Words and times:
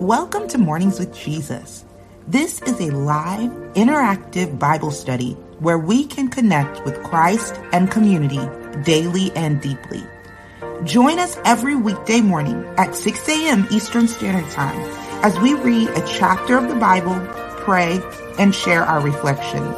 Welcome 0.00 0.46
to 0.48 0.58
Mornings 0.58 0.98
with 0.98 1.16
Jesus. 1.16 1.82
This 2.28 2.60
is 2.60 2.78
a 2.80 2.90
live, 2.90 3.50
interactive 3.72 4.58
Bible 4.58 4.90
study 4.90 5.32
where 5.58 5.78
we 5.78 6.04
can 6.04 6.28
connect 6.28 6.84
with 6.84 7.02
Christ 7.02 7.54
and 7.72 7.90
community 7.90 8.46
daily 8.82 9.32
and 9.34 9.58
deeply. 9.58 10.02
Join 10.84 11.18
us 11.18 11.38
every 11.46 11.74
weekday 11.76 12.20
morning 12.20 12.62
at 12.76 12.94
6 12.94 13.26
a.m. 13.26 13.66
Eastern 13.70 14.06
Standard 14.06 14.50
Time 14.52 14.78
as 15.24 15.40
we 15.40 15.54
read 15.54 15.88
a 15.88 16.06
chapter 16.06 16.58
of 16.58 16.68
the 16.68 16.74
Bible, 16.74 17.18
pray, 17.64 17.98
and 18.38 18.54
share 18.54 18.82
our 18.82 19.00
reflections. 19.00 19.74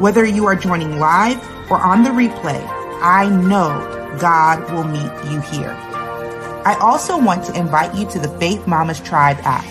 Whether 0.00 0.24
you 0.24 0.46
are 0.46 0.54
joining 0.54 1.00
live 1.00 1.42
or 1.68 1.78
on 1.78 2.04
the 2.04 2.10
replay, 2.10 2.64
I 3.02 3.28
know 3.28 4.18
God 4.20 4.70
will 4.70 4.84
meet 4.84 5.32
you 5.32 5.40
here. 5.40 5.85
I 6.66 6.74
also 6.80 7.16
want 7.16 7.44
to 7.44 7.56
invite 7.56 7.94
you 7.94 8.10
to 8.10 8.18
the 8.18 8.28
Faith 8.40 8.66
Mamas 8.66 8.98
Tribe 8.98 9.38
app. 9.44 9.64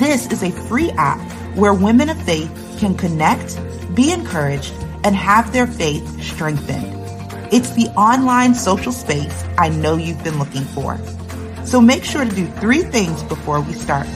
This 0.00 0.26
is 0.32 0.42
a 0.42 0.50
free 0.50 0.90
app 0.96 1.20
where 1.56 1.72
women 1.72 2.08
of 2.08 2.20
faith 2.22 2.50
can 2.80 2.96
connect, 2.96 3.56
be 3.94 4.10
encouraged, 4.10 4.74
and 5.04 5.14
have 5.14 5.52
their 5.52 5.68
faith 5.68 6.20
strengthened. 6.20 6.92
It's 7.52 7.70
the 7.74 7.86
online 7.90 8.56
social 8.56 8.90
space 8.90 9.44
I 9.56 9.68
know 9.68 9.96
you've 9.96 10.24
been 10.24 10.40
looking 10.40 10.64
for. 10.64 10.98
So 11.64 11.80
make 11.80 12.02
sure 12.02 12.24
to 12.24 12.34
do 12.34 12.48
three 12.48 12.82
things 12.82 13.22
before 13.22 13.60
we 13.60 13.74
start. 13.74 14.08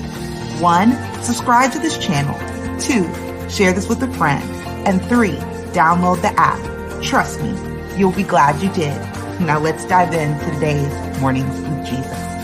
One, 0.59 0.91
subscribe 1.23 1.70
to 1.70 1.79
this 1.79 1.98
channel. 1.98 2.34
Two, 2.81 3.05
share 3.48 3.73
this 3.73 3.89
with 3.89 4.03
a 4.03 4.12
friend. 4.15 4.43
And 4.89 5.01
three, 5.05 5.37
download 5.70 6.20
the 6.20 6.34
app. 6.37 6.59
Trust 7.01 7.41
me, 7.41 7.57
you'll 7.97 8.11
be 8.11 8.25
glad 8.25 8.61
you 8.61 8.73
did. 8.73 9.18
Now 9.41 9.60
let's 9.60 9.84
dive 9.87 10.12
into 10.15 10.45
today's 10.52 11.20
Mornings 11.20 11.60
with 11.60 11.87
Jesus. 11.87 12.38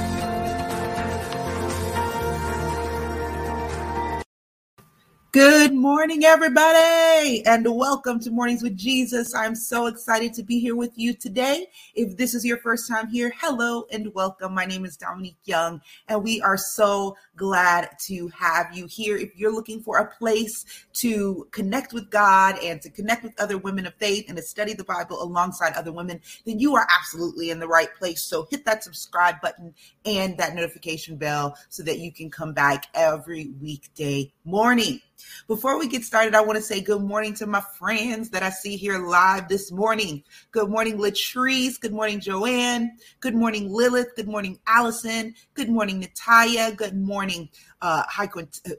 Good 5.34 5.74
morning, 5.74 6.24
everybody, 6.24 7.44
and 7.44 7.66
welcome 7.68 8.20
to 8.20 8.30
Mornings 8.30 8.62
with 8.62 8.76
Jesus. 8.76 9.34
I'm 9.34 9.56
so 9.56 9.86
excited 9.86 10.32
to 10.34 10.44
be 10.44 10.60
here 10.60 10.76
with 10.76 10.92
you 10.94 11.12
today. 11.12 11.66
If 11.96 12.16
this 12.16 12.34
is 12.34 12.44
your 12.44 12.58
first 12.58 12.86
time 12.86 13.08
here, 13.08 13.32
hello 13.40 13.84
and 13.90 14.14
welcome. 14.14 14.54
My 14.54 14.64
name 14.64 14.84
is 14.84 14.96
Dominique 14.96 15.40
Young, 15.42 15.80
and 16.06 16.22
we 16.22 16.40
are 16.40 16.56
so 16.56 17.16
glad 17.34 17.88
to 18.02 18.28
have 18.28 18.76
you 18.76 18.86
here. 18.86 19.16
If 19.16 19.34
you're 19.34 19.52
looking 19.52 19.82
for 19.82 19.98
a 19.98 20.06
place 20.06 20.64
to 20.92 21.48
connect 21.50 21.92
with 21.92 22.10
God 22.10 22.56
and 22.62 22.80
to 22.82 22.88
connect 22.88 23.24
with 23.24 23.34
other 23.40 23.58
women 23.58 23.88
of 23.88 23.94
faith 23.94 24.26
and 24.28 24.36
to 24.36 24.42
study 24.44 24.72
the 24.72 24.84
Bible 24.84 25.20
alongside 25.20 25.72
other 25.72 25.90
women, 25.90 26.20
then 26.46 26.60
you 26.60 26.76
are 26.76 26.86
absolutely 26.88 27.50
in 27.50 27.58
the 27.58 27.66
right 27.66 27.92
place. 27.96 28.22
So 28.22 28.46
hit 28.52 28.64
that 28.66 28.84
subscribe 28.84 29.40
button 29.40 29.74
and 30.06 30.38
that 30.38 30.54
notification 30.54 31.16
bell 31.16 31.56
so 31.70 31.82
that 31.82 31.98
you 31.98 32.12
can 32.12 32.30
come 32.30 32.52
back 32.52 32.86
every 32.94 33.50
weekday 33.60 34.32
morning. 34.44 35.00
Before 35.46 35.78
we 35.78 35.88
get 35.88 36.04
started, 36.04 36.34
I 36.34 36.40
want 36.40 36.56
to 36.56 36.62
say 36.62 36.80
good 36.80 37.02
morning 37.02 37.34
to 37.34 37.46
my 37.46 37.62
friends 37.78 38.30
that 38.30 38.42
I 38.42 38.50
see 38.50 38.76
here 38.76 38.98
live 38.98 39.48
this 39.48 39.70
morning. 39.70 40.22
Good 40.52 40.70
morning, 40.70 40.98
Latrice. 40.98 41.80
Good 41.80 41.92
morning, 41.92 42.20
Joanne. 42.20 42.96
Good 43.20 43.34
morning, 43.34 43.72
Lilith. 43.72 44.16
Good 44.16 44.28
morning, 44.28 44.58
Allison. 44.66 45.34
Good 45.54 45.68
morning, 45.68 46.00
Natalia. 46.00 46.72
Good 46.72 46.96
morning, 46.96 47.48
uh, 47.82 48.04
Hi 48.08 48.26
Quint- 48.26 48.60
uh, 48.66 48.70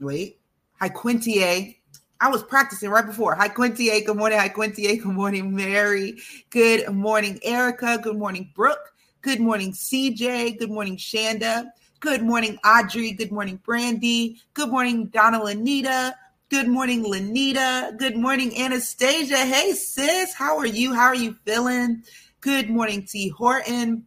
wait, 0.00 0.40
Hi 0.80 0.88
Quintier. 0.88 1.76
I 2.22 2.28
was 2.28 2.42
practicing 2.42 2.90
right 2.90 3.06
before. 3.06 3.34
Hi, 3.34 3.48
Quintier. 3.48 4.04
Good 4.04 4.16
morning. 4.16 4.38
Hi, 4.38 4.50
Quintier. 4.50 5.02
Good 5.02 5.06
morning, 5.12 5.54
Mary. 5.54 6.18
Good 6.50 6.90
morning, 6.90 7.38
Erica. 7.42 7.98
Good 8.02 8.18
morning, 8.18 8.50
Brooke. 8.54 8.92
Good 9.22 9.40
morning, 9.40 9.72
CJ. 9.72 10.58
Good 10.58 10.70
morning, 10.70 10.98
Shanda. 10.98 11.70
Good 12.00 12.22
morning, 12.22 12.58
Audrey. 12.64 13.12
Good 13.12 13.30
morning, 13.30 13.60
Brandy. 13.62 14.40
Good 14.54 14.70
morning, 14.70 15.08
Donna 15.08 15.42
Lanita. 15.42 16.14
Good 16.48 16.66
morning, 16.66 17.04
Lanita. 17.04 17.94
Good 17.98 18.16
morning, 18.16 18.58
Anastasia. 18.58 19.36
Hey, 19.36 19.72
sis. 19.72 20.32
How 20.32 20.56
are 20.56 20.66
you? 20.66 20.94
How 20.94 21.08
are 21.08 21.14
you 21.14 21.34
feeling? 21.44 22.02
Good 22.40 22.70
morning, 22.70 23.04
T. 23.04 23.28
Horton. 23.28 24.06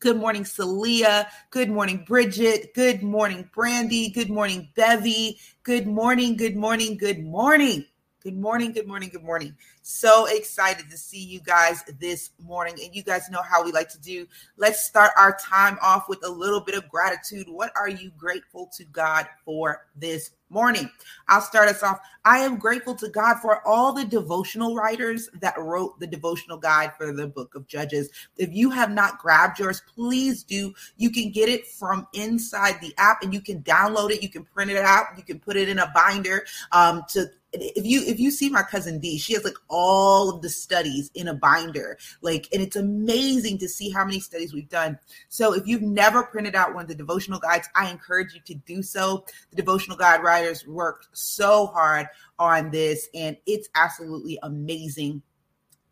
Good 0.00 0.16
morning, 0.16 0.46
Celia. 0.46 1.28
Good 1.50 1.68
morning, 1.68 2.02
Bridget. 2.06 2.72
Good 2.72 3.02
morning, 3.02 3.50
Brandy. 3.54 4.08
Good 4.08 4.30
morning, 4.30 4.70
Bevy. 4.74 5.38
Good 5.64 5.86
morning, 5.86 6.34
good 6.34 6.56
morning, 6.56 6.96
good 6.96 7.22
morning. 7.22 7.84
Good 8.22 8.38
morning, 8.38 8.72
good 8.72 8.88
morning, 8.88 9.10
good 9.10 9.22
morning. 9.22 9.54
So 9.90 10.26
excited 10.26 10.90
to 10.90 10.98
see 10.98 11.24
you 11.24 11.40
guys 11.40 11.82
this 11.98 12.32
morning. 12.44 12.74
And 12.84 12.94
you 12.94 13.02
guys 13.02 13.30
know 13.30 13.40
how 13.40 13.64
we 13.64 13.72
like 13.72 13.88
to 13.88 13.98
do. 13.98 14.26
Let's 14.58 14.84
start 14.84 15.12
our 15.16 15.38
time 15.40 15.78
off 15.80 16.10
with 16.10 16.18
a 16.26 16.28
little 16.28 16.60
bit 16.60 16.74
of 16.74 16.86
gratitude. 16.90 17.46
What 17.48 17.72
are 17.74 17.88
you 17.88 18.10
grateful 18.18 18.70
to 18.76 18.84
God 18.84 19.26
for 19.46 19.86
this 19.96 20.32
morning? 20.50 20.90
I'll 21.28 21.40
start 21.40 21.70
us 21.70 21.82
off. 21.82 22.00
I 22.22 22.40
am 22.40 22.58
grateful 22.58 22.94
to 22.96 23.08
God 23.08 23.38
for 23.40 23.66
all 23.66 23.94
the 23.94 24.04
devotional 24.04 24.74
writers 24.74 25.30
that 25.40 25.58
wrote 25.58 25.98
the 25.98 26.06
devotional 26.06 26.58
guide 26.58 26.94
for 26.98 27.10
the 27.10 27.26
book 27.26 27.54
of 27.54 27.66
Judges. 27.66 28.10
If 28.36 28.52
you 28.52 28.68
have 28.68 28.90
not 28.90 29.18
grabbed 29.18 29.58
yours, 29.58 29.80
please 29.94 30.42
do. 30.42 30.74
You 30.98 31.08
can 31.08 31.32
get 31.32 31.48
it 31.48 31.66
from 31.66 32.06
inside 32.12 32.78
the 32.82 32.92
app 32.98 33.22
and 33.22 33.32
you 33.32 33.40
can 33.40 33.62
download 33.62 34.10
it. 34.10 34.22
You 34.22 34.28
can 34.28 34.44
print 34.44 34.70
it 34.70 34.76
out. 34.76 35.16
You 35.16 35.22
can 35.22 35.40
put 35.40 35.56
it 35.56 35.70
in 35.70 35.78
a 35.78 35.90
binder 35.94 36.44
um, 36.72 37.04
to 37.08 37.30
if 37.52 37.86
you 37.86 38.02
if 38.06 38.20
you 38.20 38.30
see 38.30 38.50
my 38.50 38.62
cousin 38.62 38.98
D, 38.98 39.18
she 39.18 39.32
has 39.34 39.44
like 39.44 39.56
all 39.68 39.77
of 39.78 40.42
the 40.42 40.48
studies 40.48 41.10
in 41.14 41.28
a 41.28 41.34
binder. 41.34 41.98
Like, 42.20 42.48
and 42.52 42.62
it's 42.62 42.76
amazing 42.76 43.58
to 43.58 43.68
see 43.68 43.90
how 43.90 44.04
many 44.04 44.20
studies 44.20 44.52
we've 44.52 44.68
done. 44.68 44.98
So 45.28 45.54
if 45.54 45.66
you've 45.66 45.82
never 45.82 46.24
printed 46.24 46.54
out 46.54 46.74
one 46.74 46.82
of 46.82 46.88
the 46.88 46.94
devotional 46.94 47.38
guides, 47.38 47.68
I 47.74 47.90
encourage 47.90 48.34
you 48.34 48.40
to 48.46 48.54
do 48.54 48.82
so. 48.82 49.24
The 49.50 49.56
devotional 49.56 49.96
guide 49.96 50.22
writers 50.22 50.66
worked 50.66 51.08
so 51.12 51.66
hard 51.66 52.08
on 52.38 52.70
this, 52.70 53.08
and 53.14 53.36
it's 53.46 53.68
absolutely 53.74 54.38
amazing. 54.42 55.22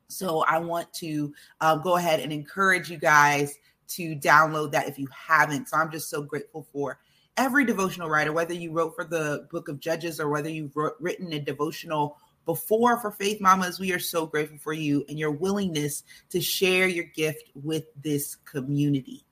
So 0.09 0.41
I 0.41 0.59
want 0.59 0.93
to 0.95 1.35
uh, 1.61 1.77
go 1.77 1.97
ahead 1.97 2.21
and 2.21 2.33
encourage 2.33 2.91
you 2.91 2.97
guys 2.97 3.59
to 3.89 4.17
download 4.17 4.73
that 4.73 4.89
if 4.89 4.99
you 4.99 5.09
haven't. 5.13 5.69
So 5.69 5.77
I'm 5.77 5.91
just 5.91 6.11
so 6.11 6.23
grateful 6.23 6.67
for 6.73 6.99
every 7.37 7.65
devotional 7.65 8.09
writer, 8.09 8.33
whether 8.33 8.55
you 8.55 8.73
wrote 8.73 8.95
for 8.95 9.05
the 9.05 9.47
book 9.51 9.69
of 9.69 9.81
Judges 9.81 10.21
or 10.21 10.29
whether 10.29 10.49
you've 10.49 10.77
wrote, 10.77 10.97
written 11.01 11.33
a 11.33 11.39
devotional 11.39 12.17
before 12.47 12.99
for 13.01 13.11
Faith 13.11 13.41
Mamas, 13.41 13.79
we 13.79 13.93
are 13.93 13.99
so 13.99 14.25
grateful 14.25 14.57
for 14.57 14.73
you 14.73 15.05
and 15.09 15.19
your 15.19 15.33
willingness 15.33 16.05
to 16.31 16.41
share 16.41 16.89
your 16.89 17.05
gift 17.05 17.51
with 17.55 17.85
this 18.03 18.37
community. 18.37 19.25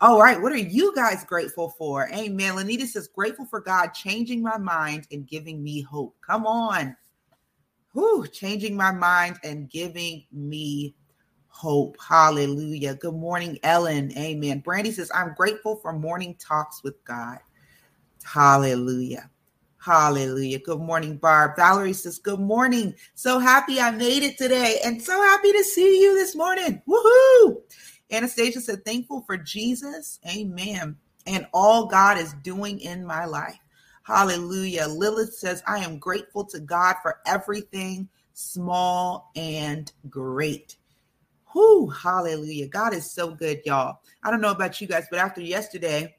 All 0.00 0.20
right, 0.20 0.40
what 0.40 0.52
are 0.52 0.56
you 0.56 0.94
guys 0.94 1.24
grateful 1.24 1.70
for? 1.70 2.08
Amen. 2.12 2.54
Lanita 2.54 2.86
says, 2.86 3.08
grateful 3.08 3.46
for 3.46 3.60
God 3.60 3.88
changing 3.88 4.42
my 4.42 4.58
mind 4.58 5.06
and 5.10 5.26
giving 5.26 5.62
me 5.62 5.80
hope. 5.80 6.14
Come 6.20 6.46
on. 6.46 6.96
Whew, 7.94 8.26
changing 8.26 8.76
my 8.76 8.92
mind 8.92 9.38
and 9.42 9.70
giving 9.70 10.24
me 10.30 10.94
hope. 11.48 11.96
Hallelujah. 12.00 12.94
Good 12.94 13.14
morning, 13.14 13.58
Ellen. 13.64 14.16
Amen. 14.16 14.60
Brandy 14.60 14.92
says, 14.92 15.10
I'm 15.12 15.34
grateful 15.34 15.76
for 15.76 15.92
morning 15.92 16.36
talks 16.38 16.84
with 16.84 17.02
God. 17.04 17.38
Hallelujah. 18.22 19.30
Hallelujah. 19.78 20.58
Good 20.58 20.80
morning, 20.80 21.16
Barb. 21.16 21.52
Valerie 21.56 21.92
says, 21.92 22.18
Good 22.18 22.40
morning. 22.40 22.94
So 23.14 23.38
happy 23.38 23.80
I 23.80 23.90
made 23.92 24.24
it 24.24 24.36
today 24.36 24.80
and 24.84 25.00
so 25.00 25.20
happy 25.22 25.52
to 25.52 25.62
see 25.64 26.02
you 26.02 26.14
this 26.14 26.34
morning. 26.34 26.82
Woohoo. 26.86 27.62
Anastasia 28.10 28.60
said, 28.60 28.84
Thankful 28.84 29.22
for 29.22 29.36
Jesus. 29.36 30.18
Amen. 30.28 30.96
And 31.26 31.46
all 31.54 31.86
God 31.86 32.18
is 32.18 32.34
doing 32.42 32.80
in 32.80 33.06
my 33.06 33.24
life. 33.24 33.58
Hallelujah. 34.02 34.86
Lilith 34.88 35.34
says, 35.34 35.62
I 35.66 35.78
am 35.78 35.98
grateful 35.98 36.44
to 36.46 36.58
God 36.58 36.96
for 37.02 37.20
everything 37.26 38.08
small 38.32 39.30
and 39.36 39.92
great. 40.08 40.76
Whoo, 41.54 41.88
hallelujah. 41.88 42.68
God 42.68 42.94
is 42.94 43.10
so 43.10 43.30
good, 43.30 43.62
y'all. 43.64 44.00
I 44.22 44.30
don't 44.30 44.40
know 44.40 44.50
about 44.50 44.80
you 44.80 44.86
guys, 44.86 45.06
but 45.10 45.20
after 45.20 45.40
yesterday, 45.40 46.16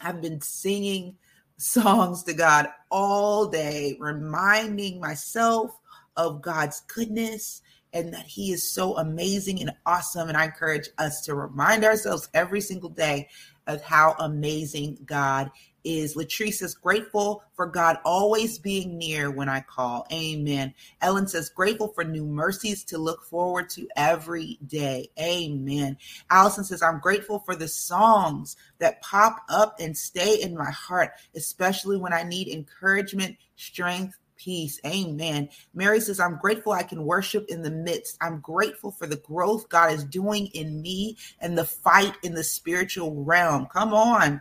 I've 0.00 0.22
been 0.22 0.40
singing 0.40 1.16
songs 1.58 2.22
to 2.22 2.32
God 2.32 2.68
all 2.90 3.46
day, 3.48 3.96
reminding 4.00 5.00
myself 5.00 5.78
of 6.16 6.40
God's 6.40 6.80
goodness 6.82 7.62
and 7.92 8.14
that 8.14 8.26
He 8.26 8.52
is 8.52 8.72
so 8.72 8.96
amazing 8.96 9.60
and 9.60 9.72
awesome. 9.84 10.28
And 10.28 10.36
I 10.36 10.46
encourage 10.46 10.88
us 10.98 11.22
to 11.22 11.34
remind 11.34 11.84
ourselves 11.84 12.28
every 12.32 12.60
single 12.60 12.90
day 12.90 13.28
of 13.66 13.82
how 13.82 14.14
amazing 14.18 14.98
God 15.04 15.50
is 15.88 16.14
Latrice 16.14 16.54
says, 16.54 16.74
grateful 16.74 17.42
for 17.54 17.64
God 17.64 17.96
always 18.04 18.58
being 18.58 18.98
near 18.98 19.30
when 19.30 19.48
I 19.48 19.60
call. 19.60 20.06
Amen. 20.12 20.74
Ellen 21.00 21.26
says, 21.26 21.48
grateful 21.48 21.88
for 21.88 22.04
new 22.04 22.26
mercies 22.26 22.84
to 22.84 22.98
look 22.98 23.24
forward 23.24 23.70
to 23.70 23.88
every 23.96 24.58
day. 24.66 25.08
Amen. 25.18 25.96
Allison 26.28 26.64
says, 26.64 26.82
I'm 26.82 27.00
grateful 27.00 27.38
for 27.38 27.56
the 27.56 27.68
songs 27.68 28.56
that 28.80 29.00
pop 29.00 29.40
up 29.48 29.76
and 29.80 29.96
stay 29.96 30.42
in 30.42 30.54
my 30.54 30.70
heart, 30.70 31.12
especially 31.34 31.96
when 31.96 32.12
I 32.12 32.22
need 32.22 32.48
encouragement, 32.48 33.38
strength, 33.56 34.18
peace. 34.36 34.80
Amen. 34.86 35.48
Mary 35.74 36.00
says, 36.00 36.20
I'm 36.20 36.38
grateful 36.38 36.72
I 36.72 36.84
can 36.84 37.04
worship 37.04 37.46
in 37.48 37.62
the 37.62 37.70
midst. 37.70 38.16
I'm 38.20 38.40
grateful 38.40 38.90
for 38.90 39.06
the 39.06 39.16
growth 39.16 39.68
God 39.68 39.92
is 39.92 40.04
doing 40.04 40.46
in 40.48 40.80
me 40.80 41.16
and 41.40 41.58
the 41.58 41.64
fight 41.64 42.14
in 42.22 42.34
the 42.34 42.44
spiritual 42.44 43.24
realm. 43.24 43.66
Come 43.66 43.92
on. 43.92 44.40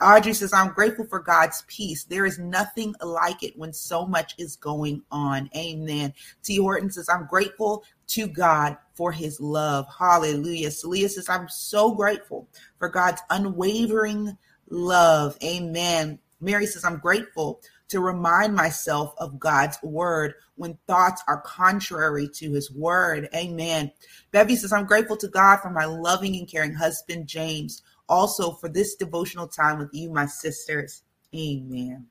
Audrey 0.00 0.34
says, 0.34 0.52
I'm 0.52 0.72
grateful 0.72 1.06
for 1.06 1.20
God's 1.20 1.64
peace. 1.66 2.04
There 2.04 2.26
is 2.26 2.38
nothing 2.38 2.94
like 3.02 3.42
it 3.42 3.56
when 3.56 3.72
so 3.72 4.06
much 4.06 4.34
is 4.38 4.56
going 4.56 5.02
on. 5.10 5.48
Amen. 5.56 6.12
T. 6.42 6.56
Horton 6.56 6.90
says, 6.90 7.08
I'm 7.08 7.26
grateful 7.26 7.84
to 8.08 8.26
God 8.26 8.76
for 8.94 9.12
his 9.12 9.40
love. 9.40 9.86
Hallelujah. 9.98 10.70
Celia 10.70 11.08
says, 11.08 11.28
I'm 11.28 11.48
so 11.48 11.92
grateful 11.92 12.48
for 12.78 12.88
God's 12.88 13.22
unwavering 13.30 14.36
love. 14.68 15.36
Amen. 15.42 16.18
Mary 16.40 16.66
says, 16.66 16.84
I'm 16.84 16.98
grateful 16.98 17.60
to 17.88 18.00
remind 18.00 18.54
myself 18.54 19.14
of 19.18 19.38
God's 19.38 19.78
word 19.82 20.34
when 20.56 20.78
thoughts 20.86 21.22
are 21.28 21.40
contrary 21.42 22.28
to 22.34 22.52
his 22.52 22.70
word. 22.70 23.28
Amen. 23.34 23.92
Bevy 24.30 24.56
says, 24.56 24.72
I'm 24.72 24.86
grateful 24.86 25.16
to 25.18 25.28
God 25.28 25.58
for 25.58 25.70
my 25.70 25.84
loving 25.84 26.36
and 26.36 26.48
caring 26.48 26.74
husband, 26.74 27.26
James 27.26 27.82
also 28.12 28.52
for 28.52 28.68
this 28.68 28.94
devotional 28.94 29.48
time 29.48 29.78
with 29.78 29.88
you, 29.92 30.10
my 30.10 30.26
sisters. 30.26 31.02
Amen. 31.34 32.06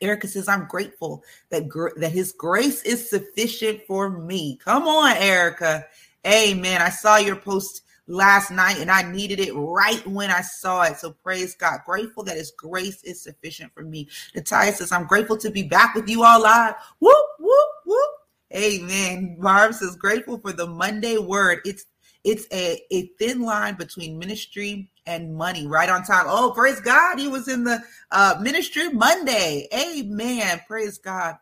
Erica 0.00 0.28
says, 0.28 0.48
I'm 0.48 0.66
grateful 0.66 1.24
that, 1.50 1.68
gr- 1.68 1.96
that 1.96 2.12
his 2.12 2.32
grace 2.32 2.82
is 2.82 3.10
sufficient 3.10 3.82
for 3.86 4.10
me. 4.10 4.58
Come 4.64 4.84
on, 4.86 5.16
Erica. 5.16 5.86
Amen. 6.24 6.80
I 6.80 6.88
saw 6.90 7.16
your 7.16 7.34
post 7.34 7.82
last 8.06 8.52
night 8.52 8.78
and 8.78 8.90
I 8.92 9.10
needed 9.10 9.40
it 9.40 9.52
right 9.54 10.06
when 10.06 10.30
I 10.30 10.40
saw 10.40 10.82
it. 10.82 10.98
So 10.98 11.10
praise 11.10 11.56
God. 11.56 11.80
Grateful 11.84 12.22
that 12.24 12.36
his 12.36 12.52
grace 12.52 13.02
is 13.02 13.20
sufficient 13.20 13.72
for 13.74 13.82
me. 13.82 14.08
Natalia 14.36 14.72
says, 14.72 14.92
I'm 14.92 15.06
grateful 15.06 15.36
to 15.38 15.50
be 15.50 15.64
back 15.64 15.96
with 15.96 16.08
you 16.08 16.22
all 16.22 16.40
live. 16.40 16.74
Whoop, 17.00 17.26
whoop, 17.40 17.68
whoop. 17.84 18.10
Amen. 18.54 19.36
Barb 19.40 19.74
says, 19.74 19.96
grateful 19.96 20.38
for 20.38 20.52
the 20.52 20.66
Monday 20.66 21.18
word. 21.18 21.58
It's 21.64 21.86
it's 22.24 22.46
a, 22.52 22.80
a 22.90 23.06
thin 23.18 23.42
line 23.42 23.74
between 23.74 24.18
ministry 24.18 24.90
and 25.06 25.34
money 25.34 25.66
right 25.66 25.88
on 25.88 26.04
time. 26.04 26.26
Oh, 26.28 26.52
praise 26.54 26.80
God. 26.80 27.18
He 27.18 27.28
was 27.28 27.48
in 27.48 27.64
the 27.64 27.82
uh, 28.10 28.36
ministry 28.40 28.90
Monday. 28.90 29.68
Amen. 29.72 30.60
Praise 30.66 30.98
God. 30.98 31.36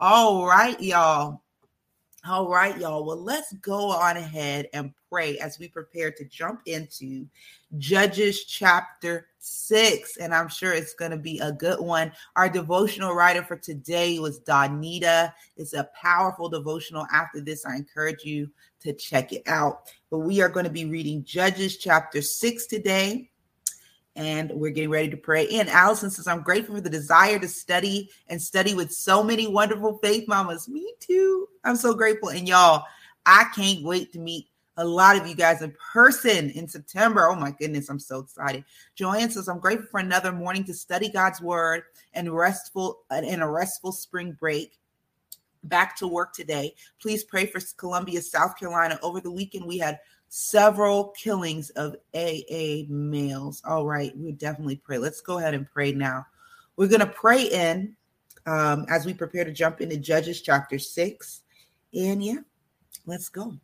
All 0.00 0.46
right, 0.46 0.80
y'all. 0.80 1.42
All 2.26 2.48
right, 2.48 2.76
y'all. 2.78 3.04
Well, 3.04 3.22
let's 3.22 3.52
go 3.54 3.90
on 3.90 4.16
ahead 4.16 4.68
and 4.72 4.92
pray 5.10 5.38
as 5.38 5.58
we 5.58 5.68
prepare 5.68 6.10
to 6.10 6.24
jump 6.24 6.60
into 6.66 7.26
Judges 7.78 8.44
chapter 8.44 9.28
6. 9.38 10.16
And 10.18 10.34
I'm 10.34 10.48
sure 10.48 10.72
it's 10.72 10.94
going 10.94 11.10
to 11.10 11.16
be 11.16 11.38
a 11.38 11.52
good 11.52 11.80
one. 11.80 12.12
Our 12.36 12.48
devotional 12.48 13.14
writer 13.14 13.42
for 13.42 13.56
today 13.56 14.18
was 14.18 14.40
Donita. 14.40 15.32
It's 15.56 15.74
a 15.74 15.88
powerful 16.00 16.48
devotional. 16.48 17.06
After 17.12 17.40
this, 17.40 17.64
I 17.64 17.76
encourage 17.76 18.24
you 18.24 18.50
to 18.80 18.92
check 18.92 19.32
it 19.32 19.42
out. 19.46 19.90
But 20.10 20.20
we 20.20 20.40
are 20.40 20.48
going 20.48 20.64
to 20.64 20.70
be 20.70 20.84
reading 20.84 21.24
Judges 21.24 21.76
chapter 21.76 22.22
6 22.22 22.66
today. 22.66 23.30
And 24.16 24.50
we're 24.50 24.70
getting 24.70 24.90
ready 24.90 25.10
to 25.10 25.16
pray. 25.16 25.46
And 25.48 25.68
Allison 25.68 26.10
says, 26.10 26.26
I'm 26.26 26.42
grateful 26.42 26.74
for 26.74 26.80
the 26.80 26.90
desire 26.90 27.38
to 27.38 27.46
study 27.46 28.10
and 28.26 28.42
study 28.42 28.74
with 28.74 28.90
so 28.90 29.22
many 29.22 29.46
wonderful 29.46 29.98
faith 29.98 30.26
mamas. 30.26 30.68
Me 30.68 30.92
too. 30.98 31.48
I'm 31.62 31.76
so 31.76 31.94
grateful. 31.94 32.30
And 32.30 32.48
y'all, 32.48 32.84
I 33.26 33.46
can't 33.54 33.84
wait 33.84 34.12
to 34.14 34.18
meet 34.18 34.48
a 34.76 34.84
lot 34.84 35.16
of 35.16 35.26
you 35.26 35.34
guys 35.34 35.60
in 35.60 35.74
person 35.92 36.50
in 36.50 36.66
September. 36.66 37.28
Oh 37.28 37.36
my 37.36 37.50
goodness, 37.50 37.88
I'm 37.88 37.98
so 37.98 38.20
excited. 38.20 38.64
Joanne 38.94 39.30
says, 39.30 39.48
I'm 39.48 39.58
grateful 39.58 39.88
for 39.90 40.00
another 40.00 40.32
morning 40.32 40.64
to 40.64 40.74
study 40.74 41.08
God's 41.10 41.40
word 41.40 41.82
and 42.14 42.34
restful 42.34 43.00
and 43.10 43.42
a 43.42 43.46
restful 43.46 43.92
spring 43.92 44.36
break 44.38 44.78
back 45.64 45.96
to 45.96 46.08
work 46.08 46.32
today. 46.32 46.74
Please 47.00 47.24
pray 47.24 47.46
for 47.46 47.60
Columbia, 47.76 48.22
South 48.22 48.58
Carolina. 48.58 48.98
Over 49.02 49.20
the 49.20 49.30
weekend, 49.30 49.66
we 49.66 49.78
had 49.78 49.98
several 50.28 51.08
killings 51.10 51.70
of 51.70 51.96
AA 52.14 52.84
males. 52.88 53.62
All 53.64 53.86
right, 53.86 54.16
we 54.16 54.32
definitely 54.32 54.76
pray. 54.76 54.98
Let's 54.98 55.20
go 55.20 55.38
ahead 55.38 55.54
and 55.54 55.68
pray 55.70 55.92
now. 55.92 56.26
We're 56.76 56.88
going 56.88 57.00
to 57.00 57.06
pray 57.06 57.44
in 57.44 57.96
um, 58.46 58.86
as 58.88 59.04
we 59.04 59.14
prepare 59.14 59.44
to 59.44 59.52
jump 59.52 59.80
into 59.80 59.96
Judges 59.96 60.40
chapter 60.40 60.78
6. 60.78 61.42
And 61.94 62.24
yeah, 62.24 62.38
let's 63.06 63.28
go. 63.28 63.54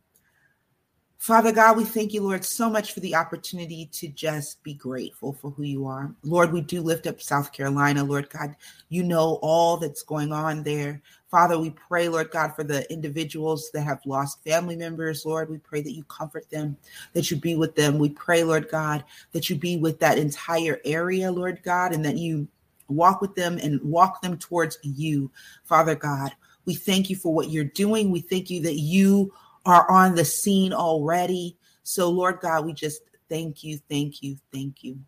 Father 1.25 1.51
God, 1.51 1.75
we 1.75 1.85
thank 1.85 2.13
you, 2.13 2.21
Lord, 2.21 2.45
so 2.45 2.69
much 2.69 2.93
for 2.93 2.99
the 2.99 3.15
opportunity 3.15 3.87
to 3.93 4.07
just 4.09 4.61
be 4.61 4.75
grateful 4.75 5.33
for 5.33 5.49
who 5.49 5.63
you 5.63 5.87
are. 5.87 6.13
Lord, 6.21 6.53
we 6.53 6.61
do 6.61 6.83
lift 6.83 7.07
up 7.07 7.19
South 7.19 7.51
Carolina, 7.51 8.03
Lord 8.03 8.29
God. 8.29 8.55
You 8.89 9.01
know 9.01 9.39
all 9.41 9.77
that's 9.77 10.03
going 10.03 10.31
on 10.31 10.61
there. 10.61 11.01
Father, 11.31 11.57
we 11.57 11.71
pray, 11.71 12.09
Lord 12.09 12.29
God, 12.29 12.55
for 12.55 12.63
the 12.63 12.87
individuals 12.93 13.71
that 13.73 13.81
have 13.81 14.05
lost 14.05 14.43
family 14.43 14.75
members, 14.75 15.25
Lord. 15.25 15.49
We 15.49 15.57
pray 15.57 15.81
that 15.81 15.93
you 15.93 16.03
comfort 16.03 16.47
them, 16.51 16.77
that 17.13 17.31
you 17.31 17.37
be 17.37 17.55
with 17.55 17.73
them. 17.73 17.97
We 17.97 18.09
pray, 18.09 18.43
Lord 18.43 18.69
God, 18.69 19.03
that 19.31 19.49
you 19.49 19.55
be 19.55 19.77
with 19.77 19.99
that 20.01 20.19
entire 20.19 20.79
area, 20.85 21.31
Lord 21.31 21.59
God, 21.63 21.91
and 21.91 22.05
that 22.05 22.17
you 22.17 22.47
walk 22.87 23.19
with 23.21 23.33
them 23.33 23.57
and 23.57 23.81
walk 23.81 24.21
them 24.21 24.37
towards 24.37 24.77
you, 24.83 25.31
Father 25.63 25.95
God. 25.95 26.33
We 26.65 26.75
thank 26.75 27.09
you 27.09 27.15
for 27.15 27.33
what 27.33 27.49
you're 27.49 27.63
doing. 27.63 28.11
We 28.11 28.21
thank 28.21 28.51
you 28.51 28.61
that 28.61 28.75
you 28.75 29.33
are 29.65 29.89
on 29.89 30.15
the 30.15 30.25
scene 30.25 30.73
already. 30.73 31.57
So, 31.83 32.09
Lord 32.09 32.39
God, 32.39 32.65
we 32.65 32.73
just 32.73 33.01
thank 33.29 33.63
you, 33.63 33.79
thank 33.89 34.21
you, 34.21 34.37
thank 34.51 34.83
you. 34.83 34.99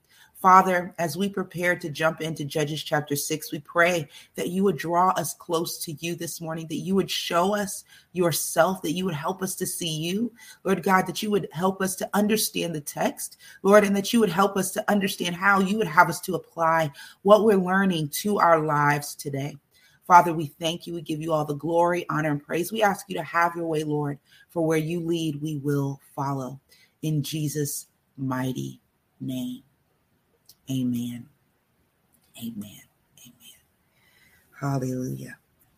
Father, 0.41 0.93
as 0.99 1.17
we 1.17 1.29
prepare 1.29 1.75
to 1.75 1.89
jump 1.89 2.21
into 2.21 2.45
Judges 2.45 2.83
chapter 2.83 3.15
6, 3.15 3.51
we 3.51 3.59
pray 3.59 4.07
that 4.35 4.49
you 4.49 4.63
would 4.63 4.77
draw 4.77 5.09
us 5.11 5.33
close 5.33 5.79
to 5.79 5.93
you 5.93 6.13
this 6.13 6.39
morning, 6.39 6.67
that 6.67 6.75
you 6.75 6.93
would 6.93 7.09
show 7.09 7.55
us 7.55 7.83
yourself, 8.13 8.83
that 8.83 8.91
you 8.91 9.03
would 9.05 9.15
help 9.15 9.41
us 9.41 9.55
to 9.55 9.65
see 9.65 9.89
you, 9.89 10.31
Lord 10.63 10.83
God, 10.83 11.07
that 11.07 11.23
you 11.23 11.31
would 11.31 11.47
help 11.51 11.81
us 11.81 11.95
to 11.95 12.09
understand 12.13 12.75
the 12.75 12.81
text, 12.81 13.37
Lord, 13.63 13.83
and 13.83 13.95
that 13.95 14.13
you 14.13 14.19
would 14.19 14.29
help 14.29 14.57
us 14.57 14.69
to 14.73 14.91
understand 14.91 15.35
how 15.35 15.59
you 15.59 15.79
would 15.79 15.87
have 15.87 16.07
us 16.07 16.21
to 16.21 16.35
apply 16.35 16.91
what 17.23 17.43
we're 17.43 17.55
learning 17.55 18.09
to 18.09 18.37
our 18.37 18.59
lives 18.59 19.15
today. 19.15 19.57
Father, 20.07 20.33
we 20.33 20.47
thank 20.47 20.87
you. 20.87 20.93
We 20.93 21.01
give 21.01 21.21
you 21.21 21.33
all 21.33 21.43
the 21.43 21.55
glory, 21.55 22.05
honor, 22.09 22.31
and 22.31 22.41
praise. 22.41 22.71
We 22.71 22.81
ask 22.81 23.05
you 23.09 23.15
to 23.17 23.23
have 23.23 23.55
your 23.55 23.67
way, 23.67 23.83
Lord, 23.83 24.19
for 24.49 24.65
where 24.65 24.77
you 24.77 25.01
lead, 25.01 25.41
we 25.41 25.57
will 25.57 25.99
follow. 26.15 26.59
In 27.01 27.21
Jesus' 27.21 27.87
mighty 28.17 28.79
name. 29.19 29.63
Amen. 30.71 31.27
Amen. 32.39 32.81
Amen. 33.19 33.57
Hallelujah. 34.59 35.37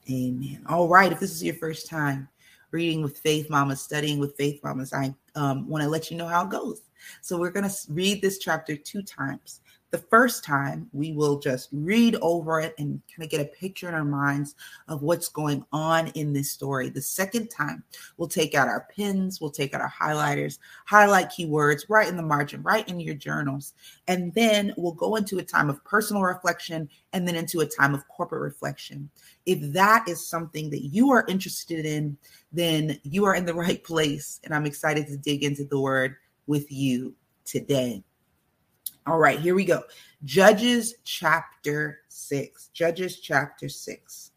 Amen. 0.10 0.64
All 0.68 0.88
right. 0.88 1.12
If 1.12 1.20
this 1.20 1.32
is 1.32 1.44
your 1.44 1.56
first 1.56 1.88
time 1.88 2.28
reading 2.72 3.02
with 3.02 3.18
Faith 3.18 3.50
Mamas, 3.50 3.82
studying 3.82 4.20
with 4.20 4.36
Faith 4.38 4.62
Mamas, 4.64 4.94
I 4.94 5.14
um, 5.36 5.68
want 5.68 5.84
to 5.84 5.90
let 5.90 6.12
you 6.12 6.18
know 6.18 6.28
how 6.28 6.46
it 6.46 6.52
goes. 6.52 6.82
So 7.22 7.38
we're 7.38 7.52
going 7.52 7.70
to 7.70 7.76
read 7.90 8.22
this 8.22 8.38
chapter 8.38 8.76
two 8.76 9.02
times. 9.02 9.62
The 9.92 9.98
first 9.98 10.44
time, 10.44 10.88
we 10.94 11.14
will 11.14 11.40
just 11.40 11.70
read 11.72 12.16
over 12.22 12.60
it 12.60 12.76
and 12.78 13.02
kind 13.16 13.24
of 13.24 13.30
get 13.30 13.42
a 13.42 13.46
picture 13.46 13.88
in 13.88 13.96
our 13.96 14.06
minds 14.06 14.54
of 14.88 15.02
what's 15.02 15.30
going 15.30 15.66
on 15.72 16.10
in 16.10 16.32
this 16.32 16.52
story. 16.52 16.90
The 16.90 17.02
second 17.02 17.48
time, 17.48 17.84
we'll 18.18 18.28
take 18.28 18.54
out 18.54 18.68
our 18.68 18.88
pens, 18.96 19.42
we'll 19.42 19.50
take 19.50 19.74
out 19.74 19.82
our 19.82 19.92
highlighters, 19.92 20.60
highlight 20.86 21.30
keywords 21.30 21.86
right 21.90 22.08
in 22.08 22.18
the 22.18 22.24
margin, 22.24 22.62
right 22.62 22.88
in 22.88 23.00
your 23.00 23.16
journals. 23.16 23.74
And 24.08 24.32
then 24.36 24.74
we'll 24.78 24.94
go 24.94 25.16
into 25.16 25.40
a 25.40 25.44
time 25.44 25.72
of 25.72 25.84
personal 25.84 26.22
reflection 26.22 26.88
and 27.14 27.28
then 27.28 27.36
into 27.36 27.62
a 27.62 27.66
time 27.66 27.96
of 27.96 28.08
corporate 28.10 28.44
reflection. 28.44 29.10
If 29.48 29.74
that 29.74 30.08
is 30.08 30.26
something 30.26 30.70
that 30.70 30.84
you 30.84 31.10
are 31.12 31.26
interested 31.28 31.86
in, 31.86 32.16
then 32.52 33.00
you 33.04 33.26
are 33.26 33.34
in 33.34 33.46
the 33.46 33.56
right 33.56 33.84
place. 33.90 34.40
And 34.44 34.54
I'm 34.54 34.68
excited 34.68 35.08
to 35.08 35.18
dig 35.18 35.44
into 35.44 35.66
the 35.66 35.80
word 35.80 36.16
with 36.46 36.72
you 36.72 37.16
today. 37.46 38.04
All 39.10 39.18
right, 39.18 39.40
here 39.40 39.56
we 39.56 39.66
go. 39.66 39.82
Judges 40.24 40.94
chapter 41.04 42.02
6. 42.10 42.68
Judges 42.74 43.20
chapter 43.22 43.68
6. 43.68 44.32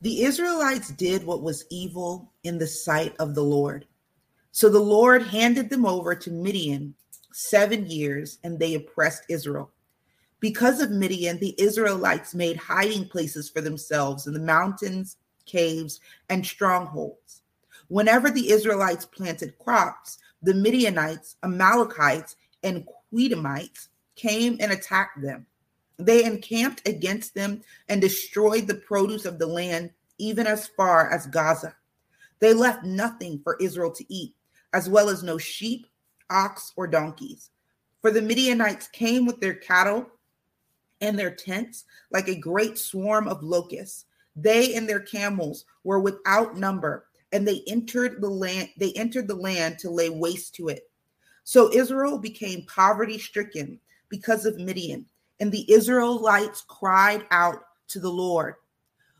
The 0.00 0.22
Israelites 0.22 0.88
did 0.88 1.24
what 1.24 1.44
was 1.44 1.64
evil 1.70 2.32
in 2.42 2.58
the 2.58 2.66
sight 2.66 3.14
of 3.20 3.36
the 3.36 3.44
Lord. 3.44 3.86
So 4.50 4.68
the 4.68 4.80
Lord 4.80 5.22
handed 5.22 5.70
them 5.70 5.86
over 5.86 6.16
to 6.16 6.30
Midian 6.32 6.92
seven 7.32 7.88
years, 7.88 8.40
and 8.42 8.58
they 8.58 8.74
oppressed 8.74 9.26
Israel. 9.28 9.70
Because 10.40 10.80
of 10.80 10.90
Midian, 10.90 11.38
the 11.38 11.54
Israelites 11.56 12.34
made 12.34 12.56
hiding 12.56 13.06
places 13.06 13.48
for 13.48 13.60
themselves 13.60 14.26
in 14.26 14.32
the 14.32 14.40
mountains, 14.40 15.18
caves, 15.46 16.00
and 16.30 16.44
strongholds. 16.44 17.42
Whenever 17.88 18.30
the 18.30 18.50
Israelites 18.50 19.06
planted 19.06 19.58
crops, 19.58 20.18
the 20.42 20.54
Midianites, 20.54 21.36
Amalekites, 21.42 22.36
and 22.62 22.86
Qedemites 23.12 23.88
came 24.14 24.56
and 24.60 24.72
attacked 24.72 25.20
them. 25.22 25.46
They 25.98 26.24
encamped 26.24 26.86
against 26.86 27.34
them 27.34 27.62
and 27.88 28.00
destroyed 28.00 28.66
the 28.66 28.74
produce 28.74 29.24
of 29.24 29.38
the 29.38 29.46
land, 29.46 29.90
even 30.18 30.46
as 30.46 30.68
far 30.68 31.10
as 31.10 31.26
Gaza. 31.26 31.74
They 32.40 32.54
left 32.54 32.84
nothing 32.84 33.40
for 33.42 33.56
Israel 33.60 33.90
to 33.92 34.04
eat, 34.12 34.34
as 34.72 34.88
well 34.88 35.08
as 35.08 35.22
no 35.22 35.38
sheep, 35.38 35.86
ox, 36.30 36.72
or 36.76 36.86
donkeys. 36.86 37.50
For 38.00 38.12
the 38.12 38.22
Midianites 38.22 38.86
came 38.88 39.26
with 39.26 39.40
their 39.40 39.54
cattle 39.54 40.06
and 41.00 41.18
their 41.18 41.34
tents 41.34 41.84
like 42.12 42.28
a 42.28 42.36
great 42.36 42.78
swarm 42.78 43.26
of 43.26 43.42
locusts. 43.42 44.04
They 44.36 44.74
and 44.74 44.88
their 44.88 45.00
camels 45.00 45.64
were 45.82 45.98
without 45.98 46.56
number, 46.56 47.07
and 47.32 47.46
they 47.46 47.62
entered 47.66 48.20
the 48.20 48.28
land, 48.28 48.70
they 48.78 48.92
entered 48.92 49.28
the 49.28 49.34
land 49.34 49.78
to 49.80 49.90
lay 49.90 50.10
waste 50.10 50.54
to 50.56 50.68
it. 50.68 50.90
So 51.44 51.72
Israel 51.72 52.18
became 52.18 52.66
poverty 52.66 53.18
stricken 53.18 53.80
because 54.08 54.46
of 54.46 54.58
Midian, 54.58 55.06
and 55.40 55.50
the 55.50 55.70
Israelites 55.70 56.64
cried 56.68 57.26
out 57.30 57.62
to 57.88 58.00
the 58.00 58.10
Lord. 58.10 58.54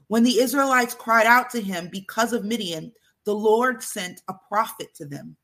When 0.09 0.23
the 0.23 0.41
Israelites 0.41 0.95
cried 0.95 1.27
out 1.27 1.51
to 1.51 1.61
him 1.61 1.89
because 1.91 2.33
of 2.33 2.45
Midian, 2.45 2.93
the 3.25 3.35
Lord 3.35 3.83
sent 3.83 4.23
a 4.29 4.35
prophet 4.49 4.95
to 4.95 5.05
them. 5.05 5.37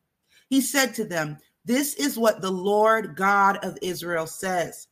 He 0.49 0.61
said 0.61 0.94
to 0.94 1.04
them, 1.04 1.38
This 1.64 1.94
is 1.94 2.18
what 2.18 2.40
the 2.40 2.50
Lord 2.50 3.16
God 3.16 3.59
of 3.62 3.78
Israel 3.83 4.26
says 4.26 4.88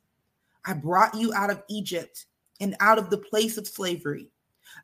I 0.64 0.74
brought 0.74 1.14
you 1.14 1.32
out 1.34 1.50
of 1.50 1.62
Egypt 1.68 2.26
and 2.60 2.76
out 2.80 2.98
of 2.98 3.10
the 3.10 3.18
place 3.18 3.56
of 3.56 3.66
slavery. 3.66 4.28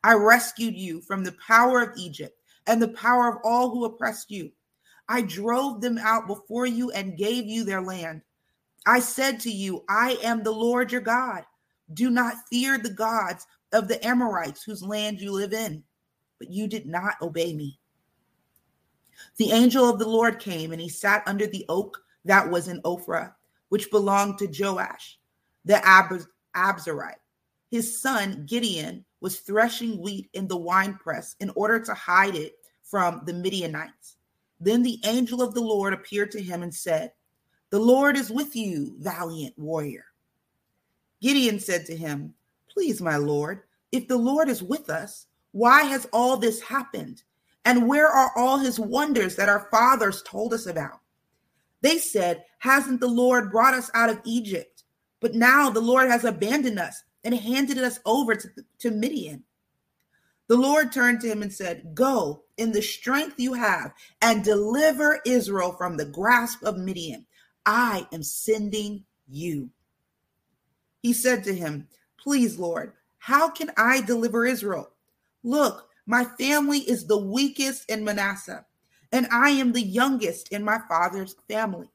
I 0.03 0.13
rescued 0.13 0.75
you 0.75 1.01
from 1.01 1.23
the 1.23 1.35
power 1.45 1.81
of 1.81 1.97
Egypt 1.97 2.38
and 2.69 2.79
the 2.79 2.89
power 2.89 3.27
of 3.27 3.41
all 3.43 3.71
who 3.71 3.85
oppressed 3.85 4.29
you. 4.29 4.51
I 5.09 5.23
drove 5.23 5.81
them 5.81 5.97
out 5.97 6.27
before 6.27 6.67
you 6.67 6.91
and 6.91 7.17
gave 7.17 7.45
you 7.45 7.63
their 7.63 7.81
land. 7.81 8.21
I 8.85 8.99
said 8.99 9.39
to 9.41 9.49
you, 9.49 9.83
I 9.89 10.19
am 10.23 10.43
the 10.43 10.51
Lord 10.51 10.91
your 10.91 11.01
God. 11.01 11.43
Do 11.95 12.11
not 12.11 12.35
fear 12.51 12.77
the 12.77 12.93
gods 12.93 13.47
of 13.73 13.87
the 13.87 14.05
Amorites 14.05 14.63
whose 14.63 14.83
land 14.83 15.19
you 15.19 15.31
live 15.31 15.51
in. 15.51 15.83
But 16.37 16.51
you 16.51 16.67
did 16.67 16.85
not 16.85 17.15
obey 17.23 17.53
me. 17.53 17.79
The 19.37 19.51
angel 19.51 19.89
of 19.89 19.97
the 19.97 20.07
Lord 20.07 20.39
came 20.39 20.71
and 20.71 20.79
he 20.79 20.89
sat 20.89 21.23
under 21.25 21.47
the 21.47 21.65
oak 21.69 21.99
that 22.25 22.49
was 22.51 22.67
in 22.67 22.81
Ophrah, 22.83 23.33
which 23.69 23.89
belonged 23.89 24.37
to 24.37 24.47
Joash, 24.47 25.17
the 25.65 25.83
Ab- 25.85 26.21
Abiezrite. 26.55 27.15
His 27.71 27.99
son 27.99 28.45
Gideon 28.47 29.05
was 29.21 29.39
threshing 29.39 29.99
wheat 30.01 30.29
in 30.33 30.47
the 30.47 30.57
winepress 30.57 31.35
in 31.39 31.51
order 31.55 31.79
to 31.79 31.93
hide 31.95 32.35
it 32.35 32.53
from 32.89 33.21
the 33.25 33.33
Midianites. 33.33 34.15
Then 34.59 34.83
the 34.83 34.99
angel 35.05 35.41
of 35.41 35.53
the 35.53 35.61
Lord 35.61 35.93
appeared 35.93 36.31
to 36.31 36.41
him 36.41 36.63
and 36.63 36.73
said, 36.73 37.11
The 37.69 37.79
Lord 37.79 38.17
is 38.17 38.29
with 38.29 38.55
you, 38.55 38.95
valiant 38.99 39.57
warrior. 39.57 40.05
Gideon 41.21 41.59
said 41.59 41.85
to 41.85 41.95
him, 41.95 42.33
Please, 42.69 43.01
my 43.01 43.17
Lord, 43.17 43.61
if 43.91 44.07
the 44.07 44.17
Lord 44.17 44.49
is 44.49 44.63
with 44.63 44.89
us, 44.89 45.27
why 45.51 45.83
has 45.83 46.07
all 46.13 46.37
this 46.37 46.61
happened? 46.61 47.23
And 47.65 47.87
where 47.87 48.07
are 48.07 48.31
all 48.35 48.57
his 48.57 48.79
wonders 48.79 49.35
that 49.35 49.49
our 49.49 49.67
fathers 49.71 50.23
told 50.23 50.53
us 50.53 50.65
about? 50.65 50.99
They 51.81 51.97
said, 51.97 52.45
Hasn't 52.59 52.99
the 52.99 53.07
Lord 53.07 53.51
brought 53.51 53.73
us 53.73 53.89
out 53.93 54.09
of 54.09 54.21
Egypt? 54.25 54.83
But 55.19 55.35
now 55.35 55.69
the 55.69 55.81
Lord 55.81 56.09
has 56.09 56.23
abandoned 56.23 56.79
us 56.79 57.03
and 57.23 57.35
handed 57.35 57.77
us 57.77 57.99
over 58.05 58.35
to, 58.35 58.49
to 58.79 58.91
Midian. 58.91 59.43
The 60.49 60.57
Lord 60.57 60.91
turned 60.91 61.21
to 61.21 61.27
him 61.27 61.43
and 61.43 61.53
said, 61.53 61.93
Go 61.93 62.43
in 62.57 62.71
the 62.71 62.81
strength 62.81 63.39
you 63.39 63.53
have 63.53 63.93
and 64.19 64.43
deliver 64.43 65.21
Israel 65.23 65.73
from 65.73 65.95
the 65.95 66.05
grasp 66.05 66.63
of 66.63 66.75
Midian. 66.75 67.27
I 67.67 68.07
am 68.11 68.23
sending 68.23 69.05
you. 69.27 69.69
He 71.03 71.13
said 71.13 71.43
to 71.43 71.53
him, 71.53 71.87
Please, 72.19 72.57
Lord, 72.57 72.93
how 73.19 73.49
can 73.49 73.69
I 73.77 74.01
deliver 74.01 74.43
Israel? 74.43 74.89
Look, 75.43 75.87
my 76.07 76.25
family 76.25 76.79
is 76.79 77.05
the 77.05 77.19
weakest 77.19 77.87
in 77.87 78.03
Manasseh, 78.03 78.65
and 79.11 79.27
I 79.31 79.51
am 79.51 79.71
the 79.71 79.83
youngest 79.83 80.51
in 80.51 80.63
my 80.63 80.79
father's 80.89 81.35
family. 81.47 81.91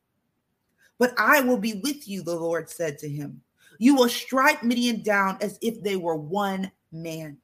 But 0.96 1.12
I 1.18 1.40
will 1.40 1.58
be 1.58 1.80
with 1.82 2.06
you, 2.06 2.22
the 2.22 2.36
Lord 2.36 2.70
said 2.70 2.98
to 2.98 3.08
him. 3.08 3.42
You 3.78 3.96
will 3.96 4.08
strike 4.08 4.62
Midian 4.62 5.02
down 5.02 5.38
as 5.40 5.58
if 5.60 5.82
they 5.82 5.96
were 5.96 6.14
one 6.14 6.70
man. 6.92 7.38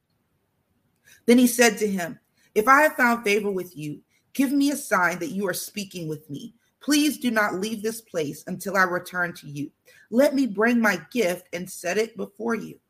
Then 1.27 1.39
he 1.39 1.47
said 1.47 1.79
to 1.79 1.87
him, 1.87 2.19
If 2.55 2.69
I 2.69 2.83
have 2.83 2.95
found 2.95 3.25
favor 3.25 3.51
with 3.51 3.77
you, 3.77 4.01
give 4.33 4.53
me 4.53 4.71
a 4.71 4.77
sign 4.77 5.19
that 5.19 5.33
you 5.33 5.47
are 5.49 5.55
speaking 5.55 6.09
with 6.09 6.29
me. 6.31 6.55
Please 6.81 7.19
do 7.19 7.31
not 7.31 7.55
leave 7.55 7.83
this 7.83 8.01
place 8.01 8.45
until 8.47 8.77
I 8.77 8.85
return 8.85 9.35
to 9.35 9.47
you. 9.47 9.71
Let 10.11 10.35
me 10.35 10.47
bring 10.47 10.81
my 10.81 11.01
gift 11.13 11.49
and 11.53 11.71
set 11.71 11.99
it 11.99 12.17
before 12.17 12.55
you. 12.55 12.81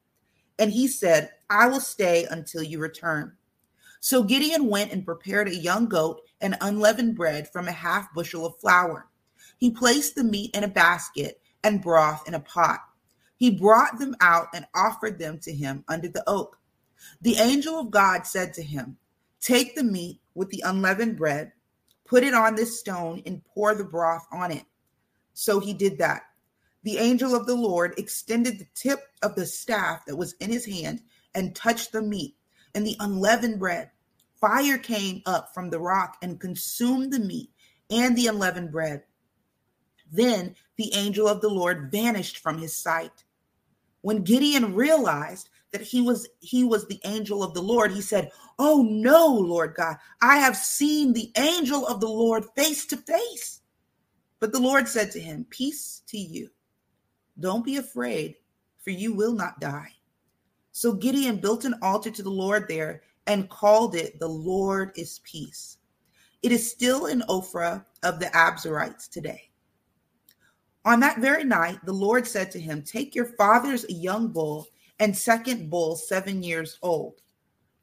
And 0.58 0.70
he 0.70 0.86
said, 0.88 1.30
I 1.48 1.66
will 1.66 1.80
stay 1.80 2.26
until 2.30 2.62
you 2.62 2.78
return. 2.78 3.32
So 4.00 4.22
Gideon 4.22 4.68
went 4.68 4.92
and 4.92 5.04
prepared 5.04 5.48
a 5.48 5.54
young 5.54 5.86
goat 5.86 6.22
and 6.40 6.56
unleavened 6.60 7.16
bread 7.16 7.50
from 7.52 7.68
a 7.68 7.72
half 7.72 8.12
bushel 8.14 8.46
of 8.46 8.58
flour. 8.58 9.08
He 9.58 9.70
placed 9.70 10.14
the 10.14 10.24
meat 10.24 10.54
in 10.54 10.64
a 10.64 10.68
basket 10.68 11.40
and 11.64 11.82
broth 11.82 12.26
in 12.26 12.34
a 12.34 12.40
pot. 12.40 12.80
He 13.36 13.50
brought 13.50 13.98
them 13.98 14.14
out 14.20 14.48
and 14.54 14.66
offered 14.74 15.18
them 15.18 15.38
to 15.40 15.52
him 15.52 15.84
under 15.88 16.08
the 16.08 16.22
oak. 16.26 16.58
The 17.21 17.37
angel 17.37 17.78
of 17.78 17.90
God 17.90 18.26
said 18.26 18.54
to 18.54 18.62
him, 18.62 18.97
Take 19.40 19.75
the 19.75 19.85
meat 19.85 20.21
with 20.35 20.50
the 20.50 20.62
unleavened 20.64 21.16
bread, 21.16 21.52
put 22.04 22.25
it 22.25 22.35
on 22.35 22.54
this 22.54 22.78
stone, 22.78 23.23
and 23.26 23.45
pour 23.45 23.75
the 23.75 23.85
broth 23.85 24.26
on 24.33 24.52
it. 24.52 24.64
So 25.33 25.61
he 25.61 25.73
did 25.73 25.99
that. 25.99 26.23
The 26.83 26.99
angel 26.99 27.35
of 27.35 27.47
the 27.47 27.54
Lord 27.54 27.95
extended 27.99 28.59
the 28.59 28.66
tip 28.75 29.00
of 29.23 29.35
the 29.35 29.47
staff 29.47 30.07
that 30.07 30.16
was 30.16 30.35
in 30.35 30.50
his 30.50 30.64
hand 30.64 31.02
and 31.35 31.54
touched 31.54 31.92
the 31.92 32.02
meat 32.02 32.37
and 32.75 32.87
the 32.87 32.97
unleavened 33.00 33.59
bread. 33.59 33.90
Fire 34.40 34.78
came 34.78 35.23
up 35.26 35.52
from 35.52 35.69
the 35.69 35.78
rock 35.78 36.16
and 36.23 36.40
consumed 36.40 37.12
the 37.12 37.19
meat 37.19 37.50
and 37.90 38.16
the 38.16 38.26
unleavened 38.26 38.73
bread. 38.73 39.04
Then 40.11 40.57
the 40.76 40.95
angel 40.95 41.28
of 41.28 41.42
the 41.42 41.50
Lord 41.50 41.92
vanished 41.92 42.38
from 42.38 42.59
his 42.59 42.75
sight. 42.75 43.25
When 44.00 44.23
Gideon 44.23 44.75
realized 44.75 45.50
that 45.72 45.80
he 45.80 46.00
was 46.00 46.28
he 46.40 46.64
was 46.64 46.86
the 46.86 47.00
angel 47.04 47.42
of 47.42 47.54
the 47.54 47.62
Lord, 47.62 47.92
he 47.92 48.00
said, 48.00 48.30
"Oh 48.58 48.82
no, 48.82 49.26
Lord 49.26 49.74
God, 49.74 49.96
I 50.20 50.38
have 50.38 50.56
seen 50.56 51.12
the 51.12 51.32
angel 51.36 51.86
of 51.86 52.00
the 52.00 52.08
Lord 52.08 52.44
face 52.56 52.86
to 52.86 52.96
face." 52.96 53.60
But 54.40 54.52
the 54.52 54.60
Lord 54.60 54.88
said 54.88 55.10
to 55.12 55.20
him, 55.20 55.46
"Peace 55.50 56.02
to 56.08 56.18
you. 56.18 56.50
Don't 57.38 57.64
be 57.64 57.76
afraid, 57.76 58.36
for 58.82 58.90
you 58.90 59.12
will 59.12 59.32
not 59.32 59.60
die." 59.60 59.92
So 60.72 60.92
Gideon 60.92 61.36
built 61.36 61.64
an 61.64 61.74
altar 61.82 62.10
to 62.10 62.22
the 62.22 62.30
Lord 62.30 62.66
there 62.68 63.02
and 63.26 63.50
called 63.50 63.94
it 63.94 64.18
the 64.18 64.28
Lord 64.28 64.92
is 64.96 65.20
Peace. 65.20 65.78
It 66.42 66.52
is 66.52 66.70
still 66.70 67.06
in 67.06 67.22
Ophrah 67.28 67.84
of 68.02 68.18
the 68.18 68.26
Abiezrites 68.26 69.08
today. 69.08 69.50
On 70.84 70.98
that 71.00 71.18
very 71.18 71.44
night, 71.44 71.78
the 71.84 71.92
Lord 71.92 72.26
said 72.26 72.50
to 72.52 72.60
him, 72.60 72.82
Take 72.82 73.14
your 73.14 73.26
father's 73.36 73.84
young 73.90 74.28
bull 74.28 74.66
and 75.00 75.16
second 75.16 75.71
bull, 75.71 75.97
seven 75.97 76.42
years 76.42 76.78
old. 76.83 77.23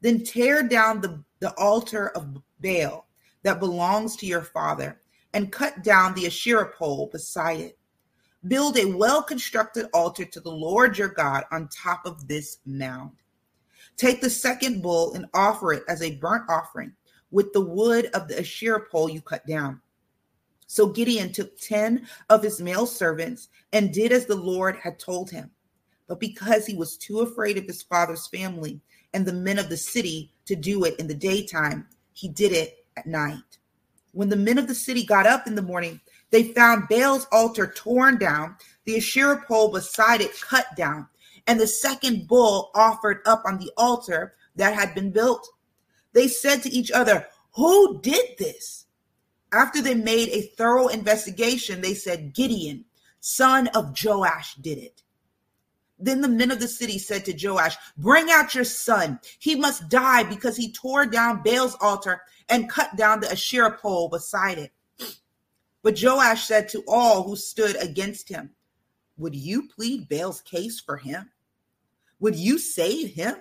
Then 0.00 0.22
tear 0.24 0.62
down 0.62 1.00
the, 1.00 1.22
the 1.40 1.52
altar 1.58 2.10
of 2.10 2.38
Baal 2.60 3.06
that 3.42 3.60
belongs 3.60 4.16
to 4.16 4.26
your 4.26 4.42
father 4.42 5.00
and 5.34 5.52
cut 5.52 5.82
down 5.82 6.14
the 6.14 6.26
Asherah 6.26 6.72
pole 6.72 7.10
beside 7.12 7.60
it. 7.60 7.78
Build 8.46 8.78
a 8.78 8.84
well 8.86 9.22
constructed 9.22 9.88
altar 9.92 10.24
to 10.24 10.40
the 10.40 10.50
Lord 10.50 10.96
your 10.96 11.08
God 11.08 11.44
on 11.50 11.68
top 11.68 12.06
of 12.06 12.28
this 12.28 12.58
mound. 12.64 13.16
Take 13.96 14.20
the 14.20 14.30
second 14.30 14.80
bull 14.80 15.14
and 15.14 15.26
offer 15.34 15.72
it 15.72 15.82
as 15.88 16.02
a 16.02 16.16
burnt 16.16 16.44
offering 16.48 16.92
with 17.32 17.52
the 17.52 17.60
wood 17.60 18.06
of 18.14 18.28
the 18.28 18.38
Asherah 18.38 18.86
pole 18.88 19.10
you 19.10 19.20
cut 19.20 19.44
down. 19.44 19.80
So 20.68 20.86
Gideon 20.86 21.32
took 21.32 21.58
10 21.58 22.06
of 22.30 22.42
his 22.42 22.60
male 22.60 22.86
servants 22.86 23.48
and 23.72 23.92
did 23.92 24.12
as 24.12 24.26
the 24.26 24.36
Lord 24.36 24.76
had 24.76 25.00
told 25.00 25.30
him. 25.30 25.50
But 26.08 26.18
because 26.18 26.66
he 26.66 26.74
was 26.74 26.96
too 26.96 27.20
afraid 27.20 27.58
of 27.58 27.64
his 27.64 27.82
father's 27.82 28.26
family 28.26 28.80
and 29.14 29.24
the 29.24 29.32
men 29.32 29.58
of 29.58 29.68
the 29.68 29.76
city 29.76 30.32
to 30.46 30.56
do 30.56 30.84
it 30.84 30.98
in 30.98 31.06
the 31.06 31.14
daytime, 31.14 31.86
he 32.12 32.28
did 32.28 32.52
it 32.52 32.86
at 32.96 33.06
night. 33.06 33.58
When 34.12 34.30
the 34.30 34.36
men 34.36 34.58
of 34.58 34.66
the 34.66 34.74
city 34.74 35.04
got 35.04 35.26
up 35.26 35.46
in 35.46 35.54
the 35.54 35.62
morning, 35.62 36.00
they 36.30 36.52
found 36.52 36.88
Baal's 36.88 37.26
altar 37.30 37.72
torn 37.74 38.18
down, 38.18 38.56
the 38.84 38.96
Asherah 38.96 39.44
pole 39.46 39.70
beside 39.70 40.20
it 40.20 40.40
cut 40.40 40.66
down, 40.76 41.06
and 41.46 41.60
the 41.60 41.66
second 41.66 42.26
bull 42.26 42.70
offered 42.74 43.20
up 43.26 43.42
on 43.44 43.58
the 43.58 43.70
altar 43.76 44.34
that 44.56 44.74
had 44.74 44.94
been 44.94 45.10
built. 45.10 45.48
They 46.12 46.28
said 46.28 46.62
to 46.62 46.70
each 46.70 46.90
other, 46.90 47.26
Who 47.54 48.00
did 48.00 48.36
this? 48.38 48.86
After 49.52 49.80
they 49.80 49.94
made 49.94 50.28
a 50.28 50.42
thorough 50.56 50.88
investigation, 50.88 51.80
they 51.80 51.94
said, 51.94 52.34
Gideon, 52.34 52.84
son 53.20 53.68
of 53.68 53.96
Joash, 54.02 54.54
did 54.56 54.78
it. 54.78 55.02
Then 55.98 56.20
the 56.20 56.28
men 56.28 56.50
of 56.50 56.60
the 56.60 56.68
city 56.68 56.98
said 56.98 57.24
to 57.24 57.48
Joash, 57.48 57.76
Bring 57.96 58.30
out 58.30 58.54
your 58.54 58.64
son. 58.64 59.18
He 59.38 59.54
must 59.54 59.88
die 59.88 60.22
because 60.22 60.56
he 60.56 60.72
tore 60.72 61.06
down 61.06 61.42
Baal's 61.42 61.76
altar 61.80 62.22
and 62.48 62.70
cut 62.70 62.96
down 62.96 63.20
the 63.20 63.30
Asherah 63.30 63.76
pole 63.76 64.08
beside 64.08 64.58
it. 64.58 64.72
But 65.82 66.00
Joash 66.00 66.44
said 66.44 66.68
to 66.70 66.84
all 66.86 67.24
who 67.24 67.36
stood 67.36 67.76
against 67.82 68.28
him, 68.28 68.50
Would 69.16 69.34
you 69.34 69.68
plead 69.68 70.08
Baal's 70.08 70.40
case 70.40 70.80
for 70.80 70.96
him? 70.96 71.30
Would 72.20 72.36
you 72.36 72.58
save 72.58 73.14
him? 73.14 73.36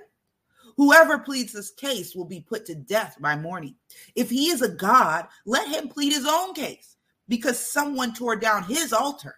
Whoever 0.78 1.18
pleads 1.18 1.54
this 1.54 1.72
case 1.72 2.16
will 2.16 2.26
be 2.26 2.42
put 2.42 2.66
to 2.68 2.76
death 2.76 3.18
by 3.20 3.36
morning. 3.36 3.76
If 4.16 4.30
he 4.30 4.50
is 4.50 4.62
a 4.62 4.70
god, 4.70 5.28
let 5.46 5.68
him 5.68 5.90
plead 5.90 6.14
his 6.14 6.28
own 6.28 6.54
case 6.54 6.98
because 7.28 7.60
someone 7.60 8.14
tore 8.14 8.36
down 8.36 8.64
his 8.64 8.94
altar. 8.94 9.36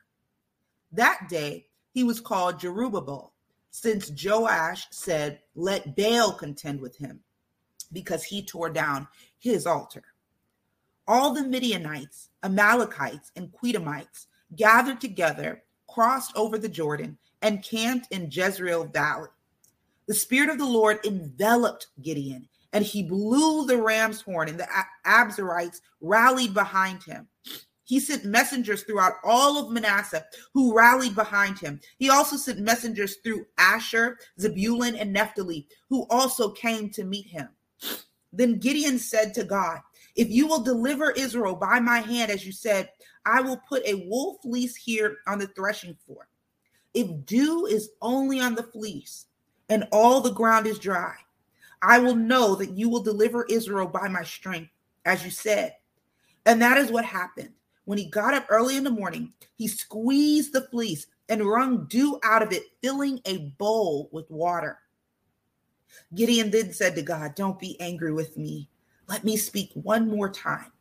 That 0.91 1.27
day 1.29 1.68
he 1.91 2.03
was 2.03 2.19
called 2.19 2.59
Jerubbaal, 2.59 3.31
since 3.71 4.11
Joash 4.11 4.87
said, 4.91 5.39
Let 5.55 5.95
Baal 5.95 6.33
contend 6.33 6.79
with 6.81 6.97
him, 6.97 7.21
because 7.91 8.23
he 8.23 8.43
tore 8.43 8.69
down 8.69 9.07
his 9.37 9.65
altar. 9.65 10.03
All 11.07 11.33
the 11.33 11.43
Midianites, 11.43 12.29
Amalekites, 12.43 13.31
and 13.35 13.51
Qedemites 13.51 14.27
gathered 14.55 15.01
together, 15.01 15.63
crossed 15.87 16.31
over 16.35 16.57
the 16.57 16.69
Jordan, 16.69 17.17
and 17.41 17.63
camped 17.63 18.11
in 18.11 18.29
Jezreel 18.31 18.85
Valley. 18.85 19.29
The 20.07 20.13
Spirit 20.13 20.49
of 20.49 20.57
the 20.57 20.65
Lord 20.65 21.05
enveloped 21.05 21.87
Gideon, 22.01 22.47
and 22.73 22.85
he 22.85 23.03
blew 23.03 23.65
the 23.65 23.77
ram's 23.77 24.21
horn, 24.21 24.49
and 24.49 24.59
the 24.59 24.67
Abiezrites 25.05 25.81
rallied 26.01 26.53
behind 26.53 27.03
him. 27.03 27.27
He 27.89 27.99
sent 27.99 28.23
messengers 28.23 28.83
throughout 28.83 29.13
all 29.23 29.57
of 29.57 29.71
Manasseh 29.71 30.23
who 30.53 30.77
rallied 30.77 31.15
behind 31.15 31.57
him. 31.57 31.79
He 31.97 32.11
also 32.11 32.37
sent 32.37 32.59
messengers 32.59 33.15
through 33.23 33.47
Asher, 33.57 34.19
Zebulun, 34.39 34.95
and 34.95 35.11
Naphtali 35.11 35.67
who 35.89 36.05
also 36.11 36.51
came 36.51 36.91
to 36.91 37.03
meet 37.03 37.25
him. 37.25 37.49
Then 38.31 38.59
Gideon 38.59 38.99
said 38.99 39.33
to 39.33 39.43
God, 39.43 39.79
If 40.15 40.29
you 40.29 40.45
will 40.45 40.61
deliver 40.61 41.09
Israel 41.09 41.55
by 41.55 41.79
my 41.79 41.97
hand, 41.97 42.29
as 42.29 42.45
you 42.45 42.51
said, 42.51 42.91
I 43.25 43.41
will 43.41 43.59
put 43.67 43.83
a 43.87 44.05
wool 44.07 44.37
fleece 44.43 44.75
here 44.75 45.17
on 45.25 45.39
the 45.39 45.47
threshing 45.47 45.97
floor. 46.05 46.27
If 46.93 47.25
dew 47.25 47.65
is 47.65 47.89
only 48.03 48.39
on 48.39 48.53
the 48.53 48.61
fleece 48.61 49.25
and 49.67 49.87
all 49.91 50.21
the 50.21 50.29
ground 50.29 50.67
is 50.67 50.77
dry, 50.77 51.15
I 51.81 51.97
will 51.97 52.15
know 52.15 52.53
that 52.53 52.77
you 52.77 52.87
will 52.87 53.01
deliver 53.01 53.47
Israel 53.49 53.87
by 53.87 54.09
my 54.09 54.23
strength, 54.23 54.69
as 55.05 55.25
you 55.25 55.31
said. 55.31 55.73
And 56.45 56.61
that 56.61 56.77
is 56.77 56.91
what 56.91 57.03
happened. 57.03 57.53
When 57.89 57.97
he 57.97 58.05
got 58.05 58.35
up 58.35 58.45
early 58.49 58.77
in 58.77 58.83
the 58.83 58.91
morning, 58.91 59.33
he 59.55 59.67
squeezed 59.67 60.53
the 60.53 60.61
fleece 60.69 61.07
and 61.27 61.43
wrung 61.43 61.87
dew 61.87 62.19
out 62.21 62.43
of 62.43 62.51
it, 62.51 62.65
filling 62.83 63.19
a 63.25 63.51
bowl 63.57 64.09
with 64.11 64.29
water. 64.29 64.77
Gideon 66.13 66.51
then 66.51 66.71
said 66.71 66.93
to 66.93 67.01
God, 67.01 67.33
Don't 67.33 67.57
be 67.57 67.81
angry 67.81 68.13
with 68.13 68.37
me. 68.37 68.69
Let 69.07 69.23
me 69.23 69.37
speak 69.37 69.71
one 69.73 70.07
more 70.07 70.29
time. 70.29 70.71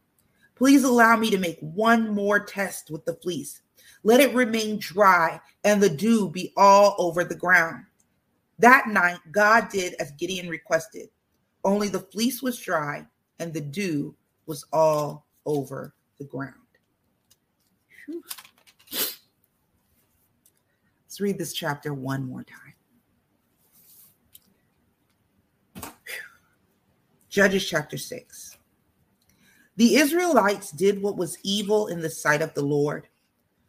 Please 0.55 0.85
allow 0.85 1.17
me 1.17 1.31
to 1.31 1.38
make 1.38 1.59
one 1.61 2.15
more 2.15 2.41
test 2.41 2.91
with 2.91 3.07
the 3.07 3.15
fleece. 3.15 3.62
Let 4.03 4.21
it 4.21 4.35
remain 4.35 4.79
dry 4.79 5.41
and 5.65 5.83
the 5.83 5.88
dew 5.88 6.29
be 6.29 6.53
all 6.59 6.95
over 6.99 7.25
the 7.25 7.35
ground. 7.35 7.87
That 8.59 8.87
night, 8.87 9.21
God 9.33 9.71
did 9.71 9.95
as 9.95 10.11
Gideon 10.19 10.50
requested, 10.50 11.09
only 11.65 11.88
the 11.88 12.00
fleece 12.00 12.43
was 12.43 12.59
dry 12.59 13.07
and 13.38 13.55
the 13.55 13.62
dew 13.62 14.15
was 14.45 14.67
all 14.75 15.25
over 15.47 15.95
the 16.19 16.27
ground. 16.27 16.67
Let's 18.09 19.21
read 21.21 21.38
this 21.38 21.53
chapter 21.53 21.93
one 21.93 22.25
more 22.25 22.45
time. 22.45 22.75
Judges 27.29 27.69
chapter 27.69 27.99
6. 27.99 28.57
The 29.77 29.97
Israelites 29.97 30.71
did 30.71 31.00
what 31.00 31.17
was 31.17 31.38
evil 31.45 31.88
in 31.88 32.00
the 32.00 32.11
sight 32.11 32.43
of 32.43 32.55
the 32.55 32.62
Lord. 32.62 33.07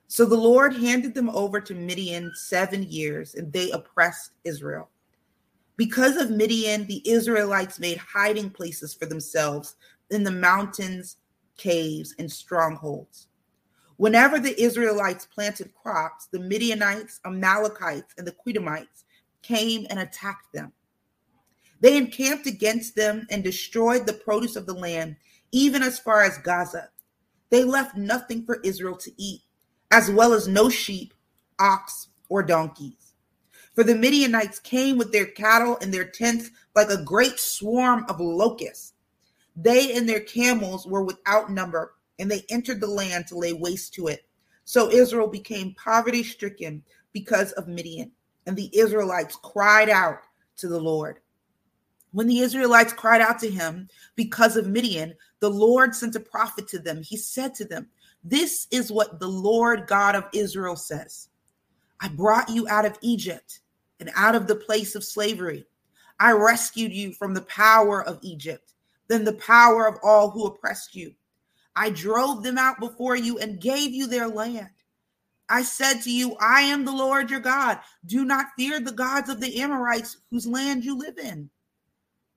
So 0.08 0.26
the 0.26 0.36
Lord 0.36 0.76
handed 0.76 1.14
them 1.14 1.30
over 1.30 1.62
to 1.62 1.76
Midian 1.76 2.32
seven 2.34 2.84
years, 2.84 3.36
and 3.36 3.54
they 3.54 3.70
oppressed 3.72 4.32
Israel. 4.44 4.90
Because 5.78 6.18
of 6.18 6.32
Midian, 6.32 6.88
the 6.88 7.08
Israelites 7.10 7.80
made 7.80 7.98
hiding 7.98 8.50
places 8.50 8.94
for 8.94 9.06
themselves 9.06 9.76
in 10.10 10.24
the 10.24 10.32
mountains, 10.32 11.18
caves, 11.58 12.16
and 12.20 12.30
strongholds. 12.30 13.29
Whenever 14.00 14.40
the 14.40 14.58
Israelites 14.58 15.26
planted 15.26 15.76
crops, 15.76 16.28
the 16.28 16.40
Midianites, 16.40 17.20
Amalekites, 17.26 18.14
and 18.18 18.26
the 18.26 18.32
Qedemites 18.32 19.04
came 19.42 19.86
and 19.90 20.00
attacked 20.00 20.54
them. 20.54 20.72
They 21.82 21.98
encamped 21.98 22.48
against 22.48 22.96
them 22.96 23.28
and 23.30 23.44
destroyed 23.44 24.08
the 24.08 24.14
produce 24.14 24.56
of 24.56 24.66
the 24.66 24.74
land, 24.74 25.18
even 25.52 25.84
as 25.84 26.00
far 26.00 26.24
as 26.24 26.38
Gaza. 26.38 26.88
They 27.50 27.66
left 27.66 27.98
nothing 27.98 28.46
for 28.46 28.62
Israel 28.64 28.96
to 28.96 29.12
eat, 29.18 29.42
as 29.92 30.10
well 30.10 30.32
as 30.32 30.48
no 30.48 30.70
sheep, 30.70 31.14
ox, 31.60 32.08
or 32.30 32.42
donkeys. 32.42 33.16
For 33.76 33.84
the 33.84 33.96
Midianites 33.96 34.60
came 34.60 34.98
with 34.98 35.12
their 35.12 35.26
cattle 35.26 35.78
and 35.82 35.94
their 35.94 36.06
tents 36.06 36.52
like 36.74 36.90
a 36.90 37.04
great 37.04 37.38
swarm 37.38 38.06
of 38.08 38.22
locusts. 38.22 38.94
They 39.58 39.94
and 39.98 40.08
their 40.08 40.22
camels 40.22 40.88
were 40.88 41.04
without 41.04 41.52
number 41.52 41.96
and 42.20 42.30
they 42.30 42.46
entered 42.50 42.82
the 42.82 42.88
land 42.88 43.28
to 43.28 43.38
lay 43.38 43.54
waste 43.54 43.94
to 43.96 44.08
it. 44.08 44.26
So 44.66 44.92
Israel 44.92 45.28
became 45.28 45.74
poverty 45.74 46.22
stricken 46.22 46.84
because 47.14 47.54
of 47.54 47.68
Midian, 47.68 48.12
and 48.46 48.56
the 48.56 48.70
Israelites 48.78 49.38
cried 49.42 49.90
out 49.90 50.20
to 50.58 50.68
the 50.68 50.80
Lord. 50.80 51.20
When 52.12 52.28
the 52.28 52.40
Israelites 52.40 52.94
cried 52.94 53.22
out 53.22 53.40
to 53.40 53.50
him 53.50 53.88
because 54.16 54.58
of 54.58 54.68
Midian, 54.68 55.16
the 55.40 55.50
Lord 55.50 55.96
sent 55.96 56.16
a 56.16 56.20
prophet 56.20 56.68
to 56.70 56.80
them. 56.80 57.02
He 57.02 57.18
said 57.18 57.54
to 57.56 57.66
them, 57.66 57.88
This 58.24 58.68
is 58.72 58.92
what 58.92 59.20
the 59.20 59.28
Lord 59.28 59.88
God 59.88 60.16
of 60.16 60.26
Israel 60.34 60.76
says 60.76 61.30
I 62.02 62.08
brought 62.10 62.50
you 62.50 62.68
out 62.68 62.86
of 62.86 62.98
Egypt 63.02 63.60
and 64.00 64.10
out 64.16 64.36
of 64.36 64.48
the 64.48 64.56
place 64.56 64.96
of 64.96 65.04
slavery. 65.04 65.66
I 66.20 66.32
rescued 66.32 66.92
you 66.92 67.14
from 67.14 67.34
the 67.34 67.44
power 67.44 68.04
of 68.04 68.20
Egypt, 68.22 68.74
then 69.08 69.24
the 69.24 69.34
power 69.34 69.88
of 69.88 69.98
all 70.04 70.30
who 70.30 70.46
oppressed 70.46 70.96
you. 70.96 71.14
I 71.76 71.90
drove 71.90 72.44
them 72.44 72.58
out 72.58 72.80
before 72.80 73.16
you 73.16 73.40
and 73.40 73.62
gave 73.62 73.92
you 73.92 74.08
their 74.08 74.28
land. 74.28 74.70
I 75.50 75.64
said 75.64 76.02
to 76.02 76.12
you, 76.12 76.36
I 76.40 76.62
am 76.62 76.86
the 76.86 76.92
Lord 76.92 77.32
your 77.32 77.40
God. 77.40 77.80
Do 78.06 78.24
not 78.24 78.48
fear 78.58 78.80
the 78.80 78.92
gods 78.92 79.30
of 79.30 79.40
the 79.40 79.62
Amorites 79.62 80.18
whose 80.30 80.46
land 80.46 80.86
you 80.86 80.98
live 80.98 81.18
in. 81.18 81.50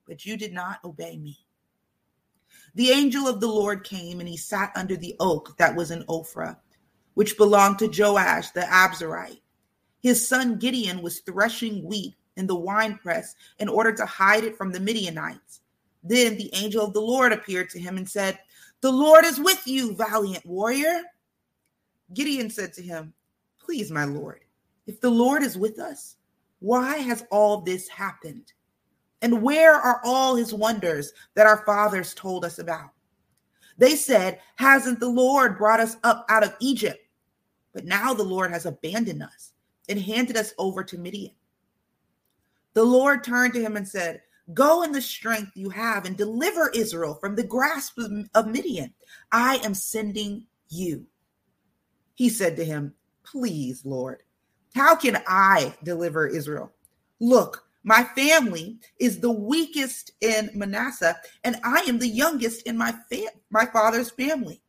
But 0.07 0.25
you 0.25 0.35
did 0.35 0.51
not 0.51 0.83
obey 0.83 1.17
me. 1.17 1.37
The 2.75 2.89
angel 2.89 3.27
of 3.27 3.39
the 3.39 3.47
Lord 3.47 3.83
came 3.83 4.19
and 4.19 4.27
he 4.27 4.37
sat 4.37 4.71
under 4.75 4.97
the 4.97 5.15
oak 5.19 5.55
that 5.57 5.75
was 5.75 5.91
in 5.91 6.03
Ophrah, 6.05 6.57
which 7.13 7.37
belonged 7.37 7.79
to 7.79 7.87
Joash 7.87 8.49
the 8.51 8.61
Abiezrite. 8.61 9.41
His 10.01 10.27
son 10.27 10.57
Gideon 10.57 11.01
was 11.01 11.19
threshing 11.19 11.83
wheat 11.83 12.15
in 12.35 12.47
the 12.47 12.55
winepress 12.55 13.35
in 13.59 13.69
order 13.69 13.93
to 13.93 14.05
hide 14.05 14.43
it 14.43 14.57
from 14.57 14.71
the 14.71 14.79
Midianites. 14.79 15.61
Then 16.03 16.35
the 16.35 16.53
angel 16.53 16.85
of 16.85 16.93
the 16.93 17.01
Lord 17.01 17.31
appeared 17.31 17.69
to 17.69 17.79
him 17.79 17.97
and 17.97 18.09
said, 18.09 18.39
the 18.83 18.91
Lord 18.91 19.23
is 19.23 19.39
with 19.39 19.65
you, 19.65 19.95
valiant 19.95 20.45
warrior. 20.45 21.03
Gideon 22.13 22.49
said 22.49 22.73
to 22.73 22.81
him, 22.81 23.13
Please, 23.57 23.89
my 23.89 24.03
Lord, 24.03 24.41
if 24.87 24.99
the 24.99 25.09
Lord 25.09 25.41
is 25.41 25.57
with 25.57 25.79
us, 25.79 26.17
why 26.59 26.97
has 26.97 27.25
all 27.31 27.61
this 27.61 27.87
happened? 27.87 28.51
And 29.21 29.41
where 29.41 29.73
are 29.73 30.01
all 30.03 30.35
his 30.35 30.53
wonders 30.53 31.13
that 31.33 31.47
our 31.47 31.65
fathers 31.65 32.13
told 32.13 32.43
us 32.43 32.59
about? 32.59 32.89
They 33.77 33.95
said, 33.95 34.41
Hasn't 34.55 34.99
the 34.99 35.07
Lord 35.07 35.57
brought 35.57 35.79
us 35.79 35.95
up 36.03 36.25
out 36.27 36.43
of 36.43 36.57
Egypt? 36.59 36.99
But 37.71 37.85
now 37.85 38.13
the 38.13 38.23
Lord 38.23 38.51
has 38.51 38.65
abandoned 38.65 39.23
us 39.23 39.53
and 39.87 39.97
handed 39.97 40.35
us 40.35 40.53
over 40.57 40.83
to 40.83 40.97
Midian. 40.97 41.35
The 42.73 42.83
Lord 42.83 43.23
turned 43.23 43.53
to 43.53 43.61
him 43.61 43.77
and 43.77 43.87
said, 43.87 44.23
Go 44.53 44.83
in 44.83 44.91
the 44.91 45.01
strength 45.01 45.51
you 45.55 45.69
have 45.69 46.05
and 46.05 46.17
deliver 46.17 46.69
Israel 46.69 47.15
from 47.15 47.35
the 47.35 47.43
grasp 47.43 47.97
of 48.35 48.47
Midian. 48.47 48.93
I 49.31 49.57
am 49.57 49.73
sending 49.73 50.47
you. 50.69 51.05
He 52.15 52.29
said 52.29 52.57
to 52.57 52.65
him, 52.65 52.93
Please, 53.23 53.85
Lord, 53.85 54.23
how 54.75 54.95
can 54.95 55.23
I 55.27 55.73
deliver 55.83 56.27
Israel? 56.27 56.71
Look, 57.21 57.65
my 57.83 58.03
family 58.15 58.79
is 58.99 59.19
the 59.19 59.31
weakest 59.31 60.11
in 60.19 60.49
Manasseh, 60.53 61.17
and 61.43 61.57
I 61.63 61.79
am 61.87 61.99
the 61.99 62.07
youngest 62.07 62.63
in 62.63 62.77
my, 62.77 62.93
fa- 63.09 63.31
my 63.49 63.65
father's 63.65 64.09
family. 64.09 64.61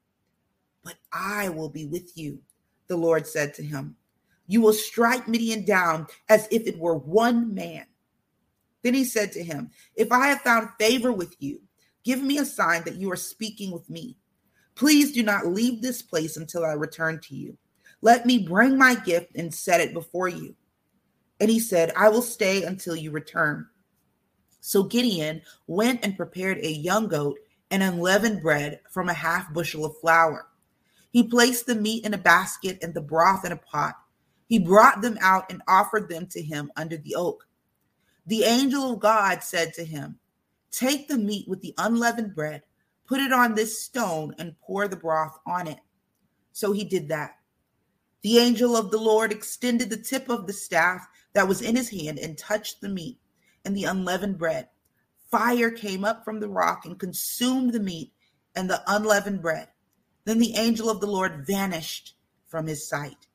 But 0.84 0.96
I 1.12 1.48
will 1.48 1.68
be 1.68 1.87
with 1.87 2.16
you, 2.16 2.38
the 2.87 2.96
Lord 2.96 3.26
said 3.26 3.54
to 3.54 3.62
him. 3.62 3.96
You 4.46 4.60
will 4.60 4.72
strike 4.72 5.26
Midian 5.26 5.64
down 5.64 6.06
as 6.28 6.46
if 6.50 6.66
it 6.66 6.78
were 6.78 6.96
one 6.96 7.54
man 7.54 7.87
then 8.85 8.94
he 8.94 9.03
said 9.03 9.33
to 9.33 9.42
him, 9.42 9.70
If 9.97 10.12
I 10.12 10.29
have 10.29 10.42
found 10.42 10.68
favor 10.79 11.11
with 11.11 11.35
you, 11.40 11.61
give 12.05 12.23
me 12.23 12.38
a 12.38 12.44
sign 12.44 12.85
that 12.85 12.97
you 12.97 13.11
are 13.11 13.16
speaking 13.16 13.73
with 13.73 13.88
me. 13.88 14.18
Please 14.77 15.12
do 15.12 15.23
not 15.23 15.47
leave 15.47 15.81
this 15.81 16.03
place 16.03 16.37
until 16.37 16.64
I 16.64 16.73
return 16.73 17.18
to 17.23 17.35
you. 17.35 17.57
Let 18.03 18.27
me 18.27 18.47
bring 18.47 18.77
my 18.77 18.94
gift 18.94 19.35
and 19.37 19.53
set 19.53 19.81
it 19.81 19.94
before 19.94 20.29
you. 20.29 20.55
And 21.40 21.51
he 21.51 21.59
said, 21.59 21.92
I 21.97 22.11
will 22.11 22.23
stay 22.23 22.62
until 22.62 22.94
you 22.94 23.11
return. 23.11 23.66
So 24.61 24.83
Gideon 24.83 25.40
went 25.66 26.05
and 26.05 26.16
prepared 26.16 26.59
a 26.59 26.70
young 26.70 27.09
goat 27.09 27.38
and 27.70 27.83
unleavened 27.83 28.42
bread 28.42 28.81
from 28.90 29.09
a 29.09 29.14
half 29.14 29.53
bushel 29.55 29.87
of 29.87 29.99
flour. 29.99 30.47
He 31.11 31.23
placed 31.23 31.64
the 31.64 31.75
meat 31.75 32.05
in 32.05 32.12
a 32.12 32.18
basket 32.18 32.79
and 32.83 32.92
the 32.92 33.01
broth 33.01 33.47
in 33.47 33.53
a 33.53 33.57
pot. 33.57 33.94
He 34.47 34.59
brought 34.59 35.01
them 35.01 35.16
out 35.23 35.51
and 35.51 35.62
offered 35.66 36.11
them 36.11 36.27
to 36.29 36.42
him 36.42 36.70
under 36.77 36.99
the 36.99 37.14
oak. 37.14 37.47
The 38.26 38.44
angel 38.44 38.92
of 38.92 39.00
God 39.00 39.42
said 39.42 39.74
to 39.74 39.84
him, 39.84 40.18
Take 40.70 41.08
the 41.08 41.18
meat 41.18 41.46
with 41.48 41.60
the 41.60 41.74
unleavened 41.78 42.34
bread, 42.34 42.62
put 43.06 43.20
it 43.20 43.32
on 43.32 43.54
this 43.54 43.82
stone, 43.82 44.34
and 44.38 44.58
pour 44.60 44.88
the 44.88 44.96
broth 44.96 45.38
on 45.46 45.66
it. 45.66 45.78
So 46.52 46.72
he 46.72 46.84
did 46.84 47.08
that. 47.08 47.37
The 48.22 48.38
angel 48.38 48.76
of 48.76 48.90
the 48.90 48.98
Lord 48.98 49.32
extended 49.32 49.90
the 49.90 49.96
tip 49.96 50.28
of 50.28 50.46
the 50.46 50.52
staff 50.52 51.06
that 51.34 51.46
was 51.46 51.60
in 51.60 51.76
his 51.76 51.90
hand 51.90 52.18
and 52.18 52.38
touched 52.38 52.80
the 52.80 52.88
meat 52.88 53.18
and 53.64 53.76
the 53.76 53.84
unleavened 53.84 54.38
bread, 54.38 54.68
fire 55.30 55.70
came 55.70 56.04
up 56.04 56.24
from 56.24 56.40
the 56.40 56.48
rock 56.48 56.84
and 56.84 56.98
consumed 56.98 57.72
the 57.72 57.80
meat 57.80 58.12
and 58.54 58.68
the 58.68 58.82
unleavened 58.87 59.42
bread. 59.42 59.68
Then 60.24 60.38
the 60.38 60.56
angel 60.56 60.88
of 60.88 61.00
the 61.00 61.06
Lord 61.06 61.46
vanished 61.46 62.14
from 62.46 62.66
his 62.66 62.88
sight. 62.88 63.26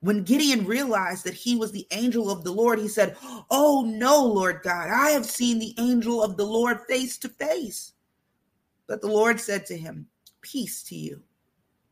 When 0.00 0.22
Gideon 0.22 0.64
realized 0.64 1.24
that 1.24 1.34
he 1.34 1.56
was 1.56 1.72
the 1.72 1.86
angel 1.90 2.30
of 2.30 2.44
the 2.44 2.52
Lord, 2.52 2.78
he 2.78 2.88
said, 2.88 3.16
Oh 3.50 3.84
no, 3.86 4.24
Lord 4.24 4.60
God, 4.62 4.90
I 4.90 5.10
have 5.10 5.26
seen 5.26 5.58
the 5.58 5.74
angel 5.78 6.22
of 6.22 6.36
the 6.36 6.46
Lord 6.46 6.80
face 6.88 7.18
to 7.18 7.28
face. 7.28 7.92
But 8.86 9.00
the 9.00 9.08
Lord 9.08 9.40
said 9.40 9.66
to 9.66 9.76
him, 9.76 10.06
Peace 10.40 10.84
to 10.84 10.94
you. 10.94 11.22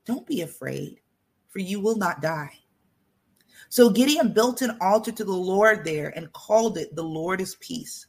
Don't 0.05 0.27
be 0.27 0.42
afraid, 0.42 1.01
for 1.49 1.59
you 1.59 1.81
will 1.81 1.97
not 1.97 2.23
die. 2.23 2.61
So 3.69 3.90
Gideon 3.90 4.33
built 4.33 4.62
an 4.62 4.79
altar 4.81 5.11
to 5.11 5.25
the 5.25 5.33
Lord 5.33 5.85
there 5.85 6.16
and 6.16 6.33
called 6.33 6.79
it 6.79 6.95
the 6.95 7.03
Lord 7.03 7.40
is 7.40 7.57
Peace. 7.57 8.07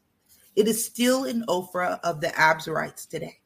It 0.55 0.67
is 0.67 0.85
still 0.85 1.25
in 1.25 1.43
Ophrah 1.47 1.99
of 2.03 2.21
the 2.21 2.27
Abiezrites 2.27 3.07
today. 3.07 3.39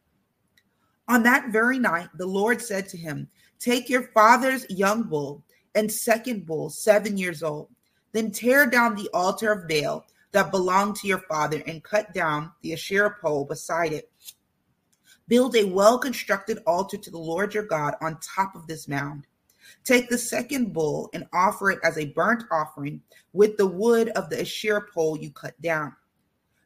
On 1.08 1.24
that 1.24 1.52
very 1.52 1.80
night, 1.80 2.10
the 2.16 2.26
Lord 2.26 2.62
said 2.62 2.90
to 2.90 2.98
him, 2.98 3.30
Take 3.60 3.90
your 3.90 4.04
father's 4.14 4.70
young 4.70 5.04
bull 5.04 5.44
and 5.76 5.92
second 5.92 6.46
bull, 6.46 6.70
seven 6.70 7.18
years 7.18 7.44
old. 7.44 7.70
Then 8.12 8.32
tear 8.32 8.66
down 8.66 8.96
the 8.96 9.10
altar 9.14 9.52
of 9.52 9.68
Baal 9.68 10.06
that 10.32 10.52
belonged 10.52 10.96
to 10.98 11.08
your 11.08 11.20
father 11.20 11.62
and 11.66 11.84
cut 11.84 12.14
down 12.14 12.52
the 12.62 12.74
Asherah 12.74 13.16
pole 13.22 13.46
beside 13.46 13.94
it. 13.94 14.12
Build 15.28 15.56
a 15.56 15.64
well 15.64 15.98
constructed 15.98 16.60
altar 16.68 16.98
to 16.98 17.12
the 17.12 17.18
Lord 17.18 17.54
your 17.54 17.64
God 17.64 17.96
on 18.02 18.20
top 18.20 18.56
of 18.56 18.68
this 18.68 18.88
mound. 18.88 19.28
Take 19.84 20.10
the 20.10 20.18
second 20.18 20.74
bull 20.74 21.10
and 21.14 21.28
offer 21.34 21.72
it 21.72 21.80
as 21.84 21.98
a 21.98 22.08
burnt 22.08 22.44
offering 22.52 23.02
with 23.34 23.58
the 23.58 23.68
wood 23.68 24.10
of 24.10 24.30
the 24.30 24.42
Asherah 24.42 24.86
pole 24.94 25.18
you 25.18 25.32
cut 25.32 25.60
down. 25.62 25.96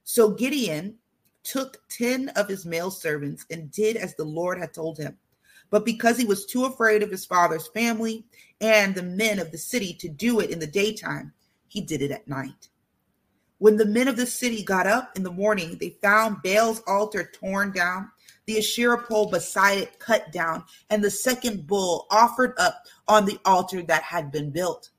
So 0.04 0.32
Gideon 0.32 0.98
took 1.44 1.88
10 1.90 2.30
of 2.30 2.48
his 2.48 2.66
male 2.66 2.92
servants 2.92 3.46
and 3.52 3.72
did 3.72 3.98
as 3.98 4.16
the 4.16 4.24
Lord 4.24 4.60
had 4.60 4.74
told 4.74 4.98
him. 4.98 5.18
But 5.70 5.86
because 5.86 6.18
he 6.18 6.26
was 6.26 6.46
too 6.46 6.66
afraid 6.66 7.04
of 7.04 7.12
his 7.12 7.26
father's 7.26 7.68
family 7.68 8.26
and 8.62 8.96
the 8.96 9.04
men 9.04 9.40
of 9.40 9.52
the 9.52 9.58
city 9.58 9.94
to 9.96 10.08
do 10.10 10.40
it 10.40 10.50
in 10.50 10.60
the 10.60 10.68
daytime, 10.68 11.34
he 11.68 11.82
did 11.82 12.02
it 12.02 12.12
at 12.12 12.28
night. 12.28 12.70
When 13.58 13.78
the 13.78 13.86
men 13.86 14.08
of 14.08 14.18
the 14.18 14.26
city 14.26 14.64
got 14.64 14.86
up 14.86 15.16
in 15.16 15.24
the 15.24 15.32
morning, 15.32 15.78
they 15.80 15.98
found 16.02 16.44
Baal's 16.44 16.82
altar 16.88 17.30
torn 17.34 17.72
down, 17.72 18.12
the 18.46 18.58
Asherah 18.58 19.02
pole 19.02 19.30
beside 19.30 19.80
it 19.80 20.00
cut 20.00 20.32
down, 20.32 20.66
and 20.90 21.04
the 21.04 21.10
second 21.10 21.66
bull 21.66 22.06
offered 22.12 22.54
up 22.60 22.86
on 23.08 23.26
the 23.26 23.40
altar 23.46 23.82
that 23.84 24.04
had 24.04 24.32
been 24.32 24.52
built. 24.52 24.92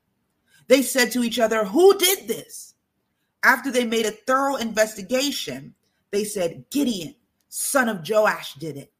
They 0.69 0.83
said 0.83 1.13
to 1.13 1.23
each 1.23 1.39
other, 1.39 1.65
Who 1.65 1.97
did 1.99 2.27
this? 2.27 2.75
After 3.43 3.71
they 3.71 3.85
made 3.85 4.07
a 4.07 4.11
thorough 4.11 4.57
investigation, 4.57 5.75
they 6.11 6.25
said, 6.25 6.65
Gideon, 6.71 7.15
son 7.49 7.89
of 7.89 8.09
Joash, 8.09 8.55
did 8.55 8.77
it. 8.77 8.93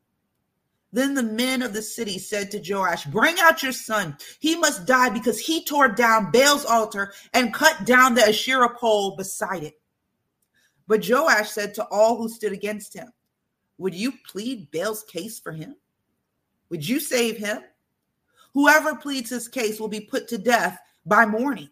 Then 0.97 1.13
the 1.13 1.23
men 1.23 1.61
of 1.61 1.75
the 1.75 1.83
city 1.83 2.19
said 2.19 2.51
to 2.51 2.73
Joash, 2.73 3.05
Bring 3.05 3.37
out 3.41 3.63
your 3.63 3.73
son. 3.73 4.17
He 4.41 4.57
must 4.57 4.87
die 4.87 5.11
because 5.11 5.39
he 5.39 5.63
tore 5.63 5.89
down 5.89 6.31
Baal's 6.31 6.65
altar 6.65 7.13
and 7.35 7.53
cut 7.53 7.85
down 7.85 8.15
the 8.15 8.27
Asherah 8.27 8.75
pole 8.75 9.15
beside 9.15 9.63
it. 9.63 9.79
But 10.89 11.07
Joash 11.07 11.51
said 11.51 11.75
to 11.75 11.85
all 11.89 12.17
who 12.17 12.31
stood 12.31 12.55
against 12.55 12.95
him, 12.95 13.13
Would 13.77 13.95
you 13.95 14.15
plead 14.27 14.71
Baal's 14.71 15.03
case 15.03 15.39
for 15.39 15.53
him? 15.53 15.77
Would 16.71 16.89
you 16.89 16.99
save 16.99 17.37
him? 17.37 17.59
Whoever 18.55 18.97
pleads 18.97 19.29
his 19.29 19.49
case 19.49 19.79
will 19.79 19.89
be 19.89 20.01
put 20.01 20.29
to 20.29 20.39
death 20.39 20.81
by 21.05 21.27
morning. 21.27 21.69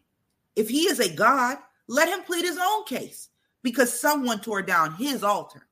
If 0.54 0.68
he 0.68 0.80
is 0.80 1.00
a 1.00 1.08
god, 1.08 1.56
let 1.88 2.10
him 2.10 2.24
plead 2.24 2.44
his 2.44 2.58
own 2.62 2.84
case 2.84 3.30
because 3.62 3.98
someone 3.98 4.40
tore 4.40 4.60
down 4.60 4.96
his 4.96 5.24
altar. 5.24 5.66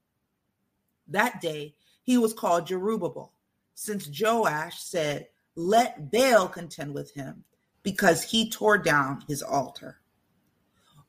That 1.08 1.42
day 1.42 1.74
he 2.02 2.16
was 2.16 2.32
called 2.32 2.66
Jerubbaal 2.66 3.28
since 3.74 4.08
Joash 4.20 4.82
said, 4.82 5.28
Let 5.56 6.10
Baal 6.10 6.48
contend 6.48 6.94
with 6.94 7.12
him, 7.12 7.44
because 7.82 8.22
he 8.22 8.50
tore 8.50 8.78
down 8.78 9.24
his 9.28 9.42
altar. 9.42 10.00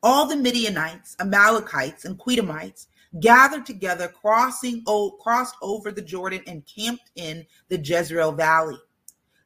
All 0.01 0.27
the 0.27 0.35
Midianites, 0.35 1.15
Amalekites, 1.19 2.05
and 2.05 2.19
Qedemites 2.19 2.87
gathered 3.19 3.65
together, 3.65 4.07
crossing 4.07 4.83
crossed 5.21 5.55
over 5.61 5.91
the 5.91 6.01
Jordan 6.01 6.41
and 6.47 6.65
camped 6.65 7.11
in 7.15 7.45
the 7.69 7.77
Jezreel 7.77 8.33
Valley. 8.33 8.77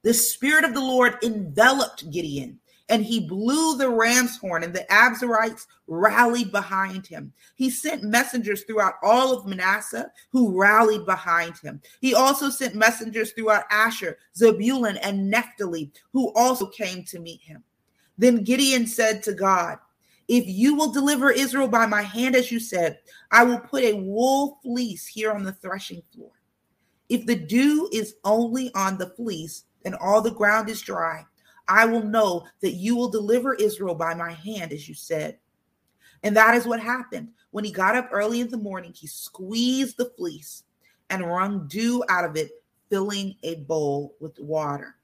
The 0.03 0.13
Spirit 0.13 0.63
of 0.63 0.73
the 0.73 0.81
Lord 0.81 1.17
enveloped 1.23 2.09
Gideon 2.11 2.59
and 2.89 3.03
he 3.03 3.27
blew 3.27 3.77
the 3.77 3.89
ram's 3.89 4.37
horn, 4.37 4.63
and 4.63 4.73
the 4.73 4.85
Abiezrites 4.89 5.67
rallied 5.87 6.51
behind 6.51 7.05
him. 7.05 7.33
He 7.55 7.69
sent 7.69 8.03
messengers 8.03 8.63
throughout 8.63 8.95
all 9.03 9.37
of 9.37 9.45
Manasseh 9.45 10.11
who 10.31 10.59
rallied 10.59 11.05
behind 11.05 11.57
him. 11.57 11.81
He 11.99 12.15
also 12.15 12.49
sent 12.49 12.75
messengers 12.75 13.31
throughout 13.31 13.65
Asher, 13.69 14.17
Zebulun, 14.35 14.97
and 14.97 15.29
Naphtali 15.29 15.91
who 16.13 16.31
also 16.33 16.67
came 16.67 17.03
to 17.05 17.19
meet 17.19 17.41
him. 17.41 17.63
Then 18.17 18.43
Gideon 18.43 18.87
said 18.87 19.21
to 19.23 19.33
God, 19.33 19.79
if 20.27 20.45
you 20.45 20.75
will 20.75 20.91
deliver 20.91 21.31
Israel 21.31 21.67
by 21.67 21.85
my 21.85 22.01
hand, 22.01 22.35
as 22.35 22.51
you 22.51 22.59
said, 22.59 22.99
I 23.31 23.43
will 23.43 23.59
put 23.59 23.83
a 23.83 23.93
wool 23.93 24.59
fleece 24.61 25.07
here 25.07 25.31
on 25.31 25.43
the 25.43 25.53
threshing 25.53 26.01
floor. 26.13 26.31
If 27.09 27.25
the 27.25 27.35
dew 27.35 27.89
is 27.93 28.15
only 28.25 28.71
on 28.75 28.97
the 28.97 29.11
fleece 29.11 29.63
and 29.85 29.95
all 29.95 30.21
the 30.21 30.31
ground 30.31 30.69
is 30.69 30.81
dry, 30.81 31.25
I 31.67 31.85
will 31.85 32.03
know 32.03 32.45
that 32.61 32.73
you 32.73 32.95
will 32.95 33.09
deliver 33.09 33.53
Israel 33.53 33.95
by 33.95 34.13
my 34.13 34.31
hand, 34.31 34.71
as 34.71 34.87
you 34.87 34.95
said. 34.95 35.37
And 36.23 36.35
that 36.35 36.55
is 36.55 36.65
what 36.65 36.79
happened. 36.79 37.29
When 37.51 37.63
he 37.63 37.71
got 37.71 37.95
up 37.95 38.09
early 38.11 38.41
in 38.41 38.49
the 38.49 38.57
morning, 38.57 38.93
he 38.93 39.07
squeezed 39.07 39.97
the 39.97 40.11
fleece 40.17 40.63
and 41.09 41.25
wrung 41.25 41.67
dew 41.67 42.03
out 42.09 42.25
of 42.25 42.35
it, 42.35 42.51
filling 42.89 43.35
a 43.43 43.55
bowl 43.55 44.15
with 44.19 44.39
water. 44.39 44.95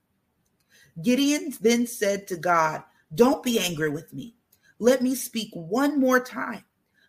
Gideon 1.02 1.54
then 1.62 1.88
said 1.88 2.28
to 2.28 2.38
God, 2.38 2.84
Don't 3.16 3.44
be 3.44 3.60
angry 3.60 3.90
with 3.90 4.14
me. 4.14 4.36
Let 4.80 5.02
me 5.02 5.16
speak 5.16 5.50
one 5.54 6.00
more 6.00 6.20
time. 6.20 6.64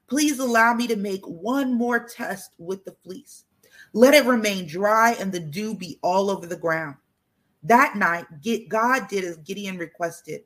Please 0.07 0.39
allow 0.39 0.75
me 0.75 0.87
to 0.87 0.97
make 0.97 1.25
one 1.27 1.75
more 1.75 1.99
test 1.99 2.55
with 2.59 2.85
the 2.85 2.97
fleece. 3.03 3.45
Let 3.93 4.15
it 4.15 4.27
remain 4.27 4.67
dry 4.67 5.13
and 5.19 5.33
the 5.33 5.41
dew 5.41 5.75
be 5.75 5.99
all 6.03 6.31
over 6.31 6.47
the 6.47 6.57
ground. 6.57 6.97
That 7.65 7.97
night, 7.97 8.27
God 8.69 9.09
did 9.09 9.25
as 9.25 9.39
Gideon 9.39 9.79
requested. 9.79 10.43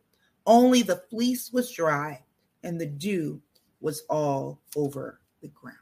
Only 0.47 0.83
the 0.83 1.03
fleece 1.11 1.53
was 1.53 1.71
dry 1.71 2.23
and 2.63 2.81
the 2.81 2.87
dew 2.87 3.43
was 3.81 4.05
all 4.09 4.61
over 4.77 5.21
the 5.43 5.49
ground. 5.49 5.77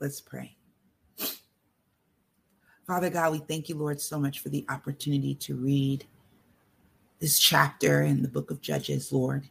Let's 0.00 0.20
pray. 0.20 0.56
Father 2.86 3.08
God, 3.08 3.32
we 3.32 3.38
thank 3.38 3.68
you, 3.68 3.76
Lord, 3.76 4.00
so 4.00 4.18
much 4.18 4.40
for 4.40 4.48
the 4.48 4.66
opportunity 4.68 5.36
to 5.36 5.54
read 5.54 6.04
this 7.20 7.38
chapter 7.38 8.02
in 8.02 8.20
the 8.20 8.28
book 8.28 8.50
of 8.50 8.60
Judges, 8.60 9.12
Lord. 9.12 9.48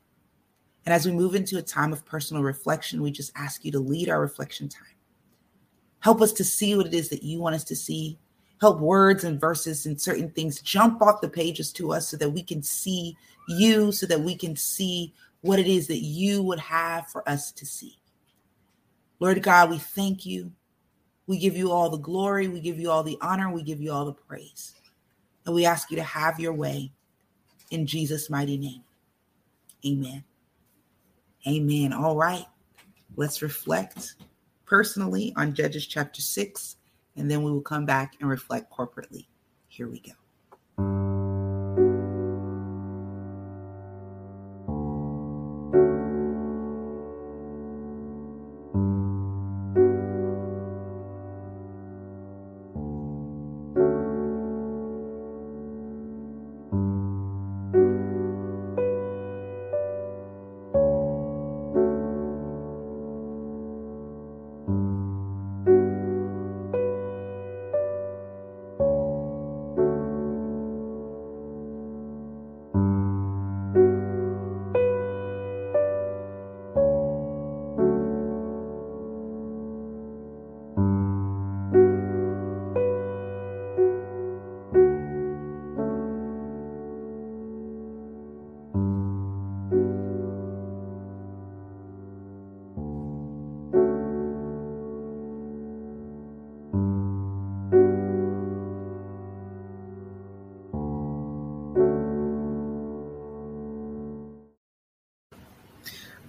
And 0.86 0.94
as 0.94 1.06
we 1.06 1.14
move 1.14 1.36
into 1.36 1.58
a 1.58 1.62
time 1.62 1.94
of 1.94 2.06
personal 2.06 2.44
reflection, 2.44 3.02
we 3.02 3.12
just 3.12 3.32
ask 3.36 3.64
you 3.64 3.72
to 3.72 3.80
lead 3.80 4.10
our 4.10 4.20
reflection 4.20 4.68
time. 4.68 4.84
Help 6.00 6.22
us 6.22 6.34
to 6.34 6.44
see 6.44 6.76
what 6.76 6.88
it 6.88 6.94
is 6.94 7.08
that 7.10 7.24
you 7.24 7.40
want 7.40 7.56
us 7.56 7.64
to 7.64 7.76
see 7.76 8.20
help 8.62 8.80
words 8.80 9.24
and 9.24 9.42
verses 9.42 9.88
and 9.88 10.00
certain 10.00 10.30
things 10.30 10.62
jump 10.62 11.02
off 11.02 11.20
the 11.20 11.28
pages 11.28 11.74
to 11.74 11.92
us 11.92 12.08
so 12.08 12.16
that 12.16 12.30
we 12.30 12.44
can 12.44 12.62
see 12.62 13.18
you, 13.48 13.92
so 13.92 14.06
that 14.06 14.22
we 14.22 14.36
can 14.36 14.56
see 14.56 15.12
what 15.42 15.58
it 15.58 15.66
is 15.66 15.88
that 15.88 16.04
you 16.04 16.44
would 16.44 16.60
have 16.60 17.08
for 17.08 17.28
us 17.28 17.52
to 17.52 17.66
see. 17.66 17.98
Lord 19.20 19.42
God, 19.42 19.72
we 19.72 19.80
thank 19.80 20.28
you. 20.28 20.52
We 21.26 21.40
give 21.40 21.58
you 21.58 21.72
all 21.72 21.90
the 21.90 21.98
glory. 21.98 22.48
We 22.48 22.60
give 22.60 22.80
you 22.80 22.92
all 22.92 23.02
the 23.02 23.18
honor. 23.22 23.52
We 23.52 23.64
give 23.64 23.82
you 23.82 23.92
all 23.92 24.06
the 24.06 24.14
praise. 24.14 24.76
And 25.46 25.56
we 25.56 25.66
ask 25.66 25.90
you 25.90 25.98
to 25.98 26.04
have 26.04 26.40
your 26.40 26.54
way 26.54 26.92
in 27.72 27.88
Jesus' 27.88 28.30
mighty 28.30 28.58
name. 28.58 28.84
Amen. 29.86 30.24
Amen. 31.48 31.94
All 31.94 32.16
right. 32.16 32.46
Let's 33.16 33.42
reflect 33.42 34.16
personally 34.66 35.34
on 35.36 35.56
Judges 35.56 35.88
chapter 35.88 36.22
6 36.22 36.78
and 37.16 37.30
then 37.30 37.44
we 37.44 37.52
will 37.52 37.62
come 37.62 37.86
back 37.86 38.16
and 38.20 38.30
reflect 38.30 38.72
corporately. 38.72 39.28
Here 39.68 39.88
we 39.88 40.02
go. 40.02 41.11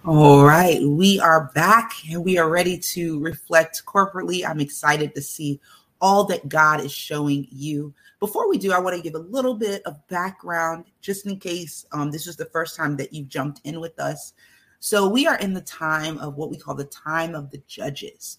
All 0.05 0.45
right, 0.45 0.83
we 0.83 1.21
are 1.21 1.53
back 1.55 1.93
and 2.11 2.25
we 2.25 2.37
are 2.37 2.51
ready 2.51 2.77
to 2.77 3.21
reflect 3.21 3.85
corporately. 3.87 4.45
I'm 4.45 4.59
excited 4.59 5.15
to 5.15 5.23
see 5.23 5.61
all 6.01 6.25
that 6.25 6.49
God 6.49 6.81
is 6.81 6.91
showing 6.91 7.47
you. 7.53 7.95
Before 8.19 8.51
we 8.51 8.59
do, 8.59 8.73
I 8.73 8.81
want 8.81 8.97
to 8.97 9.03
give 9.03 9.15
a 9.15 9.21
little 9.21 9.55
bit 9.55 9.81
of 9.87 10.05
background 10.09 10.87
just 11.03 11.25
in 11.25 11.38
case 11.38 11.87
um, 11.93 12.11
this 12.11 12.27
is 12.27 12.35
the 12.35 12.47
first 12.47 12.75
time 12.75 12.97
that 12.97 13.12
you've 13.12 13.29
jumped 13.29 13.61
in 13.62 13.79
with 13.79 13.97
us. 14.01 14.33
So, 14.81 15.09
we 15.09 15.29
are 15.29 15.38
in 15.38 15.55
the 15.55 15.61
time 15.61 16.19
of 16.19 16.35
what 16.35 16.51
we 16.51 16.59
call 16.59 16.75
the 16.75 16.85
time 16.87 17.37
of 17.37 17.53
the 17.53 17.62
judges. 17.69 18.38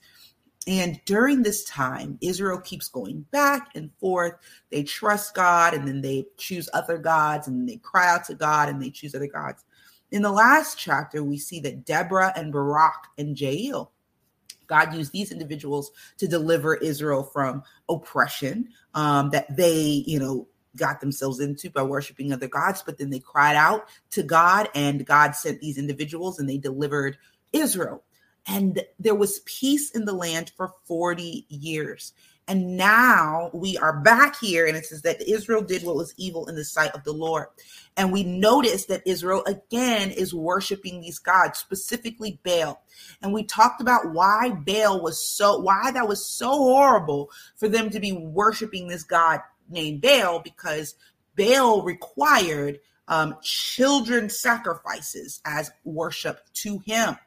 And 0.67 0.99
during 1.05 1.43
this 1.43 1.63
time, 1.63 2.17
Israel 2.19 2.59
keeps 2.59 2.89
going 2.89 3.25
back 3.31 3.69
and 3.73 3.89
forth. 4.01 4.33
They 4.69 4.83
trust 4.83 5.33
God 5.33 5.73
and 5.73 5.87
then 5.87 6.01
they 6.01 6.25
choose 6.35 6.67
other 6.73 6.97
gods 6.97 7.47
and 7.47 7.69
they 7.69 7.77
cry 7.77 8.09
out 8.09 8.25
to 8.25 8.35
God 8.35 8.67
and 8.67 8.81
they 8.81 8.89
choose 8.89 9.15
other 9.15 9.27
gods. 9.27 9.63
In 10.13 10.21
the 10.21 10.31
last 10.31 10.77
chapter, 10.77 11.23
we 11.23 11.39
see 11.39 11.59
that 11.61 11.85
Deborah 11.85 12.31
and 12.35 12.51
Barak 12.51 13.07
and 13.17 13.37
Jael, 13.37 13.91
God 14.67 14.93
used 14.93 15.11
these 15.11 15.31
individuals 15.31 15.89
to 16.19 16.27
deliver 16.27 16.75
Israel 16.75 17.23
from 17.23 17.63
oppression 17.89 18.69
um, 18.93 19.31
that 19.31 19.57
they, 19.57 20.03
you 20.05 20.19
know, 20.19 20.47
got 20.75 21.01
themselves 21.01 21.39
into 21.39 21.71
by 21.71 21.81
worshiping 21.81 22.31
other 22.31 22.47
gods. 22.47 22.83
But 22.85 22.99
then 22.99 23.09
they 23.09 23.17
cried 23.17 23.55
out 23.55 23.87
to 24.11 24.21
God, 24.21 24.69
and 24.75 25.03
God 25.03 25.35
sent 25.35 25.61
these 25.61 25.79
individuals 25.79 26.37
and 26.37 26.47
they 26.47 26.59
delivered 26.59 27.17
Israel. 27.51 28.03
And 28.45 28.83
there 28.99 29.15
was 29.15 29.39
peace 29.45 29.89
in 29.89 30.05
the 30.05 30.13
land 30.13 30.51
for 30.55 30.73
40 30.85 31.47
years. 31.49 32.13
And 32.47 32.75
now 32.75 33.49
we 33.53 33.77
are 33.77 34.01
back 34.01 34.37
here, 34.39 34.65
and 34.65 34.75
it 34.75 34.85
says 34.85 35.01
that 35.03 35.21
Israel 35.21 35.61
did 35.61 35.83
what 35.83 35.95
was 35.95 36.13
evil 36.17 36.47
in 36.47 36.55
the 36.55 36.65
sight 36.65 36.91
of 36.91 37.03
the 37.05 37.13
Lord. 37.13 37.47
And 37.95 38.11
we 38.11 38.23
notice 38.23 38.85
that 38.85 39.01
Israel 39.05 39.43
again 39.45 40.11
is 40.11 40.33
worshiping 40.33 40.99
these 40.99 41.19
gods, 41.19 41.59
specifically 41.59 42.39
Baal. 42.43 42.83
And 43.21 43.31
we 43.31 43.43
talked 43.43 43.79
about 43.79 44.11
why 44.11 44.49
Baal 44.49 45.01
was 45.01 45.19
so, 45.19 45.59
why 45.59 45.91
that 45.91 46.07
was 46.07 46.25
so 46.25 46.49
horrible 46.49 47.29
for 47.55 47.69
them 47.69 47.89
to 47.91 47.99
be 47.99 48.11
worshiping 48.11 48.87
this 48.87 49.03
God 49.03 49.39
named 49.69 50.01
Baal, 50.01 50.39
because 50.39 50.95
Baal 51.37 51.81
required 51.83 52.79
um, 53.07 53.35
children 53.41 54.29
sacrifices 54.29 55.41
as 55.45 55.71
worship 55.83 56.41
to 56.53 56.79
him. 56.79 57.17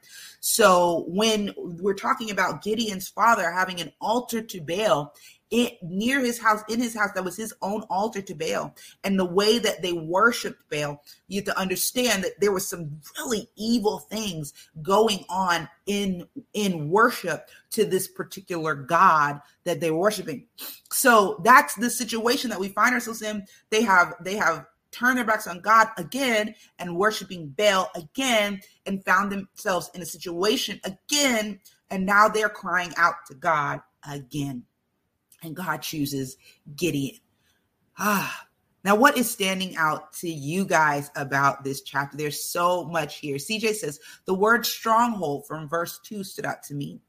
So 0.40 1.04
when 1.08 1.52
we're 1.56 1.94
talking 1.94 2.30
about 2.30 2.62
Gideon's 2.62 3.08
father 3.08 3.50
having 3.50 3.80
an 3.80 3.92
altar 4.00 4.42
to 4.42 4.60
Baal, 4.60 5.12
it 5.50 5.80
near 5.82 6.20
his 6.20 6.40
house, 6.40 6.62
in 6.68 6.80
his 6.80 6.94
house, 6.94 7.10
that 7.14 7.24
was 7.24 7.36
his 7.36 7.54
own 7.62 7.82
altar 7.82 8.20
to 8.20 8.34
Baal. 8.34 8.74
And 9.04 9.18
the 9.18 9.24
way 9.24 9.58
that 9.58 9.80
they 9.80 9.92
worshiped 9.92 10.68
Baal, 10.70 11.02
you 11.28 11.36
have 11.36 11.44
to 11.46 11.58
understand 11.58 12.24
that 12.24 12.40
there 12.40 12.52
was 12.52 12.66
some 12.66 13.00
really 13.16 13.48
evil 13.56 13.98
things 13.98 14.52
going 14.82 15.24
on 15.28 15.68
in 15.86 16.26
in 16.52 16.90
worship 16.90 17.48
to 17.70 17.84
this 17.84 18.08
particular 18.08 18.74
God 18.74 19.40
that 19.64 19.80
they're 19.80 19.94
worshiping. 19.94 20.46
So 20.90 21.40
that's 21.44 21.74
the 21.74 21.90
situation 21.90 22.50
that 22.50 22.60
we 22.60 22.68
find 22.68 22.94
ourselves 22.94 23.22
in. 23.22 23.46
They 23.70 23.82
have 23.82 24.14
they 24.20 24.34
have 24.36 24.66
turned 24.96 25.18
their 25.18 25.24
backs 25.24 25.46
on 25.46 25.60
God 25.60 25.88
again 25.96 26.54
and 26.78 26.96
worshiping 26.96 27.48
Baal 27.56 27.90
again 27.94 28.60
and 28.86 29.04
found 29.04 29.32
themselves 29.32 29.90
in 29.94 30.02
a 30.02 30.06
situation 30.06 30.80
again. 30.84 31.60
And 31.90 32.06
now 32.06 32.28
they're 32.28 32.48
crying 32.48 32.92
out 32.96 33.14
to 33.28 33.34
God 33.34 33.80
again. 34.08 34.64
And 35.42 35.54
God 35.54 35.82
chooses 35.82 36.36
Gideon. 36.76 37.18
Ah, 37.98 38.46
now, 38.86 38.94
what 38.94 39.18
is 39.18 39.28
standing 39.28 39.76
out 39.76 40.12
to 40.20 40.28
you 40.28 40.64
guys 40.64 41.10
about 41.16 41.64
this 41.64 41.82
chapter? 41.82 42.16
There's 42.16 42.44
so 42.44 42.84
much 42.84 43.16
here. 43.16 43.34
CJ 43.34 43.74
says 43.74 43.98
the 44.26 44.34
word 44.34 44.64
stronghold 44.64 45.44
from 45.44 45.68
verse 45.68 45.98
2 46.04 46.22
stood 46.22 46.46
out 46.46 46.62
to 46.64 46.74
me 46.74 47.00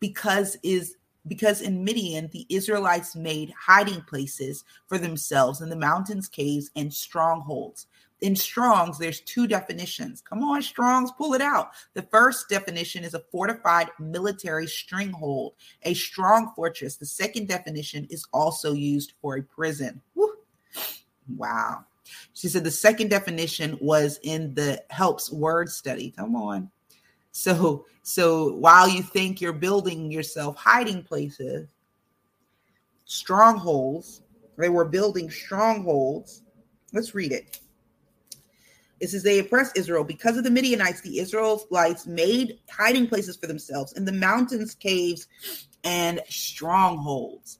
because 0.00 0.56
is 0.64 0.96
because 1.26 1.60
in 1.60 1.84
Midian, 1.84 2.28
the 2.32 2.46
Israelites 2.48 3.14
made 3.14 3.52
hiding 3.58 4.02
places 4.02 4.64
for 4.86 4.98
themselves 4.98 5.60
in 5.60 5.68
the 5.68 5.76
mountains, 5.76 6.28
caves, 6.28 6.70
and 6.76 6.92
strongholds. 6.92 7.86
In 8.20 8.36
Strong's, 8.36 8.98
there's 8.98 9.20
two 9.20 9.48
definitions. 9.48 10.20
Come 10.20 10.44
on, 10.44 10.62
Strong's, 10.62 11.10
pull 11.10 11.34
it 11.34 11.40
out. 11.40 11.72
The 11.94 12.02
first 12.02 12.48
definition 12.48 13.02
is 13.02 13.14
a 13.14 13.24
fortified 13.32 13.88
military 13.98 14.66
stringhold, 14.66 15.54
a 15.82 15.94
strong 15.94 16.52
fortress. 16.54 16.96
The 16.96 17.06
second 17.06 17.48
definition 17.48 18.06
is 18.10 18.24
also 18.32 18.74
used 18.74 19.14
for 19.20 19.36
a 19.36 19.42
prison. 19.42 20.00
Woo. 20.14 20.34
Wow. 21.36 21.84
She 22.32 22.48
said 22.48 22.62
the 22.62 22.70
second 22.70 23.10
definition 23.10 23.76
was 23.80 24.20
in 24.22 24.54
the 24.54 24.82
helps 24.90 25.32
word 25.32 25.68
study. 25.68 26.12
Come 26.16 26.36
on. 26.36 26.70
So 27.32 27.86
so 28.02 28.54
while 28.54 28.88
you 28.88 29.02
think 29.02 29.40
you're 29.40 29.52
building 29.52 30.10
yourself 30.10 30.56
hiding 30.56 31.02
places, 31.02 31.66
strongholds, 33.04 34.22
they 34.56 34.68
were 34.68 34.84
building 34.84 35.30
strongholds. 35.30 36.42
Let's 36.92 37.14
read 37.14 37.32
it. 37.32 37.58
It 39.00 39.10
says 39.10 39.22
they 39.22 39.40
oppressed 39.40 39.76
Israel 39.76 40.04
because 40.04 40.36
of 40.36 40.44
the 40.44 40.50
Midianites. 40.50 41.00
The 41.00 41.18
Israelites 41.18 42.06
made 42.06 42.60
hiding 42.70 43.08
places 43.08 43.36
for 43.36 43.48
themselves 43.48 43.94
in 43.94 44.04
the 44.04 44.12
mountains, 44.12 44.74
caves, 44.74 45.26
and 45.82 46.20
strongholds. 46.28 47.58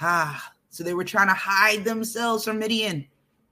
Ah, 0.00 0.52
so 0.68 0.84
they 0.84 0.92
were 0.92 1.04
trying 1.04 1.28
to 1.28 1.34
hide 1.34 1.84
themselves 1.84 2.44
from 2.44 2.58
Midian 2.58 3.06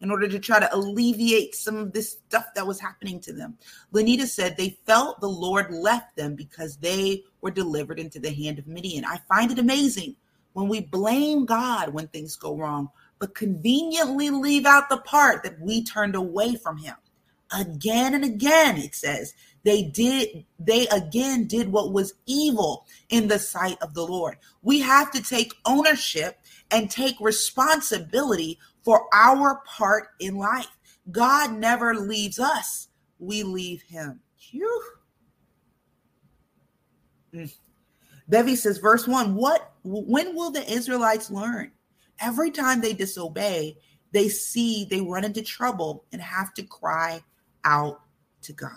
in 0.05 0.11
order 0.11 0.29
to 0.29 0.39
try 0.39 0.61
to 0.61 0.75
alleviate 0.77 1.55
some 1.55 1.77
of 1.77 1.95
this 1.95 2.19
stuff 2.29 2.45
that 2.55 2.67
was 2.67 2.79
happening 2.79 3.19
to 3.19 3.33
them. 3.33 3.57
Lanita 3.91 4.27
said 4.27 4.55
they 4.55 4.77
felt 4.85 5.19
the 5.19 5.27
Lord 5.27 5.73
left 5.73 6.15
them 6.15 6.35
because 6.35 6.77
they 6.77 7.25
were 7.41 7.51
delivered 7.51 7.99
into 7.99 8.21
the 8.21 8.31
hand 8.31 8.59
of 8.59 8.67
Midian. 8.67 9.07
I 9.07 9.21
find 9.31 9.51
it 9.51 9.59
amazing 9.59 10.17
when 10.53 10.69
we 10.69 10.81
blame 10.81 11.47
God 11.47 11.95
when 11.95 12.09
things 12.09 12.37
go 12.37 12.55
wrong, 12.55 12.91
but 13.19 13.35
conveniently 13.35 14.29
leave 14.29 14.67
out 14.67 14.91
the 14.91 14.99
part 14.99 15.43
that 15.43 15.59
we 15.59 15.83
turned 15.83 16.15
away 16.15 16.57
from 16.57 16.77
Him. 16.77 16.97
Again 17.59 18.13
and 18.13 18.25
again, 18.25 18.77
it 18.77 18.95
says, 18.95 19.33
they 19.63 19.85
did, 19.85 20.45
they 20.59 20.87
again 20.89 21.47
did 21.47 21.73
what 21.73 21.95
was 21.95 22.13
evil 22.27 22.85
in 23.09 23.29
the 23.29 23.39
sight 23.39 23.79
of 23.81 23.95
the 23.95 24.07
Lord. 24.07 24.37
We 24.61 24.81
have 24.81 25.11
to 25.13 25.23
take 25.23 25.55
ownership 25.65 26.39
and 26.71 26.91
take 26.91 27.15
responsibility 27.21 28.59
for 28.85 29.07
our 29.13 29.63
part 29.67 30.09
in 30.21 30.37
life. 30.37 30.77
God 31.11 31.53
never 31.53 31.95
leaves 31.95 32.39
us, 32.39 32.89
we 33.19 33.43
leave 33.43 33.83
him. 33.83 34.21
Phew. 34.39 34.83
Mm. 37.35 37.55
Bevy 38.29 38.57
says, 38.57 38.79
verse 38.79 39.07
one, 39.07 39.35
what 39.35 39.73
when 39.83 40.35
will 40.35 40.51
the 40.51 40.71
Israelites 40.71 41.31
learn? 41.31 41.73
Every 42.21 42.51
time 42.51 42.81
they 42.81 42.93
disobey, 42.93 43.77
they 44.13 44.29
see 44.29 44.87
they 44.89 45.01
run 45.01 45.25
into 45.25 45.43
trouble 45.43 46.05
and 46.13 46.23
have 46.23 46.55
to 46.55 46.63
cry 46.63 47.21
out 47.65 48.01
to 48.43 48.53
God. 48.53 48.71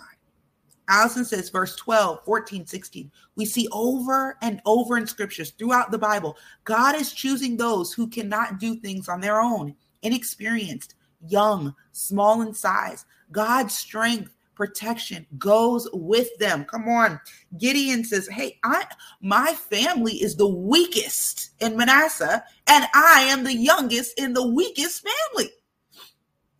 Allison 0.88 1.24
says, 1.24 1.50
verse 1.50 1.76
12, 1.76 2.24
14, 2.24 2.66
16. 2.66 3.10
We 3.36 3.44
see 3.44 3.68
over 3.72 4.38
and 4.40 4.60
over 4.64 4.96
in 4.96 5.06
scriptures 5.06 5.50
throughout 5.50 5.90
the 5.90 5.98
Bible, 5.98 6.36
God 6.64 6.94
is 6.94 7.12
choosing 7.12 7.56
those 7.56 7.92
who 7.92 8.08
cannot 8.08 8.58
do 8.58 8.76
things 8.76 9.08
on 9.08 9.20
their 9.20 9.40
own 9.40 9.74
inexperienced, 10.02 10.94
young, 11.26 11.74
small 11.92 12.42
in 12.42 12.54
size. 12.54 13.04
God's 13.30 13.76
strength, 13.76 14.34
protection 14.54 15.24
goes 15.38 15.88
with 15.92 16.36
them. 16.38 16.64
Come 16.64 16.88
on. 16.88 17.20
Gideon 17.58 18.04
says, 18.04 18.28
Hey, 18.28 18.58
I 18.64 18.84
my 19.22 19.54
family 19.54 20.14
is 20.14 20.36
the 20.36 20.48
weakest 20.48 21.50
in 21.60 21.76
Manasseh, 21.76 22.44
and 22.66 22.86
I 22.92 23.26
am 23.28 23.44
the 23.44 23.54
youngest 23.54 24.18
in 24.18 24.34
the 24.34 24.46
weakest 24.46 25.06
family. 25.06 25.50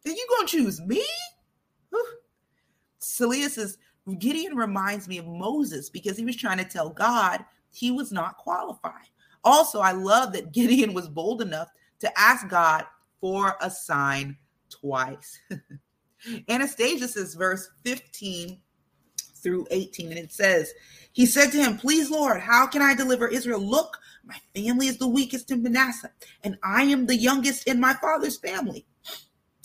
Are 0.07 0.11
you 0.11 0.27
gonna 0.37 0.49
choose 0.49 0.81
me? 0.81 1.05
Celia 3.01 3.49
says, 3.51 3.79
Gideon 4.19 4.57
reminds 4.57 5.09
me 5.09 5.19
of 5.19 5.27
Moses 5.27 5.91
because 5.91 6.17
he 6.17 6.25
was 6.25 6.37
trying 6.37 6.59
to 6.59 6.65
tell 6.65 6.91
God 6.91 7.45
he 7.71 7.91
was 7.91 8.13
not 8.13 8.37
qualified. 8.37 9.09
Also, 9.45 9.81
I 9.81 9.93
love 9.93 10.33
that 10.33 10.53
Gideon 10.53 10.95
was 10.95 11.09
bold 11.09 11.43
enough 11.43 11.69
to 12.01 12.19
ask 12.19 12.49
God 12.49 12.85
for 13.21 13.57
a 13.61 13.71
sign 13.71 14.37
twice. 14.71 15.39
Anastasia 16.49 17.09
says, 17.09 17.35
verse 17.35 17.69
15 17.85 18.59
through 19.43 19.67
18, 19.71 20.09
and 20.09 20.19
it 20.19 20.33
says, 20.33 20.73
He 21.13 21.27
said 21.27 21.51
to 21.53 21.59
him, 21.59 21.79
Please, 21.79 22.11
Lord, 22.11 22.41
how 22.41 22.67
can 22.67 22.83
I 22.83 22.95
deliver 22.95 23.29
Israel? 23.29 23.61
Look, 23.61 23.99
my 24.25 24.37
family 24.55 24.89
is 24.89 24.99
the 24.99 25.09
weakest 25.09 25.51
in 25.51 25.63
Manasseh, 25.63 26.11
and 26.43 26.59
I 26.63 26.83
am 26.85 27.07
the 27.07 27.17
youngest 27.17 27.67
in 27.67 27.81
my 27.81 27.95
father's 27.95 28.39
family. 28.39 28.87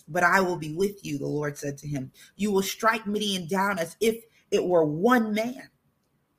But 0.08 0.24
I 0.24 0.42
will 0.42 0.58
be 0.58 0.76
with 0.76 1.04
you, 1.06 1.18
the 1.18 1.28
Lord 1.28 1.58
said 1.58 1.78
to 1.80 1.88
him. 1.88 2.12
You 2.36 2.52
will 2.52 2.62
strike 2.62 3.08
Midian 3.08 3.48
down 3.48 3.80
as 3.80 3.96
if 4.00 4.24
it 4.52 4.64
were 4.64 4.86
one 4.86 5.34
man. 5.34 5.70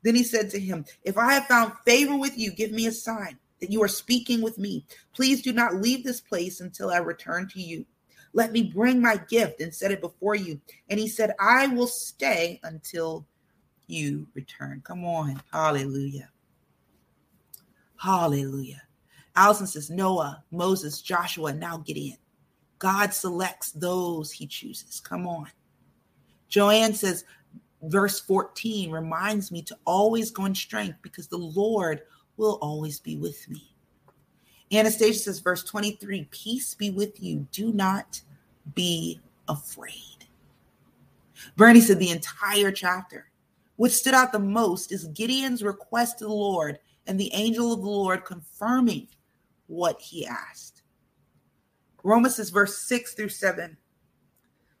Then 0.03 0.15
he 0.15 0.23
said 0.23 0.51
to 0.51 0.59
him, 0.59 0.85
If 1.03 1.17
I 1.17 1.33
have 1.33 1.47
found 1.47 1.73
favor 1.85 2.15
with 2.15 2.37
you, 2.37 2.51
give 2.51 2.71
me 2.71 2.85
a 2.85 2.91
sign 2.91 3.39
that 3.59 3.71
you 3.71 3.81
are 3.83 3.87
speaking 3.87 4.41
with 4.41 4.57
me. 4.57 4.85
Please 5.13 5.41
do 5.41 5.53
not 5.53 5.75
leave 5.75 6.03
this 6.03 6.21
place 6.21 6.61
until 6.61 6.89
I 6.91 6.97
return 6.97 7.47
to 7.49 7.61
you. 7.61 7.85
Let 8.33 8.51
me 8.51 8.63
bring 8.63 9.01
my 9.01 9.17
gift 9.29 9.61
and 9.61 9.73
set 9.73 9.91
it 9.91 10.01
before 10.01 10.35
you. 10.35 10.59
And 10.89 10.99
he 10.99 11.07
said, 11.07 11.33
I 11.39 11.67
will 11.67 11.87
stay 11.87 12.59
until 12.63 13.25
you 13.87 14.27
return. 14.33 14.81
Come 14.83 15.05
on. 15.05 15.41
Hallelujah. 15.53 16.29
Hallelujah. 17.95 18.81
Allison 19.35 19.67
says, 19.67 19.89
Noah, 19.89 20.43
Moses, 20.51 21.01
Joshua, 21.01 21.53
now 21.53 21.77
Gideon. 21.77 22.17
God 22.77 23.13
selects 23.13 23.71
those 23.71 24.31
he 24.31 24.47
chooses. 24.47 24.99
Come 24.99 25.27
on. 25.27 25.47
Joanne 26.49 26.93
says, 26.93 27.23
verse 27.83 28.19
14 28.19 28.91
reminds 28.91 29.51
me 29.51 29.61
to 29.63 29.77
always 29.85 30.31
go 30.31 30.45
in 30.45 30.55
strength 30.55 30.97
because 31.01 31.27
the 31.27 31.37
Lord 31.37 32.01
will 32.37 32.57
always 32.61 32.99
be 32.99 33.17
with 33.17 33.49
me. 33.49 33.75
Anastasia 34.71 35.19
says, 35.19 35.39
verse 35.39 35.63
23 35.63 36.27
Peace 36.31 36.73
be 36.73 36.89
with 36.89 37.21
you. 37.21 37.47
Do 37.51 37.71
not 37.71 38.21
be 38.73 39.19
afraid. 39.47 40.25
Bernie 41.55 41.81
said, 41.81 41.99
the 41.99 42.09
entire 42.09 42.71
chapter. 42.71 43.29
What 43.75 43.91
stood 43.91 44.13
out 44.13 44.31
the 44.31 44.39
most 44.39 44.91
is 44.91 45.05
Gideon's 45.09 45.61
request 45.61 46.19
to 46.19 46.25
the 46.25 46.33
Lord 46.33 46.79
and 47.07 47.19
the 47.19 47.33
angel 47.33 47.73
of 47.73 47.81
the 47.81 47.89
Lord 47.89 48.25
confirming 48.25 49.07
what 49.67 49.99
he 50.01 50.25
asked. 50.25 50.81
Romans 52.03 52.35
says, 52.35 52.49
verse 52.49 52.77
6 52.87 53.13
through 53.13 53.29
7. 53.29 53.77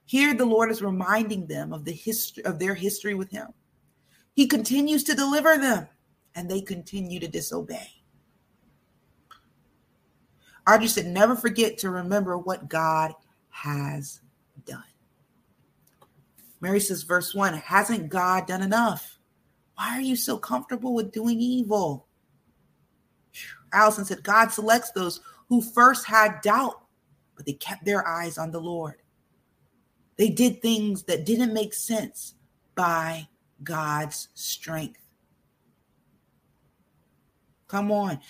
Here 0.05 0.33
the 0.33 0.45
Lord 0.45 0.71
is 0.71 0.81
reminding 0.81 1.47
them 1.47 1.73
of 1.73 1.83
the 1.83 1.91
history 1.91 2.45
of 2.45 2.59
their 2.59 2.75
history 2.75 3.15
with 3.15 3.31
him. 3.31 3.47
He 4.35 4.47
continues 4.47 5.03
to 5.05 5.15
deliver 5.15 5.57
them, 5.57 5.87
and 6.35 6.49
they 6.49 6.61
continue 6.61 7.19
to 7.19 7.27
disobey. 7.27 7.89
Audrey 10.67 10.87
said, 10.87 11.05
never 11.05 11.35
forget 11.35 11.77
to 11.79 11.89
remember 11.89 12.37
what 12.37 12.67
God 12.67 13.13
has 13.49 14.21
done. 14.65 14.83
Mary 16.59 16.79
says, 16.79 17.03
verse 17.03 17.33
1 17.35 17.53
Hasn't 17.53 18.09
God 18.09 18.47
done 18.47 18.63
enough? 18.63 19.19
Why 19.75 19.97
are 19.97 20.01
you 20.01 20.15
so 20.15 20.37
comfortable 20.37 20.93
with 20.93 21.11
doing 21.11 21.39
evil? 21.39 22.07
Allison 23.71 24.05
said, 24.05 24.23
God 24.23 24.51
selects 24.51 24.91
those 24.91 25.21
who 25.49 25.61
first 25.61 26.05
had 26.05 26.41
doubt, 26.41 26.81
but 27.35 27.45
they 27.45 27.53
kept 27.53 27.85
their 27.85 28.07
eyes 28.07 28.37
on 28.37 28.51
the 28.51 28.59
Lord. 28.59 28.95
They 30.17 30.29
did 30.29 30.61
things 30.61 31.03
that 31.03 31.25
didn't 31.25 31.53
make 31.53 31.73
sense 31.73 32.35
by 32.73 33.27
God's 33.63 34.29
strength. 34.33 35.04
Come 37.75 37.91
on. 37.91 38.21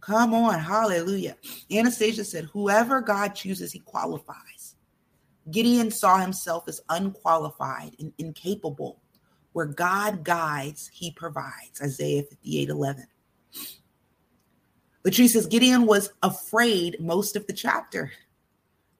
Come 0.00 0.32
on. 0.32 0.58
Hallelujah. 0.58 1.36
Anastasia 1.70 2.24
said, 2.24 2.44
Whoever 2.46 3.02
God 3.02 3.34
chooses, 3.34 3.70
he 3.70 3.80
qualifies. 3.80 4.76
Gideon 5.50 5.90
saw 5.90 6.16
himself 6.16 6.66
as 6.66 6.80
unqualified 6.88 7.94
and 7.98 8.14
incapable. 8.16 9.02
Where 9.52 9.66
God 9.66 10.24
guides, 10.24 10.88
he 10.94 11.10
provides. 11.10 11.82
Isaiah 11.82 12.22
58 12.22 12.70
11. 12.70 13.06
Latrice 15.04 15.28
says 15.28 15.46
Gideon 15.46 15.84
was 15.84 16.10
afraid 16.22 16.96
most 16.98 17.36
of 17.36 17.46
the 17.46 17.52
chapter, 17.52 18.10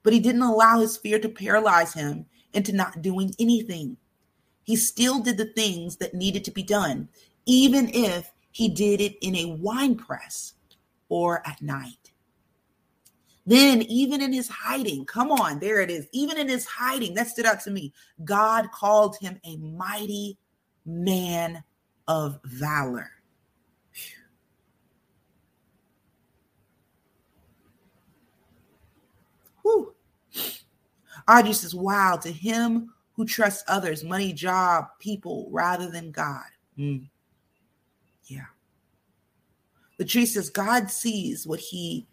but 0.03 0.13
he 0.13 0.21
didn't 0.21 0.43
allow 0.43 0.81
his 0.81 0.99
fear 0.99 1.19
to 1.21 1.29
paralyze 1.31 1.95
him 1.95 2.27
into 2.53 2.75
not 2.75 3.01
doing 3.01 3.35
anything. 3.39 3.97
He 4.63 4.77
still 4.77 5.21
did 5.21 5.39
the 5.39 5.47
things 5.47 5.97
that 5.97 6.13
needed 6.13 6.45
to 6.45 6.51
be 6.51 6.63
done, 6.63 7.09
even 7.47 7.89
if 7.95 8.31
he 8.57 8.71
did 8.71 9.03
it 9.03 9.19
in 9.21 9.37
a 9.37 9.55
wine 9.57 9.95
press 9.95 10.55
or 11.11 11.47
at 11.47 11.61
night. 11.61 12.13
Then, 13.45 13.83
even 13.83 14.23
in 14.23 14.33
his 14.33 14.49
hiding, 14.49 15.05
come 15.05 15.31
on, 15.31 15.59
there 15.59 15.83
it 15.83 15.91
is. 15.91 16.09
Even 16.13 16.39
in 16.39 16.49
his 16.49 16.65
hiding, 16.65 17.13
that 17.15 17.29
stood 17.29 17.45
out 17.45 17.61
to 17.61 17.71
me. 17.71 17.93
God 18.25 18.73
called 18.73 19.19
him 19.19 19.39
a 19.45 19.59
mighty 19.59 20.39
man 20.87 21.63
of 22.09 22.41
valor. 22.45 23.11
Whew. 29.61 29.95
Audrey 31.29 31.53
says, 31.53 31.75
wow, 31.75 32.17
to 32.23 32.33
him 32.33 32.95
who 33.13 33.27
trusts 33.27 33.65
others, 33.69 34.03
money, 34.03 34.33
job, 34.33 34.87
people, 34.99 35.47
rather 35.51 35.91
than 35.91 36.11
God. 36.11 36.47
Mm. 36.79 37.11
Yeah. 39.99 40.05
Latrice 40.05 40.29
says 40.29 40.51
God 40.51 40.91
sees 40.91 41.47
what 41.47 41.61
he 41.61 42.07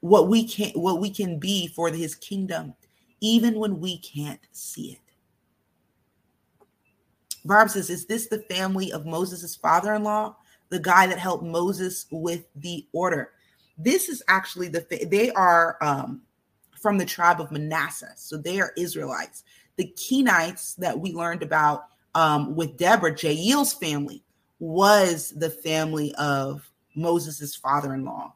what 0.00 0.28
we 0.28 0.46
can 0.46 0.70
what 0.70 1.00
we 1.00 1.10
can 1.10 1.38
be 1.38 1.68
for 1.68 1.90
his 1.90 2.14
kingdom, 2.14 2.74
even 3.20 3.58
when 3.58 3.80
we 3.80 3.98
can't 3.98 4.40
see 4.52 4.92
it. 4.92 4.98
Barb 7.44 7.70
says, 7.70 7.90
Is 7.90 8.06
this 8.06 8.28
the 8.28 8.40
family 8.50 8.92
of 8.92 9.06
Moses' 9.06 9.56
father 9.56 9.94
in 9.94 10.02
law, 10.02 10.36
the 10.70 10.78
guy 10.78 11.06
that 11.06 11.18
helped 11.18 11.44
Moses 11.44 12.06
with 12.10 12.44
the 12.56 12.86
order? 12.92 13.30
This 13.78 14.08
is 14.08 14.22
actually 14.28 14.68
the, 14.68 14.86
they 15.10 15.30
are 15.32 15.76
um, 15.80 16.22
from 16.80 16.98
the 16.98 17.06
tribe 17.06 17.40
of 17.40 17.50
Manasseh. 17.50 18.12
So 18.16 18.36
they 18.36 18.60
are 18.60 18.72
Israelites. 18.76 19.44
The 19.76 19.92
Kenites 19.96 20.76
that 20.76 20.98
we 20.98 21.12
learned 21.12 21.42
about 21.42 21.86
um, 22.14 22.54
with 22.54 22.76
Deborah, 22.76 23.14
Jael's 23.14 23.72
family, 23.72 24.22
was 24.58 25.32
the 25.36 25.50
family 25.50 26.14
of 26.16 26.70
Moses' 26.94 27.56
father-in-law. 27.56 28.32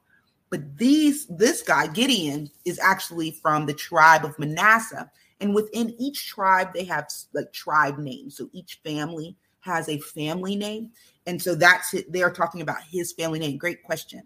But 0.51 0.79
these 0.79 1.27
this 1.27 1.63
guy 1.63 1.89
Gideon 1.89 2.51
is 2.65 2.79
actually 2.79 3.33
from 3.33 3.67
the 3.67 3.75
tribe 3.75 4.25
of 4.25 4.39
Manasseh, 4.39 5.11
and 5.41 5.55
within 5.55 5.95
each 5.99 6.29
tribe 6.29 6.73
they 6.73 6.85
have 6.85 7.09
like 7.33 7.53
tribe 7.53 7.99
names. 7.99 8.37
So 8.37 8.49
each 8.53 8.81
family 8.85 9.37
has 9.61 9.89
a 9.89 9.99
family 9.99 10.55
name, 10.55 10.91
and 11.27 11.43
so 11.43 11.55
that's 11.55 11.93
it. 11.95 12.13
They 12.13 12.23
are 12.23 12.33
talking 12.33 12.61
about 12.61 12.83
his 12.83 13.13
family 13.13 13.41
name. 13.41 13.59
Great 13.59 13.83
question. 13.83 14.23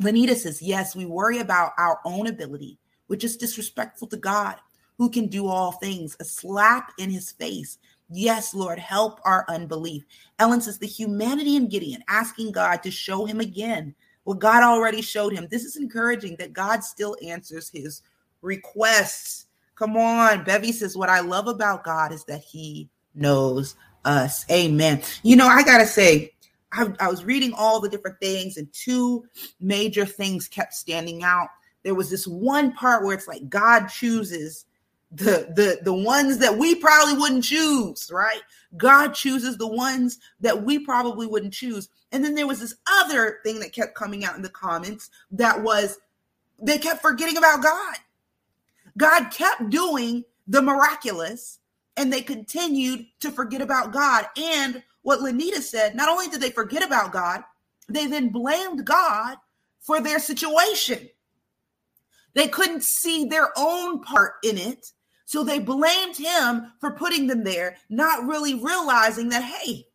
Lanita 0.00 0.34
says, 0.34 0.62
Yes, 0.62 0.94
we 0.94 1.06
worry 1.06 1.38
about 1.38 1.72
our 1.78 2.00
own 2.04 2.26
ability, 2.26 2.78
which 3.06 3.24
is 3.24 3.36
disrespectful 3.36 4.08
to 4.08 4.16
God, 4.16 4.56
who 4.98 5.10
can 5.10 5.26
do 5.26 5.46
all 5.48 5.72
things. 5.72 6.16
A 6.20 6.24
slap 6.24 6.92
in 6.98 7.10
his 7.10 7.32
face 7.32 7.78
Yes, 8.08 8.54
Lord, 8.54 8.78
help 8.78 9.20
our 9.24 9.44
unbelief. 9.48 10.04
Ellen 10.38 10.60
says 10.60 10.78
the 10.78 10.86
humanity 10.86 11.56
in 11.56 11.68
Gideon, 11.68 12.04
asking 12.08 12.52
God 12.52 12.82
to 12.82 12.90
show 12.90 13.24
him 13.24 13.40
again 13.40 13.94
what 14.24 14.38
God 14.38 14.62
already 14.62 15.02
showed 15.02 15.32
him. 15.32 15.48
This 15.50 15.64
is 15.64 15.76
encouraging 15.76 16.36
that 16.38 16.52
God 16.52 16.84
still 16.84 17.16
answers 17.24 17.68
his 17.68 18.02
requests. 18.42 19.46
Come 19.74 19.96
on. 19.96 20.44
Bevy 20.44 20.72
says, 20.72 20.96
What 20.96 21.08
I 21.08 21.20
love 21.20 21.48
about 21.48 21.84
God 21.84 22.12
is 22.12 22.24
that 22.24 22.42
he 22.42 22.88
knows 23.14 23.76
us. 24.04 24.44
Amen. 24.50 25.02
You 25.22 25.36
know, 25.36 25.46
I 25.46 25.62
got 25.62 25.78
to 25.78 25.86
say, 25.86 26.32
I, 26.72 26.92
I 27.00 27.08
was 27.08 27.24
reading 27.24 27.52
all 27.54 27.80
the 27.80 27.88
different 27.88 28.20
things, 28.20 28.56
and 28.56 28.72
two 28.72 29.24
major 29.60 30.04
things 30.04 30.48
kept 30.48 30.74
standing 30.74 31.22
out. 31.22 31.48
There 31.82 31.94
was 31.94 32.10
this 32.10 32.26
one 32.26 32.72
part 32.72 33.04
where 33.04 33.14
it's 33.14 33.28
like 33.28 33.48
God 33.48 33.86
chooses 33.86 34.65
the 35.12 35.52
the 35.54 35.78
the 35.82 35.94
ones 35.94 36.38
that 36.38 36.58
we 36.58 36.74
probably 36.74 37.14
wouldn't 37.14 37.44
choose 37.44 38.10
right? 38.12 38.40
God 38.76 39.14
chooses 39.14 39.56
the 39.56 39.66
ones 39.66 40.18
that 40.40 40.64
we 40.64 40.78
probably 40.80 41.26
wouldn't 41.26 41.52
choose. 41.52 41.88
And 42.12 42.24
then 42.24 42.34
there 42.34 42.46
was 42.46 42.60
this 42.60 42.74
other 42.90 43.38
thing 43.44 43.60
that 43.60 43.72
kept 43.72 43.94
coming 43.94 44.24
out 44.24 44.36
in 44.36 44.42
the 44.42 44.48
comments 44.48 45.10
that 45.30 45.62
was 45.62 45.98
they 46.60 46.78
kept 46.78 47.02
forgetting 47.02 47.36
about 47.36 47.62
god. 47.62 47.96
God 48.98 49.30
kept 49.30 49.70
doing 49.70 50.24
the 50.48 50.62
miraculous 50.62 51.58
and 51.96 52.12
they 52.12 52.22
continued 52.22 53.06
to 53.20 53.30
forget 53.30 53.60
about 53.62 53.92
god. 53.92 54.26
And 54.36 54.82
what 55.02 55.20
lenita 55.20 55.62
said 55.62 55.94
not 55.94 56.08
only 56.08 56.26
did 56.28 56.40
they 56.40 56.50
forget 56.50 56.84
about 56.84 57.12
god 57.12 57.44
they 57.88 58.06
then 58.06 58.28
blamed 58.30 58.84
god 58.84 59.36
for 59.78 60.00
their 60.00 60.18
situation 60.18 61.08
they 62.36 62.46
couldn't 62.48 62.84
see 62.84 63.24
their 63.24 63.50
own 63.56 64.02
part 64.02 64.34
in 64.44 64.58
it 64.58 64.92
so 65.24 65.42
they 65.42 65.58
blamed 65.58 66.16
him 66.16 66.72
for 66.80 66.92
putting 66.92 67.26
them 67.26 67.42
there, 67.42 67.76
not 67.88 68.26
really 68.26 68.54
realizing 68.54 69.30
that, 69.30 69.42
hey, 69.42 69.86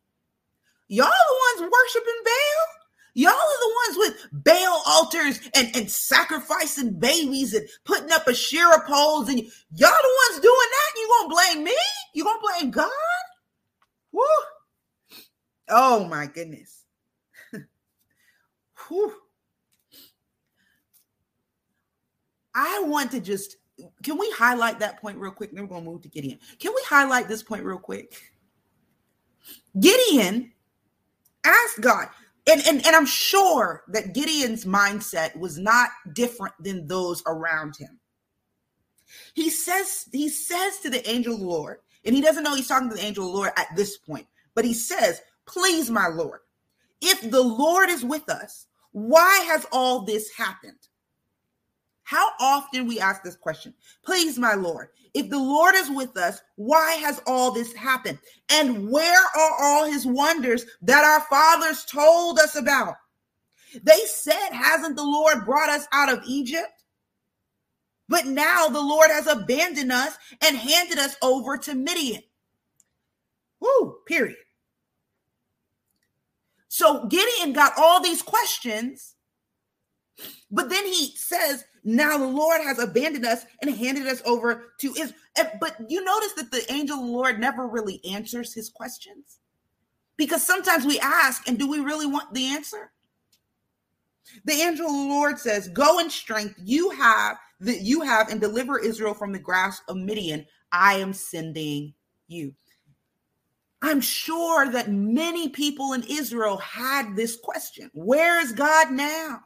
y'all 0.88 1.06
are 1.06 1.58
the 1.58 1.62
ones 1.62 1.72
worshiping 1.72 2.22
Baal. 2.24 2.66
Y'all 3.14 3.30
are 3.30 3.36
the 3.60 3.74
ones 3.86 3.98
with 3.98 4.44
Baal 4.44 4.82
altars 4.86 5.40
and, 5.54 5.74
and 5.76 5.90
sacrificing 5.90 6.98
babies 6.98 7.54
and 7.54 7.66
putting 7.84 8.10
up 8.10 8.26
Asherah 8.28 8.82
poles. 8.86 9.28
And 9.28 9.38
y'all 9.38 9.48
the 9.70 10.18
ones 10.30 10.42
doing 10.42 10.68
that. 10.70 10.92
You 10.96 11.08
gonna 11.20 11.34
blame 11.34 11.64
me? 11.64 11.76
You 12.14 12.24
gonna 12.24 12.40
blame 12.40 12.70
God? 12.72 12.90
Woo. 14.12 14.24
Oh 15.68 16.04
my 16.06 16.26
goodness. 16.26 16.84
Whew. 18.88 19.14
I 22.54 22.82
want 22.84 23.10
to 23.12 23.20
just 23.20 23.56
can 24.02 24.18
we 24.18 24.30
highlight 24.36 24.78
that 24.80 25.00
point 25.00 25.18
real 25.18 25.32
quick? 25.32 25.52
Then 25.52 25.62
we're 25.62 25.68
going 25.68 25.84
to 25.84 25.90
move 25.90 26.02
to 26.02 26.08
Gideon. 26.08 26.38
Can 26.58 26.72
we 26.74 26.82
highlight 26.86 27.28
this 27.28 27.42
point 27.42 27.64
real 27.64 27.78
quick? 27.78 28.20
Gideon 29.80 30.52
asked 31.44 31.80
God, 31.80 32.08
and, 32.50 32.62
and, 32.66 32.84
and 32.86 32.94
I'm 32.94 33.06
sure 33.06 33.84
that 33.88 34.14
Gideon's 34.14 34.64
mindset 34.64 35.36
was 35.38 35.58
not 35.58 35.90
different 36.12 36.54
than 36.60 36.86
those 36.86 37.22
around 37.26 37.76
him. 37.76 37.98
He 39.34 39.50
says, 39.50 40.06
he 40.12 40.28
says 40.28 40.78
to 40.80 40.90
the 40.90 41.08
angel 41.08 41.34
of 41.34 41.40
the 41.40 41.46
Lord, 41.46 41.78
And 42.04 42.14
he 42.14 42.20
doesn't 42.20 42.42
know 42.42 42.54
he's 42.54 42.68
talking 42.68 42.90
to 42.90 42.94
the 42.94 43.04
angel 43.04 43.26
of 43.26 43.32
the 43.32 43.36
Lord 43.36 43.52
at 43.56 43.68
this 43.76 43.96
point. 43.96 44.26
But 44.54 44.64
he 44.64 44.74
says, 44.74 45.20
Please, 45.46 45.90
my 45.90 46.08
Lord, 46.08 46.40
if 47.00 47.30
the 47.30 47.42
Lord 47.42 47.88
is 47.88 48.04
with 48.04 48.28
us, 48.28 48.66
why 48.92 49.44
has 49.48 49.66
all 49.72 50.02
this 50.02 50.30
happened? 50.30 50.81
How 52.04 52.30
often 52.40 52.86
we 52.86 53.00
ask 53.00 53.22
this 53.22 53.36
question? 53.36 53.74
Please, 54.04 54.38
my 54.38 54.54
Lord, 54.54 54.88
if 55.14 55.28
the 55.28 55.38
Lord 55.38 55.74
is 55.74 55.90
with 55.90 56.16
us, 56.16 56.40
why 56.56 56.92
has 56.94 57.20
all 57.26 57.50
this 57.50 57.72
happened? 57.72 58.18
And 58.50 58.90
where 58.90 59.20
are 59.20 59.62
all 59.62 59.90
his 59.90 60.06
wonders 60.06 60.64
that 60.82 61.04
our 61.04 61.20
fathers 61.22 61.84
told 61.84 62.38
us 62.38 62.56
about? 62.56 62.96
They 63.82 64.00
said, 64.06 64.50
Hasn't 64.50 64.96
the 64.96 65.04
Lord 65.04 65.44
brought 65.44 65.70
us 65.70 65.86
out 65.92 66.12
of 66.12 66.22
Egypt? 66.26 66.84
But 68.08 68.26
now 68.26 68.68
the 68.68 68.80
Lord 68.80 69.10
has 69.10 69.26
abandoned 69.26 69.92
us 69.92 70.16
and 70.44 70.56
handed 70.56 70.98
us 70.98 71.16
over 71.22 71.56
to 71.58 71.74
Midian. 71.74 72.22
Woo, 73.60 73.96
period. 74.06 74.36
So 76.68 77.06
Gideon 77.06 77.52
got 77.52 77.74
all 77.76 78.02
these 78.02 78.22
questions, 78.22 79.14
but 80.50 80.68
then 80.68 80.84
he 80.86 81.14
says, 81.16 81.64
Now 81.84 82.16
the 82.16 82.26
Lord 82.26 82.60
has 82.62 82.78
abandoned 82.78 83.26
us 83.26 83.44
and 83.60 83.74
handed 83.74 84.06
us 84.06 84.22
over 84.24 84.72
to 84.78 84.90
Israel. 84.90 85.18
But 85.60 85.76
you 85.88 86.04
notice 86.04 86.32
that 86.34 86.50
the 86.50 86.70
angel 86.72 86.98
of 86.98 87.06
the 87.06 87.10
Lord 87.12 87.40
never 87.40 87.66
really 87.66 88.00
answers 88.04 88.54
his 88.54 88.68
questions 88.68 89.38
because 90.16 90.46
sometimes 90.46 90.84
we 90.84 91.00
ask, 91.00 91.48
and 91.48 91.58
do 91.58 91.68
we 91.68 91.80
really 91.80 92.06
want 92.06 92.32
the 92.32 92.46
answer? 92.46 92.92
The 94.44 94.52
angel 94.52 94.86
of 94.86 94.92
the 94.92 95.08
Lord 95.08 95.38
says, 95.38 95.68
Go 95.68 95.98
in 95.98 96.08
strength 96.10 96.54
you 96.62 96.90
have 96.90 97.38
that 97.60 97.80
you 97.80 98.02
have 98.02 98.28
and 98.28 98.40
deliver 98.40 98.78
Israel 98.78 99.14
from 99.14 99.32
the 99.32 99.38
grasp 99.38 99.82
of 99.88 99.96
Midian. 99.96 100.46
I 100.70 100.94
am 100.94 101.12
sending 101.12 101.94
you. 102.28 102.54
I'm 103.82 104.00
sure 104.00 104.70
that 104.70 104.90
many 104.90 105.48
people 105.48 105.92
in 105.92 106.04
Israel 106.04 106.56
had 106.58 107.16
this 107.16 107.36
question 107.36 107.90
Where 107.94 108.40
is 108.40 108.52
God 108.52 108.92
now? 108.92 109.40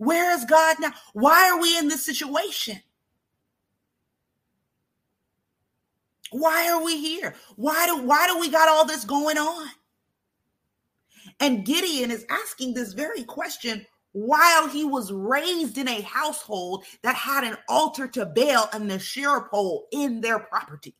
Where 0.00 0.32
is 0.32 0.46
God 0.46 0.76
now? 0.80 0.94
Why 1.12 1.50
are 1.50 1.60
we 1.60 1.76
in 1.76 1.88
this 1.88 2.06
situation? 2.06 2.80
Why 6.30 6.70
are 6.70 6.82
we 6.82 6.98
here? 6.98 7.34
Why 7.56 7.84
do 7.84 8.00
why 8.00 8.26
do 8.26 8.38
we 8.38 8.48
got 8.48 8.70
all 8.70 8.86
this 8.86 9.04
going 9.04 9.36
on? 9.36 9.68
And 11.38 11.66
Gideon 11.66 12.10
is 12.10 12.24
asking 12.30 12.72
this 12.72 12.94
very 12.94 13.24
question 13.24 13.84
while 14.12 14.68
he 14.68 14.84
was 14.84 15.12
raised 15.12 15.76
in 15.76 15.86
a 15.86 16.00
household 16.00 16.86
that 17.02 17.14
had 17.14 17.44
an 17.44 17.58
altar 17.68 18.08
to 18.08 18.24
Baal 18.24 18.70
and 18.72 18.90
the 18.90 18.94
Asherah 18.94 19.50
pole 19.50 19.86
in 19.92 20.22
their 20.22 20.38
property. 20.38 20.94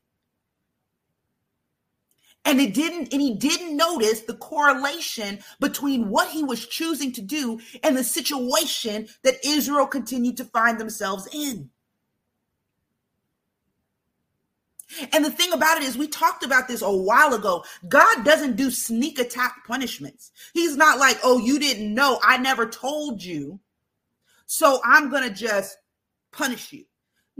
And 2.43 2.59
it 2.59 2.73
didn't, 2.73 3.13
and 3.13 3.21
he 3.21 3.35
didn't 3.35 3.77
notice 3.77 4.21
the 4.21 4.33
correlation 4.33 5.39
between 5.59 6.09
what 6.09 6.29
he 6.29 6.43
was 6.43 6.65
choosing 6.65 7.11
to 7.13 7.21
do 7.21 7.59
and 7.83 7.95
the 7.95 8.03
situation 8.03 9.07
that 9.23 9.45
Israel 9.45 9.85
continued 9.85 10.37
to 10.37 10.45
find 10.45 10.79
themselves 10.79 11.27
in. 11.31 11.69
And 15.13 15.23
the 15.23 15.31
thing 15.31 15.53
about 15.53 15.77
it 15.77 15.83
is, 15.83 15.97
we 15.97 16.07
talked 16.07 16.43
about 16.43 16.67
this 16.67 16.81
a 16.81 16.91
while 16.91 17.33
ago. 17.33 17.63
God 17.87 18.25
doesn't 18.25 18.57
do 18.57 18.71
sneak 18.71 19.19
attack 19.19 19.63
punishments. 19.65 20.31
He's 20.53 20.75
not 20.75 20.99
like, 20.99 21.17
oh, 21.23 21.37
you 21.37 21.59
didn't 21.59 21.93
know. 21.93 22.19
I 22.23 22.37
never 22.37 22.65
told 22.65 23.23
you. 23.23 23.59
So 24.47 24.81
I'm 24.83 25.09
going 25.09 25.23
to 25.23 25.33
just 25.33 25.77
punish 26.31 26.73
you. 26.73 26.85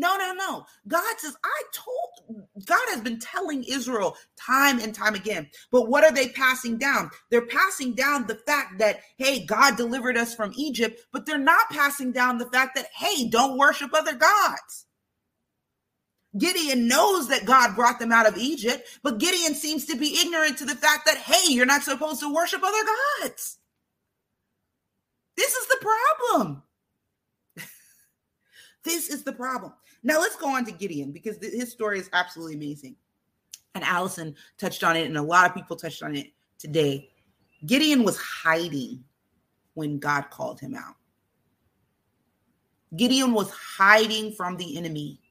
No, 0.02 0.18
no, 0.18 0.34
no. 0.34 0.66
God 0.88 1.14
says, 1.20 1.38
I 1.45 1.64
told, 1.72 2.47
God 2.66 2.82
has 2.88 3.02
been 3.02 3.20
telling 3.20 3.64
Israel 3.64 4.18
time 4.36 4.80
and 4.80 4.95
time 4.95 5.14
again. 5.14 5.47
But 5.72 5.89
what 5.89 6.04
are 6.04 6.12
they 6.12 6.30
passing 6.30 6.80
down? 6.80 7.12
They're 7.30 7.45
passing 7.45 7.93
down 7.93 8.26
the 8.26 8.39
fact 8.47 8.80
that, 8.80 9.02
hey, 9.18 9.45
God 9.45 9.78
delivered 9.78 10.18
us 10.18 10.34
from 10.34 10.54
Egypt, 10.58 10.99
but 11.14 11.28
they're 11.28 11.38
not 11.38 11.70
passing 11.70 12.12
down 12.12 12.39
the 12.39 12.49
fact 12.49 12.74
that, 12.78 12.88
hey, 12.95 13.30
don't 13.30 13.60
worship 13.60 13.91
other 13.93 14.16
gods. 14.16 14.88
Gideon 16.36 16.88
knows 16.88 17.28
that 17.28 17.45
God 17.45 17.76
brought 17.76 17.99
them 17.99 18.12
out 18.12 18.28
of 18.28 18.38
Egypt, 18.38 18.88
but 19.04 19.20
Gideon 19.20 19.54
seems 19.54 19.86
to 19.86 19.95
be 19.95 20.18
ignorant 20.20 20.58
to 20.58 20.66
the 20.66 20.76
fact 20.76 21.06
that, 21.06 21.18
hey, 21.18 21.54
you're 21.54 21.68
not 21.68 21.84
supposed 21.84 22.22
to 22.22 22.34
worship 22.34 22.64
other 22.64 22.86
gods. 23.22 23.60
This 25.38 25.54
is 25.54 25.68
the 25.68 25.88
problem. 26.32 26.64
this 28.84 29.10
is 29.10 29.26
the 29.26 29.34
problem. 29.34 29.74
Now 30.04 30.20
let's 30.20 30.36
go 30.36 30.56
on 30.56 30.66
to 30.66 30.72
Gideon 30.72 31.12
because 31.12 31.38
his 31.38 31.72
story 31.72 31.99
is 31.99 32.10
absolutely 32.14 32.56
amazing. 32.56 32.95
And 33.76 33.84
Allison 33.84 34.36
touched 34.58 34.84
on 34.84 34.97
it, 34.97 35.06
and 35.06 35.18
a 35.18 35.22
lot 35.22 35.47
of 35.47 35.56
people 35.56 35.76
touched 35.76 36.04
on 36.04 36.16
it 36.16 36.28
today. 36.58 37.10
Gideon 37.66 38.04
was 38.04 38.18
hiding 38.18 39.04
when 39.76 39.99
God 39.99 40.30
called 40.30 40.60
him 40.60 40.76
out. 40.76 40.95
Gideon 42.95 43.34
was 43.34 43.49
hiding 43.52 44.34
from 44.34 44.58
the 44.58 44.78
enemy 44.78 45.22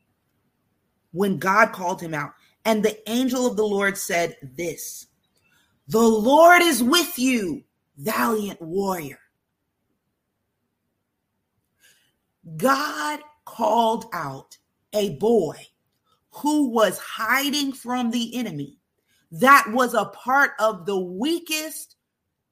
when 1.12 1.38
God 1.38 1.72
called 1.72 2.00
him 2.00 2.14
out. 2.14 2.32
And 2.64 2.82
the 2.82 3.08
angel 3.10 3.46
of 3.46 3.56
the 3.56 3.66
Lord 3.66 3.98
said 3.98 4.36
this 4.56 5.08
The 5.88 5.98
Lord 5.98 6.62
is 6.62 6.82
with 6.82 7.18
you, 7.18 7.62
valiant 7.98 8.60
warrior. 8.62 9.18
God 12.56 13.20
called 13.50 14.06
out 14.12 14.58
a 14.92 15.16
boy 15.16 15.56
who 16.30 16.68
was 16.68 16.98
hiding 16.98 17.72
from 17.72 18.10
the 18.10 18.36
enemy, 18.36 18.78
that 19.32 19.66
was 19.72 19.92
a 19.92 20.04
part 20.06 20.52
of 20.60 20.86
the 20.86 20.98
weakest 20.98 21.96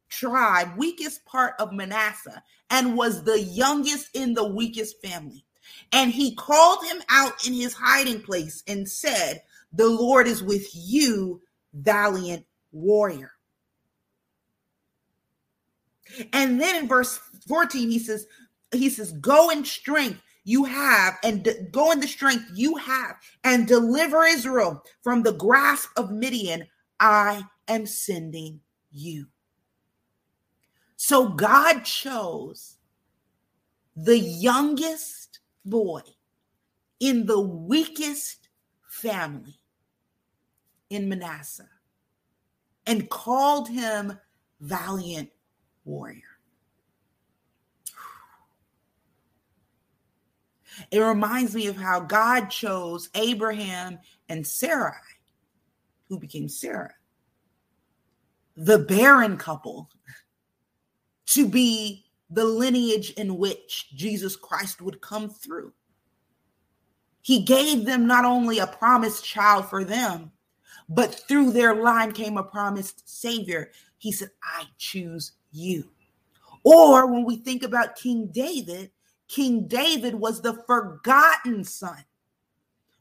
tribe, 0.09 0.76
weakest 0.76 1.24
part 1.24 1.55
of 1.61 1.72
Manasseh, 1.72 2.42
and 2.70 2.96
was 2.96 3.22
the 3.22 3.40
youngest 3.40 4.09
in 4.14 4.34
the 4.34 4.46
weakest 4.46 5.01
family. 5.01 5.44
And 5.92 6.11
he 6.11 6.34
called 6.34 6.84
him 6.84 7.01
out 7.09 7.46
in 7.46 7.53
his 7.53 7.74
hiding 7.74 8.22
place 8.22 8.64
and 8.66 8.88
said, 8.88 9.42
The 9.72 9.88
Lord 9.88 10.26
is 10.26 10.42
with 10.42 10.68
you, 10.74 11.42
valiant 11.72 12.44
warrior. 12.72 13.32
And 16.32 16.61
then 16.61 16.74
in 16.74 16.88
verse 16.88 17.20
14, 17.46 17.90
he 17.90 17.99
says, 17.99 18.26
he 18.72 18.90
says, 18.90 19.12
Go 19.12 19.51
in 19.51 19.64
strength 19.64 20.20
you 20.49 20.64
have, 20.64 21.18
and 21.22 21.42
de- 21.42 21.62
go 21.70 21.92
in 21.92 22.01
the 22.01 22.09
strength 22.09 22.46
you 22.55 22.74
have, 22.76 23.16
and 23.44 23.68
deliver 23.68 24.24
Israel 24.24 24.82
from 25.03 25.22
the 25.22 25.34
grasp 25.34 25.90
of 25.99 26.11
Midian. 26.11 26.66
I 26.99 27.42
am 27.68 27.84
sending 27.84 28.61
you. 28.90 29.26
So 30.96 31.28
God 31.28 31.84
chose 31.84 32.78
the 33.94 34.18
youngest 34.18 35.40
boy 35.66 36.01
in 36.99 37.26
the 37.26 37.40
weakest 37.40 38.49
family 38.88 39.61
in 40.88 41.11
Manasseh 41.11 41.68
and 42.86 43.11
called 43.11 43.68
him 43.68 44.18
valiant 44.61 45.28
warrior. 45.84 46.22
It 50.91 51.01
reminds 51.01 51.55
me 51.55 51.66
of 51.66 51.76
how 51.76 52.01
God 52.01 52.47
chose 52.51 53.09
Abraham 53.14 53.99
and 54.29 54.47
Sarai, 54.47 54.95
who 56.09 56.18
became 56.18 56.49
Sarah, 56.49 56.95
the 58.57 58.79
barren 58.79 59.37
couple, 59.37 59.91
to 61.26 61.47
be 61.47 62.07
the 62.31 62.45
lineage 62.45 63.11
in 63.12 63.37
which 63.37 63.91
Jesus 63.95 64.37
Christ 64.37 64.81
would 64.81 65.01
come 65.01 65.31
through. 65.31 65.72
He 67.22 67.43
gave 67.43 67.85
them 67.85 68.07
not 68.07 68.24
only 68.24 68.59
a 68.59 68.66
promised 68.66 69.24
child 69.24 69.68
for 69.68 69.85
them, 69.85 70.33
but 70.89 71.14
through 71.14 71.53
their 71.53 71.74
line 71.74 72.12
came 72.12 72.39
a 72.39 72.43
promised 72.43 73.09
Savior. 73.09 73.70
He 73.99 74.12
said, 74.12 74.31
I 74.43 74.64
choose 74.79 75.33
you. 75.51 75.91
Or 76.64 77.07
when 77.07 77.24
we 77.24 77.37
think 77.37 77.62
about 77.62 77.97
King 77.97 78.29
David, 78.33 78.91
King 79.29 79.68
David 79.68 80.14
was 80.14 80.41
the 80.41 80.55
forgotten 80.66 81.64
son. 81.64 82.05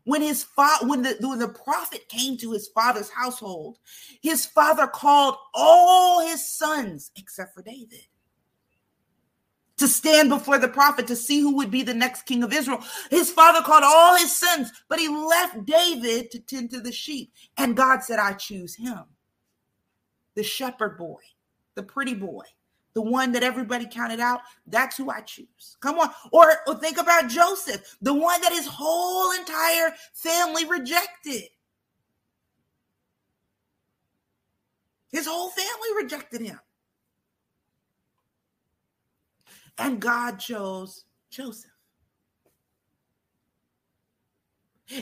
When 0.03 0.21
his 0.21 0.43
father, 0.43 0.88
when 0.88 1.01
the, 1.01 1.17
when 1.19 1.39
the 1.39 1.49
prophet 1.49 2.07
came 2.07 2.38
to 2.38 2.53
his 2.53 2.67
father's 2.69 3.09
household, 3.09 3.78
his 4.21 4.45
father 4.45 4.88
called 4.88 5.36
all 5.53 6.25
his 6.25 6.45
sons 6.49 7.11
except 7.17 7.53
for 7.53 7.61
David 7.61 8.07
to 9.78 9.88
stand 9.88 10.30
before 10.30 10.57
the 10.57 10.67
prophet 10.67 11.07
to 11.07 11.15
see 11.15 11.39
who 11.39 11.55
would 11.55 11.71
be 11.71 11.84
the 11.84 11.93
next 11.93 12.23
king 12.23 12.43
of 12.43 12.51
Israel. 12.51 12.84
His 13.09 13.32
father 13.32 13.61
called 13.61 13.84
all 13.86 14.17
his 14.17 14.36
sons, 14.36 14.71
but 14.89 14.99
he 14.99 15.07
left 15.07 15.65
David 15.65 16.32
to 16.32 16.39
tend 16.39 16.71
to 16.71 16.82
the 16.82 16.91
sheep. 16.91 17.32
And 17.57 17.78
God 17.78 18.03
said, 18.03 18.19
I 18.19 18.34
choose 18.34 18.75
him, 18.75 19.03
the 20.36 20.43
shepherd 20.43 20.97
boy, 20.97 21.21
the 21.75 21.84
pretty 21.84 22.15
boy, 22.15 22.43
the 22.97 23.01
one 23.03 23.31
that 23.31 23.43
everybody 23.43 23.85
counted 23.85 24.19
out, 24.19 24.41
that's 24.65 24.97
who 24.97 25.11
I 25.11 25.21
choose. 25.21 25.77
Come 25.81 25.99
on. 25.99 26.09
Or, 26.31 26.51
or 26.65 26.73
think 26.79 26.97
about 26.97 27.29
Joseph, 27.29 27.95
the 28.01 28.11
one 28.11 28.41
that 28.41 28.51
his 28.51 28.65
whole 28.65 29.31
entire 29.33 29.93
family 30.13 30.65
rejected. 30.65 31.43
His 35.11 35.27
whole 35.27 35.51
family 35.51 36.01
rejected 36.01 36.41
him. 36.41 36.59
And 39.77 39.99
God 39.99 40.39
chose 40.39 41.05
Joseph. 41.29 41.69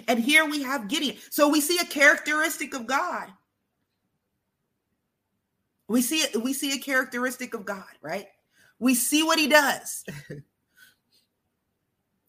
And 0.10 0.20
here 0.20 0.44
we 0.44 0.64
have 0.64 0.90
Gideon. 0.90 1.16
So 1.30 1.48
we 1.48 1.62
see 1.62 1.78
a 1.82 1.86
characteristic 1.86 2.74
of 2.74 2.88
God 2.88 3.30
we 5.88 6.02
see 6.02 6.18
it, 6.18 6.42
we 6.42 6.54
see 6.54 6.74
a 6.74 6.80
characteristic 6.80 7.54
of 7.54 7.66
God, 7.66 7.86
right? 8.02 8.28
We 8.80 8.96
see 8.96 9.24
what 9.24 9.40
he 9.40 9.48
does. 9.48 10.04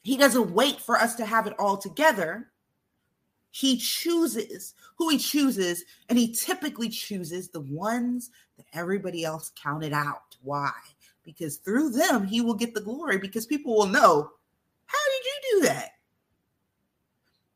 he 0.02 0.16
doesn't 0.16 0.50
wait 0.50 0.80
for 0.80 0.96
us 0.96 1.14
to 1.16 1.24
have 1.24 1.46
it 1.46 1.54
all 1.58 1.76
together. 1.76 2.48
He 3.50 3.78
chooses 3.78 4.74
who 4.96 5.08
he 5.08 5.18
chooses, 5.18 5.84
and 6.08 6.18
he 6.18 6.32
typically 6.32 6.90
chooses 6.90 7.48
the 7.48 7.60
ones 7.60 8.30
that 8.58 8.66
everybody 8.74 9.24
else 9.24 9.50
counted 9.60 9.92
out. 9.92 10.36
Why? 10.42 10.72
Because 11.24 11.56
through 11.56 11.90
them, 11.90 12.26
he 12.26 12.40
will 12.40 12.54
get 12.54 12.74
the 12.74 12.80
glory 12.80 13.18
because 13.18 13.46
people 13.46 13.74
will 13.74 13.86
know, 13.86 14.30
how 14.84 14.98
did 14.98 15.24
you 15.24 15.50
do 15.50 15.68
that? 15.68 15.90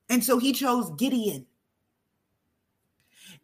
And 0.09 0.25
so 0.25 0.39
he 0.39 0.53
chose 0.53 0.91
Gideon. 0.97 1.47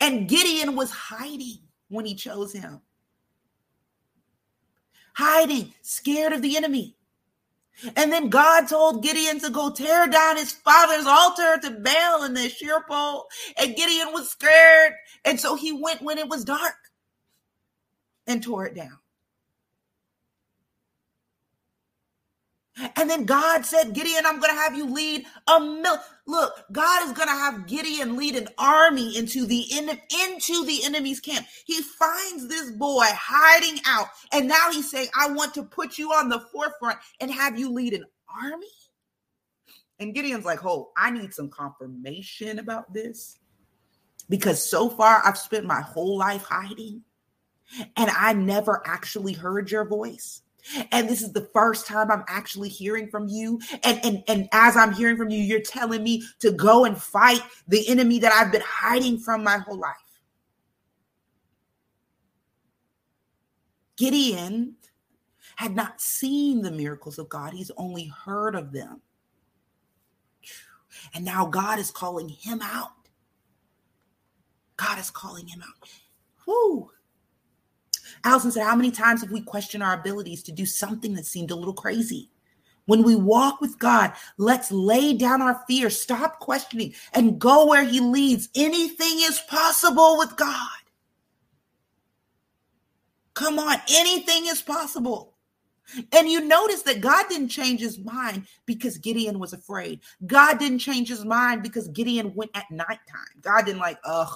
And 0.00 0.28
Gideon 0.28 0.74
was 0.74 0.90
hiding 0.90 1.65
when 1.88 2.04
he 2.04 2.14
chose 2.14 2.52
him. 2.52 2.80
Hiding, 5.14 5.72
scared 5.82 6.32
of 6.32 6.42
the 6.42 6.56
enemy. 6.56 6.96
And 7.94 8.10
then 8.10 8.30
God 8.30 8.68
told 8.68 9.02
Gideon 9.02 9.38
to 9.40 9.50
go 9.50 9.70
tear 9.70 10.06
down 10.06 10.36
his 10.36 10.52
father's 10.52 11.06
altar 11.06 11.58
to 11.62 11.70
Baal 11.70 12.22
and 12.22 12.36
the 12.36 12.46
Asherah 12.46 12.82
pole. 12.88 13.26
And 13.58 13.76
Gideon 13.76 14.12
was 14.12 14.30
scared. 14.30 14.94
And 15.24 15.38
so 15.38 15.56
he 15.56 15.72
went 15.72 16.02
when 16.02 16.18
it 16.18 16.28
was 16.28 16.44
dark 16.44 16.74
and 18.26 18.42
tore 18.42 18.66
it 18.66 18.74
down. 18.74 18.98
And 22.96 23.08
then 23.08 23.24
God 23.24 23.64
said, 23.64 23.94
Gideon, 23.94 24.26
I'm 24.26 24.38
going 24.38 24.54
to 24.54 24.60
have 24.60 24.76
you 24.76 24.92
lead 24.92 25.24
a 25.48 25.60
mil. 25.60 25.96
Look, 26.26 26.52
God 26.72 27.06
is 27.06 27.12
going 27.12 27.28
to 27.28 27.34
have 27.34 27.66
Gideon 27.66 28.16
lead 28.16 28.36
an 28.36 28.48
army 28.58 29.16
into 29.16 29.46
the 29.46 29.64
into 29.72 30.64
the 30.66 30.84
enemy's 30.84 31.20
camp. 31.20 31.46
He 31.64 31.80
finds 31.80 32.48
this 32.48 32.70
boy 32.72 33.06
hiding 33.08 33.80
out, 33.86 34.08
and 34.32 34.46
now 34.46 34.70
he's 34.70 34.90
saying, 34.90 35.08
"I 35.18 35.30
want 35.30 35.54
to 35.54 35.62
put 35.62 35.96
you 35.96 36.12
on 36.12 36.28
the 36.28 36.40
forefront 36.52 36.98
and 37.20 37.30
have 37.30 37.58
you 37.58 37.72
lead 37.72 37.94
an 37.94 38.04
army." 38.42 38.66
And 39.98 40.14
Gideon's 40.14 40.44
like, 40.44 40.64
"Oh, 40.64 40.92
I 40.96 41.10
need 41.10 41.32
some 41.32 41.48
confirmation 41.48 42.58
about 42.58 42.92
this." 42.92 43.38
Because 44.28 44.62
so 44.62 44.90
far 44.90 45.22
I've 45.24 45.38
spent 45.38 45.64
my 45.64 45.80
whole 45.80 46.18
life 46.18 46.42
hiding 46.42 47.02
and 47.96 48.10
I 48.10 48.32
never 48.32 48.82
actually 48.86 49.32
heard 49.32 49.70
your 49.70 49.84
voice 49.84 50.42
and 50.92 51.08
this 51.08 51.22
is 51.22 51.32
the 51.32 51.48
first 51.52 51.86
time 51.86 52.10
I'm 52.10 52.24
actually 52.28 52.68
hearing 52.68 53.08
from 53.08 53.28
you. 53.28 53.60
And, 53.84 54.04
and, 54.04 54.24
and 54.28 54.48
as 54.52 54.76
I'm 54.76 54.92
hearing 54.92 55.16
from 55.16 55.30
you, 55.30 55.38
you're 55.38 55.60
telling 55.60 56.02
me 56.02 56.22
to 56.40 56.50
go 56.50 56.84
and 56.84 57.00
fight 57.00 57.40
the 57.68 57.88
enemy 57.88 58.18
that 58.20 58.32
I've 58.32 58.52
been 58.52 58.62
hiding 58.66 59.18
from 59.18 59.44
my 59.44 59.58
whole 59.58 59.78
life. 59.78 59.96
Gideon 63.96 64.76
had 65.56 65.74
not 65.74 66.00
seen 66.00 66.62
the 66.62 66.70
miracles 66.70 67.18
of 67.18 67.28
God, 67.28 67.52
he's 67.52 67.70
only 67.76 68.06
heard 68.06 68.54
of 68.54 68.72
them. 68.72 69.00
And 71.14 71.24
now 71.24 71.46
God 71.46 71.78
is 71.78 71.90
calling 71.90 72.28
him 72.28 72.60
out. 72.62 72.92
God 74.76 74.98
is 74.98 75.10
calling 75.10 75.46
him 75.46 75.62
out. 75.62 75.88
Whoo. 76.46 76.90
Allison 78.24 78.50
said, 78.50 78.64
How 78.64 78.76
many 78.76 78.90
times 78.90 79.22
have 79.22 79.30
we 79.30 79.40
questioned 79.40 79.82
our 79.82 79.94
abilities 79.94 80.42
to 80.44 80.52
do 80.52 80.66
something 80.66 81.14
that 81.14 81.26
seemed 81.26 81.50
a 81.50 81.56
little 81.56 81.74
crazy? 81.74 82.30
When 82.86 83.02
we 83.02 83.16
walk 83.16 83.60
with 83.60 83.78
God, 83.78 84.12
let's 84.38 84.70
lay 84.70 85.12
down 85.12 85.42
our 85.42 85.62
fear, 85.68 85.90
stop 85.90 86.38
questioning, 86.38 86.94
and 87.12 87.38
go 87.38 87.66
where 87.66 87.84
He 87.84 88.00
leads. 88.00 88.48
Anything 88.54 89.18
is 89.22 89.40
possible 89.48 90.18
with 90.18 90.36
God. 90.36 90.68
Come 93.34 93.58
on, 93.58 93.76
anything 93.90 94.46
is 94.46 94.62
possible. 94.62 95.34
And 96.12 96.28
you 96.28 96.40
notice 96.40 96.82
that 96.82 97.00
God 97.00 97.26
didn't 97.28 97.48
change 97.48 97.80
his 97.80 97.98
mind 97.98 98.46
because 98.64 98.98
Gideon 98.98 99.38
was 99.38 99.52
afraid. 99.52 100.00
God 100.26 100.58
didn't 100.58 100.80
change 100.80 101.08
his 101.08 101.24
mind 101.24 101.62
because 101.62 101.86
Gideon 101.88 102.34
went 102.34 102.50
at 102.54 102.70
nighttime. 102.70 102.98
God 103.40 103.66
didn't 103.66 103.80
like, 103.80 103.98
ugh, 104.04 104.32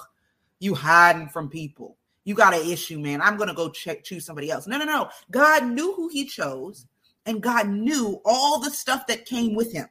you 0.59 0.75
hiding 0.75 1.27
from 1.27 1.49
people 1.49 1.97
you 2.23 2.35
got 2.35 2.53
an 2.53 2.69
issue, 2.69 2.99
man. 2.99 3.21
I'm 3.21 3.37
going 3.37 3.49
to 3.49 3.55
go 3.55 3.69
check 3.69 4.03
choose 4.03 4.25
somebody 4.25 4.51
else. 4.51 4.67
No, 4.67 4.77
no, 4.77 4.85
no. 4.85 5.09
God 5.31 5.65
knew 5.65 5.93
who 5.93 6.07
he 6.09 6.25
chose, 6.25 6.85
and 7.25 7.41
God 7.41 7.69
knew 7.69 8.21
all 8.25 8.59
the 8.59 8.69
stuff 8.69 9.07
that 9.07 9.25
came 9.25 9.55
with 9.55 9.71
him. 9.73 9.87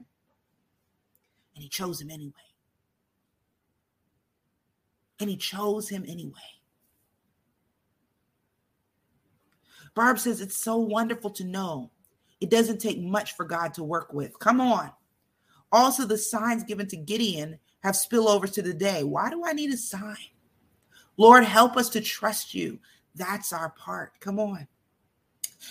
And 1.55 1.63
he 1.63 1.69
chose 1.69 2.01
him 2.01 2.11
anyway. 2.11 2.33
And 5.19 5.29
he 5.29 5.37
chose 5.37 5.89
him 5.89 6.05
anyway. 6.09 6.33
Barb 9.95 10.19
says 10.19 10.41
it's 10.41 10.57
so 10.57 10.77
wonderful 10.77 11.31
to 11.31 11.45
know 11.45 11.91
it 12.41 12.49
doesn't 12.49 12.79
take 12.79 13.01
much 13.01 13.37
for 13.37 13.45
God 13.45 13.75
to 13.75 13.85
work 13.85 14.13
with. 14.13 14.39
Come 14.39 14.61
on. 14.61 14.93
Also, 15.73 16.07
the 16.07 16.17
signs 16.17 16.65
given 16.65 16.87
to 16.89 16.97
Gideon 16.97 17.59
have 17.83 17.95
spillovers 17.95 18.53
to 18.53 18.63
the 18.63 18.73
day. 18.73 19.03
Why 19.03 19.31
do 19.31 19.45
I 19.45 19.53
need 19.53 19.73
a 19.73 19.77
sign? 19.77 20.17
Lord, 21.21 21.45
help 21.45 21.77
us 21.77 21.91
to 21.91 22.01
trust 22.01 22.55
you. 22.55 22.79
That's 23.15 23.53
our 23.53 23.69
part. 23.69 24.19
Come 24.21 24.39
on. 24.39 24.67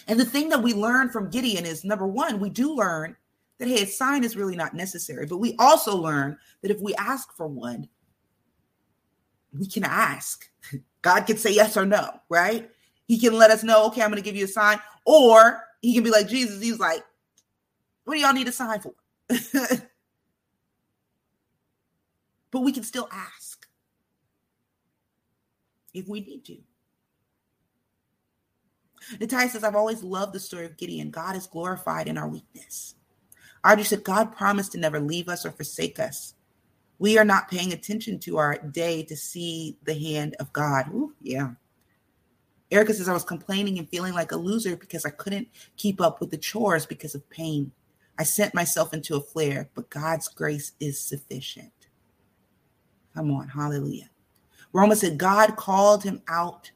And 0.07 0.19
the 0.19 0.25
thing 0.25 0.49
that 0.49 0.61
we 0.61 0.75
learn 0.75 1.09
from 1.09 1.31
Gideon 1.31 1.65
is 1.65 1.83
number 1.83 2.05
one, 2.05 2.39
we 2.39 2.51
do 2.51 2.75
learn 2.75 3.15
that, 3.57 3.67
hey, 3.67 3.81
a 3.81 3.87
sign 3.87 4.23
is 4.23 4.35
really 4.35 4.55
not 4.55 4.75
necessary. 4.75 5.25
But 5.25 5.39
we 5.39 5.55
also 5.57 5.97
learn 5.97 6.37
that 6.61 6.69
if 6.69 6.79
we 6.81 6.93
ask 6.99 7.35
for 7.35 7.47
one, 7.47 7.89
we 9.51 9.65
can 9.65 9.83
ask. 9.83 10.47
God 11.01 11.21
can 11.21 11.37
say 11.37 11.51
yes 11.51 11.75
or 11.75 11.87
no, 11.87 12.07
right? 12.29 12.69
He 13.07 13.17
can 13.17 13.33
let 13.33 13.49
us 13.49 13.63
know, 13.63 13.87
okay, 13.87 14.03
I'm 14.03 14.11
going 14.11 14.21
to 14.21 14.23
give 14.23 14.35
you 14.35 14.45
a 14.45 14.47
sign. 14.47 14.79
Or 15.03 15.63
he 15.81 15.95
can 15.95 16.03
be 16.03 16.11
like 16.11 16.27
Jesus. 16.27 16.61
He's 16.61 16.77
like, 16.77 17.03
what 18.03 18.13
do 18.13 18.19
y'all 18.19 18.33
need 18.33 18.47
a 18.47 18.51
sign 18.51 18.81
for? 18.81 18.93
but 22.51 22.59
we 22.59 22.71
can 22.71 22.83
still 22.83 23.09
ask 23.11 23.48
if 25.93 26.07
we 26.07 26.21
need 26.21 26.45
to. 26.45 26.57
Natalia 29.19 29.49
says, 29.49 29.63
I've 29.63 29.75
always 29.75 30.03
loved 30.03 30.33
the 30.33 30.39
story 30.39 30.65
of 30.65 30.77
Gideon. 30.77 31.09
God 31.09 31.35
is 31.35 31.47
glorified 31.47 32.07
in 32.07 32.17
our 32.17 32.27
weakness. 32.27 32.95
Audrey 33.65 33.83
said, 33.83 34.03
God 34.03 34.35
promised 34.35 34.73
to 34.73 34.77
never 34.77 34.99
leave 34.99 35.29
us 35.29 35.45
or 35.45 35.51
forsake 35.51 35.99
us. 35.99 36.33
We 36.97 37.17
are 37.17 37.25
not 37.25 37.49
paying 37.49 37.71
attention 37.71 38.19
to 38.19 38.37
our 38.37 38.57
day 38.57 39.03
to 39.03 39.15
see 39.15 39.77
the 39.83 39.93
hand 39.93 40.35
of 40.39 40.51
God. 40.51 40.89
Ooh, 40.89 41.13
yeah. 41.21 41.51
Erica 42.71 42.93
says, 42.93 43.09
I 43.09 43.13
was 43.13 43.23
complaining 43.23 43.79
and 43.79 43.89
feeling 43.89 44.13
like 44.13 44.31
a 44.31 44.37
loser 44.37 44.75
because 44.75 45.05
I 45.05 45.09
couldn't 45.09 45.47
keep 45.77 45.99
up 46.01 46.19
with 46.19 46.29
the 46.29 46.37
chores 46.37 46.85
because 46.85 47.15
of 47.15 47.29
pain. 47.29 47.71
I 48.17 48.23
sent 48.23 48.53
myself 48.53 48.93
into 48.93 49.15
a 49.15 49.21
flare, 49.21 49.69
but 49.73 49.89
God's 49.89 50.27
grace 50.27 50.73
is 50.79 50.99
sufficient. 50.99 51.71
Come 53.15 53.31
on, 53.31 53.47
hallelujah. 53.47 54.09
Roma 54.73 54.95
said, 54.95 55.17
God 55.17 55.55
called 55.55 56.03
him 56.03 56.21
out. 56.27 56.71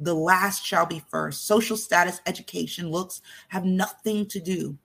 The 0.00 0.14
last 0.14 0.64
shall 0.64 0.86
be 0.86 1.02
first. 1.10 1.46
Social 1.46 1.76
status, 1.76 2.20
education, 2.26 2.90
looks 2.90 3.22
have 3.48 3.64
nothing 3.64 4.26
to 4.26 4.40
do 4.40 4.76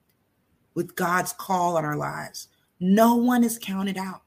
with 0.74 0.94
God's 0.94 1.32
call 1.32 1.76
on 1.76 1.84
our 1.84 1.96
lives. 1.96 2.48
No 2.78 3.16
one 3.16 3.44
is 3.44 3.58
counted 3.60 3.98
out. 3.98 4.22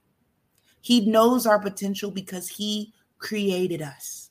He 0.82 1.10
knows 1.10 1.46
our 1.46 1.60
potential 1.60 2.12
because 2.12 2.50
he 2.50 2.94
created 3.18 3.82
us. 3.82 4.23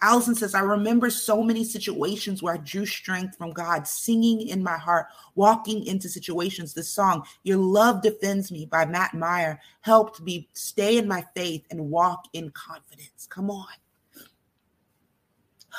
Allison 0.00 0.34
says, 0.34 0.54
I 0.54 0.60
remember 0.60 1.10
so 1.10 1.42
many 1.42 1.64
situations 1.64 2.42
where 2.42 2.54
I 2.54 2.58
drew 2.58 2.86
strength 2.86 3.36
from 3.36 3.52
God, 3.52 3.86
singing 3.86 4.48
in 4.48 4.62
my 4.62 4.76
heart, 4.76 5.06
walking 5.34 5.86
into 5.86 6.08
situations. 6.08 6.74
The 6.74 6.82
song, 6.82 7.24
Your 7.42 7.58
Love 7.58 8.02
Defends 8.02 8.50
Me 8.50 8.66
by 8.66 8.84
Matt 8.84 9.14
Maher, 9.14 9.60
helped 9.80 10.20
me 10.20 10.48
stay 10.52 10.98
in 10.98 11.08
my 11.08 11.24
faith 11.34 11.64
and 11.70 11.90
walk 11.90 12.26
in 12.32 12.50
confidence. 12.50 13.26
Come 13.28 13.50
on. 13.50 13.66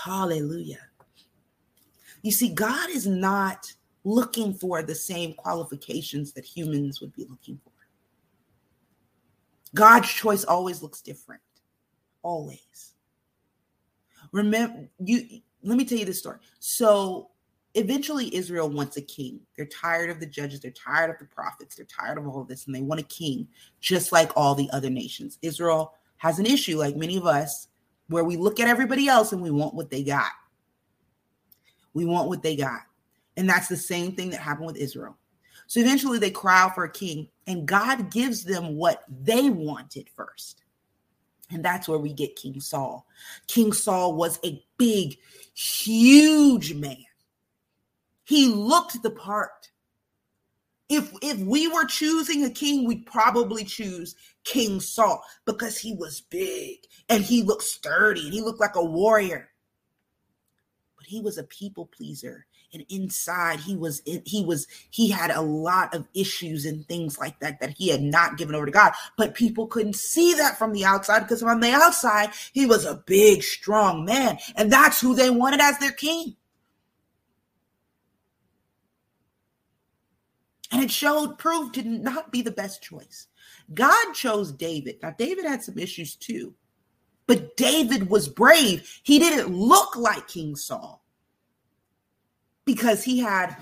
Hallelujah. 0.04 0.82
You 2.22 2.32
see, 2.32 2.50
God 2.50 2.90
is 2.90 3.06
not 3.06 3.72
looking 4.04 4.54
for 4.54 4.82
the 4.82 4.96
same 4.96 5.34
qualifications 5.34 6.32
that 6.34 6.46
humans 6.46 7.02
would 7.02 7.14
be 7.16 7.26
looking 7.30 7.60
for. 7.64 7.72
God's 9.74 10.10
choice 10.10 10.44
always 10.44 10.82
looks 10.82 11.02
different, 11.02 11.42
always. 12.24 12.95
Remember, 14.36 14.90
you 15.00 15.40
let 15.64 15.78
me 15.78 15.86
tell 15.86 15.98
you 15.98 16.04
this 16.04 16.20
story. 16.20 16.40
So 16.60 17.30
eventually 17.74 18.36
Israel 18.36 18.70
wants 18.70 18.98
a 18.98 19.02
king. 19.02 19.40
They're 19.56 19.66
tired 19.66 20.10
of 20.10 20.20
the 20.20 20.26
judges, 20.26 20.60
they're 20.60 20.72
tired 20.72 21.10
of 21.10 21.18
the 21.20 21.26
prophets, 21.26 21.76
they're 21.76 21.86
tired 21.86 22.18
of 22.18 22.28
all 22.28 22.42
of 22.42 22.50
this, 22.50 22.66
and 22.66 22.76
they 22.76 22.82
want 22.82 23.00
a 23.00 23.06
king, 23.06 23.48
just 23.80 24.12
like 24.12 24.32
all 24.36 24.54
the 24.54 24.70
other 24.72 24.90
nations. 24.90 25.40
Israel 25.42 25.94
has 26.18 26.38
an 26.38 26.46
issue, 26.46 26.78
like 26.78 26.98
many 26.98 27.16
of 27.16 27.26
us. 27.26 27.70
where 28.08 28.24
we 28.24 28.38
look 28.38 28.60
at 28.60 28.68
everybody 28.68 29.08
else 29.08 29.32
and 29.32 29.42
we 29.42 29.52
want 29.52 29.74
what 29.74 29.90
they 29.90 30.04
got. 30.04 30.32
We 31.94 32.06
want 32.06 32.28
what 32.28 32.44
they 32.44 32.56
got. 32.56 32.82
And 33.38 33.50
that's 33.50 33.68
the 33.68 33.78
same 33.78 34.14
thing 34.14 34.30
that 34.30 34.42
happened 34.42 34.68
with 34.68 34.78
Israel. 34.78 35.18
So 35.68 35.80
eventually 35.80 36.20
they 36.20 36.30
cry 36.30 36.62
out 36.62 36.76
for 36.76 36.84
a 36.84 36.92
king, 36.92 37.30
and 37.48 37.68
God 37.68 38.12
gives 38.12 38.44
them 38.44 38.76
what 38.76 39.04
they 39.10 39.50
wanted 39.50 40.10
first. 40.16 40.65
And 41.52 41.64
that's 41.64 41.88
where 41.88 42.00
we 42.00 42.14
get 42.14 42.36
King 42.36 42.60
Saul. 42.60 43.06
King 43.48 43.72
Saul 43.72 44.16
was 44.16 44.40
a 44.44 44.64
big, 44.78 45.18
huge 45.54 46.74
man. 46.74 47.06
He 48.24 48.48
looked 48.48 49.02
the 49.04 49.12
part. 49.12 49.70
If 50.90 51.12
if 51.22 51.40
we 51.40 51.68
were 51.68 51.86
choosing 51.86 52.44
a 52.44 52.50
king, 52.50 52.86
we'd 52.88 53.06
probably 53.06 53.64
choose 53.64 54.16
King 54.44 54.80
Saul 54.80 55.24
because 55.46 55.78
he 55.78 55.94
was 55.94 56.22
big 56.22 56.80
and 57.10 57.24
he 57.24 57.42
looked 57.42 57.64
sturdy 57.64 58.26
and 58.26 58.34
he 58.34 58.42
looked 58.42 58.60
like 58.60 58.76
a 58.76 58.84
warrior. 58.84 59.50
But 60.98 61.08
he 61.08 61.22
was 61.22 61.38
a 61.38 61.44
people 61.44 61.88
pleaser 61.88 62.46
and 62.76 62.86
inside 62.90 63.62
he 63.62 63.76
was 63.76 64.02
he 64.26 64.44
was 64.44 64.68
he 64.92 65.10
had 65.10 65.32
a 65.32 65.42
lot 65.42 65.96
of 65.96 66.08
issues 66.14 66.66
and 66.66 66.86
things 66.88 67.18
like 67.18 67.40
that 67.40 67.60
that 67.62 67.72
he 67.72 67.88
had 67.88 68.02
not 68.02 68.38
given 68.38 68.54
over 68.54 68.66
to 68.66 68.72
God. 68.72 68.92
But 69.18 69.34
people 69.34 69.66
couldn't 69.66 69.96
see 69.96 70.34
that 70.34 70.58
from 70.58 70.74
the 70.74 70.84
outside 70.84 71.22
because 71.22 71.42
on 71.42 71.62
the 71.62 71.72
outside 71.72 72.32
he 72.52 72.66
was 72.66 72.86
a 72.86 73.02
big 73.08 73.42
strong 73.42 74.04
man. 74.04 74.38
And 74.56 74.72
that's 74.72 75.00
who 75.00 75.16
they 75.16 75.30
wanted 75.30 75.62
as 75.62 75.80
their 75.80 75.94
king. 75.94 76.36
And 80.72 80.84
it 80.84 80.92
showed 80.92 81.38
proved 81.38 81.76
to 81.76 81.84
not 81.84 82.32
be 82.32 82.42
the 82.42 82.52
best 82.52 82.84
choice. 82.84 83.28
God 83.74 84.14
chose 84.14 84.52
David. 84.52 84.98
Now 85.02 85.16
David 85.18 85.46
had 85.46 85.64
some 85.64 85.80
issues 85.80 86.16
too. 86.16 86.54
But 87.26 87.56
David 87.56 88.10
was 88.10 88.28
brave. 88.28 89.00
He 89.02 89.18
didn't 89.18 89.56
look 89.56 89.96
like 89.96 90.28
King 90.28 90.56
Saul 90.58 91.05
because 92.66 93.04
he 93.04 93.20
had 93.20 93.56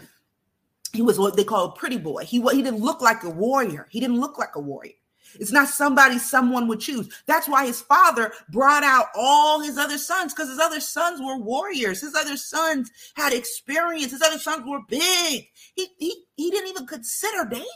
he 0.94 1.02
was 1.02 1.20
what 1.20 1.36
they 1.36 1.44
call 1.44 1.66
a 1.66 1.72
pretty 1.72 1.98
boy. 1.98 2.24
He 2.24 2.42
he 2.42 2.62
didn't 2.62 2.80
look 2.80 3.02
like 3.02 3.24
a 3.24 3.30
warrior. 3.30 3.88
He 3.90 4.00
didn't 4.00 4.20
look 4.20 4.38
like 4.38 4.56
a 4.56 4.60
warrior. 4.60 4.94
It's 5.40 5.52
not 5.52 5.68
somebody 5.68 6.20
someone 6.20 6.68
would 6.68 6.80
choose. 6.80 7.10
That's 7.26 7.48
why 7.48 7.66
his 7.66 7.82
father 7.82 8.32
brought 8.50 8.84
out 8.84 9.08
all 9.16 9.62
his 9.62 9.78
other 9.80 9.98
sons 9.98 10.34
because 10.34 10.50
his 10.50 10.60
other 10.60 10.80
sons 10.80 11.20
were 11.20 11.38
warriors. 11.38 12.02
His 12.02 12.14
other 12.14 12.38
sons 12.38 12.92
had 13.16 13.34
experience. 13.34 14.12
His 14.12 14.22
other 14.22 14.38
sons 14.38 14.64
were 14.68 14.82
big. 14.88 15.48
He 15.76 15.88
he, 15.98 16.26
he 16.36 16.52
didn't 16.52 16.70
even 16.70 16.86
consider 16.86 17.46
David 17.46 17.68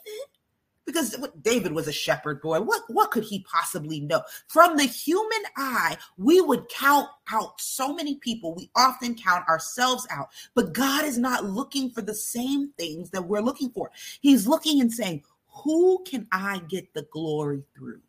because 0.87 1.15
David 1.41 1.73
was 1.73 1.87
a 1.87 1.91
shepherd 1.91 2.41
boy. 2.41 2.61
What 2.61 2.81
what 2.87 3.11
could 3.11 3.25
he 3.25 3.43
possibly 3.43 3.99
know? 3.99 4.23
From 4.47 4.77
the 4.77 4.85
human 4.85 5.43
eye, 5.55 5.97
we 6.17 6.41
would 6.41 6.69
count 6.69 7.09
out 7.31 7.61
so 7.61 7.93
many 7.93 8.15
people. 8.15 8.55
We 8.55 8.71
often 8.75 9.13
count 9.13 9.47
ourselves 9.47 10.07
out. 10.09 10.29
But 10.55 10.73
God 10.73 11.05
is 11.05 11.19
not 11.19 11.45
looking 11.45 11.91
for 11.91 12.01
the 12.01 12.15
same 12.15 12.71
things 12.79 13.11
that 13.11 13.27
we're 13.27 13.41
looking 13.41 13.69
for. 13.69 13.91
He's 14.21 14.47
looking 14.47 14.81
and 14.81 14.91
saying, 14.91 15.23
"Who 15.63 16.03
can 16.05 16.25
I 16.31 16.59
get 16.59 16.93
the 16.95 17.03
glory 17.11 17.65
through?" 17.75 18.01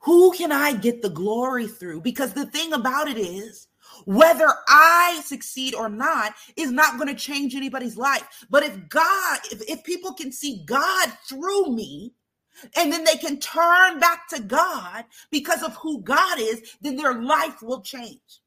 Who 0.00 0.32
can 0.32 0.52
I 0.52 0.72
get 0.72 1.02
the 1.02 1.10
glory 1.10 1.66
through? 1.66 2.00
Because 2.00 2.32
the 2.32 2.46
thing 2.46 2.72
about 2.72 3.08
it 3.08 3.18
is, 3.18 3.66
whether 4.06 4.48
I 4.68 5.20
succeed 5.24 5.74
or 5.74 5.88
not 5.88 6.34
is 6.56 6.70
not 6.70 6.96
going 6.96 7.08
to 7.08 7.14
change 7.14 7.54
anybody's 7.54 7.96
life. 7.96 8.46
But 8.48 8.62
if 8.62 8.88
God, 8.88 9.40
if, 9.50 9.62
if 9.68 9.84
people 9.84 10.14
can 10.14 10.32
see 10.32 10.64
God 10.66 11.12
through 11.28 11.74
me, 11.74 12.14
and 12.74 12.90
then 12.90 13.04
they 13.04 13.16
can 13.16 13.38
turn 13.38 14.00
back 14.00 14.28
to 14.28 14.40
God 14.40 15.04
because 15.30 15.62
of 15.62 15.76
who 15.76 16.00
God 16.00 16.38
is, 16.40 16.76
then 16.80 16.96
their 16.96 17.20
life 17.20 17.62
will 17.62 17.82
change. 17.82 18.40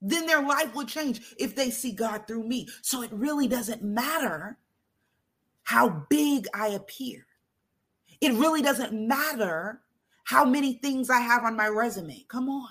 Then 0.00 0.26
their 0.26 0.42
life 0.42 0.74
will 0.74 0.86
change 0.86 1.20
if 1.38 1.54
they 1.54 1.70
see 1.70 1.92
God 1.92 2.26
through 2.26 2.44
me. 2.44 2.68
So 2.82 3.02
it 3.02 3.12
really 3.12 3.48
doesn't 3.48 3.82
matter 3.82 4.58
how 5.64 6.06
big 6.08 6.46
I 6.54 6.68
appear. 6.68 7.26
It 8.20 8.32
really 8.32 8.62
doesn't 8.62 8.92
matter 8.92 9.82
how 10.24 10.44
many 10.44 10.74
things 10.74 11.10
I 11.10 11.20
have 11.20 11.44
on 11.44 11.56
my 11.56 11.68
resume. 11.68 12.24
Come 12.28 12.48
on. 12.48 12.68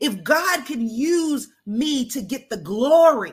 If 0.00 0.24
God 0.24 0.64
can 0.66 0.88
use 0.88 1.48
me 1.66 2.08
to 2.10 2.22
get 2.22 2.50
the 2.50 2.56
glory, 2.56 3.32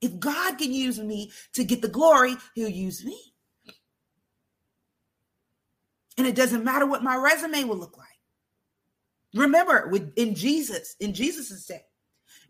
if 0.00 0.18
God 0.18 0.58
can 0.58 0.72
use 0.72 0.98
me 0.98 1.30
to 1.52 1.64
get 1.64 1.80
the 1.82 1.88
glory, 1.88 2.36
he'll 2.54 2.68
use 2.68 3.04
me. 3.04 3.18
And 6.18 6.26
it 6.26 6.34
doesn't 6.34 6.64
matter 6.64 6.86
what 6.86 7.02
my 7.02 7.16
resume 7.16 7.64
will 7.64 7.76
look 7.78 7.96
like. 7.96 8.08
Remember, 9.34 9.88
with 9.90 10.12
in 10.16 10.34
Jesus, 10.34 10.96
in 11.00 11.14
Jesus' 11.14 11.64
day, 11.64 11.84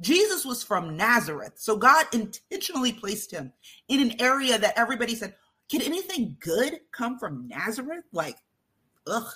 Jesus 0.01 0.45
was 0.45 0.65
from 0.65 0.97
Nazareth. 0.97 1.53
So 1.57 1.77
God 1.77 2.07
intentionally 2.13 2.93
placed 2.93 3.31
him 3.31 3.53
in 3.89 4.01
an 4.01 4.21
area 4.21 4.59
that 4.59 4.77
everybody 4.77 5.15
said, 5.15 5.35
Can 5.71 5.81
anything 5.83 6.37
good 6.41 6.81
come 6.91 7.19
from 7.19 7.47
Nazareth? 7.47 8.05
Like 8.13 8.37
ugh, 9.07 9.33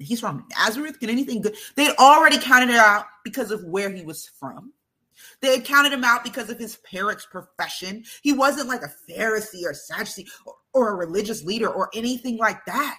he's 0.00 0.20
from 0.20 0.46
Nazareth. 0.50 1.00
Can 1.00 1.10
anything 1.10 1.42
good? 1.42 1.56
They 1.74 1.94
already 1.96 2.38
counted 2.38 2.70
it 2.70 2.76
out 2.76 3.06
because 3.24 3.50
of 3.50 3.64
where 3.64 3.90
he 3.90 4.04
was 4.04 4.30
from. 4.38 4.72
They 5.40 5.56
had 5.56 5.64
counted 5.64 5.92
him 5.92 6.04
out 6.04 6.24
because 6.24 6.50
of 6.50 6.58
his 6.58 6.76
parents' 6.76 7.26
profession. 7.26 8.04
He 8.22 8.32
wasn't 8.32 8.68
like 8.68 8.82
a 8.82 8.92
Pharisee 9.10 9.64
or 9.64 9.74
Sadducee 9.74 10.28
or, 10.46 10.54
or 10.72 10.90
a 10.90 10.96
religious 10.96 11.44
leader 11.44 11.68
or 11.68 11.90
anything 11.94 12.38
like 12.38 12.64
that. 12.66 12.98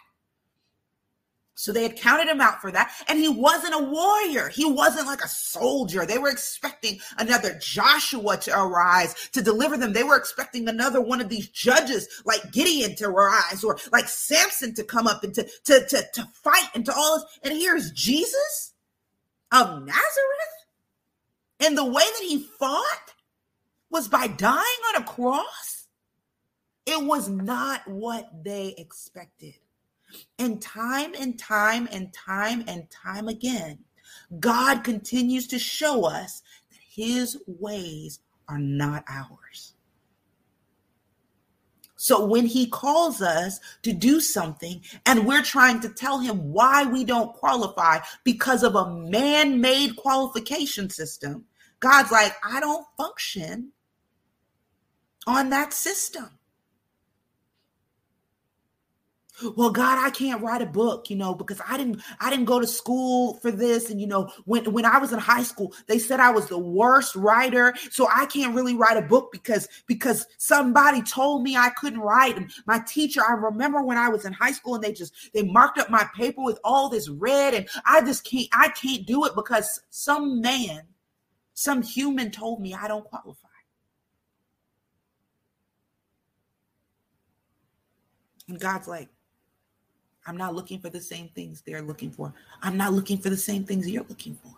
So 1.55 1.71
they 1.71 1.83
had 1.83 1.95
counted 1.95 2.27
him 2.27 2.41
out 2.41 2.61
for 2.61 2.71
that. 2.71 2.91
And 3.07 3.19
he 3.19 3.29
wasn't 3.29 3.75
a 3.75 3.83
warrior. 3.83 4.49
He 4.49 4.65
wasn't 4.65 5.07
like 5.07 5.23
a 5.23 5.27
soldier. 5.27 6.05
They 6.05 6.17
were 6.17 6.31
expecting 6.31 6.99
another 7.17 7.57
Joshua 7.61 8.37
to 8.37 8.59
arise 8.59 9.29
to 9.33 9.41
deliver 9.41 9.77
them. 9.77 9.93
They 9.93 10.03
were 10.03 10.17
expecting 10.17 10.67
another 10.67 10.99
one 10.99 11.21
of 11.21 11.29
these 11.29 11.49
judges 11.49 12.07
like 12.25 12.51
Gideon 12.51 12.95
to 12.95 13.05
arise 13.05 13.63
or 13.63 13.77
like 13.91 14.07
Samson 14.07 14.73
to 14.75 14.83
come 14.83 15.07
up 15.07 15.23
and 15.23 15.33
to, 15.35 15.43
to, 15.65 15.85
to, 15.85 16.03
to 16.13 16.27
fight 16.33 16.69
and 16.73 16.85
to 16.85 16.93
all 16.93 17.19
this. 17.19 17.39
And 17.43 17.53
here's 17.53 17.91
Jesus 17.91 18.73
of 19.51 19.85
Nazareth. 19.85 20.03
And 21.59 21.77
the 21.77 21.85
way 21.85 22.03
that 22.03 22.25
he 22.27 22.43
fought 22.59 23.13
was 23.93 24.07
by 24.07 24.25
dying 24.25 24.81
on 24.89 25.03
a 25.03 25.05
cross. 25.05 25.87
It 26.85 27.01
was 27.01 27.29
not 27.29 27.87
what 27.87 28.43
they 28.43 28.73
expected. 28.77 29.53
And 30.39 30.61
time 30.61 31.13
and 31.19 31.37
time 31.37 31.87
and 31.91 32.13
time 32.13 32.63
and 32.67 32.89
time 32.89 33.27
again, 33.27 33.79
God 34.39 34.83
continues 34.83 35.47
to 35.47 35.59
show 35.59 36.05
us 36.05 36.41
that 36.71 36.79
his 36.89 37.37
ways 37.47 38.19
are 38.47 38.59
not 38.59 39.03
ours. 39.07 39.73
So 41.95 42.25
when 42.25 42.47
he 42.47 42.67
calls 42.67 43.21
us 43.21 43.61
to 43.83 43.93
do 43.93 44.19
something 44.19 44.81
and 45.05 45.25
we're 45.25 45.41
trying 45.41 45.79
to 45.81 45.89
tell 45.89 46.19
him 46.19 46.51
why 46.51 46.83
we 46.83 47.05
don't 47.05 47.33
qualify 47.33 47.99
because 48.25 48.61
of 48.61 48.75
a 48.75 48.89
man 48.89 49.61
made 49.61 49.95
qualification 49.95 50.89
system, 50.89 51.45
God's 51.79 52.11
like, 52.11 52.35
I 52.43 52.59
don't 52.59 52.85
function 52.97 53.71
on 55.25 55.49
that 55.51 55.71
system 55.71 56.29
well 59.55 59.71
god 59.71 59.97
i 60.03 60.09
can't 60.09 60.41
write 60.41 60.61
a 60.61 60.65
book 60.65 61.09
you 61.09 61.15
know 61.15 61.33
because 61.33 61.61
i 61.67 61.77
didn't 61.77 62.01
i 62.19 62.29
didn't 62.29 62.45
go 62.45 62.59
to 62.59 62.67
school 62.67 63.35
for 63.35 63.51
this. 63.51 63.89
And 63.89 63.99
you 63.99 64.07
know 64.07 64.29
when 64.45 64.71
when 64.71 64.85
i 64.85 64.97
was 64.97 65.13
in 65.13 65.19
high 65.19 65.43
school 65.43 65.73
they 65.87 65.99
said 65.99 66.19
i 66.19 66.31
was 66.31 66.47
the 66.47 66.57
worst 66.57 67.15
writer. 67.15 67.73
So 67.91 68.07
i 68.13 68.25
can't 68.25 68.55
really 68.55 68.75
write 68.75 68.97
a 68.97 69.01
book 69.01 69.31
because 69.31 69.67
because 69.87 70.25
somebody 70.37 71.01
told 71.01 71.43
me 71.43 71.55
i 71.55 71.69
couldn't 71.69 71.99
write. 71.99 72.37
And 72.37 72.51
my 72.65 72.79
teacher 72.79 73.21
i 73.27 73.33
remember 73.33 73.81
when 73.83 73.97
i 73.97 74.09
was 74.09 74.25
in 74.25 74.33
high 74.33 74.51
school 74.51 74.75
and 74.75 74.83
they 74.83 74.93
just 74.93 75.13
they 75.33 75.43
marked 75.43 75.77
up 75.79 75.89
my 75.89 76.07
paper 76.15 76.43
with 76.43 76.59
all 76.63 76.89
this 76.89 77.09
red. 77.09 77.53
And 77.53 77.67
i 77.85 78.01
just 78.01 78.23
can't 78.23 78.47
i 78.53 78.69
can't 78.69 79.05
do 79.05 79.25
it 79.25 79.35
because 79.35 79.81
some 79.89 80.41
man 80.41 80.83
some 81.53 81.81
human 81.81 82.31
told 82.31 82.61
me 82.61 82.73
i 82.73 82.87
don't 82.87 83.05
qualify. 83.05 83.47
And 88.47 88.59
god's 88.59 88.87
like 88.87 89.12
I'm 90.25 90.37
not 90.37 90.55
looking 90.55 90.79
for 90.79 90.89
the 90.89 91.01
same 91.01 91.29
things 91.29 91.61
they're 91.65 91.81
looking 91.81 92.11
for. 92.11 92.33
I'm 92.61 92.77
not 92.77 92.93
looking 92.93 93.17
for 93.17 93.29
the 93.29 93.37
same 93.37 93.63
things 93.65 93.89
you're 93.89 94.05
looking 94.07 94.35
for. 94.35 94.51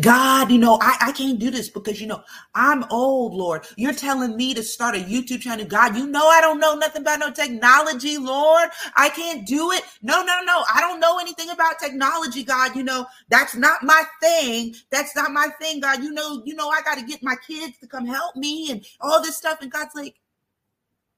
God, 0.00 0.50
you 0.50 0.58
know, 0.58 0.78
I, 0.82 0.96
I 1.00 1.12
can't 1.12 1.38
do 1.38 1.50
this 1.50 1.68
because, 1.70 2.00
you 2.00 2.06
know, 2.06 2.22
I'm 2.54 2.84
old, 2.90 3.32
Lord. 3.34 3.64
You're 3.76 3.94
telling 3.94 4.36
me 4.36 4.52
to 4.54 4.62
start 4.62 4.94
a 4.94 4.98
YouTube 4.98 5.40
channel. 5.40 5.64
God, 5.64 5.96
you 5.96 6.06
know, 6.06 6.26
I 6.28 6.40
don't 6.40 6.60
know 6.60 6.74
nothing 6.74 7.02
about 7.02 7.20
no 7.20 7.30
technology, 7.30 8.18
Lord. 8.18 8.68
I 8.96 9.08
can't 9.08 9.46
do 9.46 9.70
it. 9.72 9.82
No, 10.02 10.22
no, 10.22 10.40
no. 10.44 10.64
I 10.74 10.80
don't 10.80 11.00
know 11.00 11.18
anything 11.18 11.50
about 11.50 11.78
technology, 11.78 12.42
God. 12.42 12.76
You 12.76 12.82
know, 12.82 13.06
that's 13.30 13.54
not 13.54 13.82
my 13.82 14.02
thing. 14.20 14.74
That's 14.90 15.16
not 15.16 15.32
my 15.32 15.48
thing, 15.60 15.80
God. 15.80 16.02
You 16.02 16.12
know, 16.12 16.42
you 16.44 16.54
know, 16.54 16.68
I 16.68 16.82
got 16.82 16.98
to 16.98 17.04
get 17.04 17.22
my 17.22 17.36
kids 17.46 17.78
to 17.78 17.86
come 17.86 18.06
help 18.06 18.36
me 18.36 18.70
and 18.70 18.84
all 19.00 19.22
this 19.22 19.36
stuff. 19.36 19.62
And 19.62 19.70
God's 19.70 19.94
like, 19.94 20.16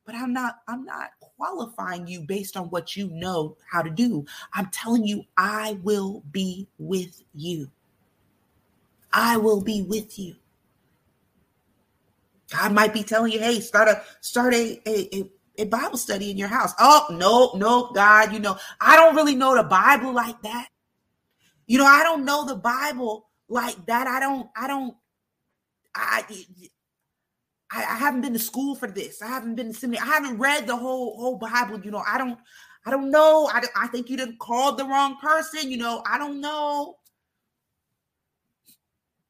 but 0.04 0.14
I'm 0.14 0.32
not 0.32 0.56
I'm 0.68 0.84
not 0.84 1.10
qualifying 1.42 2.06
you 2.06 2.20
based 2.20 2.56
on 2.56 2.70
what 2.70 2.96
you 2.96 3.08
know 3.08 3.56
how 3.68 3.82
to 3.82 3.90
do. 3.90 4.24
I'm 4.54 4.66
telling 4.66 5.04
you 5.04 5.24
I 5.36 5.76
will 5.82 6.22
be 6.30 6.68
with 6.78 7.22
you. 7.34 7.68
I 9.12 9.36
will 9.38 9.60
be 9.60 9.82
with 9.82 10.18
you. 10.18 10.36
God 12.52 12.72
might 12.72 12.94
be 12.94 13.02
telling 13.02 13.32
you, 13.32 13.40
hey, 13.40 13.58
start 13.60 13.88
a 13.88 14.02
start 14.20 14.54
a, 14.54 14.80
a, 14.86 15.28
a 15.58 15.64
Bible 15.64 15.98
study 15.98 16.30
in 16.30 16.36
your 16.36 16.48
house. 16.48 16.74
Oh, 16.78 17.06
no, 17.10 17.52
no, 17.58 17.90
God, 17.92 18.32
you 18.32 18.38
know, 18.38 18.56
I 18.80 18.96
don't 18.96 19.16
really 19.16 19.34
know 19.34 19.56
the 19.56 19.64
Bible 19.64 20.12
like 20.12 20.40
that. 20.42 20.68
You 21.66 21.78
know, 21.78 21.86
I 21.86 22.02
don't 22.04 22.24
know 22.24 22.46
the 22.46 22.56
Bible 22.56 23.28
like 23.48 23.84
that. 23.86 24.06
I 24.06 24.20
don't, 24.20 24.48
I 24.56 24.66
don't, 24.68 24.94
I, 25.94 26.24
I, 27.72 27.80
I 27.80 27.96
haven't 27.96 28.20
been 28.20 28.34
to 28.34 28.38
school 28.38 28.74
for 28.74 28.86
this. 28.86 29.22
I 29.22 29.28
haven't 29.28 29.54
been 29.54 29.68
to 29.68 29.74
seminary. 29.74 30.06
I 30.06 30.12
haven't 30.12 30.38
read 30.38 30.66
the 30.66 30.76
whole 30.76 31.16
whole 31.16 31.36
Bible. 31.36 31.80
You 31.80 31.90
know, 31.90 32.02
I 32.06 32.18
don't, 32.18 32.38
I 32.86 32.90
don't 32.90 33.10
know. 33.10 33.48
I, 33.52 33.62
I 33.74 33.86
think 33.88 34.10
you 34.10 34.16
didn't 34.16 34.38
call 34.38 34.74
the 34.74 34.84
wrong 34.84 35.16
person. 35.22 35.70
You 35.70 35.78
know, 35.78 36.02
I 36.06 36.18
don't 36.18 36.40
know. 36.40 36.96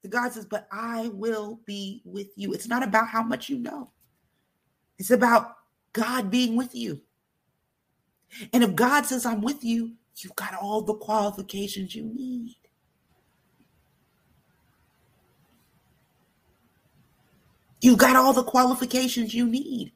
The 0.02 0.08
God 0.08 0.32
says, 0.32 0.44
but 0.44 0.66
I 0.72 1.08
will 1.08 1.60
be 1.64 2.02
with 2.04 2.28
you. 2.34 2.52
It's 2.52 2.66
not 2.66 2.82
about 2.82 3.08
how 3.08 3.22
much 3.22 3.48
you 3.48 3.58
know. 3.58 3.90
It's 4.98 5.12
about 5.12 5.56
God 5.92 6.30
being 6.30 6.56
with 6.56 6.74
you. 6.74 7.00
And 8.52 8.64
if 8.64 8.74
God 8.74 9.06
says, 9.06 9.24
I'm 9.24 9.42
with 9.42 9.62
you, 9.62 9.92
you've 10.16 10.36
got 10.36 10.54
all 10.54 10.82
the 10.82 10.94
qualifications 10.94 11.94
you 11.94 12.04
need. 12.04 12.56
You've 17.82 17.98
got 17.98 18.14
all 18.14 18.32
the 18.32 18.44
qualifications 18.44 19.34
you 19.34 19.44
need. 19.44 19.92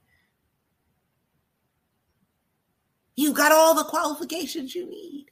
You've 3.14 3.36
got 3.36 3.52
all 3.52 3.74
the 3.74 3.84
qualifications 3.84 4.74
you 4.74 4.90
need. 4.90 5.26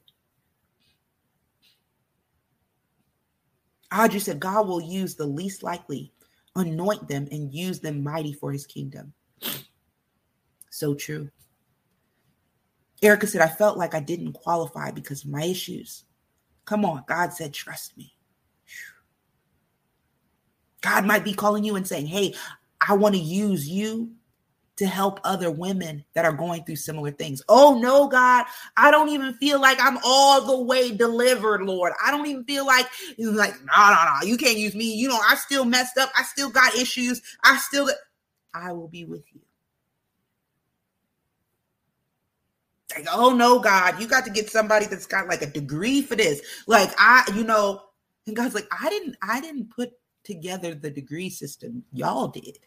Audrey 3.92 4.20
said, 4.20 4.40
God 4.40 4.68
will 4.68 4.80
use 4.80 5.16
the 5.16 5.26
least 5.26 5.64
likely, 5.64 6.12
anoint 6.54 7.08
them, 7.08 7.28
and 7.32 7.52
use 7.52 7.80
them 7.80 8.02
mighty 8.02 8.32
for 8.32 8.52
his 8.52 8.66
kingdom. 8.66 9.12
So 10.70 10.92
true. 10.92 11.30
Erica 13.00 13.28
said, 13.28 13.40
I 13.42 13.46
felt 13.46 13.78
like 13.78 13.94
I 13.94 14.00
didn't 14.00 14.32
qualify 14.32 14.90
because 14.90 15.22
of 15.22 15.30
my 15.30 15.44
issues. 15.44 16.02
Come 16.64 16.84
on, 16.84 17.04
God 17.06 17.32
said, 17.32 17.54
trust 17.54 17.96
me. 17.96 18.13
God 20.84 21.06
might 21.06 21.24
be 21.24 21.32
calling 21.32 21.64
you 21.64 21.76
and 21.76 21.88
saying, 21.88 22.06
Hey, 22.06 22.34
I 22.86 22.92
want 22.94 23.14
to 23.14 23.20
use 23.20 23.66
you 23.66 24.12
to 24.76 24.86
help 24.86 25.20
other 25.24 25.50
women 25.50 26.04
that 26.14 26.24
are 26.24 26.32
going 26.32 26.64
through 26.64 26.76
similar 26.76 27.10
things. 27.10 27.40
Oh 27.48 27.78
no, 27.80 28.08
God, 28.08 28.44
I 28.76 28.90
don't 28.90 29.08
even 29.08 29.32
feel 29.34 29.60
like 29.60 29.78
I'm 29.80 29.98
all 30.04 30.44
the 30.44 30.60
way 30.62 30.90
delivered, 30.90 31.62
Lord. 31.62 31.92
I 32.04 32.10
don't 32.10 32.26
even 32.26 32.44
feel 32.44 32.66
like 32.66 32.86
like 33.18 33.54
no, 33.64 33.76
no, 33.76 34.04
no, 34.20 34.26
you 34.26 34.36
can't 34.36 34.58
use 34.58 34.74
me. 34.74 34.92
You 34.94 35.08
know, 35.08 35.20
I 35.26 35.36
still 35.36 35.64
messed 35.64 35.96
up. 35.96 36.10
I 36.16 36.22
still 36.24 36.50
got 36.50 36.74
issues. 36.74 37.22
I 37.42 37.56
still 37.58 37.88
I 38.52 38.72
will 38.72 38.88
be 38.88 39.04
with 39.04 39.24
you. 39.32 39.40
Like, 42.94 43.06
oh 43.10 43.34
no, 43.34 43.58
God, 43.60 44.00
you 44.00 44.06
got 44.06 44.24
to 44.24 44.30
get 44.30 44.50
somebody 44.50 44.86
that's 44.86 45.06
got 45.06 45.28
like 45.28 45.42
a 45.42 45.46
degree 45.46 46.02
for 46.02 46.14
this. 46.14 46.42
Like 46.66 46.90
I, 46.98 47.24
you 47.34 47.44
know, 47.44 47.82
and 48.26 48.36
God's 48.36 48.54
like, 48.54 48.68
I 48.70 48.88
didn't, 48.90 49.16
I 49.22 49.40
didn't 49.40 49.70
put 49.74 49.92
together 50.24 50.74
the 50.74 50.90
degree 50.90 51.30
system. 51.30 51.84
Y'all 51.92 52.28
did. 52.28 52.58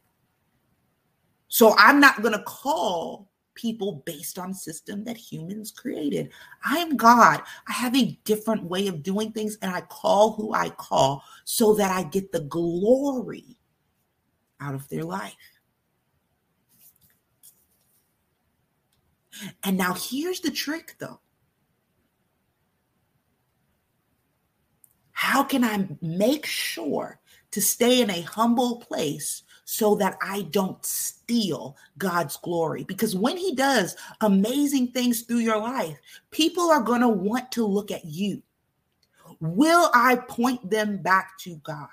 So 1.47 1.75
I'm 1.77 1.99
not 1.99 2.21
going 2.21 2.33
to 2.33 2.43
call 2.43 3.29
people 3.55 4.03
based 4.05 4.37
on 4.37 4.53
system 4.53 5.03
that 5.03 5.17
humans 5.17 5.71
created. 5.71 6.29
I 6.63 6.77
am 6.77 6.95
God. 6.95 7.41
I 7.67 7.73
have 7.73 7.95
a 7.95 8.17
different 8.23 8.63
way 8.63 8.87
of 8.87 9.01
doing 9.01 9.31
things 9.31 9.57
and 9.61 9.73
I 9.73 9.81
call 9.81 10.33
who 10.33 10.53
I 10.53 10.69
call 10.69 11.23
so 11.43 11.73
that 11.75 11.91
I 11.91 12.03
get 12.03 12.31
the 12.31 12.41
glory 12.41 13.57
out 14.61 14.75
of 14.75 14.87
their 14.89 15.03
life. 15.03 15.33
And 19.63 19.77
now 19.77 19.93
here's 19.93 20.39
the 20.39 20.51
trick 20.51 20.95
though. 20.99 21.19
How 25.11 25.43
can 25.43 25.63
I 25.63 25.87
make 26.01 26.45
sure 26.45 27.19
to 27.51 27.61
stay 27.61 28.01
in 28.01 28.09
a 28.09 28.21
humble 28.21 28.77
place 28.77 29.43
so 29.65 29.95
that 29.95 30.17
I 30.21 30.43
don't 30.51 30.83
steal 30.85 31.75
God's 31.97 32.37
glory. 32.37 32.83
Because 32.83 33.15
when 33.15 33.37
He 33.37 33.55
does 33.55 33.95
amazing 34.21 34.91
things 34.91 35.21
through 35.21 35.39
your 35.39 35.59
life, 35.59 35.97
people 36.31 36.69
are 36.69 36.81
going 36.81 37.01
to 37.01 37.09
want 37.09 37.51
to 37.53 37.65
look 37.65 37.91
at 37.91 38.05
you. 38.05 38.41
Will 39.39 39.89
I 39.93 40.15
point 40.15 40.69
them 40.69 40.97
back 40.97 41.37
to 41.39 41.57
God? 41.57 41.89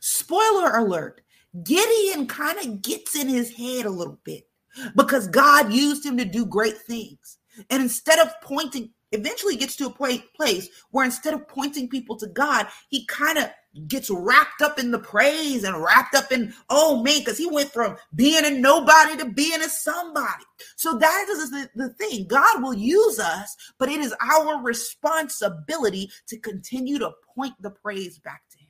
Spoiler 0.00 0.76
alert 0.76 1.22
Gideon 1.64 2.26
kind 2.26 2.58
of 2.58 2.82
gets 2.82 3.14
in 3.14 3.28
his 3.28 3.50
head 3.50 3.84
a 3.84 3.90
little 3.90 4.18
bit 4.24 4.48
because 4.96 5.28
God 5.28 5.72
used 5.72 6.04
him 6.04 6.16
to 6.16 6.24
do 6.24 6.46
great 6.46 6.78
things. 6.78 7.38
And 7.68 7.82
instead 7.82 8.18
of 8.18 8.32
pointing, 8.40 8.90
eventually 9.12 9.56
gets 9.56 9.76
to 9.76 9.86
a 9.86 9.90
point, 9.90 10.22
place 10.34 10.68
where 10.90 11.04
instead 11.04 11.34
of 11.34 11.46
pointing 11.46 11.90
people 11.90 12.16
to 12.16 12.26
God, 12.28 12.68
he 12.88 13.04
kind 13.04 13.36
of 13.36 13.50
gets 13.88 14.10
wrapped 14.10 14.60
up 14.60 14.78
in 14.78 14.90
the 14.90 14.98
praise 14.98 15.64
and 15.64 15.82
wrapped 15.82 16.14
up 16.14 16.30
in, 16.30 16.52
oh 16.68 17.02
man, 17.02 17.20
because 17.20 17.38
he 17.38 17.48
went 17.48 17.72
from 17.72 17.96
being 18.14 18.44
a 18.44 18.50
nobody 18.50 19.16
to 19.16 19.26
being 19.30 19.62
a 19.62 19.68
somebody. 19.68 20.44
So 20.76 20.98
that 20.98 21.26
is 21.30 21.50
the, 21.50 21.68
the 21.74 21.88
thing. 21.94 22.26
God 22.26 22.62
will 22.62 22.74
use 22.74 23.18
us, 23.18 23.56
but 23.78 23.88
it 23.88 24.00
is 24.00 24.14
our 24.20 24.62
responsibility 24.62 26.10
to 26.26 26.38
continue 26.38 26.98
to 26.98 27.12
point 27.34 27.54
the 27.60 27.70
praise 27.70 28.18
back 28.18 28.42
to 28.50 28.58
him. 28.58 28.68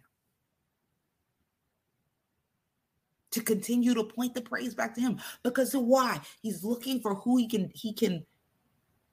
To 3.33 3.41
continue 3.41 3.95
to 3.95 4.05
point 4.05 4.35
the 4.35 4.43
praise 4.43 4.75
back 4.75 4.95
to 4.95 5.01
him. 5.01 5.19
Because 5.43 5.73
why? 5.75 6.21
He's 6.43 6.63
looking 6.63 7.01
for 7.01 7.15
who 7.15 7.39
he 7.39 7.49
can 7.49 7.71
he 7.75 7.93
can 7.93 8.25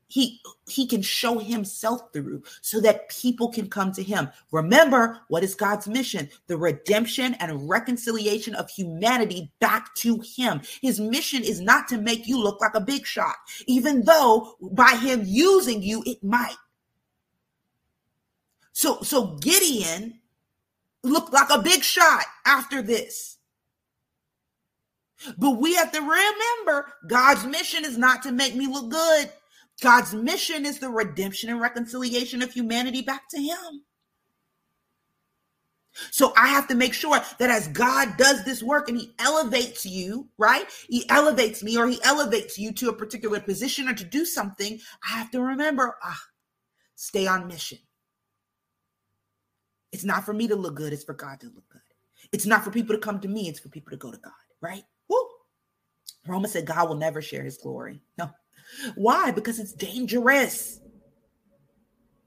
he 0.09 0.41
he 0.67 0.87
can 0.87 1.03
show 1.03 1.37
himself 1.37 2.11
through 2.11 2.43
so 2.61 2.81
that 2.81 3.09
people 3.09 3.49
can 3.49 3.69
come 3.69 3.91
to 3.91 4.03
him. 4.03 4.29
Remember 4.51 5.21
what 5.29 5.43
is 5.43 5.55
god's 5.55 5.87
mission? 5.87 6.27
The 6.47 6.57
redemption 6.57 7.35
and 7.35 7.69
reconciliation 7.69 8.55
of 8.55 8.69
humanity 8.69 9.51
back 9.59 9.93
to 9.95 10.19
him. 10.35 10.61
His 10.81 10.99
mission 10.99 11.43
is 11.43 11.61
not 11.61 11.87
to 11.89 11.99
make 11.99 12.27
you 12.27 12.41
look 12.41 12.59
like 12.59 12.73
a 12.73 12.81
big 12.81 13.05
shot. 13.05 13.35
Even 13.67 14.03
though 14.03 14.55
by 14.59 14.95
him 14.95 15.21
using 15.25 15.81
you 15.83 16.03
it 16.07 16.23
might. 16.23 16.57
So 18.73 19.01
so 19.03 19.37
gideon 19.37 20.19
looked 21.03 21.33
like 21.33 21.51
a 21.51 21.61
big 21.61 21.83
shot 21.83 22.25
after 22.47 22.81
this. 22.81 23.37
But 25.37 25.57
we 25.57 25.75
have 25.75 25.91
to 25.91 25.99
remember 25.99 26.93
God's 27.05 27.45
mission 27.45 27.85
is 27.85 27.97
not 27.97 28.23
to 28.23 28.31
make 28.31 28.55
me 28.55 28.65
look 28.65 28.89
good. 28.89 29.31
God's 29.79 30.13
mission 30.13 30.65
is 30.65 30.79
the 30.79 30.89
redemption 30.89 31.49
and 31.49 31.61
reconciliation 31.61 32.41
of 32.41 32.51
humanity 32.51 33.01
back 33.01 33.29
to 33.29 33.41
Him. 33.41 33.83
So 36.11 36.33
I 36.37 36.47
have 36.47 36.67
to 36.67 36.75
make 36.75 36.93
sure 36.93 37.19
that 37.39 37.49
as 37.49 37.67
God 37.69 38.15
does 38.17 38.45
this 38.45 38.63
work 38.63 38.89
and 38.89 38.97
He 38.97 39.13
elevates 39.19 39.85
you, 39.85 40.29
right? 40.37 40.65
He 40.87 41.07
elevates 41.09 41.63
me 41.63 41.77
or 41.77 41.87
He 41.87 42.01
elevates 42.03 42.57
you 42.57 42.71
to 42.73 42.89
a 42.89 42.95
particular 42.95 43.39
position 43.39 43.87
or 43.87 43.93
to 43.93 44.03
do 44.03 44.25
something. 44.25 44.79
I 45.03 45.17
have 45.17 45.31
to 45.31 45.41
remember, 45.41 45.97
ah, 46.03 46.21
stay 46.95 47.27
on 47.27 47.47
mission. 47.47 47.79
It's 49.91 50.05
not 50.05 50.23
for 50.23 50.33
me 50.33 50.47
to 50.47 50.55
look 50.55 50.75
good, 50.75 50.93
it's 50.93 51.03
for 51.03 51.13
God 51.13 51.39
to 51.39 51.47
look 51.47 51.67
good. 51.69 51.81
It's 52.31 52.45
not 52.45 52.63
for 52.63 52.71
people 52.71 52.95
to 52.95 53.01
come 53.01 53.19
to 53.21 53.27
me, 53.27 53.49
it's 53.49 53.59
for 53.59 53.69
people 53.69 53.91
to 53.91 53.97
go 53.97 54.11
to 54.11 54.17
God, 54.17 54.33
right? 54.61 54.83
Woo. 55.09 55.27
Romans 56.27 56.53
said 56.53 56.65
God 56.65 56.87
will 56.87 56.95
never 56.95 57.21
share 57.21 57.43
his 57.43 57.57
glory. 57.57 58.01
No, 58.17 58.29
why? 58.95 59.31
Because 59.31 59.59
it's 59.59 59.73
dangerous. 59.73 60.79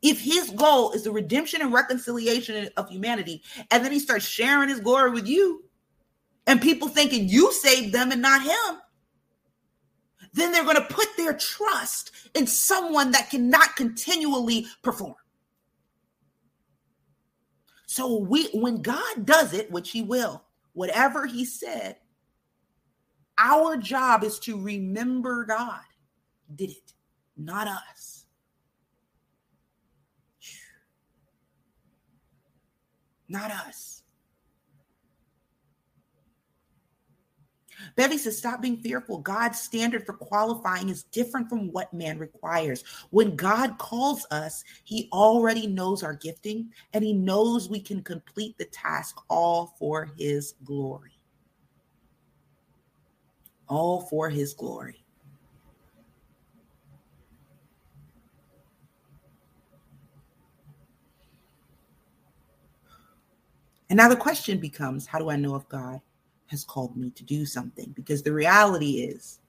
If 0.02 0.20
his 0.20 0.50
goal 0.50 0.92
is 0.92 1.04
the 1.04 1.12
redemption 1.12 1.60
and 1.60 1.72
reconciliation 1.72 2.68
of 2.76 2.88
humanity, 2.88 3.42
and 3.70 3.84
then 3.84 3.92
he 3.92 4.00
starts 4.00 4.26
sharing 4.26 4.68
his 4.68 4.80
glory 4.80 5.10
with 5.10 5.28
you, 5.28 5.64
and 6.46 6.60
people 6.60 6.88
thinking 6.88 7.28
you 7.28 7.52
saved 7.52 7.92
them 7.94 8.10
and 8.10 8.20
not 8.20 8.42
him, 8.42 8.80
then 10.32 10.50
they're 10.50 10.64
going 10.64 10.76
to 10.76 10.94
put 10.94 11.08
their 11.16 11.34
trust 11.34 12.10
in 12.34 12.46
someone 12.46 13.12
that 13.12 13.30
cannot 13.30 13.76
continually 13.76 14.66
perform. 14.82 15.14
So 17.86 18.18
we 18.20 18.48
when 18.54 18.80
God 18.80 19.26
does 19.26 19.52
it, 19.52 19.70
which 19.70 19.90
he 19.90 20.02
will, 20.02 20.42
whatever 20.72 21.26
he 21.26 21.44
said, 21.44 21.96
our 23.38 23.76
job 23.76 24.24
is 24.24 24.38
to 24.40 24.60
remember 24.60 25.44
God 25.44 25.82
did 26.56 26.70
it, 26.70 26.92
not 27.36 27.66
us. 27.68 28.26
Not 33.28 33.50
us. 33.50 34.02
Bevy 37.96 38.18
says, 38.18 38.38
stop 38.38 38.60
being 38.60 38.76
fearful. 38.76 39.18
God's 39.18 39.60
standard 39.60 40.06
for 40.06 40.12
qualifying 40.14 40.88
is 40.88 41.04
different 41.04 41.48
from 41.48 41.72
what 41.72 41.92
man 41.92 42.18
requires. 42.18 42.84
When 43.10 43.36
God 43.36 43.78
calls 43.78 44.26
us, 44.30 44.64
he 44.84 45.08
already 45.12 45.66
knows 45.66 46.02
our 46.02 46.14
gifting 46.14 46.70
and 46.92 47.04
he 47.04 47.12
knows 47.12 47.68
we 47.68 47.80
can 47.80 48.02
complete 48.02 48.56
the 48.58 48.66
task 48.66 49.16
all 49.28 49.74
for 49.78 50.10
his 50.16 50.54
glory. 50.64 51.18
All 53.68 54.02
for 54.02 54.28
his 54.28 54.54
glory. 54.54 55.01
And 63.92 63.98
now 63.98 64.08
the 64.08 64.16
question 64.16 64.56
becomes 64.56 65.04
how 65.04 65.18
do 65.18 65.28
I 65.28 65.36
know 65.36 65.54
if 65.54 65.68
God 65.68 66.00
has 66.46 66.64
called 66.64 66.96
me 66.96 67.10
to 67.10 67.22
do 67.22 67.44
something? 67.44 67.92
Because 67.94 68.22
the 68.22 68.32
reality 68.32 69.02
is, 69.02 69.40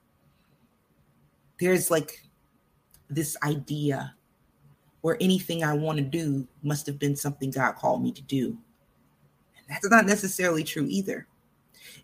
there's 1.58 1.90
like 1.90 2.20
this 3.08 3.38
idea 3.42 4.14
where 5.00 5.16
anything 5.18 5.64
I 5.64 5.72
want 5.72 5.96
to 5.96 6.04
do 6.04 6.46
must 6.62 6.84
have 6.84 6.98
been 6.98 7.16
something 7.16 7.52
God 7.52 7.76
called 7.76 8.02
me 8.02 8.12
to 8.12 8.20
do. 8.20 8.48
And 9.56 9.66
that's 9.66 9.88
not 9.88 10.04
necessarily 10.04 10.62
true 10.62 10.88
either. 10.90 11.26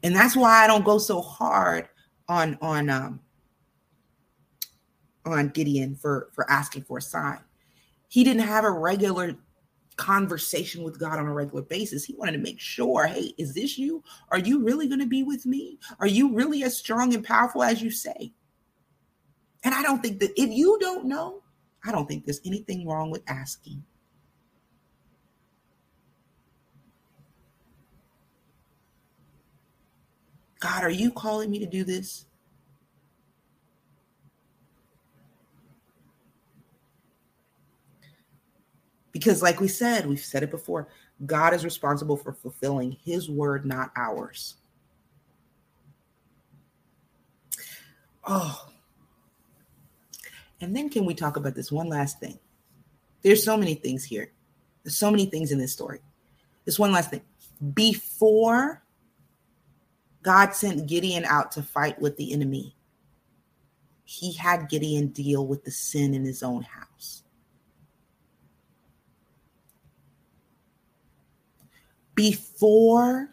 And 0.02 0.16
that's 0.16 0.34
why 0.34 0.64
I 0.64 0.66
don't 0.66 0.82
go 0.82 0.96
so 0.96 1.20
hard 1.20 1.90
on 2.26 2.56
on 2.62 2.88
um 2.88 3.20
on 5.26 5.50
Gideon 5.50 5.94
for 5.94 6.30
for 6.32 6.50
asking 6.50 6.84
for 6.84 6.96
a 6.96 7.02
sign. 7.02 7.40
He 8.08 8.24
didn't 8.24 8.44
have 8.44 8.64
a 8.64 8.70
regular 8.70 9.36
conversation 10.00 10.82
with 10.82 10.98
God 10.98 11.18
on 11.18 11.26
a 11.26 11.32
regular 11.32 11.60
basis. 11.60 12.06
He 12.06 12.14
wanted 12.14 12.32
to 12.32 12.38
make 12.38 12.58
sure, 12.58 13.04
hey, 13.04 13.34
is 13.36 13.52
this 13.52 13.78
you? 13.78 14.02
Are 14.30 14.38
you 14.38 14.64
really 14.64 14.88
going 14.88 15.00
to 15.00 15.06
be 15.06 15.22
with 15.22 15.44
me? 15.44 15.78
Are 16.00 16.06
you 16.06 16.34
really 16.34 16.62
as 16.62 16.74
strong 16.74 17.12
and 17.12 17.22
powerful 17.22 17.62
as 17.62 17.82
you 17.82 17.90
say? 17.90 18.32
And 19.62 19.74
I 19.74 19.82
don't 19.82 20.02
think 20.02 20.18
that 20.20 20.32
if 20.40 20.50
you 20.50 20.78
don't 20.80 21.04
know, 21.04 21.42
I 21.84 21.92
don't 21.92 22.08
think 22.08 22.24
there's 22.24 22.40
anything 22.46 22.88
wrong 22.88 23.10
with 23.10 23.22
asking. 23.28 23.84
God, 30.60 30.82
are 30.82 30.90
you 30.90 31.10
calling 31.10 31.50
me 31.50 31.58
to 31.58 31.66
do 31.66 31.84
this? 31.84 32.24
Because, 39.12 39.42
like 39.42 39.60
we 39.60 39.68
said, 39.68 40.06
we've 40.06 40.24
said 40.24 40.42
it 40.42 40.50
before, 40.50 40.88
God 41.26 41.52
is 41.52 41.64
responsible 41.64 42.16
for 42.16 42.32
fulfilling 42.32 42.96
his 43.04 43.28
word, 43.28 43.66
not 43.66 43.90
ours. 43.96 44.54
Oh. 48.24 48.68
And 50.60 50.76
then 50.76 50.88
can 50.88 51.04
we 51.04 51.14
talk 51.14 51.36
about 51.36 51.54
this 51.54 51.72
one 51.72 51.88
last 51.88 52.20
thing? 52.20 52.38
There's 53.22 53.44
so 53.44 53.56
many 53.56 53.74
things 53.74 54.04
here. 54.04 54.30
There's 54.82 54.96
so 54.96 55.10
many 55.10 55.26
things 55.26 55.52
in 55.52 55.58
this 55.58 55.72
story. 55.72 56.00
This 56.64 56.78
one 56.78 56.92
last 56.92 57.10
thing. 57.10 57.22
Before 57.74 58.82
God 60.22 60.54
sent 60.54 60.86
Gideon 60.86 61.24
out 61.24 61.52
to 61.52 61.62
fight 61.62 62.00
with 62.00 62.16
the 62.16 62.32
enemy, 62.32 62.76
he 64.04 64.32
had 64.32 64.68
Gideon 64.68 65.08
deal 65.08 65.46
with 65.46 65.64
the 65.64 65.70
sin 65.70 66.14
in 66.14 66.24
his 66.24 66.42
own 66.42 66.62
house. 66.62 67.22
Before 72.20 73.30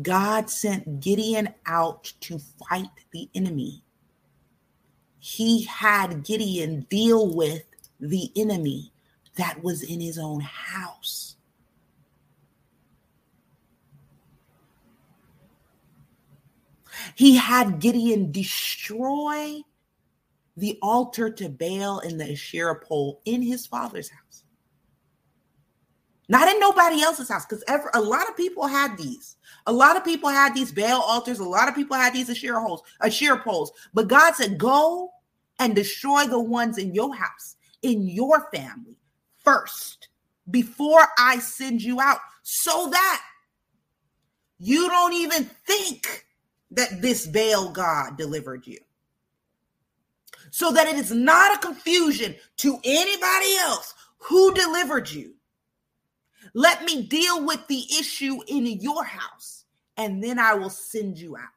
God 0.00 0.48
sent 0.48 1.00
Gideon 1.00 1.48
out 1.66 2.12
to 2.20 2.38
fight 2.38 2.86
the 3.10 3.28
enemy, 3.34 3.82
he 5.18 5.64
had 5.64 6.22
Gideon 6.22 6.86
deal 6.88 7.34
with 7.34 7.64
the 7.98 8.30
enemy 8.36 8.92
that 9.36 9.64
was 9.64 9.82
in 9.82 10.00
his 10.00 10.16
own 10.16 10.42
house. 10.42 11.34
He 17.16 17.34
had 17.34 17.80
Gideon 17.80 18.30
destroy 18.30 19.62
the 20.56 20.78
altar 20.80 21.30
to 21.30 21.48
Baal 21.48 21.98
and 21.98 22.20
the 22.20 22.30
Asherah 22.30 22.78
pole 22.78 23.20
in 23.24 23.42
his 23.42 23.66
father's 23.66 24.10
house. 24.10 24.43
Not 26.28 26.48
in 26.48 26.58
nobody 26.58 27.02
else's 27.02 27.28
house, 27.28 27.44
because 27.44 27.62
ever 27.68 27.90
a 27.94 28.00
lot 28.00 28.28
of 28.28 28.36
people 28.36 28.66
had 28.66 28.96
these. 28.96 29.36
A 29.66 29.72
lot 29.72 29.96
of 29.96 30.04
people 30.04 30.28
had 30.30 30.54
these 30.54 30.72
Baal 30.72 31.00
altars. 31.00 31.38
A 31.38 31.44
lot 31.44 31.68
of 31.68 31.74
people 31.74 31.96
had 31.96 32.12
these 32.14 32.30
Asherah 32.30 32.60
holes, 32.60 32.82
Asherah 33.02 33.40
poles. 33.40 33.72
But 33.92 34.08
God 34.08 34.34
said, 34.34 34.58
"Go 34.58 35.12
and 35.58 35.74
destroy 35.74 36.26
the 36.26 36.38
ones 36.40 36.78
in 36.78 36.94
your 36.94 37.14
house, 37.14 37.56
in 37.82 38.08
your 38.08 38.48
family 38.52 38.96
first, 39.36 40.08
before 40.50 41.06
I 41.18 41.38
send 41.38 41.82
you 41.82 42.00
out, 42.00 42.20
so 42.42 42.88
that 42.90 43.22
you 44.58 44.88
don't 44.88 45.12
even 45.12 45.44
think 45.66 46.26
that 46.70 47.02
this 47.02 47.26
Baal 47.26 47.70
God 47.70 48.16
delivered 48.16 48.66
you." 48.66 48.78
So 50.50 50.72
that 50.72 50.86
it 50.86 50.96
is 50.96 51.10
not 51.10 51.54
a 51.54 51.66
confusion 51.66 52.34
to 52.58 52.78
anybody 52.84 53.56
else 53.56 53.94
who 54.18 54.54
delivered 54.54 55.10
you 55.10 55.33
let 56.54 56.84
me 56.84 57.02
deal 57.02 57.44
with 57.44 57.66
the 57.66 57.84
issue 57.98 58.38
in 58.46 58.66
your 58.66 59.04
house, 59.04 59.64
and 59.96 60.22
then 60.22 60.38
I 60.38 60.54
will 60.54 60.70
send 60.70 61.18
you 61.18 61.36
out. 61.36 61.48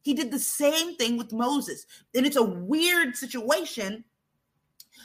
He 0.00 0.14
did 0.14 0.30
the 0.30 0.38
same 0.38 0.96
thing 0.96 1.18
with 1.18 1.32
Moses. 1.32 1.84
And 2.14 2.24
it's 2.24 2.36
a 2.36 2.42
weird 2.42 3.16
situation, 3.16 4.04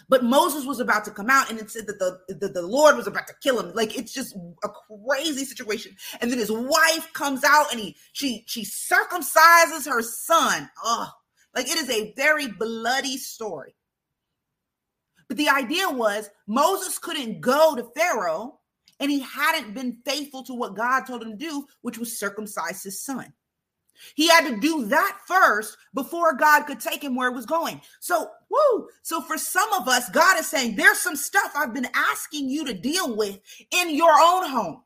but 0.08 0.24
Moses 0.24 0.64
was 0.64 0.80
about 0.80 1.06
to 1.06 1.12
come 1.12 1.30
out 1.30 1.50
and 1.50 1.60
it 1.60 1.72
said 1.72 1.88
that 1.88 1.98
the, 1.98 2.20
the, 2.36 2.50
the 2.50 2.62
Lord 2.62 2.96
was 2.96 3.08
about 3.08 3.26
to 3.28 3.34
kill 3.42 3.60
him. 3.60 3.74
Like 3.74 3.98
it's 3.98 4.14
just 4.14 4.36
a 4.64 4.70
crazy 4.70 5.44
situation. 5.44 5.96
And 6.22 6.32
then 6.32 6.38
his 6.38 6.52
wife 6.52 7.12
comes 7.14 7.44
out 7.44 7.72
and 7.72 7.82
he 7.82 7.96
she 8.14 8.44
she 8.46 8.64
circumcises 8.64 9.90
her 9.90 10.04
son. 10.04 10.70
Oh, 10.84 11.10
like 11.56 11.68
it 11.68 11.78
is 11.78 11.90
a 11.90 12.14
very 12.16 12.48
bloody 12.48 13.18
story. 13.18 13.74
But 15.28 15.38
the 15.38 15.50
idea 15.50 15.90
was 15.90 16.30
Moses 16.46 17.00
couldn't 17.00 17.42
go 17.42 17.76
to 17.76 17.90
Pharaoh 17.96 18.60
and 19.02 19.10
he 19.10 19.20
hadn't 19.20 19.74
been 19.74 19.98
faithful 20.06 20.44
to 20.44 20.54
what 20.54 20.76
God 20.76 21.02
told 21.02 21.24
him 21.24 21.32
to 21.32 21.36
do, 21.38 21.66
which 21.82 21.98
was 21.98 22.18
circumcise 22.18 22.84
his 22.84 23.04
son. 23.04 23.34
He 24.16 24.28
had 24.28 24.48
to 24.48 24.60
do 24.60 24.86
that 24.88 25.18
first 25.28 25.76
before 25.94 26.36
God 26.36 26.64
could 26.64 26.80
take 26.80 27.04
him 27.04 27.16
where 27.16 27.30
it 27.30 27.36
was 27.36 27.46
going. 27.48 27.82
So, 28.00 28.30
woo. 28.50 28.88
So, 29.02 29.22
for 29.22 29.38
some 29.38 29.72
of 29.74 29.88
us, 29.88 30.10
God 30.10 30.40
is 30.40 30.48
saying, 30.48 30.76
There's 30.76 31.00
some 31.00 31.16
stuff 31.16 31.52
I've 31.56 31.74
been 31.74 31.90
asking 31.94 32.50
you 32.50 32.66
to 32.66 32.74
deal 32.74 33.16
with 33.16 33.40
in 33.72 33.96
your 33.96 34.14
own 34.22 34.48
home. 34.48 34.84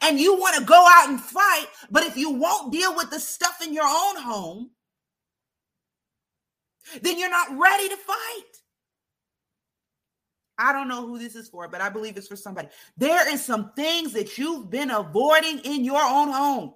And 0.00 0.18
you 0.18 0.34
want 0.38 0.56
to 0.56 0.64
go 0.64 0.86
out 0.88 1.10
and 1.10 1.20
fight, 1.20 1.66
but 1.90 2.04
if 2.04 2.16
you 2.16 2.30
won't 2.30 2.72
deal 2.72 2.96
with 2.96 3.10
the 3.10 3.20
stuff 3.20 3.60
in 3.62 3.74
your 3.74 3.86
own 3.86 4.16
home, 4.16 4.70
then 7.02 7.18
you're 7.18 7.30
not 7.30 7.58
ready 7.58 7.88
to 7.90 7.96
fight. 7.96 8.63
I 10.58 10.72
don't 10.72 10.88
know 10.88 11.06
who 11.06 11.18
this 11.18 11.34
is 11.34 11.48
for, 11.48 11.68
but 11.68 11.80
I 11.80 11.88
believe 11.88 12.16
it's 12.16 12.28
for 12.28 12.36
somebody. 12.36 12.68
There 12.96 13.32
is 13.32 13.44
some 13.44 13.72
things 13.74 14.12
that 14.12 14.38
you've 14.38 14.70
been 14.70 14.90
avoiding 14.90 15.58
in 15.60 15.84
your 15.84 16.02
own 16.02 16.30
home 16.30 16.74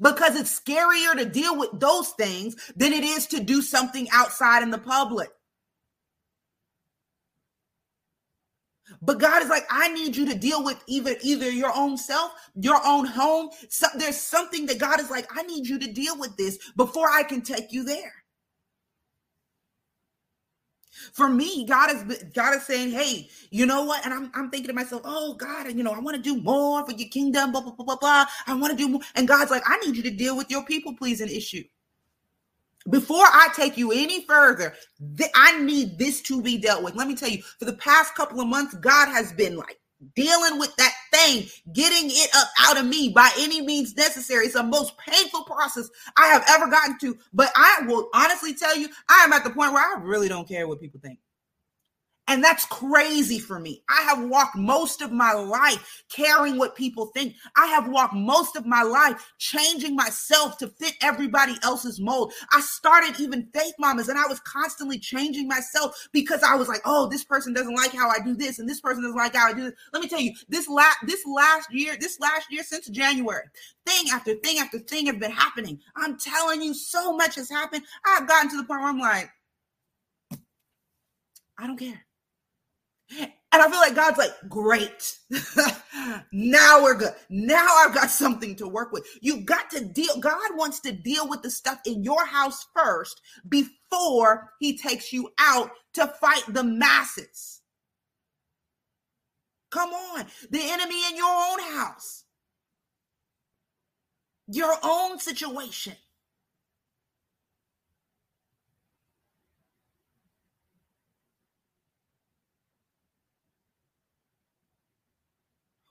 because 0.00 0.38
it's 0.38 0.58
scarier 0.58 1.14
to 1.16 1.26
deal 1.26 1.58
with 1.58 1.70
those 1.78 2.10
things 2.10 2.56
than 2.76 2.92
it 2.92 3.04
is 3.04 3.26
to 3.28 3.40
do 3.40 3.60
something 3.62 4.08
outside 4.12 4.62
in 4.62 4.70
the 4.70 4.78
public. 4.78 5.28
But 9.02 9.18
God 9.18 9.42
is 9.42 9.48
like, 9.50 9.66
I 9.70 9.88
need 9.92 10.16
you 10.16 10.26
to 10.26 10.38
deal 10.38 10.64
with 10.64 10.82
either 10.86 11.16
either 11.22 11.50
your 11.50 11.72
own 11.76 11.98
self, 11.98 12.32
your 12.54 12.80
own 12.86 13.06
home. 13.06 13.50
So 13.68 13.86
there's 13.96 14.16
something 14.16 14.66
that 14.66 14.78
God 14.78 15.00
is 15.00 15.10
like, 15.10 15.26
I 15.30 15.42
need 15.42 15.66
you 15.66 15.78
to 15.78 15.92
deal 15.92 16.18
with 16.18 16.36
this 16.36 16.58
before 16.76 17.10
I 17.10 17.22
can 17.22 17.42
take 17.42 17.72
you 17.72 17.84
there. 17.84 18.23
For 21.12 21.28
me, 21.28 21.66
God 21.66 21.90
is 21.94 22.24
God 22.34 22.54
is 22.56 22.64
saying, 22.64 22.92
"Hey, 22.92 23.28
you 23.50 23.66
know 23.66 23.84
what?" 23.84 24.04
And 24.04 24.14
I'm 24.14 24.30
I'm 24.34 24.50
thinking 24.50 24.68
to 24.68 24.74
myself, 24.74 25.02
"Oh 25.04 25.34
God, 25.34 25.66
you 25.72 25.82
know, 25.82 25.92
I 25.92 25.98
want 26.00 26.16
to 26.16 26.22
do 26.22 26.40
more 26.40 26.84
for 26.84 26.92
your 26.92 27.08
kingdom." 27.08 27.52
Blah 27.52 27.62
blah 27.62 27.72
blah 27.72 27.84
blah 27.84 27.96
blah. 27.96 28.26
I 28.46 28.54
want 28.54 28.76
to 28.76 28.76
do 28.76 28.88
more, 28.88 29.00
and 29.14 29.28
God's 29.28 29.50
like, 29.50 29.62
"I 29.66 29.78
need 29.78 29.96
you 29.96 30.02
to 30.04 30.10
deal 30.10 30.36
with 30.36 30.50
your 30.50 30.64
people 30.64 30.94
pleasing 30.96 31.28
issue." 31.28 31.64
Before 32.90 33.24
I 33.24 33.48
take 33.56 33.78
you 33.78 33.92
any 33.92 34.26
further, 34.26 34.74
th- 35.16 35.30
I 35.34 35.60
need 35.62 35.98
this 35.98 36.20
to 36.22 36.42
be 36.42 36.58
dealt 36.58 36.82
with. 36.82 36.94
Let 36.94 37.08
me 37.08 37.16
tell 37.16 37.30
you, 37.30 37.42
for 37.58 37.64
the 37.64 37.74
past 37.74 38.14
couple 38.14 38.40
of 38.40 38.46
months, 38.46 38.74
God 38.74 39.08
has 39.08 39.32
been 39.32 39.56
like 39.56 39.80
dealing 40.14 40.58
with 40.58 40.74
that 40.76 40.92
thing, 41.12 41.46
getting 41.72 42.10
it 42.10 42.30
up 42.36 42.48
out 42.60 42.78
of 42.78 42.86
me 42.86 43.10
by 43.10 43.30
any 43.38 43.62
means 43.62 43.96
necessary. 43.96 44.46
It's 44.46 44.54
the 44.54 44.62
most 44.62 44.96
painful 44.98 45.44
process 45.44 45.88
I 46.16 46.26
have 46.28 46.44
ever 46.48 46.70
gotten 46.70 46.98
to. 47.00 47.16
But 47.32 47.50
I 47.56 47.82
will 47.86 48.08
honestly 48.14 48.54
tell 48.54 48.76
you, 48.76 48.88
I 49.08 49.24
am 49.24 49.32
at 49.32 49.44
the 49.44 49.50
point 49.50 49.72
where 49.72 49.82
I 49.82 50.00
really 50.00 50.28
don't 50.28 50.48
care 50.48 50.68
what 50.68 50.80
people 50.80 51.00
think. 51.00 51.18
And 52.34 52.42
that's 52.42 52.66
crazy 52.66 53.38
for 53.38 53.60
me. 53.60 53.84
I 53.88 54.02
have 54.08 54.28
walked 54.28 54.56
most 54.56 55.02
of 55.02 55.12
my 55.12 55.32
life 55.32 56.02
caring 56.08 56.58
what 56.58 56.74
people 56.74 57.06
think. 57.06 57.36
I 57.56 57.66
have 57.66 57.86
walked 57.86 58.12
most 58.12 58.56
of 58.56 58.66
my 58.66 58.82
life 58.82 59.32
changing 59.38 59.94
myself 59.94 60.58
to 60.58 60.66
fit 60.66 60.94
everybody 61.00 61.54
else's 61.62 62.00
mold. 62.00 62.32
I 62.50 62.60
started 62.60 63.20
even 63.20 63.48
Faith 63.54 63.74
Mamas 63.78 64.08
and 64.08 64.18
I 64.18 64.26
was 64.26 64.40
constantly 64.40 64.98
changing 64.98 65.46
myself 65.46 66.08
because 66.10 66.42
I 66.42 66.56
was 66.56 66.66
like, 66.66 66.80
oh, 66.84 67.06
this 67.08 67.22
person 67.22 67.52
doesn't 67.52 67.76
like 67.76 67.92
how 67.92 68.10
I 68.10 68.18
do 68.24 68.34
this 68.34 68.58
and 68.58 68.68
this 68.68 68.80
person 68.80 69.04
doesn't 69.04 69.16
like 69.16 69.36
how 69.36 69.46
I 69.46 69.52
do 69.52 69.62
this. 69.62 69.74
Let 69.92 70.02
me 70.02 70.08
tell 70.08 70.20
you, 70.20 70.32
this 70.48 70.68
last 70.68 70.96
this 71.06 71.24
last 71.24 71.72
year, 71.72 71.96
this 72.00 72.18
last 72.18 72.50
year 72.50 72.64
since 72.64 72.88
January, 72.88 73.44
thing 73.86 74.06
after 74.12 74.34
thing 74.34 74.58
after 74.58 74.80
thing 74.80 75.06
have 75.06 75.20
been 75.20 75.30
happening. 75.30 75.78
I'm 75.94 76.18
telling 76.18 76.62
you, 76.62 76.74
so 76.74 77.16
much 77.16 77.36
has 77.36 77.48
happened. 77.48 77.84
I've 78.04 78.26
gotten 78.26 78.50
to 78.50 78.56
the 78.56 78.64
point 78.64 78.80
where 78.80 78.90
I'm 78.90 78.98
like, 78.98 79.30
I 81.56 81.68
don't 81.68 81.78
care. 81.78 82.04
And 83.10 83.62
I 83.62 83.70
feel 83.70 83.78
like 83.78 83.94
God's 83.94 84.18
like, 84.18 84.32
great. 84.48 85.16
now 86.32 86.82
we're 86.82 86.96
good. 86.96 87.12
Now 87.28 87.68
I've 87.78 87.94
got 87.94 88.10
something 88.10 88.56
to 88.56 88.66
work 88.66 88.90
with. 88.90 89.06
You've 89.20 89.44
got 89.44 89.70
to 89.70 89.84
deal. 89.84 90.18
God 90.18 90.56
wants 90.56 90.80
to 90.80 90.92
deal 90.92 91.28
with 91.28 91.42
the 91.42 91.50
stuff 91.50 91.78
in 91.86 92.02
your 92.02 92.26
house 92.26 92.66
first 92.74 93.20
before 93.48 94.50
he 94.58 94.76
takes 94.76 95.12
you 95.12 95.30
out 95.38 95.70
to 95.92 96.08
fight 96.20 96.42
the 96.48 96.64
masses. 96.64 97.60
Come 99.70 99.90
on. 99.90 100.26
The 100.50 100.60
enemy 100.60 101.08
in 101.10 101.16
your 101.16 101.26
own 101.26 101.60
house, 101.76 102.24
your 104.48 104.74
own 104.82 105.20
situation. 105.20 105.94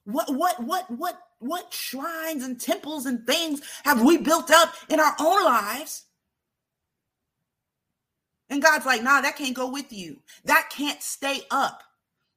What 0.05 0.33
what 0.33 0.61
what 0.61 0.89
what 0.91 1.17
what 1.39 1.73
shrines 1.73 2.43
and 2.43 2.59
temples 2.59 3.05
and 3.05 3.25
things 3.25 3.61
have 3.83 4.01
we 4.01 4.17
built 4.17 4.51
up 4.51 4.73
in 4.89 4.99
our 4.99 5.15
own 5.19 5.43
lives? 5.43 6.05
And 8.49 8.61
God's 8.61 8.85
like, 8.85 9.01
nah, 9.01 9.21
that 9.21 9.37
can't 9.37 9.55
go 9.55 9.71
with 9.71 9.91
you. 9.91 10.17
That 10.45 10.69
can't 10.69 11.01
stay 11.01 11.41
up. 11.49 11.83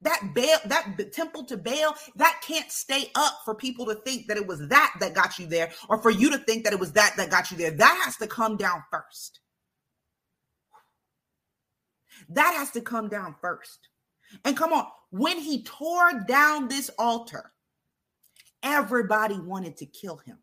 That 0.01 0.33
Baal, 0.33 0.59
that 0.65 1.11
temple 1.11 1.43
to 1.45 1.57
Baal, 1.57 1.95
that 2.15 2.41
can't 2.41 2.71
stay 2.71 3.11
up 3.15 3.39
for 3.43 3.55
people 3.55 3.85
to 3.87 3.95
think 3.95 4.27
that 4.27 4.37
it 4.37 4.45
was 4.45 4.67
that 4.69 4.93
that 4.99 5.13
got 5.13 5.39
you 5.39 5.47
there, 5.47 5.71
or 5.89 6.01
for 6.01 6.11
you 6.11 6.29
to 6.31 6.37
think 6.37 6.63
that 6.63 6.73
it 6.73 6.79
was 6.79 6.91
that 6.93 7.15
that 7.17 7.31
got 7.31 7.51
you 7.51 7.57
there. 7.57 7.71
That 7.71 8.01
has 8.05 8.15
to 8.17 8.27
come 8.27 8.57
down 8.57 8.83
first. 8.91 9.39
That 12.29 12.53
has 12.55 12.71
to 12.71 12.81
come 12.81 13.09
down 13.09 13.35
first. 13.41 13.89
And 14.43 14.55
come 14.55 14.73
on, 14.73 14.85
when 15.09 15.39
he 15.39 15.63
tore 15.63 16.25
down 16.27 16.67
this 16.67 16.89
altar, 16.99 17.51
Everybody 18.69 19.39
wanted 19.39 19.77
to 19.77 19.85
kill 19.85 20.17
him. 20.17 20.37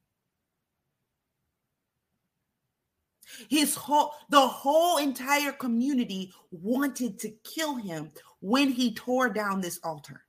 His 3.50 3.74
whole 3.74 4.12
the 4.30 4.40
whole 4.40 4.96
entire 4.96 5.52
community 5.52 6.32
wanted 6.50 7.18
to 7.18 7.30
kill 7.44 7.76
him 7.76 8.10
when 8.40 8.70
he 8.70 8.94
tore 8.94 9.28
down 9.28 9.60
this 9.60 9.78
altar. 9.84 10.22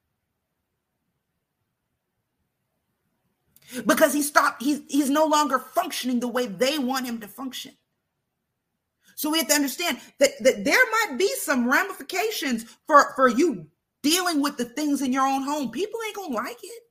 Because 3.86 4.14
he 4.14 4.22
stopped, 4.22 4.62
he's 4.62 4.82
he's 4.90 5.10
no 5.10 5.26
longer 5.26 5.60
functioning 5.60 6.20
the 6.20 6.28
way 6.28 6.48
they 6.48 6.78
want 6.78 7.06
him 7.06 7.22
to 7.22 7.28
function. 7.28 7.72
So 9.16 9.30
we 9.30 9.38
have 9.38 9.48
to 9.48 9.54
understand 9.54 10.02
that, 10.20 10.32
that 10.42 10.66
there 10.66 10.86
might 10.92 11.18
be 11.18 11.34
some 11.36 11.72
ramifications 11.72 12.66
for, 12.86 13.14
for 13.16 13.30
you 13.30 13.66
dealing 14.04 14.42
with 14.42 14.58
the 14.58 14.66
things 14.66 15.02
in 15.02 15.14
your 15.14 15.26
own 15.26 15.44
home. 15.44 15.72
People 15.72 16.00
ain't 16.06 16.16
gonna 16.18 16.36
like 16.36 16.60
it. 16.62 16.85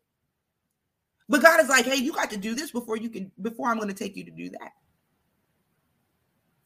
But 1.29 1.43
God 1.43 1.61
is 1.61 1.69
like, 1.69 1.87
hey, 1.87 1.97
you 1.97 2.13
got 2.13 2.31
to 2.31 2.37
do 2.37 2.55
this 2.55 2.71
before 2.71 2.97
you 2.97 3.09
can, 3.09 3.33
before 3.41 3.69
I'm 3.69 3.77
going 3.77 3.89
to 3.89 3.95
take 3.95 4.17
you 4.17 4.25
to 4.25 4.31
do 4.31 4.51
that. 4.51 4.73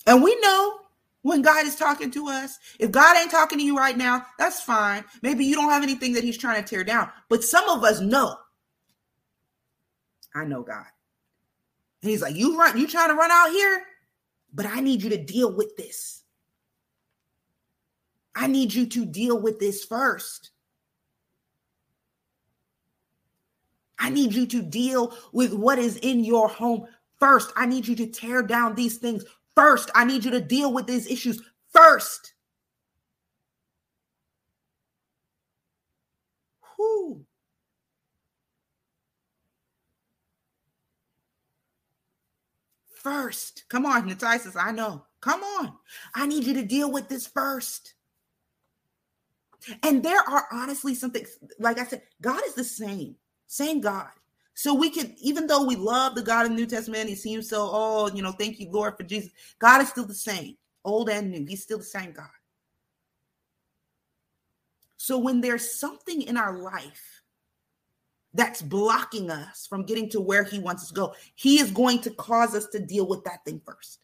And 0.07 0.23
we 0.23 0.39
know 0.41 0.81
when 1.23 1.43
God 1.43 1.67
is 1.67 1.77
talking 1.77 2.11
to 2.13 2.29
us. 2.29 2.59
If 2.79 2.91
God 2.91 3.17
ain't 3.17 3.31
talking 3.31 3.59
to 3.59 3.65
you 3.65 3.77
right 3.77 3.97
now, 3.97 4.27
that's 4.39 4.61
fine. 4.61 5.05
Maybe 5.23 5.45
you 5.45 5.55
don't 5.55 5.71
have 5.71 5.83
anything 5.83 6.13
that 6.15 6.25
He's 6.25 6.39
trying 6.39 6.63
to 6.63 6.69
tear 6.69 6.85
down. 6.85 7.11
But 7.29 7.45
some 7.45 7.69
of 7.69 7.85
us 7.85 8.01
know. 8.01 8.37
I 10.35 10.45
know 10.45 10.63
God. 10.63 10.87
And 12.03 12.11
he's 12.11 12.23
like, 12.23 12.37
you 12.37 12.59
run, 12.59 12.79
you 12.79 12.87
trying 12.87 13.09
to 13.09 13.15
run 13.15 13.31
out 13.31 13.51
here, 13.51 13.83
but 14.53 14.67
I 14.67 14.81
need 14.81 15.03
you 15.03 15.11
to 15.11 15.23
deal 15.23 15.53
with 15.53 15.77
this. 15.77 16.23
I 18.37 18.47
need 18.47 18.73
you 18.73 18.87
to 18.87 19.05
deal 19.05 19.41
with 19.41 19.59
this 19.59 19.85
first. 19.85 20.51
I 23.99 24.11
need 24.11 24.35
you 24.35 24.47
to 24.47 24.63
deal 24.63 25.17
with 25.33 25.53
what 25.53 25.79
is 25.79 25.97
in 25.99 26.25
your 26.25 26.49
home 26.49 26.87
first. 27.19 27.53
I 27.57 27.67
need 27.67 27.89
you 27.89 27.97
to 27.97 28.07
tear 28.07 28.43
down 28.43 28.75
these 28.75 28.99
things 28.99 29.25
first. 29.57 29.91
I 29.95 30.05
need 30.05 30.25
you 30.25 30.31
to 30.33 30.41
deal 30.41 30.73
with 30.73 30.87
these 30.87 31.11
issues 31.11 31.43
first. 31.73 32.35
Who? 36.77 37.25
First. 42.95 43.65
Come 43.69 43.85
on, 43.85 44.09
Natai 44.09 44.39
says, 44.39 44.57
I 44.57 44.71
know. 44.71 45.05
Come 45.21 45.43
on. 45.43 45.73
I 46.15 46.27
need 46.27 46.45
you 46.45 46.55
to 46.55 46.65
deal 46.65 46.91
with 46.91 47.09
this 47.09 47.27
first. 47.27 47.95
And 49.83 50.03
there 50.03 50.21
are 50.21 50.47
honestly 50.53 50.95
something, 50.95 51.27
like 51.59 51.79
I 51.79 51.85
said, 51.85 52.03
God 52.21 52.41
is 52.47 52.55
the 52.55 52.65
same. 52.65 53.17
Same 53.49 53.81
God. 53.81 54.09
So 54.55 54.75
we 54.75 54.91
can, 54.91 55.15
even 55.19 55.47
though 55.47 55.65
we 55.65 55.75
love 55.75 56.15
the 56.15 56.23
God 56.23 56.47
in 56.47 56.53
the 56.53 56.59
New 56.59 56.67
Testament, 56.67 57.09
he 57.09 57.15
seems 57.15 57.49
so, 57.49 57.69
oh, 57.73 58.11
you 58.15 58.23
know, 58.23 58.33
thank 58.33 58.61
you, 58.61 58.71
Lord, 58.71 58.97
for 58.97 59.03
Jesus. 59.03 59.31
God 59.59 59.83
is 59.83 59.89
still 59.89 60.05
the 60.05 60.15
same, 60.15 60.57
old 60.85 61.09
and 61.09 61.31
new. 61.31 61.47
He's 61.47 61.63
still 61.63 61.79
the 61.79 61.85
same 61.85 62.13
God. 62.13 62.29
So 64.97 65.17
when 65.17 65.41
there's 65.41 65.79
something 65.79 66.23
in 66.23 66.37
our 66.37 66.59
life 66.59 67.23
that's 68.35 68.61
blocking 68.61 69.31
us 69.31 69.67
from 69.67 69.85
getting 69.85 70.09
to 70.11 70.21
where 70.21 70.45
he 70.45 70.59
wants 70.59 70.83
us 70.83 70.89
to 70.89 70.95
go, 70.95 71.15
he 71.35 71.61
is 71.61 71.71
going 71.71 72.01
to 72.01 72.11
cause 72.11 72.55
us 72.55 72.67
to 72.67 72.81
deal 72.81 73.07
with 73.07 73.25
that 73.25 73.45
thing 73.45 73.63
first 73.65 74.01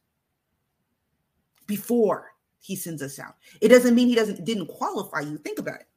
before 1.67 2.33
he 2.61 2.77
sends 2.77 3.03
us 3.03 3.19
out. 3.19 3.35
It 3.61 3.69
doesn't 3.69 3.95
mean 3.95 4.09
he 4.09 4.15
doesn't 4.15 4.45
didn't 4.45 4.69
qualify 4.69 5.21
you. 5.21 5.37
Think 5.37 5.59
about 5.59 5.81
it. 5.81 5.89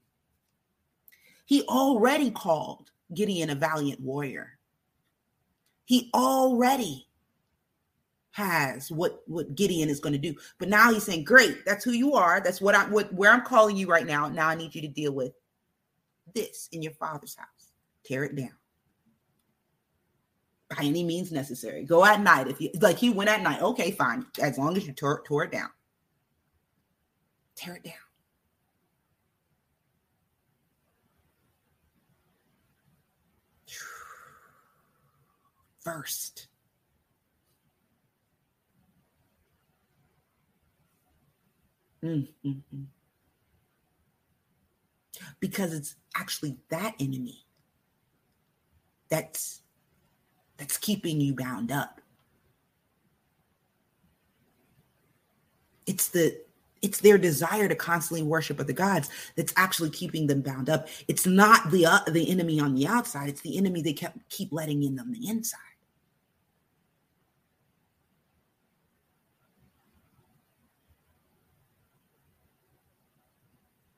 He 1.46 1.62
already 1.64 2.32
called 2.32 2.92
Gideon 3.14 3.50
a 3.50 3.56
valiant 3.56 4.00
warrior. 4.02 4.58
He 5.86 6.10
already 6.14 7.08
has 8.32 8.92
what 8.92 9.24
what 9.26 9.56
Gideon 9.56 9.90
is 9.90 10.00
going 10.00 10.14
to 10.14 10.20
do. 10.20 10.36
But 10.60 10.70
now 10.70 10.94
he's 10.94 11.04
saying, 11.04 11.24
"Great, 11.24 11.66
that's 11.66 11.84
who 11.84 11.92
you 11.92 12.14
are. 12.14 12.40
That's 12.40 12.62
what 12.62 12.76
I 12.76 12.86
what 12.86 13.12
where 13.14 13.32
I'm 13.32 13.44
calling 13.44 13.78
you 13.78 13.88
right 13.88 14.06
now. 14.06 14.28
Now 14.28 14.48
I 14.48 14.56
need 14.56 14.76
you 14.76 14.82
to 14.82 14.88
deal 14.88 15.12
with 15.12 15.34
this 16.36 16.70
in 16.72 16.84
your 16.84 16.94
father's 16.94 17.36
house. 17.36 17.72
Tear 18.06 18.26
it 18.26 18.36
down." 18.36 18.52
By 20.70 20.84
any 20.84 21.04
means 21.04 21.32
necessary. 21.32 21.84
Go 21.86 22.04
at 22.04 22.22
night. 22.22 22.48
If 22.48 22.60
you 22.60 22.70
like 22.82 22.98
he 22.98 23.10
went 23.10 23.30
at 23.30 23.42
night. 23.42 23.62
Okay, 23.62 23.92
fine. 23.92 24.26
As 24.42 24.58
long 24.58 24.76
as 24.78 24.86
you 24.86 24.94
tore, 24.94 25.24
tore 25.26 25.46
it 25.46 25.52
down. 25.52 25.70
Tear 27.56 27.78
it 27.78 27.84
down. 27.84 27.94
First. 35.88 36.48
Mm-hmm. 42.04 42.52
Because 45.40 45.74
it's 45.74 45.96
actually 46.16 46.58
that 46.70 46.94
enemy 47.00 47.46
that's 49.10 49.62
that's 50.58 50.78
keeping 50.78 51.22
you 51.22 51.34
bound 51.34 51.72
up. 51.72 52.02
It's 55.86 56.10
the 56.10 56.38
it's 56.82 57.00
their 57.00 57.18
desire 57.18 57.68
to 57.70 57.76
constantly 57.76 58.24
worship 58.24 58.60
other 58.60 58.74
gods 58.74 59.10
that's 59.36 59.54
actually 59.56 59.90
keeping 59.92 60.28
them 60.28 60.42
bound 60.42 60.70
up. 60.70 60.90
It's 61.08 61.26
not 61.26 61.72
the 61.72 61.86
uh, 61.86 62.00
the 62.08 62.30
enemy 62.30 62.60
on 62.60 62.76
the 62.76 62.88
outside; 62.88 63.30
it's 63.30 63.42
the 63.42 63.58
enemy 63.58 63.82
they 63.82 63.94
kept 63.94 64.18
keep 64.30 64.52
letting 64.52 64.84
in 64.84 65.00
on 65.00 65.12
the 65.12 65.30
inside. 65.30 65.77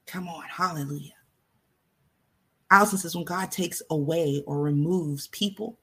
Come 0.10 0.28
on, 0.28 0.44
hallelujah. 0.50 1.14
Allison 2.72 2.98
says, 2.98 3.16
when 3.16 3.26
God 3.26 3.52
takes 3.52 3.80
away 3.92 4.44
or 4.48 4.60
removes 4.60 5.28
people, 5.28 5.78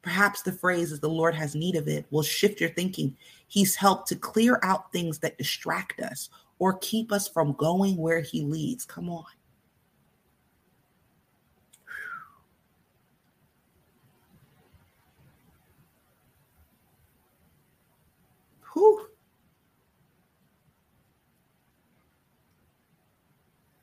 perhaps 0.00 0.40
the 0.40 0.52
phrase 0.52 0.92
is 0.92 1.00
the 1.00 1.10
Lord 1.10 1.34
has 1.34 1.54
need 1.54 1.76
of 1.76 1.86
it 1.86 2.06
will 2.10 2.22
shift 2.22 2.58
your 2.58 2.70
thinking. 2.70 3.14
He's 3.48 3.76
helped 3.76 4.08
to 4.08 4.16
clear 4.16 4.58
out 4.62 4.90
things 4.92 5.18
that 5.18 5.36
distract 5.36 6.00
us 6.00 6.30
or 6.58 6.78
keep 6.78 7.12
us 7.12 7.28
from 7.28 7.52
going 7.52 7.98
where 7.98 8.20
he 8.20 8.40
leads. 8.40 8.86
Come 8.86 9.10
on. 9.10 9.26
Whew. 18.72 19.06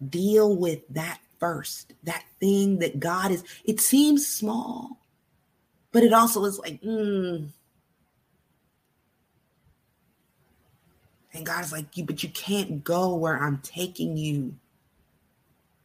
Deal 0.10 0.56
with 0.56 0.82
that 0.90 1.20
first, 1.40 1.94
that 2.04 2.24
thing 2.40 2.80
that 2.80 3.00
God 3.00 3.32
is, 3.32 3.44
it 3.66 3.80
seems 3.80 4.28
small, 4.28 4.98
but 5.92 6.04
it 6.04 6.14
also 6.14 6.46
is 6.46 6.58
like, 6.60 6.82
mm. 6.82 7.50
And 11.34 11.46
God 11.46 11.64
is 11.64 11.72
like, 11.72 11.98
you, 11.98 12.04
but 12.06 12.24
you 12.24 12.30
can't 12.30 12.84
go 12.84 13.16
where 13.16 13.38
I'm 13.38 13.58
taking 13.60 14.16
you 14.18 14.56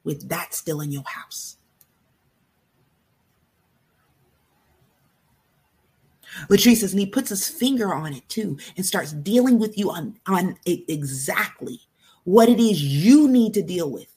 with 0.05 0.29
that 0.29 0.55
still 0.55 0.81
in 0.81 0.93
your 0.93 1.05
house. 1.07 1.57
Latrice 6.49 6.77
says, 6.77 6.93
and 6.93 7.01
he 7.01 7.07
puts 7.07 7.31
his 7.31 7.49
finger 7.49 7.93
on 7.93 8.13
it 8.13 8.29
too 8.29 8.59
and 8.77 8.85
starts 8.87 9.13
dealing 9.13 9.59
with 9.59 9.77
you 9.77 9.91
on, 9.91 10.19
on 10.27 10.57
exactly 10.67 11.81
what 12.29 12.51
it 12.51 12.61
is 12.61 12.83
you 12.83 13.27
need 13.27 13.55
to 13.55 13.63
deal 13.63 13.91
with. 13.91 14.15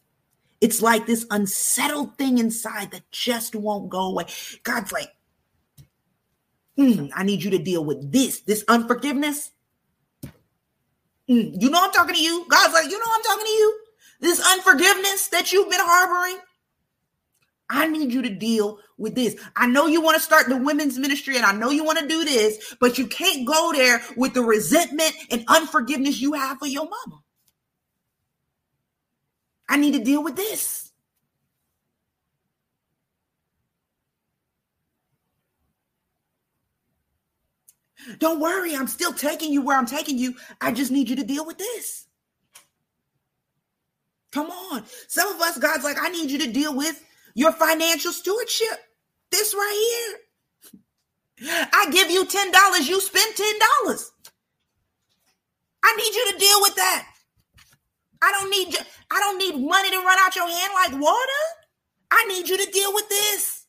It's 0.59 0.81
like 0.81 1.05
this 1.05 1.25
unsettled 1.31 2.17
thing 2.17 2.39
inside 2.39 2.91
that 2.91 3.09
just 3.09 3.55
won't 3.55 3.89
go 3.89 4.01
away. 4.01 4.25
God's 4.63 4.91
like, 4.91 5.15
mm, 6.77 7.09
I 7.15 7.23
need 7.23 7.41
you 7.41 7.51
to 7.51 7.57
deal 7.57 7.85
with 7.85 8.11
this, 8.11 8.41
this 8.41 8.65
unforgiveness. 8.67 9.51
Mm, 11.29 11.61
you 11.61 11.69
know 11.69 11.79
I'm 11.81 11.93
talking 11.93 12.15
to 12.15 12.21
you. 12.21 12.45
God's 12.49 12.73
like, 12.73 12.91
you 12.91 12.99
know 12.99 13.05
I'm 13.15 13.23
talking 13.23 13.45
to 13.45 13.51
you. 13.51 13.79
This 14.19 14.45
unforgiveness 14.45 15.29
that 15.29 15.53
you've 15.53 15.69
been 15.69 15.79
harboring. 15.81 16.41
I 17.69 17.87
need 17.87 18.11
you 18.11 18.21
to 18.23 18.29
deal 18.29 18.79
with 18.97 19.15
this. 19.15 19.37
I 19.55 19.67
know 19.67 19.87
you 19.87 20.01
want 20.01 20.17
to 20.17 20.21
start 20.21 20.49
the 20.49 20.57
women's 20.57 20.99
ministry 20.99 21.37
and 21.37 21.45
I 21.45 21.53
know 21.53 21.69
you 21.69 21.85
want 21.85 21.99
to 21.99 22.07
do 22.09 22.25
this, 22.25 22.75
but 22.81 22.97
you 22.97 23.07
can't 23.07 23.47
go 23.47 23.71
there 23.73 24.01
with 24.17 24.33
the 24.33 24.41
resentment 24.41 25.13
and 25.29 25.45
unforgiveness 25.47 26.19
you 26.19 26.33
have 26.33 26.57
for 26.57 26.67
your 26.67 26.83
mama. 26.83 27.21
I 29.71 29.77
need 29.77 29.93
to 29.93 30.03
deal 30.03 30.21
with 30.21 30.35
this. 30.35 30.91
Don't 38.17 38.41
worry, 38.41 38.75
I'm 38.75 38.87
still 38.87 39.13
taking 39.13 39.53
you 39.53 39.61
where 39.61 39.77
I'm 39.77 39.85
taking 39.85 40.17
you. 40.17 40.35
I 40.59 40.73
just 40.73 40.91
need 40.91 41.07
you 41.07 41.15
to 41.15 41.23
deal 41.23 41.45
with 41.45 41.57
this. 41.57 42.07
Come 44.33 44.47
on. 44.47 44.83
Some 45.07 45.33
of 45.33 45.41
us, 45.41 45.57
God's 45.57 45.85
like, 45.85 45.97
I 46.01 46.09
need 46.09 46.29
you 46.29 46.39
to 46.39 46.51
deal 46.51 46.75
with 46.75 47.01
your 47.33 47.53
financial 47.53 48.11
stewardship. 48.11 48.77
This 49.31 49.53
right 49.53 50.17
here. 51.39 51.69
I 51.71 51.89
give 51.91 52.11
you 52.11 52.25
$10, 52.25 52.89
you 52.89 52.99
spend 52.99 53.35
$10. 53.35 53.39
I 55.83 55.95
need 55.95 56.13
you 56.13 56.31
to 56.33 56.37
deal 56.37 56.61
with 56.61 56.75
that. 56.75 57.10
I 58.21 58.31
don't 58.31 58.49
need 58.49 58.75
I 59.11 59.19
don't 59.19 59.37
need 59.37 59.67
money 59.67 59.89
to 59.91 59.97
run 59.97 60.17
out 60.19 60.35
your 60.35 60.47
hand 60.47 60.73
like 60.73 61.01
water. 61.01 61.43
I 62.11 62.25
need 62.27 62.47
you 62.49 62.57
to 62.57 62.71
deal 62.71 62.93
with 62.93 63.09
this. 63.09 63.61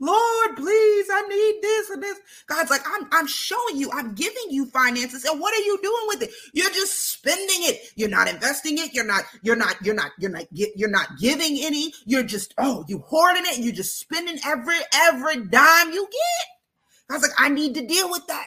Lord, 0.00 0.56
please, 0.56 1.06
I 1.10 1.22
need 1.28 1.62
this 1.62 1.90
and 1.90 2.02
this. 2.02 2.18
God's 2.46 2.70
like, 2.70 2.82
I'm, 2.84 3.08
I'm 3.12 3.26
showing 3.26 3.76
you, 3.76 3.90
I'm 3.92 4.14
giving 4.14 4.50
you 4.50 4.66
finances. 4.66 5.24
And 5.24 5.40
what 5.40 5.54
are 5.54 5.62
you 5.62 5.78
doing 5.82 6.04
with 6.08 6.22
it? 6.22 6.30
You're 6.52 6.70
just 6.70 7.12
spending 7.12 7.62
it. 7.62 7.92
You're 7.94 8.08
not 8.08 8.28
investing 8.28 8.78
it. 8.78 8.92
You're 8.92 9.06
not, 9.06 9.24
you're 9.42 9.56
not, 9.56 9.76
you're 9.82 9.94
not, 9.94 10.10
you're 10.18 10.30
not, 10.30 10.46
you're 10.50 10.90
not 10.90 11.18
giving 11.20 11.58
any. 11.60 11.92
You're 12.04 12.24
just, 12.24 12.54
oh, 12.58 12.84
you 12.88 12.98
hoarding 12.98 13.44
it 13.46 13.56
and 13.56 13.64
you're 13.64 13.74
just 13.74 13.98
spending 13.98 14.38
every, 14.44 14.76
every 14.92 15.46
dime 15.46 15.92
you 15.92 16.06
get. 16.10 16.48
God's 17.08 17.22
like, 17.22 17.38
I 17.38 17.48
need 17.48 17.74
to 17.74 17.86
deal 17.86 18.10
with 18.10 18.26
that. 18.26 18.46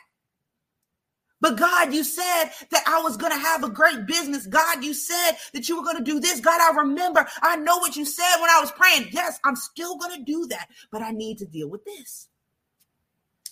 But 1.39 1.57
God, 1.57 1.93
you 1.93 2.03
said 2.03 2.45
that 2.71 2.83
I 2.87 3.01
was 3.01 3.15
going 3.15 3.31
to 3.31 3.37
have 3.37 3.63
a 3.63 3.69
great 3.69 4.07
business. 4.07 4.47
God, 4.47 4.83
you 4.83 4.93
said 4.93 5.33
that 5.53 5.69
you 5.69 5.77
were 5.77 5.83
going 5.83 5.97
to 5.97 6.03
do 6.03 6.19
this. 6.19 6.39
God, 6.39 6.59
I 6.59 6.75
remember. 6.75 7.27
I 7.41 7.55
know 7.57 7.77
what 7.77 7.95
you 7.95 8.05
said 8.05 8.41
when 8.41 8.49
I 8.49 8.59
was 8.59 8.71
praying. 8.71 9.09
Yes, 9.11 9.39
I'm 9.43 9.55
still 9.55 9.97
going 9.97 10.17
to 10.17 10.23
do 10.23 10.47
that, 10.47 10.69
but 10.91 11.01
I 11.01 11.11
need 11.11 11.37
to 11.39 11.45
deal 11.45 11.69
with 11.69 11.85
this. 11.85 12.27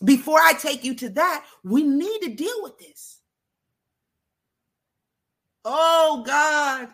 Before 0.03 0.39
I 0.39 0.53
take 0.53 0.83
you 0.83 0.95
to 0.95 1.09
that, 1.09 1.45
we 1.63 1.83
need 1.83 2.21
to 2.21 2.29
deal 2.29 2.63
with 2.63 2.77
this. 2.79 3.19
Oh, 5.63 6.23
God. 6.25 6.89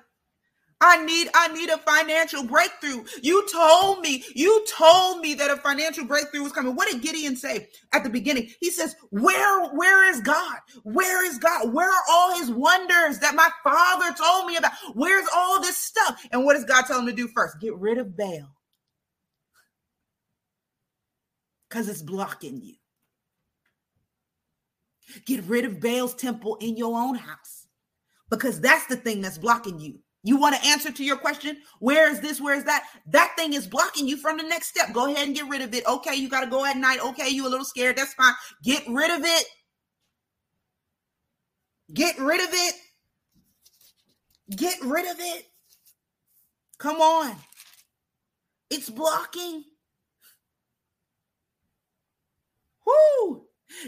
I 0.82 1.06
need 1.06 1.30
I 1.36 1.48
need 1.50 1.70
a 1.70 1.78
financial 1.78 2.44
breakthrough. 2.44 3.04
You 3.22 3.48
told 3.54 4.02
me, 4.02 4.24
you 4.36 4.66
told 4.76 5.22
me 5.22 5.36
that 5.36 5.52
a 5.52 5.58
financial 5.58 6.06
breakthrough 6.06 6.42
was 6.42 6.52
coming. 6.52 6.76
What 6.76 6.90
did 6.90 7.04
Gideon 7.04 7.36
say 7.36 7.70
at 7.94 8.04
the 8.04 8.10
beginning? 8.10 8.50
He 8.60 8.72
says, 8.72 8.96
"Where 9.12 9.70
where 9.70 10.10
is 10.10 10.22
God? 10.22 10.58
Where 10.84 11.24
is 11.26 11.38
God? 11.38 11.72
Where 11.72 11.90
are 11.90 12.04
all 12.10 12.38
his 12.40 12.50
wonders 12.52 13.20
that 13.20 13.36
my 13.36 13.50
father 13.64 14.14
told 14.16 14.48
me 14.48 14.58
about? 14.58 14.74
Where's 14.96 15.28
all 15.36 15.62
this 15.62 15.78
stuff?" 15.78 16.20
And 16.32 16.44
what 16.46 16.56
does 16.56 16.66
God 16.66 16.86
tell 16.88 17.00
him 17.00 17.06
to 17.06 17.14
do 17.14 17.28
first? 17.28 17.60
Get 17.62 17.76
rid 17.76 18.00
of 18.00 18.18
Baal. 18.18 18.56
Cuz 21.70 21.88
it's 21.88 22.02
blocking 22.02 22.62
you. 22.62 22.76
Get 25.26 25.44
rid 25.46 25.66
of 25.66 25.80
Baal's 25.80 26.16
temple 26.16 26.58
in 26.60 26.76
your 26.76 27.00
own 27.00 27.16
house. 27.16 27.68
Because 28.30 28.60
that's 28.62 28.88
the 28.88 28.96
thing 28.96 29.22
that's 29.22 29.38
blocking 29.38 29.80
you 29.80 30.00
you 30.24 30.38
want 30.38 30.56
to 30.56 30.68
answer 30.68 30.92
to 30.92 31.04
your 31.04 31.18
question? 31.18 31.58
Where 31.80 32.12
is 32.12 32.20
this? 32.20 32.40
Where 32.40 32.56
is 32.56 32.64
that? 32.66 32.84
That 33.08 33.34
thing 33.36 33.54
is 33.54 33.66
blocking 33.66 34.08
you 34.08 34.18
from 34.18 34.38
the 34.38 34.44
next 34.44 34.68
step. 34.68 34.94
Go 34.94 35.12
ahead 35.12 35.26
and 35.26 35.36
get 35.36 35.48
rid 35.50 35.62
of 35.62 35.74
it. 35.74 35.86
Okay, 35.88 36.16
you 36.16 36.30
got 36.30 36.42
to 36.42 36.50
go 36.50 36.64
at 36.64 36.78
night. 36.78 37.00
Okay, 37.04 37.30
you 37.30 37.48
a 37.48 37.50
little 37.50 37.66
scared. 37.66 37.98
That's 37.98 38.14
fine. 38.14 38.34
Get 38.64 38.84
rid 38.88 39.10
of 39.10 39.26
it. 39.26 39.46
Get 41.94 42.20
rid 42.20 42.40
of 42.40 42.50
it. 42.52 42.76
Get 44.56 44.80
rid 44.84 45.10
of 45.10 45.18
it. 45.20 45.46
Come 46.78 47.02
on. 47.02 47.36
It's 48.70 48.90
blocking. 48.90 49.64
Whoo! 52.86 53.46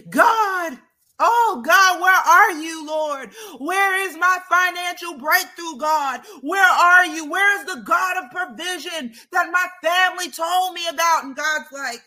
God 0.10 0.78
Oh 1.20 1.64
God, 1.66 2.02
where 2.02 2.14
are 2.14 2.52
you, 2.52 2.86
Lord? 2.88 3.32
Where 3.60 4.08
is 4.08 4.18
my 4.18 4.40
financial 4.50 5.18
breakthrough, 5.18 5.78
God? 5.80 6.22
Where 6.42 6.70
are 6.70 7.06
you? 7.06 7.30
Where 7.30 7.60
is 7.60 7.66
the 7.66 7.82
God 7.82 8.24
of 8.24 8.32
provision 8.32 9.14
that 9.32 9.52
my 9.52 9.68
family 9.84 10.32
told 10.32 10.74
me 10.74 10.88
about? 10.90 11.26
And 11.26 11.36
God's 11.36 11.72
like, 11.72 12.02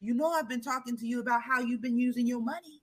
you 0.00 0.14
know, 0.14 0.32
I've 0.32 0.48
been 0.48 0.62
talking 0.62 0.96
to 0.98 1.06
you 1.06 1.20
about 1.20 1.42
how 1.42 1.60
you've 1.60 1.82
been 1.82 1.98
using 1.98 2.26
your 2.26 2.42
money. 2.42 2.82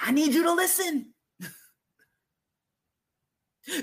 I 0.00 0.12
need 0.12 0.34
you 0.34 0.44
to 0.44 0.52
listen. 0.54 1.14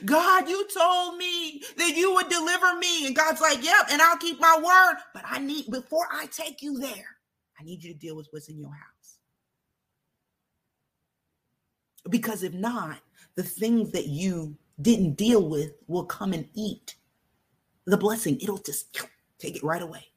God, 0.05 0.47
you 0.47 0.67
told 0.67 1.17
me 1.17 1.61
that 1.77 1.95
you 1.95 2.13
would 2.13 2.29
deliver 2.29 2.77
me. 2.77 3.05
And 3.05 3.15
God's 3.15 3.41
like, 3.41 3.63
yep, 3.63 3.87
and 3.91 4.01
I'll 4.01 4.17
keep 4.17 4.39
my 4.39 4.57
word. 4.57 5.01
But 5.13 5.23
I 5.25 5.39
need, 5.39 5.69
before 5.69 6.07
I 6.11 6.27
take 6.27 6.61
you 6.61 6.79
there, 6.79 7.17
I 7.59 7.63
need 7.63 7.83
you 7.83 7.93
to 7.93 7.99
deal 7.99 8.15
with 8.15 8.27
what's 8.31 8.49
in 8.49 8.59
your 8.59 8.69
house. 8.69 9.17
Because 12.09 12.43
if 12.43 12.53
not, 12.53 12.99
the 13.35 13.43
things 13.43 13.91
that 13.91 14.07
you 14.07 14.55
didn't 14.81 15.15
deal 15.15 15.47
with 15.47 15.71
will 15.87 16.05
come 16.05 16.33
and 16.33 16.47
eat 16.53 16.95
the 17.85 17.97
blessing. 17.97 18.39
It'll 18.41 18.57
just 18.57 19.05
take 19.39 19.55
it 19.55 19.63
right 19.63 19.81
away. 19.81 20.12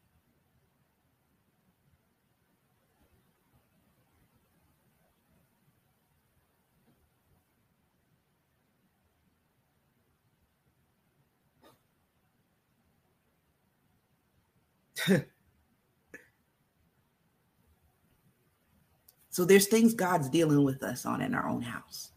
so 19.30 19.44
there's 19.44 19.66
things 19.66 19.94
God's 19.94 20.28
dealing 20.28 20.64
with 20.64 20.82
us 20.82 21.06
on 21.06 21.20
in 21.20 21.34
our 21.34 21.48
own 21.48 21.62
house. 21.62 22.10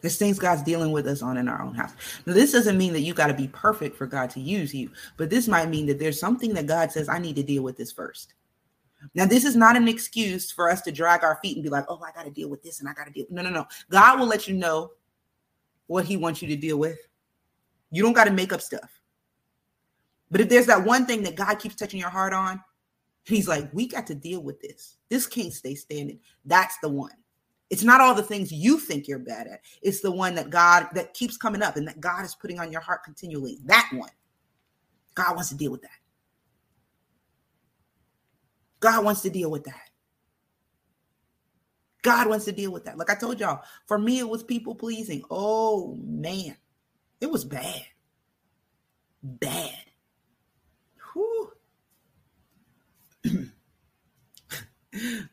There's 0.00 0.16
things 0.16 0.38
God's 0.38 0.62
dealing 0.62 0.92
with 0.92 1.06
us 1.06 1.20
on 1.22 1.36
in 1.36 1.48
our 1.48 1.60
own 1.60 1.74
house. 1.74 1.92
Now, 2.24 2.32
this 2.32 2.52
doesn't 2.52 2.78
mean 2.78 2.94
that 2.94 3.00
you 3.00 3.12
got 3.12 3.26
to 3.26 3.34
be 3.34 3.48
perfect 3.48 3.96
for 3.96 4.06
God 4.06 4.30
to 4.30 4.40
use 4.40 4.74
you, 4.74 4.90
but 5.16 5.28
this 5.28 5.46
might 5.46 5.68
mean 5.68 5.86
that 5.86 5.98
there's 5.98 6.18
something 6.18 6.54
that 6.54 6.66
God 6.66 6.90
says, 6.90 7.08
I 7.08 7.18
need 7.18 7.36
to 7.36 7.42
deal 7.42 7.62
with 7.62 7.76
this 7.76 7.92
first. 7.92 8.34
Now, 9.14 9.26
this 9.26 9.44
is 9.44 9.56
not 9.56 9.76
an 9.76 9.88
excuse 9.88 10.50
for 10.50 10.70
us 10.70 10.80
to 10.82 10.92
drag 10.92 11.22
our 11.22 11.38
feet 11.42 11.56
and 11.56 11.64
be 11.64 11.70
like, 11.70 11.84
oh, 11.88 12.00
I 12.02 12.12
got 12.12 12.24
to 12.24 12.30
deal 12.30 12.48
with 12.48 12.62
this 12.62 12.80
and 12.80 12.88
I 12.88 12.92
got 12.92 13.06
to 13.06 13.12
deal. 13.12 13.26
No, 13.30 13.42
no, 13.42 13.50
no. 13.50 13.66
God 13.90 14.18
will 14.18 14.26
let 14.26 14.48
you 14.48 14.54
know 14.54 14.92
what 15.86 16.04
He 16.04 16.16
wants 16.16 16.42
you 16.42 16.48
to 16.48 16.56
deal 16.56 16.78
with. 16.78 16.98
You 17.90 18.02
don't 18.02 18.12
got 18.12 18.24
to 18.24 18.30
make 18.30 18.52
up 18.52 18.60
stuff. 18.60 19.00
But 20.30 20.40
if 20.40 20.48
there's 20.48 20.66
that 20.66 20.84
one 20.84 21.06
thing 21.06 21.22
that 21.24 21.34
God 21.34 21.58
keeps 21.58 21.74
touching 21.74 22.00
your 22.00 22.10
heart 22.10 22.32
on, 22.32 22.62
he's 23.24 23.48
like, 23.48 23.68
we 23.72 23.88
got 23.88 24.06
to 24.08 24.14
deal 24.14 24.42
with 24.42 24.60
this. 24.60 24.96
This 25.08 25.26
can't 25.26 25.52
stay 25.52 25.74
standing. 25.74 26.20
That's 26.44 26.76
the 26.82 26.88
one. 26.88 27.12
It's 27.68 27.84
not 27.84 28.00
all 28.00 28.14
the 28.14 28.22
things 28.22 28.52
you 28.52 28.78
think 28.78 29.06
you're 29.06 29.18
bad 29.18 29.46
at. 29.46 29.60
It's 29.82 30.00
the 30.00 30.10
one 30.10 30.34
that 30.34 30.50
God 30.50 30.88
that 30.94 31.14
keeps 31.14 31.36
coming 31.36 31.62
up 31.62 31.76
and 31.76 31.86
that 31.86 32.00
God 32.00 32.24
is 32.24 32.34
putting 32.34 32.58
on 32.58 32.72
your 32.72 32.80
heart 32.80 33.04
continually. 33.04 33.58
That 33.64 33.88
one. 33.92 34.10
God 35.14 35.34
wants 35.34 35.50
to 35.50 35.56
deal 35.56 35.70
with 35.70 35.82
that. 35.82 35.90
God 38.80 39.04
wants 39.04 39.20
to 39.22 39.30
deal 39.30 39.50
with 39.50 39.64
that. 39.64 39.90
God 42.02 42.28
wants 42.28 42.46
to 42.46 42.52
deal 42.52 42.72
with 42.72 42.84
that. 42.86 42.96
Like 42.98 43.10
I 43.10 43.14
told 43.14 43.38
y'all, 43.38 43.62
for 43.86 43.98
me, 43.98 44.18
it 44.18 44.28
was 44.28 44.42
people 44.42 44.74
pleasing. 44.74 45.22
Oh, 45.30 45.96
man. 46.02 46.56
It 47.20 47.30
was 47.30 47.44
bad. 47.44 47.84
Bad. 49.22 49.76
Whew. 51.12 51.52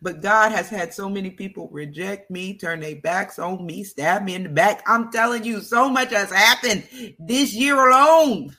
but 0.02 0.22
God 0.22 0.52
has 0.52 0.70
had 0.70 0.94
so 0.94 1.10
many 1.10 1.30
people 1.30 1.70
reject 1.70 2.30
me, 2.30 2.58
turn 2.58 2.82
their 2.82 2.98
backs 2.98 3.40
on 3.40 3.66
me, 3.66 3.84
stab 3.84 4.24
me 4.24 4.36
in 4.36 4.44
the 4.44 4.50
back. 4.50 4.84
I'm 4.86 5.12
telling 5.12 5.44
you, 5.44 5.62
so 5.62 5.90
much 5.90 6.12
has 6.12 6.32
happened 6.32 6.88
this 7.20 7.54
year 7.54 7.76
alone. 7.76 8.56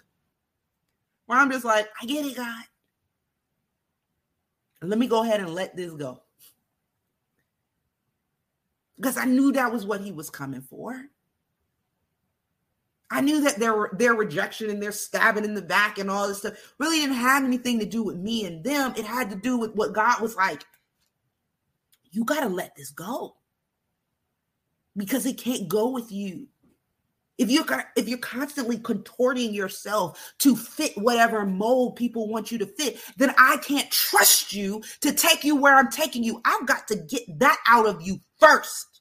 Where 1.26 1.38
I'm 1.38 1.50
just 1.50 1.64
like, 1.64 1.88
I 2.00 2.06
get 2.06 2.24
it, 2.24 2.36
God. 2.36 2.64
Let 4.80 4.98
me 4.98 5.06
go 5.06 5.22
ahead 5.22 5.40
and 5.40 5.54
let 5.54 5.76
this 5.76 5.92
go. 5.92 6.22
Because 8.96 9.16
I 9.16 9.24
knew 9.26 9.52
that 9.52 9.72
was 9.72 9.84
what 9.84 10.00
he 10.00 10.12
was 10.12 10.30
coming 10.30 10.62
for. 10.62 11.04
I 13.10 13.22
knew 13.22 13.40
that 13.42 13.58
their 13.58 13.90
their 13.94 14.14
rejection 14.14 14.68
and 14.70 14.82
their 14.82 14.92
stabbing 14.92 15.44
in 15.44 15.54
the 15.54 15.62
back 15.62 15.98
and 15.98 16.10
all 16.10 16.28
this 16.28 16.38
stuff 16.38 16.74
really 16.78 16.98
didn't 16.98 17.16
have 17.16 17.44
anything 17.44 17.78
to 17.78 17.86
do 17.86 18.02
with 18.02 18.16
me 18.16 18.44
and 18.44 18.62
them. 18.62 18.92
It 18.96 19.06
had 19.06 19.30
to 19.30 19.36
do 19.36 19.56
with 19.56 19.74
what 19.74 19.94
God 19.94 20.20
was 20.20 20.36
like. 20.36 20.64
You 22.10 22.24
got 22.24 22.40
to 22.40 22.48
let 22.48 22.74
this 22.76 22.90
go 22.90 23.36
because 24.96 25.24
it 25.24 25.38
can't 25.38 25.68
go 25.68 25.88
with 25.88 26.12
you. 26.12 26.48
If 27.38 27.50
you're 27.50 27.64
if 27.96 28.08
you're 28.08 28.18
constantly 28.18 28.78
contorting 28.78 29.54
yourself 29.54 30.34
to 30.40 30.56
fit 30.56 30.98
whatever 30.98 31.46
mold 31.46 31.96
people 31.96 32.28
want 32.28 32.50
you 32.50 32.58
to 32.58 32.66
fit, 32.66 32.98
then 33.16 33.32
I 33.38 33.58
can't 33.58 33.90
trust 33.90 34.52
you 34.52 34.82
to 35.00 35.12
take 35.12 35.44
you 35.44 35.56
where 35.56 35.76
I'm 35.76 35.90
taking 35.90 36.24
you. 36.24 36.42
I've 36.44 36.66
got 36.66 36.88
to 36.88 36.96
get 36.96 37.22
that 37.38 37.58
out 37.66 37.86
of 37.86 38.02
you 38.02 38.18
first. 38.38 38.97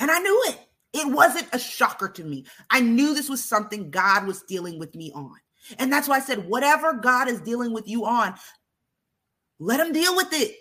And 0.00 0.10
I 0.10 0.18
knew 0.18 0.42
it. 0.46 0.58
It 0.92 1.12
wasn't 1.12 1.46
a 1.52 1.58
shocker 1.58 2.08
to 2.08 2.24
me. 2.24 2.46
I 2.70 2.80
knew 2.80 3.14
this 3.14 3.28
was 3.28 3.44
something 3.44 3.90
God 3.90 4.26
was 4.26 4.42
dealing 4.42 4.78
with 4.78 4.94
me 4.96 5.12
on. 5.14 5.36
And 5.78 5.92
that's 5.92 6.08
why 6.08 6.16
I 6.16 6.20
said, 6.20 6.48
whatever 6.48 6.94
God 6.94 7.28
is 7.28 7.40
dealing 7.42 7.72
with 7.72 7.86
you 7.86 8.06
on, 8.06 8.34
let 9.60 9.78
him 9.78 9.92
deal 9.92 10.16
with 10.16 10.32
it. 10.32 10.56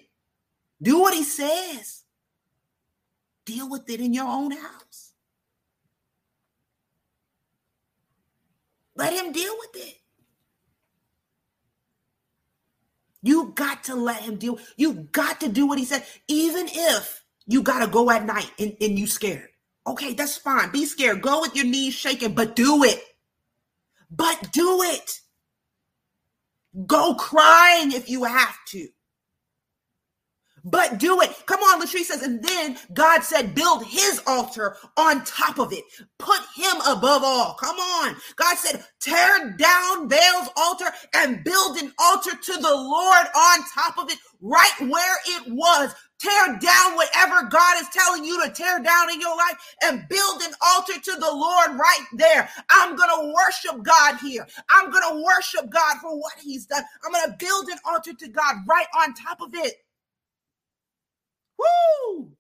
Do 0.82 0.99
what 0.99 1.14
he 1.14 1.24
says. 1.24 2.03
Deal 3.45 3.70
with 3.70 3.90
it 3.90 3.99
in 3.99 4.14
your 4.14 4.28
own 4.28 4.52
house. 4.52 5.14
Let 8.95 9.14
him 9.14 9.32
deal 9.32 9.56
with 9.57 9.88
it. 9.88 9.95
You 13.22 13.52
got 13.56 13.86
to 13.86 13.95
let 13.95 14.22
him 14.22 14.36
deal. 14.36 14.60
You 14.78 14.94
got 15.11 15.40
to 15.41 15.49
do 15.49 15.66
what 15.66 15.80
he 15.80 15.86
said, 15.86 16.06
even 16.28 16.68
if 16.70 17.18
you 17.49 17.63
got 17.63 17.84
to 17.84 17.91
go 17.91 18.11
at 18.11 18.26
night 18.26 18.51
and, 18.59 18.77
and 18.80 18.97
you 18.97 19.07
scared. 19.07 19.49
Okay, 19.88 20.13
that's 20.13 20.38
fine. 20.38 20.71
Be 20.71 20.85
scared. 20.85 21.23
Go 21.23 21.41
with 21.41 21.55
your 21.55 21.65
knees 21.65 21.95
shaking, 21.95 22.35
but 22.35 22.55
do 22.55 22.84
it. 22.84 23.01
But 24.11 24.51
do 24.53 24.84
it. 24.84 25.19
Go 26.85 27.15
crying 27.15 27.91
if 27.91 28.07
you 28.07 28.23
have 28.26 28.55
to. 28.67 28.88
But 30.63 30.99
do 30.99 31.21
it. 31.21 31.34
Come 31.47 31.61
on, 31.61 31.81
Latrice 31.81 32.05
says, 32.05 32.21
and 32.21 32.43
then 32.43 32.77
God 32.93 33.23
said, 33.23 33.55
build 33.55 33.85
his 33.85 34.21
altar 34.27 34.77
on 34.97 35.23
top 35.23 35.57
of 35.57 35.73
it. 35.73 35.85
Put 36.19 36.39
him 36.55 36.76
above 36.88 37.23
all. 37.23 37.55
Come 37.55 37.77
on. 37.77 38.15
God 38.35 38.57
said, 38.57 38.84
tear 38.99 39.55
down 39.57 40.07
Baal's 40.07 40.49
altar 40.57 40.85
and 41.15 41.43
build 41.43 41.77
an 41.77 41.93
altar 41.97 42.31
to 42.31 42.53
the 42.53 42.76
Lord 42.76 43.26
on 43.35 43.59
top 43.73 43.97
of 43.97 44.11
it, 44.11 44.19
right 44.41 44.81
where 44.81 45.17
it 45.27 45.51
was. 45.51 45.95
Tear 46.19 46.59
down 46.59 46.95
whatever 46.95 47.47
God 47.49 47.81
is 47.81 47.87
telling 47.93 48.25
you 48.25 48.43
to 48.43 48.51
tear 48.51 48.79
down 48.83 49.09
in 49.09 49.21
your 49.21 49.37
life 49.37 49.75
and 49.83 50.07
build 50.09 50.41
an 50.41 50.53
altar 50.61 50.99
to 50.99 51.11
the 51.13 51.31
Lord 51.31 51.79
right 51.79 52.05
there. 52.13 52.49
I'm 52.69 52.97
going 52.97 53.09
to 53.09 53.33
worship 53.33 53.83
God 53.83 54.17
here. 54.17 54.45
I'm 54.69 54.91
going 54.91 55.03
to 55.09 55.23
worship 55.23 55.69
God 55.69 55.97
for 56.01 56.19
what 56.19 56.33
he's 56.41 56.65
done. 56.65 56.83
I'm 57.05 57.13
going 57.13 57.25
to 57.29 57.37
build 57.39 57.69
an 57.69 57.77
altar 57.85 58.13
to 58.13 58.27
God 58.27 58.55
right 58.67 58.87
on 59.01 59.13
top 59.13 59.39
of 59.41 59.55
it. 59.55 59.75
Woo! 61.57 62.31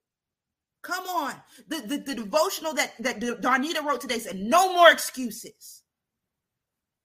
Come 0.81 1.05
on. 1.05 1.35
The, 1.67 1.81
the, 1.81 1.97
the 1.97 2.15
devotional 2.15 2.73
that, 2.73 2.93
that 2.99 3.19
Darnita 3.19 3.83
wrote 3.83 4.01
today 4.01 4.19
said, 4.19 4.37
no 4.39 4.73
more 4.73 4.91
excuses. 4.91 5.83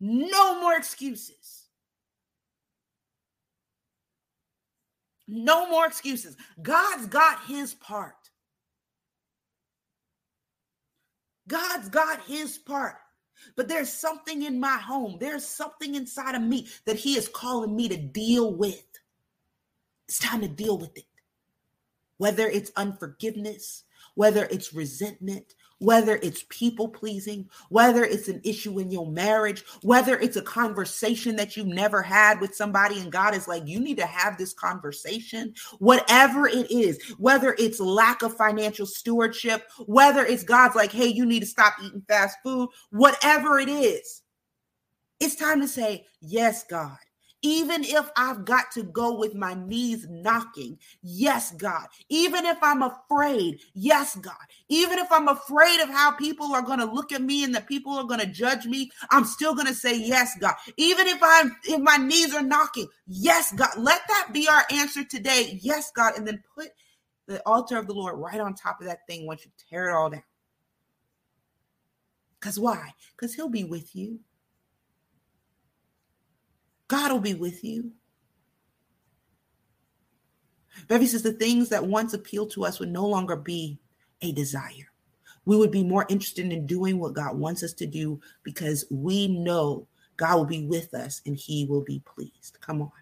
No 0.01 0.61
more 0.61 0.77
excuses. 0.77 1.64
No 5.27 5.69
more 5.69 5.87
excuses. 5.87 6.37
God's 6.63 7.07
got 7.07 7.47
his 7.47 7.75
part. 7.75 8.15
God's 11.49 11.89
got 11.89 12.23
his 12.23 12.59
part. 12.59 12.97
But 13.57 13.69
there's 13.69 13.93
something 13.93 14.43
in 14.43 14.61
my 14.61 14.77
home. 14.77 15.17
There's 15.21 15.45
something 15.45 15.95
inside 15.95 16.35
of 16.35 16.43
me 16.43 16.69
that 16.87 16.97
he 16.97 17.17
is 17.17 17.29
calling 17.29 17.75
me 17.75 17.89
to 17.89 17.97
deal 17.97 18.55
with. 18.55 18.85
It's 20.09 20.19
time 20.19 20.41
to 20.43 20.49
deal 20.49 20.79
with 20.79 20.97
it. 20.97 21.05
Whether 22.19 22.47
it's 22.49 22.71
unforgiveness, 22.77 23.85
whether 24.15 24.45
it's 24.47 24.73
resentment, 24.73 25.55
whether 25.79 26.17
it's 26.23 26.45
people 26.49 26.89
pleasing, 26.89 27.49
whether 27.69 28.05
it's 28.05 28.29
an 28.29 28.41
issue 28.45 28.79
in 28.79 28.91
your 28.91 29.07
marriage, 29.11 29.65
whether 29.83 30.19
it's 30.19 30.37
a 30.37 30.43
conversation 30.43 31.37
that 31.37 31.57
you've 31.57 31.67
never 31.67 32.03
had 32.03 32.41
with 32.41 32.55
somebody 32.55 33.01
and 33.01 33.13
God 33.13 33.35
is 33.35 33.49
like, 33.49 33.67
you 33.67 33.81
need 33.81 33.99
to 33.99 34.07
have 34.07 34.39
this 34.39 34.53
conversation, 34.53 35.55
whatever 35.79 36.47
it 36.47 36.71
is, 36.71 36.99
whether 37.19 37.55
it's 37.59 37.81
lack 37.81 38.23
of 38.23 38.37
financial 38.37 38.87
stewardship, 38.87 39.69
whether 39.87 40.25
it's 40.25 40.45
God's 40.45 40.77
like, 40.77 40.93
hey, 40.93 41.07
you 41.07 41.27
need 41.27 41.41
to 41.41 41.47
stop 41.47 41.75
eating 41.83 42.03
fast 42.09 42.39
food, 42.43 42.69
whatever 42.91 43.59
it 43.59 43.69
is, 43.69 44.23
it's 45.21 45.37
time 45.37 45.61
to 45.61 45.69
say, 45.69 46.07
yes, 46.21 46.65
God 46.65 46.99
even 47.45 47.85
if 47.85 48.11
I've 48.17 48.47
got 48.47 48.71
to 48.73 48.83
go 48.83 49.19
with 49.19 49.35
my 49.35 49.53
knees 49.53 50.07
knocking, 50.09 50.79
yes, 51.03 51.51
God. 51.51 51.89
Even 52.09 52.47
if 52.47 52.57
I'm 52.63 52.83
afraid, 52.83 53.61
yes, 53.75 54.17
God. 54.17 54.33
Even 54.71 54.99
if 54.99 55.13
I'm 55.13 55.29
afraid 55.29 55.81
of 55.81 55.91
how 55.91 56.13
people 56.13 56.55
are 56.55 56.63
going 56.63 56.79
to 56.79 56.87
look 56.87 57.13
at 57.13 57.21
me 57.21 57.45
and 57.45 57.55
that 57.55 57.69
people 57.69 57.99
are 57.99 58.05
going 58.05 58.21
to 58.21 58.27
judge 58.27 58.65
me, 58.65 58.91
I'm 59.11 59.27
still 59.27 59.55
going 59.55 59.67
to 59.67 59.75
say 59.75 59.95
yes, 59.95 60.35
God. 60.41 60.55
Even 60.79 61.07
if 61.07 61.19
I'm 61.23 61.55
if 61.65 61.83
my 61.83 61.99
knees 61.99 62.35
are 62.35 62.43
knocking, 62.43 62.89
yes, 63.07 63.53
God. 63.53 63.77
Let 63.77 64.01
that 64.09 64.31
be 64.33 64.49
our 64.49 64.65
answer 64.71 65.05
today. 65.05 65.59
Yes, 65.61 65.93
God. 65.95 66.15
And 66.17 66.27
then 66.27 66.43
put 66.55 66.69
the 67.27 67.43
altar 67.47 67.77
of 67.77 67.87
the 67.87 67.93
Lord 67.93 68.19
right 68.19 68.41
on 68.41 68.55
top 68.55 68.81
of 68.81 68.87
that 68.87 69.07
thing 69.07 69.27
once 69.27 69.45
you 69.45 69.51
tear 69.69 69.91
it 69.91 69.95
all 69.95 70.09
down. 70.09 70.23
Because 72.41 72.59
why? 72.59 72.95
Because 73.15 73.35
he'll 73.35 73.51
be 73.51 73.65
with 73.65 73.95
you. 73.95 74.21
God 76.95 77.11
will 77.11 77.19
be 77.19 77.35
with 77.35 77.65
you. 77.65 77.91
Bevy 80.87 81.07
says 81.07 81.25
the 81.25 81.33
things 81.33 81.69
that 81.71 81.85
once 81.85 82.15
appealed 82.15 82.53
to 82.53 82.65
us 82.65 82.79
would 82.79 82.89
no 82.89 83.05
longer 83.05 83.35
be 83.35 83.81
a 84.23 84.31
desire. 84.31 84.93
We 85.45 85.57
would 85.57 85.73
be 85.73 85.83
more 85.83 86.07
interested 86.09 86.53
in 86.53 86.69
doing 86.69 87.01
what 87.01 87.15
God 87.15 87.37
wants 87.37 87.65
us 87.65 87.73
to 87.75 87.87
do 87.87 88.21
because 88.45 88.85
we 88.93 89.27
know 89.27 89.89
God 90.17 90.37
will 90.37 90.45
be 90.45 90.69
with 90.69 90.95
us 90.95 91.21
and 91.27 91.37
he 91.37 91.67
will 91.67 91.83
be 91.83 92.01
pleased. 92.05 92.59
Come 92.61 92.81
on. 92.81 92.93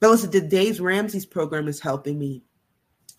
Phyllis, 0.00 0.22
the 0.22 0.40
Dave 0.40 0.80
Ramsey's 0.80 1.26
program 1.26 1.68
is 1.68 1.78
helping 1.78 2.18
me 2.18 2.42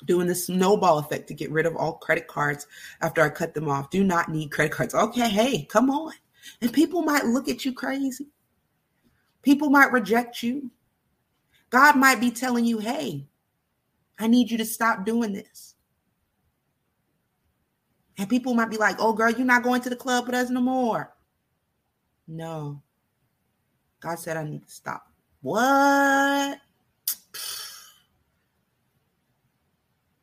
doing 0.05 0.27
the 0.27 0.35
snowball 0.35 0.99
effect 0.99 1.27
to 1.27 1.33
get 1.33 1.51
rid 1.51 1.65
of 1.65 1.75
all 1.75 1.93
credit 1.93 2.27
cards 2.27 2.67
after 3.01 3.21
I 3.21 3.29
cut 3.29 3.53
them 3.53 3.69
off. 3.69 3.89
Do 3.89 4.03
not 4.03 4.29
need 4.29 4.51
credit 4.51 4.71
cards. 4.71 4.93
Okay, 4.93 5.29
hey, 5.29 5.65
come 5.65 5.89
on. 5.89 6.13
And 6.61 6.71
people 6.71 7.01
might 7.01 7.25
look 7.25 7.49
at 7.49 7.65
you 7.65 7.73
crazy. 7.73 8.27
People 9.41 9.69
might 9.69 9.91
reject 9.91 10.43
you. 10.43 10.71
God 11.69 11.95
might 11.95 12.19
be 12.19 12.31
telling 12.31 12.65
you, 12.65 12.79
hey, 12.79 13.25
I 14.19 14.27
need 14.27 14.49
you 14.49 14.57
to 14.57 14.65
stop 14.65 15.05
doing 15.05 15.33
this. 15.33 15.75
And 18.17 18.29
people 18.29 18.53
might 18.53 18.69
be 18.69 18.77
like, 18.77 18.97
oh, 18.99 19.13
girl, 19.13 19.29
you're 19.29 19.45
not 19.45 19.63
going 19.63 19.81
to 19.81 19.89
the 19.89 19.95
club 19.95 20.25
with 20.25 20.35
us 20.35 20.49
no 20.49 20.61
more. 20.61 21.13
No. 22.27 22.81
God 23.99 24.19
said 24.19 24.37
I 24.37 24.43
need 24.43 24.65
to 24.65 24.71
stop. 24.71 25.11
What? 25.41 26.59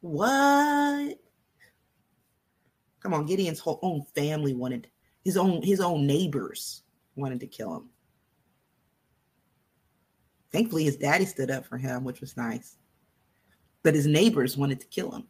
What? 0.05 1.19
Come 3.01 3.15
on, 3.15 3.25
Gideon's 3.25 3.59
whole 3.59 3.79
own 3.81 4.05
family 4.15 4.53
wanted 4.53 4.89
his 5.25 5.39
own 5.39 5.63
his 5.63 5.81
own 5.81 6.07
neighbors 6.07 6.83
wanted 7.17 7.41
to 7.41 7.47
kill 7.47 7.75
him. 7.75 7.89
Thankfully, 10.53 10.85
his 10.85 10.99
daddy 10.99 11.25
stood 11.25 11.51
up 11.51 11.65
for 11.65 11.79
him, 11.79 12.05
which 12.05 12.21
was 12.21 12.37
nice. 12.37 12.77
But 13.83 13.95
his 13.95 14.07
neighbors 14.07 14.59
wanted 14.59 14.79
to 14.81 14.87
kill 14.89 15.11
him. 15.11 15.27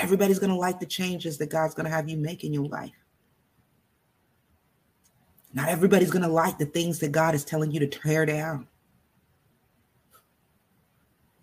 Everybody's 0.00 0.40
going 0.40 0.50
to 0.50 0.58
like 0.58 0.80
the 0.80 0.86
changes 0.86 1.38
that 1.38 1.50
God's 1.50 1.74
going 1.74 1.86
to 1.86 1.94
have 1.94 2.08
you 2.08 2.16
make 2.16 2.42
in 2.42 2.52
your 2.52 2.66
life. 2.66 2.90
Not 5.54 5.68
everybody's 5.68 6.10
going 6.10 6.22
to 6.22 6.28
like 6.28 6.58
the 6.58 6.66
things 6.66 7.00
that 7.00 7.12
God 7.12 7.34
is 7.34 7.44
telling 7.44 7.72
you 7.72 7.80
to 7.80 7.86
tear 7.86 8.26
down. 8.26 8.68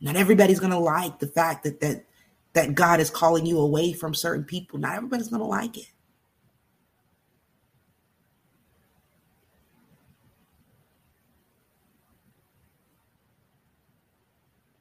Not 0.02 0.16
everybody's 0.16 0.60
going 0.60 0.72
to 0.72 0.80
like 0.80 1.20
the 1.20 1.28
fact 1.28 1.64
that 1.64 1.80
that 1.82 2.06
that 2.54 2.76
God 2.76 3.00
is 3.00 3.10
calling 3.10 3.46
you 3.46 3.60
away 3.60 3.94
from 3.94 4.14
certain 4.14 4.46
people. 4.46 4.80
Not 4.80 4.96
everybody's 4.96 5.30
going 5.30 5.42
to 5.42 5.48
like 5.48 5.78
it. 5.78 5.92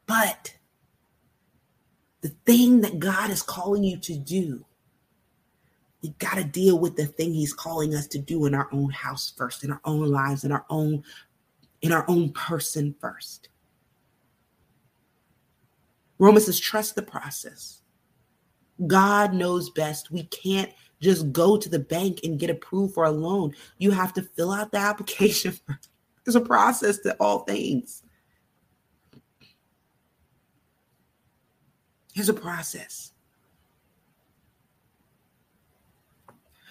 But 0.06 0.55
the 2.20 2.28
thing 2.46 2.82
that 2.82 2.98
God 2.98 3.30
is 3.30 3.42
calling 3.42 3.84
you 3.84 3.98
to 3.98 4.16
do, 4.16 4.64
we 6.05 6.10
got 6.18 6.35
to 6.35 6.44
deal 6.44 6.78
with 6.78 6.97
the 6.97 7.06
thing 7.06 7.32
he's 7.32 7.55
calling 7.55 7.94
us 7.94 8.06
to 8.09 8.18
do 8.18 8.44
in 8.44 8.55
our 8.55 8.68
own 8.72 8.90
house 8.90 9.32
first, 9.39 9.64
in 9.64 9.70
our 9.70 9.81
own 9.86 10.10
lives, 10.10 10.44
in 10.44 10.52
our 10.52 10.66
own 10.68 11.02
in 11.81 11.93
our 11.93 12.05
own 12.09 12.31
person 12.32 12.94
first. 13.01 13.48
Romans 16.18 16.44
says, 16.44 16.60
trust 16.60 16.94
the 16.94 17.02
process. 17.02 17.81
God 18.86 19.32
knows 19.32 19.70
best. 19.70 20.10
We 20.10 20.24
can't 20.24 20.70
just 21.01 21.32
go 21.32 21.56
to 21.56 21.68
the 21.70 21.78
bank 21.78 22.20
and 22.22 22.39
get 22.39 22.51
approved 22.51 22.93
for 22.93 23.05
a 23.05 23.10
loan. 23.10 23.55
You 23.78 23.90
have 23.90 24.12
to 24.14 24.22
fill 24.22 24.52
out 24.52 24.72
the 24.72 24.78
application. 24.90 25.59
There's 26.24 26.36
a 26.36 26.40
process 26.40 26.98
to 26.98 27.16
all 27.18 27.40
things. 27.40 28.02
There's 32.14 32.28
a 32.28 32.35
process. 32.35 33.14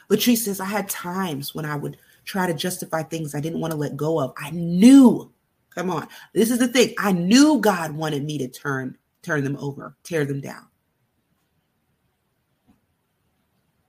Latrice 0.09 0.37
says, 0.37 0.59
I 0.59 0.65
had 0.65 0.89
times 0.89 1.55
when 1.55 1.65
I 1.65 1.75
would 1.75 1.97
try 2.25 2.47
to 2.47 2.53
justify 2.53 3.03
things 3.03 3.35
I 3.35 3.39
didn't 3.39 3.59
want 3.59 3.71
to 3.71 3.77
let 3.77 3.97
go 3.97 4.19
of. 4.19 4.33
I 4.37 4.51
knew, 4.51 5.31
come 5.69 5.89
on, 5.89 6.07
this 6.33 6.51
is 6.51 6.59
the 6.59 6.67
thing. 6.67 6.93
I 6.97 7.11
knew 7.11 7.59
God 7.59 7.93
wanted 7.93 8.23
me 8.23 8.37
to 8.39 8.47
turn 8.47 8.97
turn 9.21 9.43
them 9.43 9.57
over, 9.57 9.95
tear 10.03 10.25
them 10.25 10.41
down. 10.41 10.67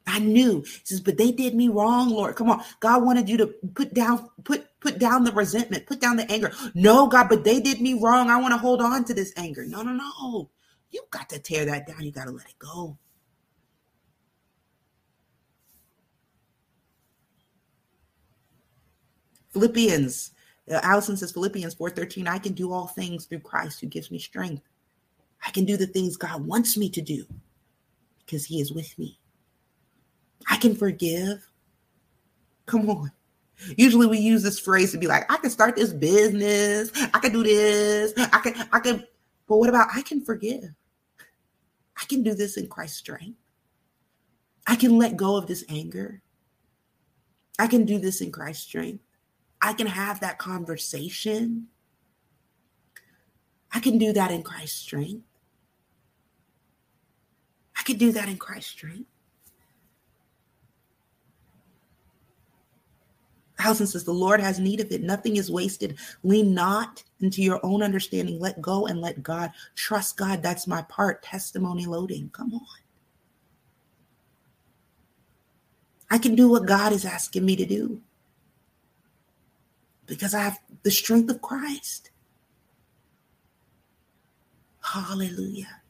I 0.06 0.18
knew. 0.18 0.60
He 0.62 0.80
says, 0.84 1.00
but 1.00 1.16
they 1.16 1.32
did 1.32 1.54
me 1.54 1.68
wrong, 1.68 2.10
Lord. 2.10 2.36
Come 2.36 2.50
on. 2.50 2.62
God 2.80 3.02
wanted 3.02 3.28
you 3.28 3.36
to 3.38 3.46
put 3.74 3.94
down, 3.94 4.28
put, 4.44 4.66
put 4.80 4.98
down 4.98 5.24
the 5.24 5.32
resentment, 5.32 5.86
put 5.86 6.00
down 6.00 6.16
the 6.16 6.30
anger. 6.30 6.52
No, 6.74 7.06
God, 7.06 7.28
but 7.28 7.42
they 7.42 7.60
did 7.60 7.80
me 7.80 7.94
wrong. 7.94 8.30
I 8.30 8.40
want 8.40 8.52
to 8.52 8.58
hold 8.58 8.80
on 8.80 9.04
to 9.06 9.14
this 9.14 9.32
anger. 9.36 9.64
No, 9.66 9.82
no, 9.82 9.92
no. 9.92 10.50
You 10.90 11.02
got 11.10 11.28
to 11.30 11.38
tear 11.38 11.64
that 11.64 11.86
down. 11.86 12.02
You 12.02 12.12
got 12.12 12.26
to 12.26 12.30
let 12.32 12.46
it 12.46 12.58
go. 12.58 12.98
Philippians, 19.54 20.32
uh, 20.70 20.80
Allison 20.82 21.16
says, 21.16 21.30
Philippians 21.32 21.76
4:13, 21.76 22.26
I 22.26 22.38
can 22.38 22.52
do 22.52 22.72
all 22.72 22.88
things 22.88 23.24
through 23.24 23.38
Christ 23.38 23.80
who 23.80 23.86
gives 23.86 24.10
me 24.10 24.18
strength. 24.18 24.62
I 25.46 25.50
can 25.52 25.64
do 25.64 25.76
the 25.76 25.86
things 25.86 26.16
God 26.16 26.44
wants 26.44 26.76
me 26.76 26.90
to 26.90 27.00
do 27.00 27.24
because 28.18 28.44
He 28.44 28.60
is 28.60 28.72
with 28.72 28.98
me. 28.98 29.18
I 30.50 30.56
can 30.56 30.74
forgive. 30.74 31.48
Come 32.66 32.90
on. 32.90 33.12
Usually 33.76 34.08
we 34.08 34.18
use 34.18 34.42
this 34.42 34.58
phrase 34.58 34.90
to 34.90 34.98
be 34.98 35.06
like, 35.06 35.30
I 35.30 35.36
can 35.36 35.50
start 35.50 35.76
this 35.76 35.92
business, 35.92 36.90
I 37.14 37.20
can 37.20 37.32
do 37.32 37.44
this, 37.44 38.12
I 38.16 38.40
can, 38.40 38.68
I 38.72 38.80
can, 38.80 39.06
but 39.46 39.58
what 39.58 39.68
about 39.68 39.88
I 39.94 40.02
can 40.02 40.24
forgive? 40.24 40.74
I 41.96 42.04
can 42.06 42.24
do 42.24 42.34
this 42.34 42.56
in 42.56 42.66
Christ's 42.66 42.98
strength. 42.98 43.38
I 44.66 44.74
can 44.74 44.98
let 44.98 45.16
go 45.16 45.36
of 45.36 45.46
this 45.46 45.64
anger. 45.68 46.22
I 47.60 47.68
can 47.68 47.84
do 47.84 48.00
this 48.00 48.20
in 48.20 48.32
Christ's 48.32 48.64
strength. 48.64 49.04
I 49.64 49.72
can 49.72 49.86
have 49.86 50.20
that 50.20 50.36
conversation. 50.36 51.68
I 53.72 53.80
can 53.80 53.96
do 53.96 54.12
that 54.12 54.30
in 54.30 54.42
Christ's 54.42 54.78
strength. 54.78 55.24
I 57.78 57.82
can 57.82 57.96
do 57.96 58.12
that 58.12 58.28
in 58.28 58.36
Christ's 58.36 58.72
strength. 58.72 59.08
Allison 63.58 63.86
says, 63.86 64.04
The 64.04 64.12
Lord 64.12 64.38
has 64.38 64.60
need 64.60 64.80
of 64.80 64.92
it. 64.92 65.02
Nothing 65.02 65.36
is 65.36 65.50
wasted. 65.50 65.96
Lean 66.24 66.52
not 66.52 67.02
into 67.20 67.40
your 67.40 67.58
own 67.62 67.82
understanding. 67.82 68.38
Let 68.38 68.60
go 68.60 68.86
and 68.86 69.00
let 69.00 69.22
God. 69.22 69.50
Trust 69.74 70.18
God. 70.18 70.42
That's 70.42 70.66
my 70.66 70.82
part. 70.82 71.22
Testimony 71.22 71.86
loading. 71.86 72.28
Come 72.34 72.52
on. 72.52 72.60
I 76.10 76.18
can 76.18 76.34
do 76.34 76.50
what 76.50 76.66
God 76.66 76.92
is 76.92 77.06
asking 77.06 77.46
me 77.46 77.56
to 77.56 77.64
do 77.64 78.02
because 80.06 80.34
I 80.34 80.40
have 80.40 80.58
the 80.82 80.90
strength 80.90 81.30
of 81.30 81.40
Christ. 81.40 82.10
Hallelujah. 84.82 85.80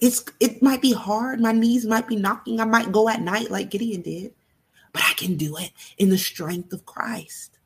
It's 0.00 0.24
it 0.40 0.62
might 0.62 0.82
be 0.82 0.92
hard. 0.92 1.40
My 1.40 1.52
knees 1.52 1.86
might 1.86 2.06
be 2.06 2.16
knocking. 2.16 2.60
I 2.60 2.64
might 2.64 2.92
go 2.92 3.08
at 3.08 3.22
night 3.22 3.50
like 3.50 3.70
Gideon 3.70 4.02
did, 4.02 4.34
but 4.92 5.02
I 5.02 5.14
can 5.14 5.36
do 5.36 5.56
it 5.56 5.70
in 5.96 6.10
the 6.10 6.18
strength 6.18 6.72
of 6.72 6.84
Christ. 6.84 7.58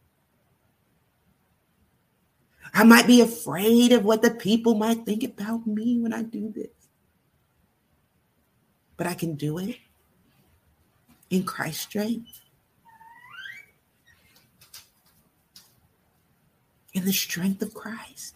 I 2.73 2.85
might 2.85 3.09
be 3.09 3.21
afraid 3.21 3.91
of 3.91 4.05
what 4.05 4.23
the 4.23 4.31
people 4.31 4.77
might 4.77 5.05
think 5.05 5.25
about 5.25 5.67
me 5.67 5.99
when 5.99 6.13
I 6.13 6.23
do 6.23 6.53
this. 6.53 6.71
But 8.97 9.09
I 9.09 9.15
can 9.15 9.35
do 9.35 9.59
it 9.59 9.77
in 11.31 11.45
Christ's 11.45 11.83
strength. 11.83 12.41
In 16.93 17.05
the 17.05 17.13
strength 17.13 17.63
of 17.63 17.73
Christ. 17.73 18.35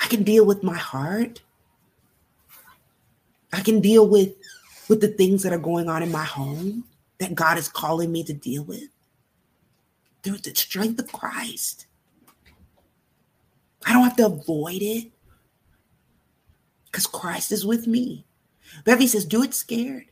I 0.00 0.06
can 0.06 0.22
deal 0.22 0.46
with 0.46 0.62
my 0.62 0.78
heart. 0.78 1.42
I 3.52 3.60
can 3.60 3.80
deal 3.80 4.08
with 4.08 4.34
with 4.88 5.00
the 5.00 5.08
things 5.08 5.42
that 5.42 5.52
are 5.52 5.58
going 5.58 5.88
on 5.88 6.02
in 6.02 6.10
my 6.10 6.24
home 6.24 6.84
that 7.18 7.34
God 7.34 7.56
is 7.58 7.68
calling 7.68 8.10
me 8.10 8.24
to 8.24 8.32
deal 8.32 8.64
with. 8.64 8.88
Through 10.22 10.38
the 10.38 10.54
strength 10.54 11.00
of 11.00 11.12
Christ. 11.12 11.86
I 13.84 13.92
don't 13.92 14.04
have 14.04 14.16
to 14.16 14.26
avoid 14.26 14.82
it 14.82 15.10
because 16.86 17.06
Christ 17.06 17.50
is 17.50 17.66
with 17.66 17.86
me. 17.86 18.24
Bevy 18.84 19.06
says, 19.06 19.24
do 19.24 19.42
it 19.42 19.54
scared. 19.54 20.06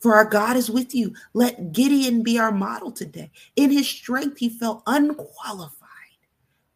For 0.00 0.14
our 0.14 0.24
God 0.24 0.56
is 0.56 0.70
with 0.70 0.94
you. 0.94 1.12
Let 1.34 1.72
Gideon 1.72 2.22
be 2.22 2.38
our 2.38 2.52
model 2.52 2.92
today. 2.92 3.30
In 3.56 3.70
his 3.70 3.88
strength, 3.88 4.38
he 4.38 4.48
felt 4.48 4.82
unqualified, 4.86 5.72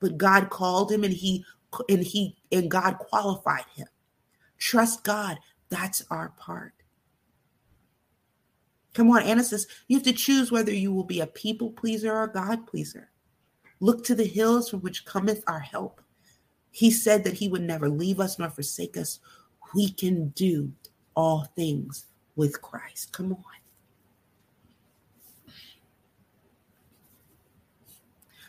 but 0.01 0.19
God 0.19 0.51
called 0.51 0.91
him 0.91 1.05
and 1.05 1.13
he 1.13 1.45
and 1.89 2.03
he 2.03 2.37
and 2.51 2.71
God 2.71 2.99
qualified 2.99 3.65
him. 3.75 3.87
Trust 4.59 5.05
God. 5.05 5.39
That's 5.69 6.05
our 6.11 6.31
part. 6.31 6.75
Come 8.93 9.11
on, 9.11 9.23
Anna 9.23 9.43
says 9.43 9.67
you 9.87 9.97
have 9.97 10.05
to 10.05 10.13
choose 10.13 10.53
whether 10.53 10.73
you 10.73 10.93
will 10.93 11.05
be 11.05 11.21
a 11.21 11.27
people 11.27 11.71
pleaser 11.71 12.13
or 12.13 12.25
a 12.25 12.33
God 12.33 12.67
pleaser. 12.67 13.11
Look 13.81 14.05
to 14.05 14.15
the 14.15 14.27
hills 14.27 14.69
from 14.69 14.81
which 14.81 15.05
cometh 15.05 15.43
our 15.47 15.61
help. 15.61 16.03
He 16.71 16.91
said 16.91 17.25
that 17.25 17.35
he 17.35 17.49
would 17.49 17.63
never 17.63 17.89
leave 17.89 18.21
us 18.21 18.39
nor 18.39 18.51
forsake 18.51 18.97
us. 18.97 19.21
We 19.75 19.91
can 19.91 20.29
do 20.31 20.73
all 21.15 21.45
things 21.57 22.07
with 22.37 22.61
Christ. 22.61 23.13
Come 23.13 23.33
on. 23.33 23.45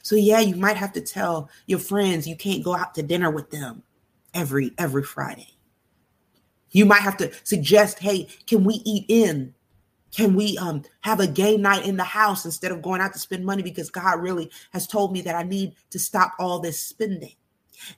So 0.03 0.15
yeah, 0.17 0.41
you 0.41 0.55
might 0.57 0.75
have 0.77 0.91
to 0.93 1.01
tell 1.01 1.49
your 1.65 1.79
friends 1.79 2.27
you 2.27 2.35
can't 2.35 2.63
go 2.63 2.75
out 2.75 2.93
to 2.95 3.03
dinner 3.03 3.31
with 3.31 3.49
them 3.49 3.83
every 4.33 4.73
every 4.77 5.03
Friday. 5.03 5.57
You 6.71 6.85
might 6.85 7.01
have 7.01 7.17
to 7.17 7.31
suggest, 7.43 7.99
"Hey, 7.99 8.27
can 8.45 8.65
we 8.65 8.75
eat 8.85 9.05
in? 9.07 9.53
Can 10.11 10.35
we 10.35 10.57
um 10.57 10.83
have 11.01 11.21
a 11.21 11.27
game 11.27 11.61
night 11.61 11.85
in 11.85 11.95
the 11.95 12.03
house 12.03 12.43
instead 12.45 12.71
of 12.71 12.81
going 12.81 12.99
out 12.99 13.13
to 13.13 13.19
spend 13.19 13.45
money 13.45 13.63
because 13.63 13.89
God 13.89 14.21
really 14.21 14.51
has 14.71 14.87
told 14.87 15.13
me 15.13 15.21
that 15.21 15.35
I 15.35 15.43
need 15.43 15.73
to 15.91 15.99
stop 15.99 16.33
all 16.37 16.59
this 16.59 16.81
spending." 16.81 17.35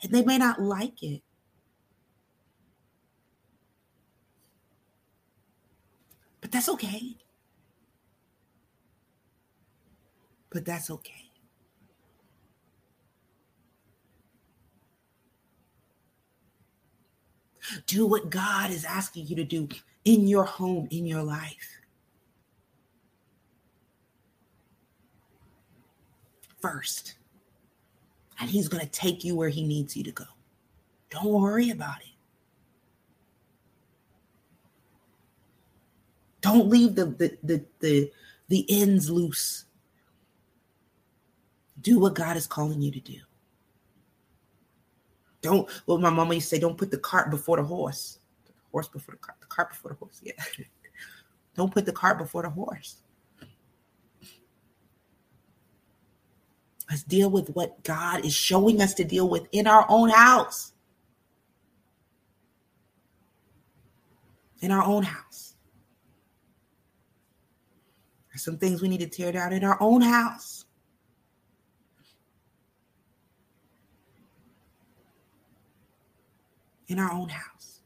And 0.03 0.11
they 0.11 0.23
may 0.23 0.37
not 0.37 0.61
like 0.61 1.01
it. 1.01 1.23
But 6.45 6.51
that's 6.51 6.69
okay. 6.69 7.17
But 10.51 10.63
that's 10.63 10.91
okay. 10.91 11.31
Do 17.87 18.05
what 18.05 18.29
God 18.29 18.69
is 18.69 18.85
asking 18.85 19.25
you 19.25 19.35
to 19.37 19.43
do 19.43 19.67
in 20.03 20.27
your 20.27 20.43
home, 20.43 20.87
in 20.91 21.07
your 21.07 21.23
life. 21.23 21.79
First. 26.61 27.15
And 28.39 28.51
He's 28.51 28.67
going 28.67 28.85
to 28.85 28.91
take 28.91 29.23
you 29.23 29.35
where 29.35 29.49
He 29.49 29.65
needs 29.65 29.97
you 29.97 30.03
to 30.03 30.11
go. 30.11 30.25
Don't 31.09 31.25
worry 31.25 31.71
about 31.71 32.01
it. 32.01 32.14
Don't 36.45 36.69
leave 36.69 36.93
the 36.93 37.05
the 37.05 37.37
the 37.41 37.65
the, 37.79 38.11
the 38.49 38.65
ends 38.69 39.09
loose. 39.09 39.65
Do 41.81 41.97
what 41.97 42.13
God 42.13 42.37
is 42.37 42.45
calling 42.45 42.83
you 42.83 42.91
to 42.91 42.99
do. 42.99 43.19
Don't 45.41 45.67
well, 45.87 45.97
my 45.97 46.11
mama 46.11 46.35
used 46.35 46.51
to 46.51 46.55
say, 46.57 46.59
don't 46.59 46.77
put 46.77 46.91
the 46.91 46.99
cart 46.99 47.31
before 47.31 47.57
the 47.57 47.63
horse. 47.63 48.19
The 48.45 48.51
horse 48.71 48.87
before 48.87 49.15
the 49.15 49.17
cart, 49.17 49.39
the 49.41 49.47
cart 49.47 49.69
before 49.71 49.89
the 49.89 49.97
horse. 49.97 50.21
Yeah. 50.21 50.33
don't 51.55 51.73
put 51.73 51.87
the 51.87 51.91
cart 51.91 52.19
before 52.19 52.43
the 52.43 52.51
horse. 52.51 52.97
Let's 56.87 57.01
deal 57.01 57.31
with 57.31 57.49
what 57.55 57.83
God 57.83 58.23
is 58.23 58.35
showing 58.35 58.83
us 58.83 58.93
to 58.95 59.03
deal 59.03 59.27
with 59.27 59.47
in 59.51 59.65
our 59.65 59.87
own 59.89 60.09
house. 60.09 60.73
In 64.61 64.69
our 64.69 64.83
own 64.83 65.01
house. 65.01 65.54
There's 68.35 68.43
some 68.43 68.57
things 68.57 68.81
we 68.81 68.89
need 68.89 68.99
to 68.99 69.07
tear 69.07 69.31
down 69.31 69.53
in 69.53 69.63
our 69.63 69.77
own 69.79 70.01
house. 70.01 70.65
In 76.89 76.99
our 76.99 77.13
own 77.13 77.29
house. 77.29 77.79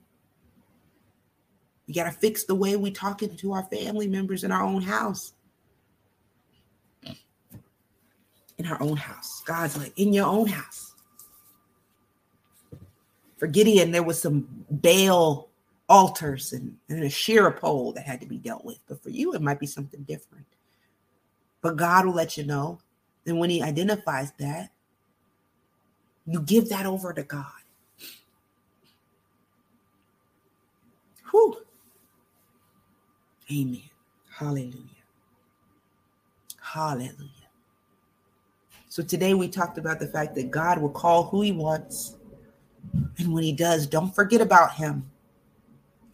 We 1.88 1.94
got 1.94 2.06
to 2.06 2.12
fix 2.12 2.46
the 2.46 2.56
way 2.56 2.76
we 2.76 2.90
talking 2.90 3.36
to 3.36 3.54
our 3.54 3.62
family 3.66 4.08
members 4.08 4.44
in 4.44 4.52
our 4.52 4.64
own 4.64 4.82
house. 4.82 5.34
In 8.58 8.66
our 8.66 8.82
own 8.82 8.98
house. 8.98 9.44
God's 9.46 9.78
like, 9.78 9.94
in 10.00 10.14
your 10.14 10.26
own 10.26 10.48
house. 10.48 10.96
For 13.38 13.46
Gideon, 13.46 13.92
there 13.92 14.02
was 14.02 14.20
some 14.20 14.66
Baal 14.72 15.49
altars 15.90 16.54
and, 16.54 16.78
and 16.88 17.04
Asherah 17.04 17.52
pole 17.52 17.92
that 17.94 18.06
had 18.06 18.22
to 18.22 18.28
be 18.28 18.38
dealt 18.38 18.64
with. 18.64 18.80
But 18.88 19.02
for 19.02 19.10
you, 19.10 19.34
it 19.34 19.42
might 19.42 19.60
be 19.60 19.66
something 19.66 20.04
different. 20.04 20.46
But 21.62 21.76
God 21.76 22.06
will 22.06 22.14
let 22.14 22.38
you 22.38 22.46
know. 22.46 22.80
And 23.26 23.40
when 23.40 23.50
He 23.50 23.62
identifies 23.62 24.32
that, 24.40 24.72
you 26.26 26.40
give 26.42 26.70
that 26.70 26.86
over 26.86 27.12
to 27.12 27.24
God. 27.24 27.46
Whew. 31.32 31.58
Amen. 33.52 33.82
Hallelujah. 34.30 34.76
Hallelujah. 36.62 37.30
So 38.90 39.04
today 39.04 39.34
we 39.34 39.48
talked 39.48 39.80
about 39.80 40.00
the 40.00 40.08
fact 40.08 40.36
that 40.36 40.52
God 40.52 40.80
will 40.80 40.90
call 40.90 41.24
who 41.24 41.42
He 41.42 41.52
wants. 41.52 42.16
And 43.18 43.34
when 43.34 43.44
He 43.44 43.54
does, 43.54 43.88
don't 43.88 44.14
forget 44.14 44.40
about 44.40 44.76
Him 44.76 45.10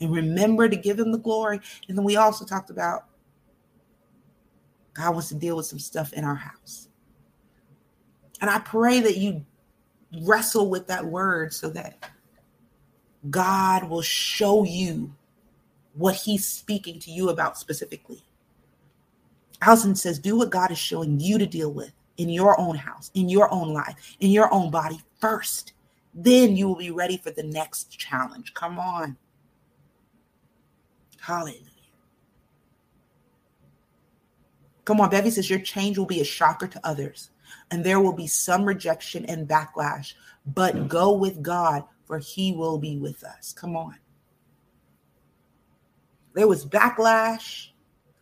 and 0.02 0.12
remember 0.12 0.68
to 0.68 0.76
give 0.76 1.00
him 1.00 1.12
the 1.12 1.18
glory. 1.18 1.60
And 1.88 1.98
then 1.98 2.06
we 2.06 2.16
also 2.18 2.46
talked 2.46 2.70
about 2.70 3.06
God 4.94 5.14
wants 5.14 5.30
to 5.30 5.36
deal 5.36 5.58
with 5.58 5.66
some 5.66 5.80
stuff 5.80 6.14
in 6.14 6.24
our 6.24 6.36
house. 6.36 6.88
And 8.42 8.50
I 8.50 8.60
pray 8.60 9.02
that 9.02 9.18
you 9.18 9.46
wrestle 10.22 10.70
with 10.70 10.88
that 10.88 11.06
word 11.06 11.54
so 11.54 11.70
that 11.70 12.10
God 13.30 13.90
will 13.90 14.02
show 14.02 14.64
you 14.64 15.14
what 15.94 16.16
he's 16.16 16.48
speaking 16.48 17.00
to 17.00 17.12
you 17.12 17.30
about 17.30 17.58
specifically. 17.58 18.24
Allison 19.62 19.96
says, 19.96 20.20
do 20.20 20.38
what 20.38 20.50
God 20.50 20.72
is 20.72 20.78
showing 20.78 21.20
you 21.20 21.38
to 21.38 21.46
deal 21.46 21.72
with 21.72 21.92
in 22.18 22.30
your 22.30 22.60
own 22.60 22.76
house, 22.76 23.12
in 23.14 23.30
your 23.30 23.52
own 23.54 23.74
life, 23.74 24.16
in 24.20 24.32
your 24.32 24.54
own 24.54 24.70
body 24.70 25.00
first. 25.20 25.74
Then 26.14 26.56
you 26.56 26.68
will 26.68 26.76
be 26.76 26.92
ready 26.92 27.18
for 27.18 27.32
the 27.32 27.44
next 27.44 27.98
challenge. 27.98 28.54
Come 28.54 28.80
on. 28.80 29.18
Hallelujah. 31.26 31.60
Come 34.84 35.02
on, 35.02 35.10
Bevy 35.10 35.31
says 35.31 35.49
your 35.49 35.57
change 35.57 35.97
will 35.97 36.06
be 36.06 36.22
a 36.22 36.26
shocker 36.26 36.68
to 36.68 36.80
others, 36.88 37.31
and 37.72 37.84
there 37.84 37.99
will 37.99 38.14
be 38.14 38.27
some 38.27 38.64
rejection 38.64 39.26
and 39.26 39.47
backlash, 39.47 40.14
but 40.45 40.88
go 40.88 41.14
with 41.14 41.41
God, 41.41 41.84
for 42.06 42.19
he 42.19 42.52
will 42.52 42.77
be 42.77 42.99
with 42.99 43.23
us. 43.23 43.53
Come 43.53 43.76
on. 43.76 43.95
There 46.35 46.47
was 46.47 46.64
backlash 46.64 47.69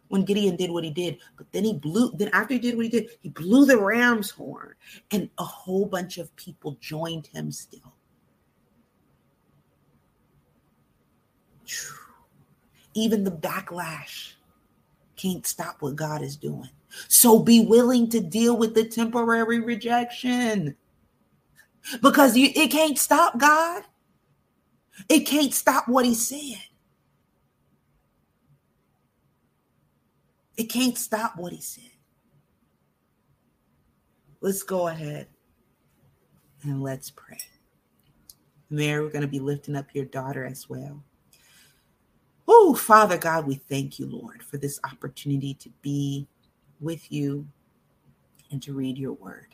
when 0.07 0.23
Gideon 0.23 0.55
did 0.55 0.71
what 0.71 0.85
he 0.85 0.89
did, 0.89 1.17
but 1.35 1.51
then 1.51 1.65
he 1.65 1.73
blew, 1.73 2.13
then 2.15 2.29
after 2.31 2.53
he 2.53 2.59
did 2.61 2.77
what 2.77 2.85
he 2.85 2.89
did, 2.89 3.09
he 3.19 3.27
blew 3.27 3.65
the 3.65 3.77
ram's 3.77 4.29
horn, 4.29 4.75
and 5.11 5.29
a 5.37 5.43
whole 5.43 5.85
bunch 5.85 6.17
of 6.17 6.33
people 6.37 6.77
joined 6.79 7.27
him 7.27 7.51
still. 7.51 7.97
Even 12.93 13.23
the 13.23 13.31
backlash 13.31 14.33
can't 15.15 15.45
stop 15.45 15.81
what 15.81 15.95
God 15.95 16.21
is 16.21 16.35
doing. 16.35 16.69
So 17.07 17.39
be 17.39 17.65
willing 17.65 18.09
to 18.09 18.19
deal 18.19 18.57
with 18.57 18.75
the 18.75 18.85
temporary 18.85 19.59
rejection 19.59 20.75
because 22.01 22.37
you, 22.37 22.49
it 22.55 22.69
can't 22.71 22.97
stop 22.97 23.37
God. 23.37 23.83
It 25.09 25.21
can't 25.21 25.53
stop 25.53 25.87
what 25.87 26.05
he 26.05 26.13
said. 26.13 26.61
It 30.55 30.65
can't 30.65 30.97
stop 30.97 31.33
what 31.35 31.51
he 31.51 31.61
said. 31.61 31.83
Let's 34.39 34.61
go 34.61 34.87
ahead 34.87 35.27
and 36.63 36.83
let's 36.83 37.09
pray. 37.09 37.39
Mary, 38.69 39.03
we're 39.03 39.09
going 39.09 39.21
to 39.21 39.27
be 39.27 39.39
lifting 39.39 39.75
up 39.75 39.87
your 39.93 40.05
daughter 40.05 40.45
as 40.45 40.69
well. 40.69 41.03
Oh, 42.47 42.75
Father 42.75 43.17
God, 43.17 43.47
we 43.47 43.55
thank 43.55 43.99
you, 43.99 44.05
Lord, 44.05 44.43
for 44.43 44.57
this 44.57 44.79
opportunity 44.83 45.53
to 45.55 45.69
be 45.81 46.27
with 46.81 47.11
you 47.11 47.47
and 48.51 48.61
to 48.63 48.73
read 48.73 48.97
your 48.97 49.13
word. 49.13 49.47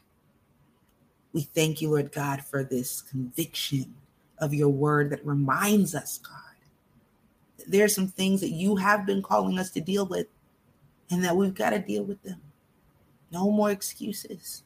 We 1.31 1.41
thank 1.41 1.81
you, 1.81 1.89
Lord 1.89 2.11
God, 2.11 2.43
for 2.43 2.63
this 2.63 3.01
conviction 3.01 3.93
of 4.39 4.53
your 4.53 4.69
word 4.69 5.11
that 5.11 5.25
reminds 5.25 5.93
us, 5.93 6.17
God, 6.17 7.65
there 7.67 7.85
are 7.85 7.89
some 7.89 8.07
things 8.07 8.41
that 8.41 8.49
you 8.49 8.75
have 8.77 9.05
been 9.05 9.21
calling 9.21 9.59
us 9.59 9.69
to 9.71 9.81
deal 9.81 10.05
with 10.05 10.27
and 11.11 11.23
that 11.23 11.35
we've 11.35 11.53
got 11.53 11.71
to 11.71 11.79
deal 11.79 12.03
with 12.03 12.21
them. 12.23 12.41
No 13.31 13.51
more 13.51 13.69
excuses. 13.69 14.63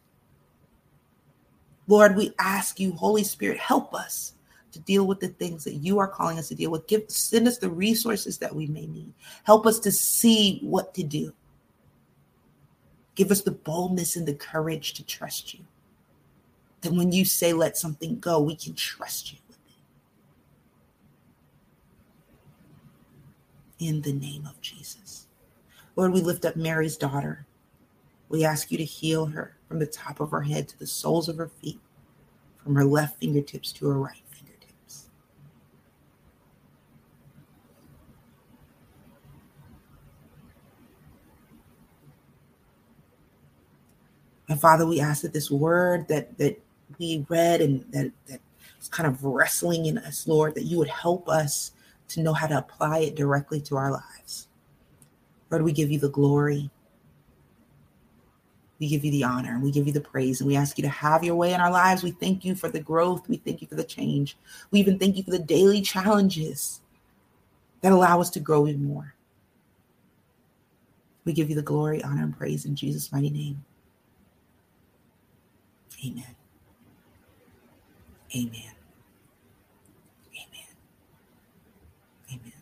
Lord, 1.87 2.15
we 2.15 2.33
ask 2.39 2.79
you, 2.79 2.93
Holy 2.93 3.23
Spirit, 3.23 3.57
help 3.57 3.93
us 3.93 4.33
to 4.73 4.79
deal 4.79 5.05
with 5.05 5.19
the 5.19 5.29
things 5.29 5.63
that 5.63 5.75
you 5.75 5.99
are 5.99 6.07
calling 6.07 6.37
us 6.37 6.49
to 6.49 6.55
deal 6.55 6.71
with. 6.71 6.87
Give 6.87 7.03
send 7.07 7.47
us 7.47 7.59
the 7.59 7.69
resources 7.69 8.37
that 8.39 8.53
we 8.53 8.67
may 8.67 8.85
need. 8.87 9.13
Help 9.43 9.65
us 9.65 9.79
to 9.79 9.91
see 9.91 10.59
what 10.61 10.93
to 10.95 11.03
do. 11.03 11.33
Give 13.15 13.31
us 13.31 13.41
the 13.41 13.51
boldness 13.51 14.15
and 14.15 14.27
the 14.27 14.33
courage 14.33 14.93
to 14.93 15.05
trust 15.05 15.53
you. 15.53 15.61
That 16.81 16.93
when 16.93 17.11
you 17.11 17.23
say 17.23 17.53
let 17.53 17.77
something 17.77 18.19
go, 18.19 18.39
we 18.39 18.55
can 18.55 18.73
trust 18.73 19.31
you 19.31 19.37
with 19.47 19.59
it. 23.79 23.85
In 23.85 24.01
the 24.01 24.13
name 24.13 24.47
of 24.47 24.59
Jesus. 24.59 25.27
Lord, 25.95 26.11
we 26.11 26.21
lift 26.21 26.43
up 26.43 26.55
Mary's 26.55 26.97
daughter. 26.97 27.45
We 28.29 28.43
ask 28.43 28.71
you 28.71 28.79
to 28.79 28.83
heal 28.83 29.27
her 29.27 29.55
from 29.67 29.77
the 29.77 29.85
top 29.85 30.19
of 30.19 30.31
her 30.31 30.41
head 30.41 30.67
to 30.69 30.79
the 30.79 30.87
soles 30.87 31.29
of 31.29 31.37
her 31.37 31.49
feet, 31.49 31.79
from 32.63 32.73
her 32.73 32.83
left 32.83 33.19
fingertips 33.19 33.71
to 33.73 33.87
her 33.87 33.99
right. 33.99 34.22
And 44.49 44.59
Father, 44.59 44.85
we 44.85 44.99
ask 44.99 45.21
that 45.21 45.33
this 45.33 45.49
word 45.49 46.07
that 46.07 46.37
that 46.37 46.61
we 46.99 47.25
read 47.29 47.61
and 47.61 47.81
that 47.91 48.11
that 48.27 48.41
is 48.81 48.87
kind 48.89 49.07
of 49.07 49.23
wrestling 49.23 49.85
in 49.85 49.97
us, 49.97 50.27
Lord, 50.27 50.55
that 50.55 50.63
you 50.63 50.77
would 50.77 50.89
help 50.89 51.29
us 51.29 51.71
to 52.09 52.21
know 52.21 52.33
how 52.33 52.47
to 52.47 52.57
apply 52.57 52.99
it 52.99 53.15
directly 53.15 53.61
to 53.61 53.77
our 53.77 53.91
lives. 53.91 54.47
Lord, 55.49 55.63
we 55.63 55.71
give 55.71 55.91
you 55.91 55.99
the 55.99 56.09
glory. 56.09 56.69
We 58.79 58.89
give 58.89 59.05
you 59.05 59.11
the 59.11 59.23
honor 59.23 59.53
and 59.53 59.63
we 59.63 59.71
give 59.71 59.87
you 59.87 59.93
the 59.93 60.01
praise 60.01 60.41
and 60.41 60.47
we 60.47 60.57
ask 60.57 60.77
you 60.77 60.81
to 60.81 60.89
have 60.89 61.23
your 61.23 61.35
way 61.35 61.53
in 61.53 61.61
our 61.61 61.71
lives. 61.71 62.03
We 62.03 62.11
thank 62.11 62.43
you 62.43 62.53
for 62.53 62.67
the 62.67 62.81
growth. 62.81 63.29
We 63.29 63.37
thank 63.37 63.61
you 63.61 63.67
for 63.67 63.75
the 63.75 63.83
change. 63.83 64.35
We 64.71 64.79
even 64.79 64.99
thank 64.99 65.15
you 65.15 65.23
for 65.23 65.31
the 65.31 65.39
daily 65.39 65.81
challenges 65.81 66.81
that 67.81 67.93
allow 67.93 68.19
us 68.19 68.29
to 68.31 68.39
grow 68.39 68.67
even 68.67 68.83
more. 68.83 69.13
We 71.23 71.33
give 71.33 71.49
you 71.49 71.55
the 71.55 71.61
glory, 71.61 72.03
honor, 72.03 72.23
and 72.23 72.37
praise 72.37 72.65
in 72.65 72.75
Jesus' 72.75 73.11
mighty 73.11 73.29
name. 73.29 73.63
Amen. 76.05 76.35
Amen. 78.35 78.73
Amen. 80.33 80.73
Amen. 82.29 82.53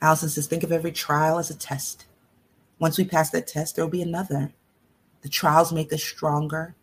Allison 0.00 0.28
says, 0.28 0.46
think 0.46 0.62
of 0.62 0.72
every 0.72 0.92
trial 0.92 1.38
as 1.38 1.50
a 1.50 1.56
test. 1.56 2.06
Once 2.78 2.98
we 2.98 3.04
pass 3.04 3.30
that 3.30 3.46
test, 3.46 3.74
there 3.74 3.84
will 3.84 3.90
be 3.90 4.02
another. 4.02 4.52
The 5.22 5.28
trials 5.28 5.72
make 5.72 5.92
us 5.92 6.02
stronger 6.02 6.74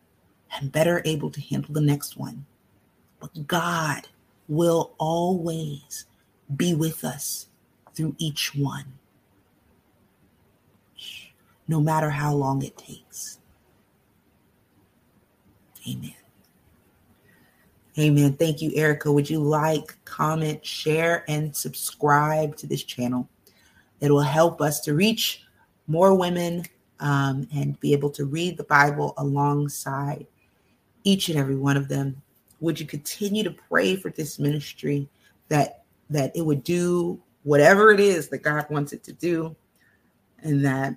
and 0.58 0.72
better 0.72 1.02
able 1.06 1.30
to 1.32 1.42
handle 1.42 1.74
the 1.74 1.82
next 1.82 2.18
one. 2.18 2.46
But 3.20 3.48
God 3.48 4.08
will 4.48 4.94
always 4.98 6.06
be 6.56 6.76
with 6.76 7.04
us 7.04 7.48
through 7.94 8.16
each 8.18 8.54
one, 8.56 8.86
no 11.68 11.80
matter 11.80 12.10
how 12.10 12.34
long 12.34 12.62
it 12.62 12.78
takes. 12.78 13.40
Amen. 15.88 16.14
Amen. 17.98 18.34
Thank 18.34 18.62
you, 18.62 18.72
Erica. 18.76 19.12
Would 19.12 19.30
you 19.30 19.40
like, 19.40 19.96
comment, 20.04 20.66
share, 20.66 21.24
and 21.30 21.56
subscribe 21.56 22.58
to 22.58 22.68
this 22.68 22.84
channel? 22.84 23.30
It 24.02 24.12
will 24.12 24.22
help 24.22 24.62
us 24.62 24.82
to 24.82 24.94
reach 24.94 25.44
more 25.88 26.14
women 26.14 26.66
um, 27.00 27.48
and 27.56 27.80
be 27.80 27.94
able 27.94 28.10
to 28.12 28.26
read 28.26 28.58
the 28.58 28.64
Bible 28.66 29.14
alongside 29.18 30.26
each 31.04 31.30
and 31.30 31.38
every 31.38 31.56
one 31.56 31.78
of 31.78 31.88
them. 31.88 32.22
Would 32.60 32.80
you 32.80 32.86
continue 32.86 33.44
to 33.44 33.52
pray 33.52 33.96
for 33.96 34.10
this 34.10 34.40
ministry 34.40 35.08
that 35.50 35.84
that 36.10 36.36
it 36.36 36.46
would 36.46 36.64
do 36.64 37.22
whatever 37.44 37.92
it 37.92 38.00
is 38.00 38.28
that 38.30 38.40
God 38.40 38.66
wants 38.70 38.94
it 38.94 39.04
to 39.06 39.14
do, 39.14 39.56
and 40.40 40.64
that, 40.66 40.96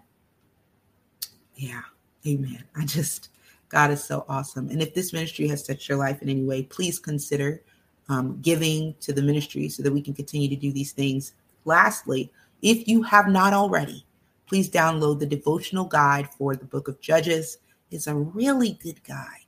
yeah, 1.55 1.83
Amen. 2.27 2.65
I 2.77 2.85
just 2.85 3.31
God 3.69 3.91
is 3.91 4.03
so 4.03 4.25
awesome. 4.29 4.69
And 4.71 4.81
if 4.81 4.95
this 4.95 5.13
ministry 5.13 5.47
has 5.49 5.63
touched 5.63 5.89
your 5.89 5.99
life 5.99 6.23
in 6.23 6.29
any 6.29 6.45
way, 6.45 6.63
please 6.63 6.99
consider 6.99 7.63
um, 8.09 8.39
giving 8.41 8.95
to 9.01 9.13
the 9.13 9.23
ministry 9.23 9.69
so 9.69 9.83
that 9.83 9.93
we 9.93 10.03
can 10.03 10.15
continue 10.15 10.49
to 10.49 10.57
do 10.57 10.73
these 10.73 10.93
things. 10.93 11.33
Lastly, 11.65 12.33
if 12.63 12.89
you 12.89 13.03
have 13.03 13.29
not 13.29 13.53
already, 13.53 14.07
please 14.47 14.71
download 14.71 15.19
the 15.19 15.27
devotional 15.27 15.85
guide 15.85 16.29
for 16.31 16.57
the 16.57 16.65
book 16.65 16.89
of 16.89 17.01
Judges. 17.01 17.59
It's 17.91 18.07
a 18.07 18.15
really 18.15 18.79
good 18.83 19.03
guide. 19.05 19.45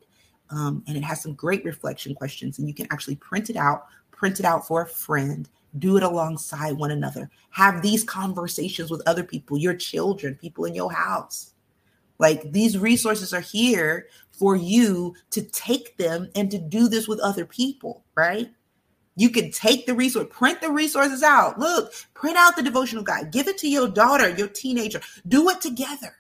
Um, 0.51 0.85
and 0.87 0.97
it 0.97 1.05
has 1.05 1.23
some 1.23 1.35
great 1.35 1.65
reflection 1.65 2.15
questions, 2.15 2.59
and 2.59 2.67
you 2.69 2.75
can 2.75 2.89
actually 2.91 3.17
print 3.17 3.51
it 3.51 3.57
out, 3.57 3.87
print 4.11 4.41
it 4.41 4.45
out 4.45 4.67
for 4.67 4.83
a 4.83 4.87
friend, 4.87 5.49
do 5.79 5.97
it 5.97 6.03
alongside 6.03 6.73
one 6.73 6.91
another, 6.91 7.31
have 7.51 7.83
these 7.83 8.03
conversations 8.03 8.91
with 8.91 9.01
other 9.07 9.23
people, 9.23 9.57
your 9.57 9.75
children, 9.75 10.35
people 10.35 10.65
in 10.65 10.75
your 10.75 10.93
house. 10.93 11.53
Like 12.21 12.53
these 12.53 12.77
resources 12.77 13.33
are 13.33 13.41
here 13.41 14.07
for 14.31 14.55
you 14.55 15.15
to 15.31 15.41
take 15.41 15.97
them 15.97 16.29
and 16.35 16.51
to 16.51 16.59
do 16.59 16.87
this 16.87 17.09
with 17.09 17.19
other 17.19 17.47
people, 17.47 18.05
right? 18.15 18.51
You 19.17 19.31
can 19.31 19.51
take 19.51 19.87
the 19.87 19.95
resource, 19.95 20.27
print 20.31 20.61
the 20.61 20.71
resources 20.71 21.23
out. 21.23 21.59
Look, 21.59 21.95
print 22.13 22.37
out 22.37 22.57
the 22.57 22.63
devotional 22.63 23.03
guide, 23.03 23.33
give 23.33 23.49
it 23.49 23.57
to 23.59 23.69
your 23.69 23.89
daughter, 23.89 24.29
your 24.29 24.49
teenager, 24.49 25.01
do 25.29 25.49
it 25.49 25.63
together. 25.63 26.15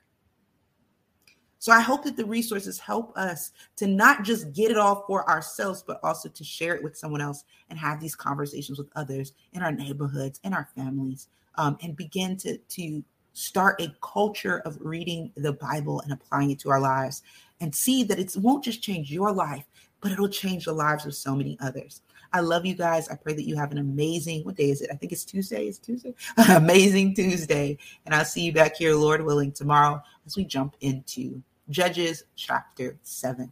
So 1.59 1.71
I 1.71 1.81
hope 1.81 2.05
that 2.05 2.17
the 2.17 2.25
resources 2.25 2.79
help 2.79 3.15
us 3.19 3.53
to 3.77 3.87
not 3.87 4.25
just 4.25 4.55
get 4.55 4.71
it 4.71 4.79
all 4.79 5.05
for 5.07 5.29
ourselves, 5.29 5.85
but 5.87 6.01
also 6.03 6.31
to 6.31 6.43
share 6.43 6.75
it 6.75 6.83
with 6.83 6.97
someone 6.97 7.21
else 7.21 7.45
and 7.69 7.79
have 7.79 8.01
these 8.01 8.17
conversations 8.17 8.79
with 8.79 8.89
others 8.97 9.35
in 9.53 9.63
our 9.63 9.71
neighborhoods, 9.71 10.41
in 10.45 10.55
our 10.55 10.67
families, 10.75 11.29
um, 11.57 11.77
and 11.83 11.95
begin 11.95 12.39
to 12.39 12.57
to 12.57 13.05
start 13.33 13.81
a 13.81 13.95
culture 14.03 14.59
of 14.61 14.79
reading 14.81 15.33
the 15.37 15.53
Bible 15.53 16.01
and 16.01 16.13
applying 16.13 16.51
it 16.51 16.59
to 16.61 16.71
our 16.71 16.81
lives 16.81 17.23
and 17.61 17.75
see 17.75 18.03
that 18.05 18.19
it 18.19 18.35
won't 18.37 18.65
just 18.65 18.83
change 18.83 19.13
your 19.13 19.33
life, 19.33 19.65
but 20.01 20.13
it'll 20.13 20.29
change 20.29 20.65
the 20.65 20.73
lives 20.73 21.07
of 21.07 21.15
so 21.15 21.35
many 21.35 21.59
others. 21.61 22.03
I 22.33 22.41
love 22.41 22.65
you 22.65 22.75
guys. 22.75 23.09
I 23.09 23.17
pray 23.17 23.35
that 23.35 23.47
you 23.47 23.57
have 23.57 23.73
an 23.73 23.79
amazing, 23.79 24.45
what 24.45 24.55
day 24.55 24.71
is 24.71 24.83
it? 24.83 24.91
I 24.93 24.95
think 24.95 25.13
it's 25.13 25.25
Tuesday. 25.25 25.67
It's 25.67 25.79
Tuesday. 25.79 26.15
amazing 26.49 27.15
Tuesday. 27.15 27.77
And 28.07 28.15
I'll 28.15 28.25
see 28.25 28.43
you 28.43 28.53
back 28.53 28.77
here, 28.77 28.95
Lord 28.95 29.25
willing, 29.25 29.53
tomorrow 29.53 30.03
as 30.27 30.37
we 30.37 30.45
jump 30.45 30.77
into 30.81 31.43
Judges 31.69 32.25
chapter 32.37 32.99
7. 33.03 33.51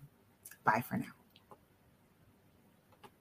Bye 0.64 0.82
for 0.88 0.96
now. 0.96 1.18